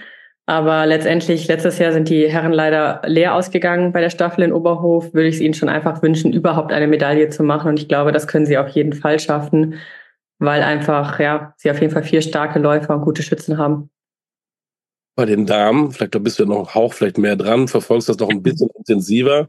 Aber 0.45 0.85
letztendlich, 0.85 1.47
letztes 1.47 1.77
Jahr 1.79 1.93
sind 1.93 2.09
die 2.09 2.27
Herren 2.29 2.51
leider 2.51 3.01
leer 3.05 3.35
ausgegangen 3.35 3.91
bei 3.91 4.01
der 4.01 4.09
Staffel 4.09 4.43
in 4.43 4.51
Oberhof. 4.51 5.13
Würde 5.13 5.27
ich 5.27 5.35
es 5.35 5.41
ihnen 5.41 5.53
schon 5.53 5.69
einfach 5.69 6.01
wünschen, 6.01 6.33
überhaupt 6.33 6.73
eine 6.73 6.87
Medaille 6.87 7.29
zu 7.29 7.43
machen. 7.43 7.69
Und 7.69 7.79
ich 7.79 7.87
glaube, 7.87 8.11
das 8.11 8.27
können 8.27 8.45
sie 8.45 8.57
auf 8.57 8.69
jeden 8.69 8.93
Fall 8.93 9.19
schaffen, 9.19 9.75
weil 10.39 10.63
einfach, 10.63 11.19
ja, 11.19 11.53
sie 11.57 11.69
auf 11.69 11.79
jeden 11.79 11.93
Fall 11.93 12.03
vier 12.03 12.21
starke 12.21 12.59
Läufer 12.59 12.95
und 12.95 13.01
gute 13.01 13.23
Schützen 13.23 13.57
haben. 13.57 13.89
Bei 15.15 15.25
den 15.25 15.45
Damen, 15.45 15.91
vielleicht 15.91 16.15
da 16.15 16.19
bist 16.19 16.39
du 16.39 16.43
ja 16.43 16.49
noch 16.49 16.57
einen 16.57 16.75
Hauch 16.75 16.93
vielleicht 16.93 17.17
mehr 17.17 17.35
dran, 17.35 17.67
verfolgst 17.67 18.09
das 18.09 18.17
noch 18.17 18.29
ein 18.29 18.41
bisschen 18.41 18.69
intensiver. 18.77 19.47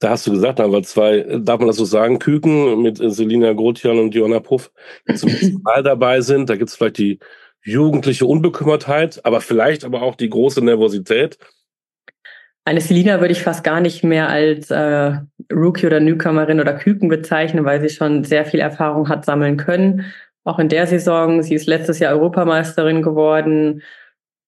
Da 0.00 0.10
hast 0.10 0.26
du 0.26 0.30
gesagt, 0.30 0.58
da 0.58 0.64
haben 0.64 0.72
wir 0.72 0.82
zwei, 0.84 1.22
darf 1.40 1.58
man 1.58 1.66
das 1.66 1.76
so 1.76 1.84
sagen, 1.84 2.18
Küken 2.18 2.82
mit 2.82 2.98
Selina 2.98 3.52
Grotian 3.52 3.98
und 3.98 4.14
Diona 4.14 4.40
Puff, 4.40 4.70
die 5.08 5.14
zum 5.14 5.30
ersten 5.30 5.62
Mal 5.64 5.82
dabei 5.82 6.20
sind. 6.20 6.48
Da 6.48 6.56
gibt 6.56 6.70
es 6.70 6.76
vielleicht 6.76 6.98
die 6.98 7.18
jugendliche 7.64 8.24
Unbekümmertheit, 8.26 9.20
aber 9.24 9.40
vielleicht 9.40 9.84
aber 9.84 10.02
auch 10.02 10.14
die 10.14 10.30
große 10.30 10.64
Nervosität. 10.64 11.38
Eine 12.64 12.80
Selina 12.80 13.20
würde 13.20 13.32
ich 13.32 13.42
fast 13.42 13.64
gar 13.64 13.80
nicht 13.80 14.04
mehr 14.04 14.28
als 14.28 14.70
äh, 14.70 15.18
Rookie 15.52 15.86
oder 15.86 16.00
Newcomerin 16.00 16.60
oder 16.60 16.74
Küken 16.74 17.08
bezeichnen, 17.08 17.64
weil 17.64 17.80
sie 17.80 17.88
schon 17.88 18.24
sehr 18.24 18.44
viel 18.44 18.60
Erfahrung 18.60 19.08
hat 19.08 19.24
sammeln 19.24 19.56
können. 19.56 20.04
Auch 20.44 20.58
in 20.58 20.68
der 20.68 20.86
Saison. 20.86 21.42
Sie 21.42 21.54
ist 21.54 21.66
letztes 21.66 21.98
Jahr 21.98 22.12
Europameisterin 22.14 23.02
geworden 23.02 23.82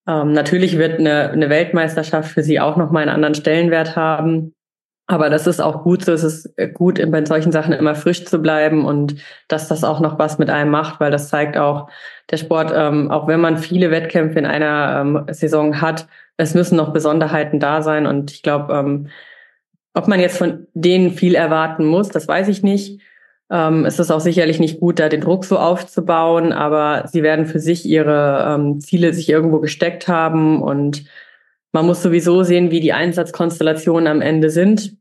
Ähm, 0.06 0.32
natürlich 0.32 0.78
wird 0.78 0.98
eine, 0.98 1.30
eine 1.30 1.50
Weltmeisterschaft 1.50 2.30
für 2.32 2.42
sie 2.42 2.58
auch 2.60 2.76
nochmal 2.76 3.02
einen 3.02 3.14
anderen 3.14 3.34
Stellenwert 3.34 3.96
haben. 3.96 4.54
Aber 5.10 5.28
das 5.28 5.48
ist 5.48 5.60
auch 5.60 5.82
gut 5.82 6.04
so. 6.04 6.12
Es 6.12 6.22
ist 6.22 6.54
gut, 6.74 7.00
bei 7.10 7.24
solchen 7.24 7.50
Sachen 7.50 7.72
immer 7.72 7.96
frisch 7.96 8.26
zu 8.26 8.38
bleiben 8.38 8.84
und 8.84 9.16
dass 9.48 9.66
das 9.66 9.82
auch 9.82 9.98
noch 9.98 10.20
was 10.20 10.38
mit 10.38 10.50
einem 10.50 10.70
macht, 10.70 11.00
weil 11.00 11.10
das 11.10 11.28
zeigt 11.28 11.56
auch, 11.56 11.88
der 12.30 12.36
Sport, 12.36 12.72
ähm, 12.72 13.10
auch 13.10 13.26
wenn 13.26 13.40
man 13.40 13.58
viele 13.58 13.90
Wettkämpfe 13.90 14.38
in 14.38 14.46
einer 14.46 15.00
ähm, 15.00 15.24
Saison 15.32 15.80
hat, 15.80 16.06
es 16.36 16.54
müssen 16.54 16.76
noch 16.76 16.92
Besonderheiten 16.92 17.58
da 17.58 17.82
sein. 17.82 18.06
Und 18.06 18.30
ich 18.30 18.44
glaube, 18.44 18.72
ähm, 18.72 19.08
ob 19.94 20.06
man 20.06 20.20
jetzt 20.20 20.38
von 20.38 20.68
denen 20.74 21.10
viel 21.10 21.34
erwarten 21.34 21.86
muss, 21.86 22.10
das 22.10 22.28
weiß 22.28 22.46
ich 22.46 22.62
nicht. 22.62 23.00
Ähm, 23.50 23.86
es 23.86 23.98
ist 23.98 24.12
auch 24.12 24.20
sicherlich 24.20 24.60
nicht 24.60 24.78
gut, 24.78 25.00
da 25.00 25.08
den 25.08 25.22
Druck 25.22 25.44
so 25.44 25.58
aufzubauen, 25.58 26.52
aber 26.52 27.08
sie 27.08 27.24
werden 27.24 27.46
für 27.46 27.58
sich 27.58 27.84
ihre 27.84 28.44
ähm, 28.48 28.78
Ziele 28.78 29.12
sich 29.12 29.28
irgendwo 29.28 29.58
gesteckt 29.58 30.06
haben 30.06 30.62
und 30.62 31.04
man 31.72 31.84
muss 31.84 32.00
sowieso 32.00 32.44
sehen, 32.44 32.70
wie 32.70 32.78
die 32.78 32.92
Einsatzkonstellationen 32.92 34.06
am 34.06 34.20
Ende 34.20 34.50
sind. 34.50 34.99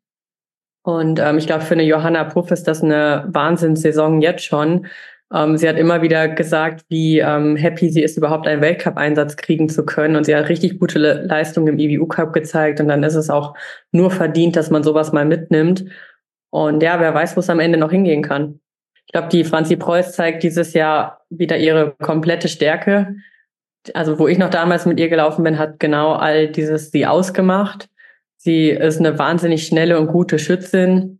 Und 0.83 1.19
ähm, 1.19 1.37
ich 1.37 1.47
glaube, 1.47 1.63
für 1.63 1.73
eine 1.73 1.83
Johanna 1.83 2.23
Puff 2.23 2.51
ist 2.51 2.67
das 2.67 2.83
eine 2.83 3.25
Wahnsinnssaison 3.27 4.21
jetzt 4.21 4.45
schon. 4.45 4.87
Ähm, 5.33 5.57
sie 5.57 5.69
hat 5.69 5.77
immer 5.77 6.01
wieder 6.01 6.27
gesagt, 6.27 6.85
wie 6.89 7.19
ähm, 7.19 7.55
happy 7.55 7.89
sie 7.89 8.01
ist, 8.01 8.17
überhaupt 8.17 8.47
einen 8.47 8.61
Weltcup-Einsatz 8.61 9.35
kriegen 9.35 9.69
zu 9.69 9.85
können. 9.85 10.15
Und 10.15 10.25
sie 10.25 10.35
hat 10.35 10.49
richtig 10.49 10.79
gute 10.79 10.97
Le 10.99 11.25
Leistung 11.25 11.67
im 11.67 11.77
IBU-Cup 11.77 12.33
gezeigt. 12.33 12.79
Und 12.79 12.87
dann 12.87 13.03
ist 13.03 13.15
es 13.15 13.29
auch 13.29 13.55
nur 13.91 14.09
verdient, 14.09 14.55
dass 14.55 14.71
man 14.71 14.83
sowas 14.83 15.11
mal 15.11 15.25
mitnimmt. 15.25 15.85
Und 16.49 16.81
ja, 16.81 16.99
wer 16.99 17.13
weiß, 17.13 17.35
wo 17.35 17.41
es 17.41 17.49
am 17.49 17.59
Ende 17.59 17.77
noch 17.77 17.91
hingehen 17.91 18.23
kann. 18.23 18.59
Ich 19.05 19.13
glaube, 19.13 19.29
die 19.29 19.43
Franzi 19.43 19.75
Preuß 19.75 20.13
zeigt 20.13 20.43
dieses 20.43 20.73
Jahr 20.73 21.21
wieder 21.29 21.57
ihre 21.57 21.95
komplette 22.01 22.47
Stärke. 22.47 23.15
Also, 23.93 24.19
wo 24.19 24.27
ich 24.27 24.37
noch 24.37 24.49
damals 24.49 24.85
mit 24.85 24.99
ihr 24.99 25.09
gelaufen 25.09 25.43
bin, 25.43 25.57
hat 25.59 25.79
genau 25.79 26.13
all 26.13 26.47
dieses 26.47 26.91
sie 26.91 27.05
ausgemacht. 27.05 27.89
Sie 28.41 28.69
ist 28.69 28.99
eine 28.99 29.19
wahnsinnig 29.19 29.67
schnelle 29.67 29.99
und 29.99 30.07
gute 30.07 30.39
Schützin. 30.39 31.19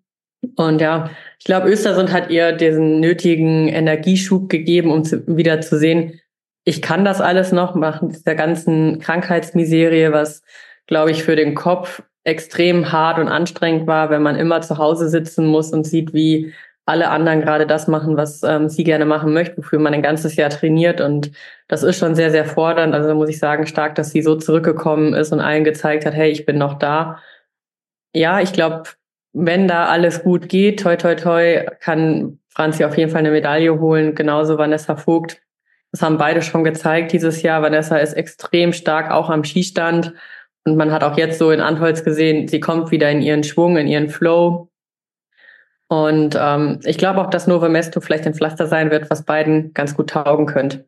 Und 0.56 0.80
ja, 0.80 1.10
ich 1.38 1.44
glaube, 1.44 1.70
Östersund 1.70 2.14
hat 2.14 2.30
ihr 2.30 2.54
diesen 2.54 3.02
nötigen 3.02 3.68
Energieschub 3.68 4.48
gegeben, 4.50 4.90
um 4.90 5.04
zu, 5.04 5.28
wieder 5.28 5.60
zu 5.60 5.78
sehen, 5.78 6.22
ich 6.64 6.82
kann 6.82 7.04
das 7.04 7.20
alles 7.20 7.52
noch 7.52 7.76
machen, 7.76 8.10
dieser 8.10 8.36
ganzen 8.36 9.00
Krankheitsmiserie, 9.00 10.14
was, 10.14 10.44
glaube 10.88 11.12
ich, 11.12 11.24
für 11.24 11.36
den 11.36 11.56
Kopf 11.56 12.04
extrem 12.24 12.92
hart 12.92 13.20
und 13.20 13.28
anstrengend 13.28 13.86
war, 13.86 14.10
wenn 14.10 14.22
man 14.22 14.38
immer 14.38 14.62
zu 14.62 14.78
Hause 14.78 15.10
sitzen 15.10 15.46
muss 15.46 15.74
und 15.74 15.86
sieht, 15.86 16.14
wie 16.14 16.54
alle 16.90 17.10
anderen 17.10 17.42
gerade 17.42 17.68
das 17.68 17.88
machen, 17.88 18.18
was 18.18 18.44
ähm, 18.44 18.68
sie 18.68 18.84
gerne 18.84 19.06
machen 19.06 19.32
möchte, 19.32 19.58
wofür 19.58 19.80
man 19.80 19.94
ein 19.94 20.02
ganzes 20.02 20.36
Jahr 20.36 20.50
trainiert. 20.50 21.02
Und 21.02 21.32
das 21.68 21.84
ist 21.84 22.00
schon 22.00 22.16
sehr, 22.16 22.32
sehr 22.32 22.46
fordernd. 22.46 22.94
Also 22.94 23.14
muss 23.14 23.30
ich 23.30 23.40
sagen, 23.40 23.68
stark, 23.68 23.96
dass 23.96 24.12
sie 24.12 24.22
so 24.22 24.36
zurückgekommen 24.36 25.14
ist 25.14 25.32
und 25.32 25.40
allen 25.40 25.64
gezeigt 25.64 26.06
hat, 26.06 26.14
hey, 26.14 26.32
ich 26.32 26.46
bin 26.46 26.58
noch 26.58 26.80
da. 26.80 27.20
Ja, 28.14 28.42
ich 28.42 28.54
glaube, 28.54 28.84
wenn 29.34 29.68
da 29.68 29.86
alles 29.86 30.24
gut 30.24 30.50
geht, 30.50 30.82
toi, 30.82 30.96
toi, 30.96 31.16
toi, 31.16 31.66
kann 31.80 32.40
Franzi 32.50 32.84
auf 32.84 32.98
jeden 32.98 33.12
Fall 33.12 33.20
eine 33.20 33.32
Medaille 33.32 33.80
holen. 33.80 34.16
Genauso 34.16 34.58
Vanessa 34.58 34.96
Vogt. 34.96 35.42
Das 35.92 36.02
haben 36.02 36.18
beide 36.18 36.42
schon 36.42 36.64
gezeigt 36.64 37.14
dieses 37.14 37.42
Jahr. 37.44 37.62
Vanessa 37.62 37.98
ist 37.98 38.14
extrem 38.14 38.74
stark 38.74 39.12
auch 39.12 39.30
am 39.30 39.44
Skistand. 39.44 40.14
Und 40.66 40.76
man 40.76 40.92
hat 40.92 41.04
auch 41.04 41.18
jetzt 41.18 41.38
so 41.38 41.52
in 41.52 41.62
Antholz 41.62 42.04
gesehen, 42.04 42.48
sie 42.48 42.60
kommt 42.60 42.92
wieder 42.92 43.10
in 43.10 43.22
ihren 43.22 43.44
Schwung, 43.44 43.78
in 43.78 43.88
ihren 43.88 44.10
Flow. 44.10 44.69
Und 45.90 46.38
ähm, 46.40 46.80
ich 46.86 47.00
glaube 47.00 47.20
auch, 47.20 47.32
dass 47.32 47.48
Nova 47.48 47.68
Mesto 47.68 48.00
vielleicht 48.00 48.26
ein 48.28 48.36
Pflaster 48.36 48.68
sein 48.68 48.92
wird, 48.92 49.10
was 49.10 49.26
beiden 49.26 49.74
ganz 49.74 49.96
gut 49.96 50.12
taugen 50.12 50.46
könnte. 50.46 50.88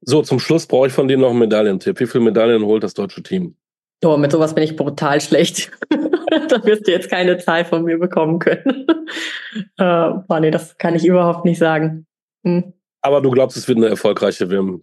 So, 0.00 0.22
zum 0.22 0.38
Schluss 0.38 0.66
brauche 0.66 0.86
ich 0.86 0.92
von 0.92 1.06
dir 1.06 1.18
noch 1.18 1.30
einen 1.30 1.38
Medaillentipp. 1.38 2.00
Wie 2.00 2.06
viele 2.06 2.24
Medaillen 2.24 2.64
holt 2.64 2.82
das 2.82 2.94
deutsche 2.94 3.22
Team? 3.22 3.56
Oh, 4.02 4.16
mit 4.16 4.32
sowas 4.32 4.54
bin 4.54 4.64
ich 4.64 4.76
brutal 4.76 5.20
schlecht. 5.20 5.70
da 6.48 6.64
wirst 6.64 6.86
du 6.86 6.90
jetzt 6.90 7.10
keine 7.10 7.36
Zahl 7.36 7.66
von 7.66 7.84
mir 7.84 7.98
bekommen 7.98 8.38
können. 8.38 8.86
äh, 9.76 10.10
boah, 10.26 10.40
nee, 10.40 10.50
das 10.50 10.78
kann 10.78 10.94
ich 10.94 11.04
überhaupt 11.04 11.44
nicht 11.44 11.58
sagen. 11.58 12.06
Hm. 12.44 12.72
Aber 13.02 13.20
du 13.20 13.30
glaubst, 13.30 13.58
es 13.58 13.68
wird 13.68 13.76
eine 13.76 13.88
erfolgreiche 13.88 14.48
WM? 14.48 14.82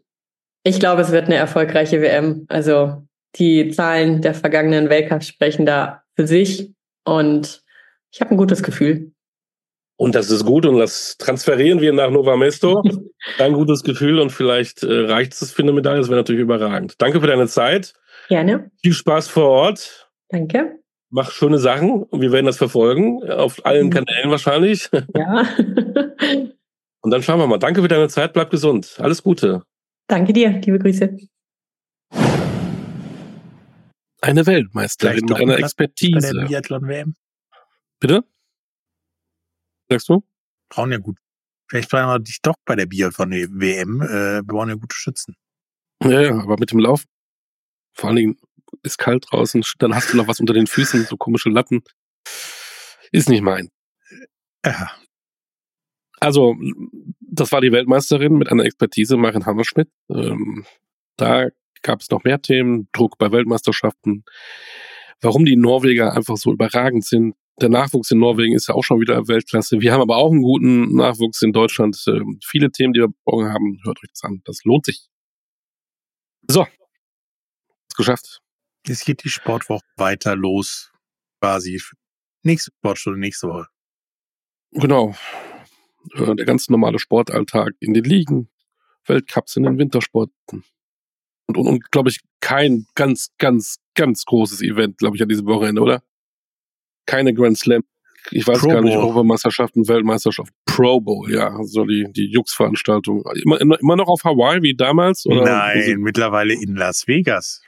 Ich 0.64 0.80
glaube, 0.80 1.02
es 1.02 1.12
wird 1.12 1.26
eine 1.26 1.36
erfolgreiche 1.36 2.02
WM. 2.02 2.46
Also 2.50 3.02
die 3.36 3.72
Zahlen 3.72 4.22
der 4.22 4.36
vergangenen 4.36 4.90
Weltcups 4.90 5.28
sprechen 5.28 5.66
da 5.66 6.04
für 6.16 6.28
sich. 6.28 6.72
Und 7.04 7.64
ich 8.18 8.22
habe 8.22 8.32
ein 8.32 8.38
gutes 8.38 8.64
Gefühl. 8.64 9.12
Und 9.96 10.16
das 10.16 10.32
ist 10.32 10.44
gut 10.44 10.66
und 10.66 10.80
das 10.80 11.18
transferieren 11.18 11.82
wir 11.82 11.94
nach 11.94 12.10
Nova 12.10 12.36
Mesto. 12.36 12.82
Ein 13.40 13.54
gutes 13.54 13.84
Gefühl 13.84 14.20
und 14.20 14.32
vielleicht 14.32 14.82
äh, 14.82 15.06
reicht 15.06 15.34
es 15.34 15.52
für 15.52 15.62
eine 15.62 15.72
Medaille. 15.72 16.00
Das 16.00 16.10
wäre 16.10 16.20
natürlich 16.20 16.42
überragend. 16.42 16.96
Danke 16.98 17.22
für 17.22 17.28
deine 17.28 17.48
Zeit. 17.48 17.94
Gerne. 18.28 18.72
Viel 18.82 18.94
Spaß 18.94 19.28
vor 19.28 19.50
Ort. 19.50 20.10
Danke. 20.30 20.80
Mach 21.12 21.30
schöne 21.30 21.60
Sachen 21.60 22.04
und 22.04 22.22
wir 22.22 22.32
werden 22.32 22.48
das 22.48 22.58
verfolgen. 22.58 23.24
Auf 23.30 23.64
allen 23.68 23.88
mhm. 23.88 23.92
Kanälen 23.92 24.32
wahrscheinlich. 24.32 24.90
Ja. 25.16 25.48
und 27.02 27.12
dann 27.12 27.22
schauen 27.22 27.40
wir 27.40 27.46
mal. 27.46 27.60
Danke 27.60 27.84
für 27.84 27.88
deine 27.88 28.08
Zeit. 28.08 28.34
Bleib 28.34 28.50
gesund. 28.50 28.98
Alles 29.00 29.22
Gute. 29.22 29.62
Danke 30.08 30.34
dir. 30.34 30.50
Liebe 30.66 30.80
Grüße. 30.80 31.18
Eine 34.22 34.46
Weltmeisterin 34.48 35.26
mit 35.26 35.38
einer 35.38 35.60
Expertise. 35.60 36.34
Bei 36.34 36.42
der 36.42 36.48
Biathlon-WM. 36.48 37.14
Bitte? 38.00 38.24
Sagst 39.90 40.10
du? 40.10 40.24
Brauchen 40.70 40.92
ja 40.92 40.98
gut. 40.98 41.18
Vielleicht 41.70 41.90
brauchen 41.90 42.08
wir 42.08 42.20
dich 42.20 42.42
doch 42.42 42.56
bei 42.66 42.76
der 42.76 42.86
Biathlon-WM. 42.86 44.02
Äh, 44.02 44.08
wir 44.08 44.44
brauchen 44.44 44.70
ja 44.70 44.76
gute 44.76 44.96
Schützen. 44.96 45.36
Ja, 46.04 46.22
ja, 46.22 46.40
aber 46.40 46.58
mit 46.60 46.72
dem 46.72 46.80
Lauf. 46.80 47.04
Vor 47.94 48.10
allen 48.10 48.18
Dingen 48.18 48.38
ist 48.84 48.98
kalt 48.98 49.26
draußen, 49.30 49.64
dann 49.80 49.96
hast 49.96 50.14
du 50.14 50.18
noch 50.18 50.28
was 50.28 50.40
unter 50.40 50.54
den 50.54 50.68
Füßen, 50.68 51.06
so 51.06 51.18
komische 51.18 51.50
Latten. 51.50 51.84
Ist 53.12 53.30
nicht 53.30 53.42
mein. 53.42 53.70
Ja. 54.66 54.92
Also, 56.20 56.56
das 57.20 57.52
war 57.52 57.62
die 57.62 57.72
Weltmeisterin 57.72 58.38
mit 58.38 58.52
einer 58.52 58.66
Expertise, 58.66 59.18
Marin 59.18 59.46
Hammerschmidt. 59.46 59.90
Ähm, 60.10 60.66
da 61.16 61.48
gab 61.82 62.02
es 62.02 62.10
noch 62.10 62.24
mehr 62.24 62.42
Themen, 62.42 62.90
Druck 62.92 63.18
bei 63.18 63.32
Weltmeisterschaften, 63.32 64.24
warum 65.22 65.46
die 65.46 65.56
Norweger 65.56 66.14
einfach 66.14 66.38
so 66.38 66.52
überragend 66.52 67.06
sind. 67.06 67.36
Der 67.60 67.70
Nachwuchs 67.70 68.12
in 68.12 68.20
Norwegen 68.20 68.54
ist 68.54 68.68
ja 68.68 68.76
auch 68.76 68.84
schon 68.84 69.00
wieder 69.00 69.28
Weltklasse. 69.28 69.82
Wir 69.82 69.92
haben 69.92 70.02
aber 70.02 70.18
auch 70.18 70.32
einen 70.32 70.44
guten 70.44 70.96
Nachwuchs 70.96 71.42
in 71.42 71.54
Deutschland. 71.54 72.02
Ähm, 72.08 72.40
viele 72.46 72.72
Themen, 72.72 72.94
die 72.94 73.00
wir 73.00 73.08
besprochen 73.08 73.52
haben, 73.52 73.80
hört 73.84 73.98
euch 74.04 74.10
das 74.10 74.24
an. 74.24 74.42
Das 74.46 74.64
lohnt 74.64 74.86
sich. 74.86 75.08
So. 76.48 76.68
Ist 77.90 77.98
geschafft. 77.98 78.42
Jetzt 78.86 79.06
geht 79.06 79.24
die 79.24 79.30
Sportwoche 79.30 79.84
weiter 79.96 80.36
los. 80.36 80.92
Quasi. 81.42 81.82
Nächste 82.44 82.72
Sportstunde, 82.78 83.20
nächste 83.20 83.48
Woche. 83.48 83.68
Genau. 84.72 85.16
Äh, 86.14 86.36
der 86.36 86.46
ganz 86.46 86.70
normale 86.70 87.00
Sportalltag 87.00 87.74
in 87.80 87.94
den 87.94 88.04
Ligen, 88.04 88.50
Weltcups 89.06 89.56
in 89.56 89.64
den 89.64 89.78
Wintersporten 89.80 90.64
und, 91.48 91.58
und, 91.58 91.68
und 91.68 91.92
glaube 91.92 92.10
ich, 92.10 92.22
kein 92.40 92.86
ganz, 92.96 93.32
ganz, 93.38 93.78
ganz 93.96 94.26
großes 94.26 94.62
Event, 94.62 94.98
glaube 94.98 95.16
ich, 95.16 95.24
an 95.24 95.30
diesem 95.30 95.48
Wochenende, 95.48 95.82
oder? 95.82 96.04
Keine 97.08 97.34
Grand 97.34 97.58
Slam. 97.58 97.82
Ich 98.32 98.46
weiß 98.46 98.60
Pro 98.60 98.68
gar 98.68 98.82
nicht, 98.82 98.96
Europameisterschaften, 98.96 99.88
Weltmeisterschaft, 99.88 100.54
Pro 100.66 101.00
Bowl, 101.00 101.32
ja, 101.32 101.58
so 101.64 101.86
die, 101.86 102.06
die 102.12 102.30
Jux-Veranstaltung. 102.30 103.24
Immer, 103.44 103.60
immer 103.60 103.96
noch 103.96 104.08
auf 104.08 104.24
Hawaii 104.24 104.62
wie 104.62 104.76
damals? 104.76 105.26
Oder? 105.26 105.44
Nein, 105.44 106.00
mittlerweile 106.00 106.54
in 106.54 106.76
Las 106.76 107.08
Vegas. 107.08 107.62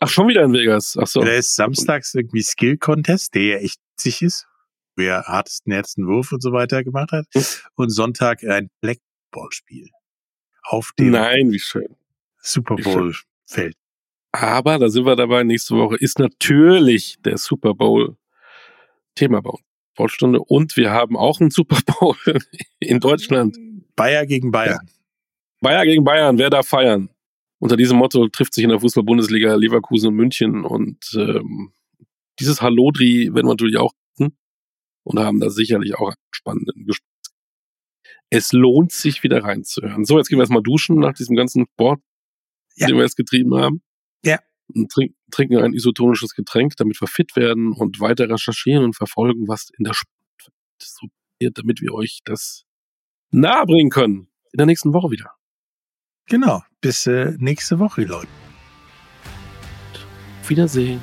Ach, 0.00 0.08
schon 0.08 0.28
wieder 0.28 0.42
in 0.42 0.52
Vegas. 0.52 0.96
Ach 0.98 1.06
so. 1.06 1.20
Da 1.20 1.32
ist 1.32 1.54
samstags 1.54 2.14
irgendwie 2.14 2.42
Skill 2.42 2.78
Contest, 2.78 3.34
der 3.34 3.42
ja 3.42 3.56
echt 3.58 3.80
sich 3.96 4.22
ist. 4.22 4.46
Wer 4.96 5.24
hartesten 5.24 5.72
ersten 5.72 6.06
Wurf 6.06 6.32
und 6.32 6.42
so 6.42 6.52
weiter 6.52 6.82
gemacht 6.82 7.12
hat. 7.12 7.26
Hm. 7.34 7.42
Und 7.74 7.90
Sonntag 7.90 8.42
ein 8.44 8.70
Blackball-Spiel. 8.80 9.88
Auf 10.62 10.92
dem 10.98 11.10
Nein, 11.10 11.52
wie 11.52 11.58
schön. 11.58 11.96
Super 12.38 12.76
Bowl 12.76 13.14
fällt. 13.46 13.76
Aber 14.32 14.78
da 14.78 14.88
sind 14.88 15.04
wir 15.04 15.16
dabei. 15.16 15.42
Nächste 15.42 15.74
Woche 15.74 15.96
ist 15.96 16.18
natürlich 16.18 17.16
der 17.24 17.36
Super 17.36 17.74
Bowl 17.74 18.16
Thema 19.20 19.40
bei 19.42 19.50
uns. 19.50 19.62
Sportstunde. 19.94 20.40
Und 20.40 20.76
wir 20.76 20.90
haben 20.90 21.16
auch 21.16 21.40
einen 21.40 21.50
Super 21.50 21.78
Bowl 21.86 22.16
in 22.80 23.00
Deutschland. 23.00 23.56
Bayer 23.96 24.26
gegen 24.26 24.50
Bayern. 24.50 24.88
Bayer 25.60 25.84
gegen 25.84 26.04
Bayern. 26.04 26.38
Wer 26.38 26.50
darf 26.50 26.68
feiern? 26.68 27.10
Unter 27.58 27.76
diesem 27.76 27.98
Motto 27.98 28.28
trifft 28.28 28.54
sich 28.54 28.64
in 28.64 28.70
der 28.70 28.80
Fußball-Bundesliga 28.80 29.54
Leverkusen 29.54 30.08
und 30.08 30.14
München. 30.14 30.64
Und 30.64 30.98
ähm, 31.14 31.72
dieses 32.38 32.62
Hallodri 32.62 33.30
werden 33.34 33.46
wir 33.46 33.52
natürlich 33.52 33.76
auch 33.76 33.92
und 35.02 35.18
haben 35.18 35.40
da 35.40 35.50
sicherlich 35.50 35.94
auch 35.96 36.08
einen 36.08 36.16
spannenden 36.30 36.86
Gespräch. 36.86 37.06
Es 38.28 38.52
lohnt 38.52 38.92
sich 38.92 39.22
wieder 39.22 39.42
reinzuhören. 39.42 40.04
So, 40.04 40.18
jetzt 40.18 40.28
gehen 40.28 40.38
wir 40.38 40.42
erstmal 40.42 40.62
duschen 40.62 40.96
nach 40.96 41.14
diesem 41.14 41.36
ganzen 41.36 41.66
Sport 41.72 42.00
ja. 42.80 42.86
den 42.86 42.96
wir 42.96 43.02
jetzt 43.02 43.16
getrieben 43.16 43.54
haben. 43.54 43.82
Ja. 44.24 44.38
Und 44.74 44.90
trink, 44.90 45.14
trinken 45.30 45.58
ein 45.58 45.72
isotonisches 45.72 46.34
Getränk, 46.34 46.76
damit 46.76 47.00
wir 47.00 47.08
fit 47.08 47.36
werden 47.36 47.72
und 47.72 48.00
weiter 48.00 48.28
recherchieren 48.28 48.84
und 48.84 48.96
verfolgen, 48.96 49.48
was 49.48 49.70
in 49.78 49.84
der 49.84 49.94
so 50.78 51.06
damit 51.40 51.80
wir 51.80 51.94
euch 51.94 52.20
das 52.24 52.64
nahebringen 53.30 53.90
können. 53.90 54.28
In 54.52 54.58
der 54.58 54.66
nächsten 54.66 54.92
Woche 54.92 55.10
wieder. 55.10 55.30
Genau. 56.26 56.62
Bis 56.80 57.06
äh, 57.06 57.34
nächste 57.38 57.78
Woche, 57.78 58.02
Leute. 58.02 58.28
Wiedersehen. 60.46 61.00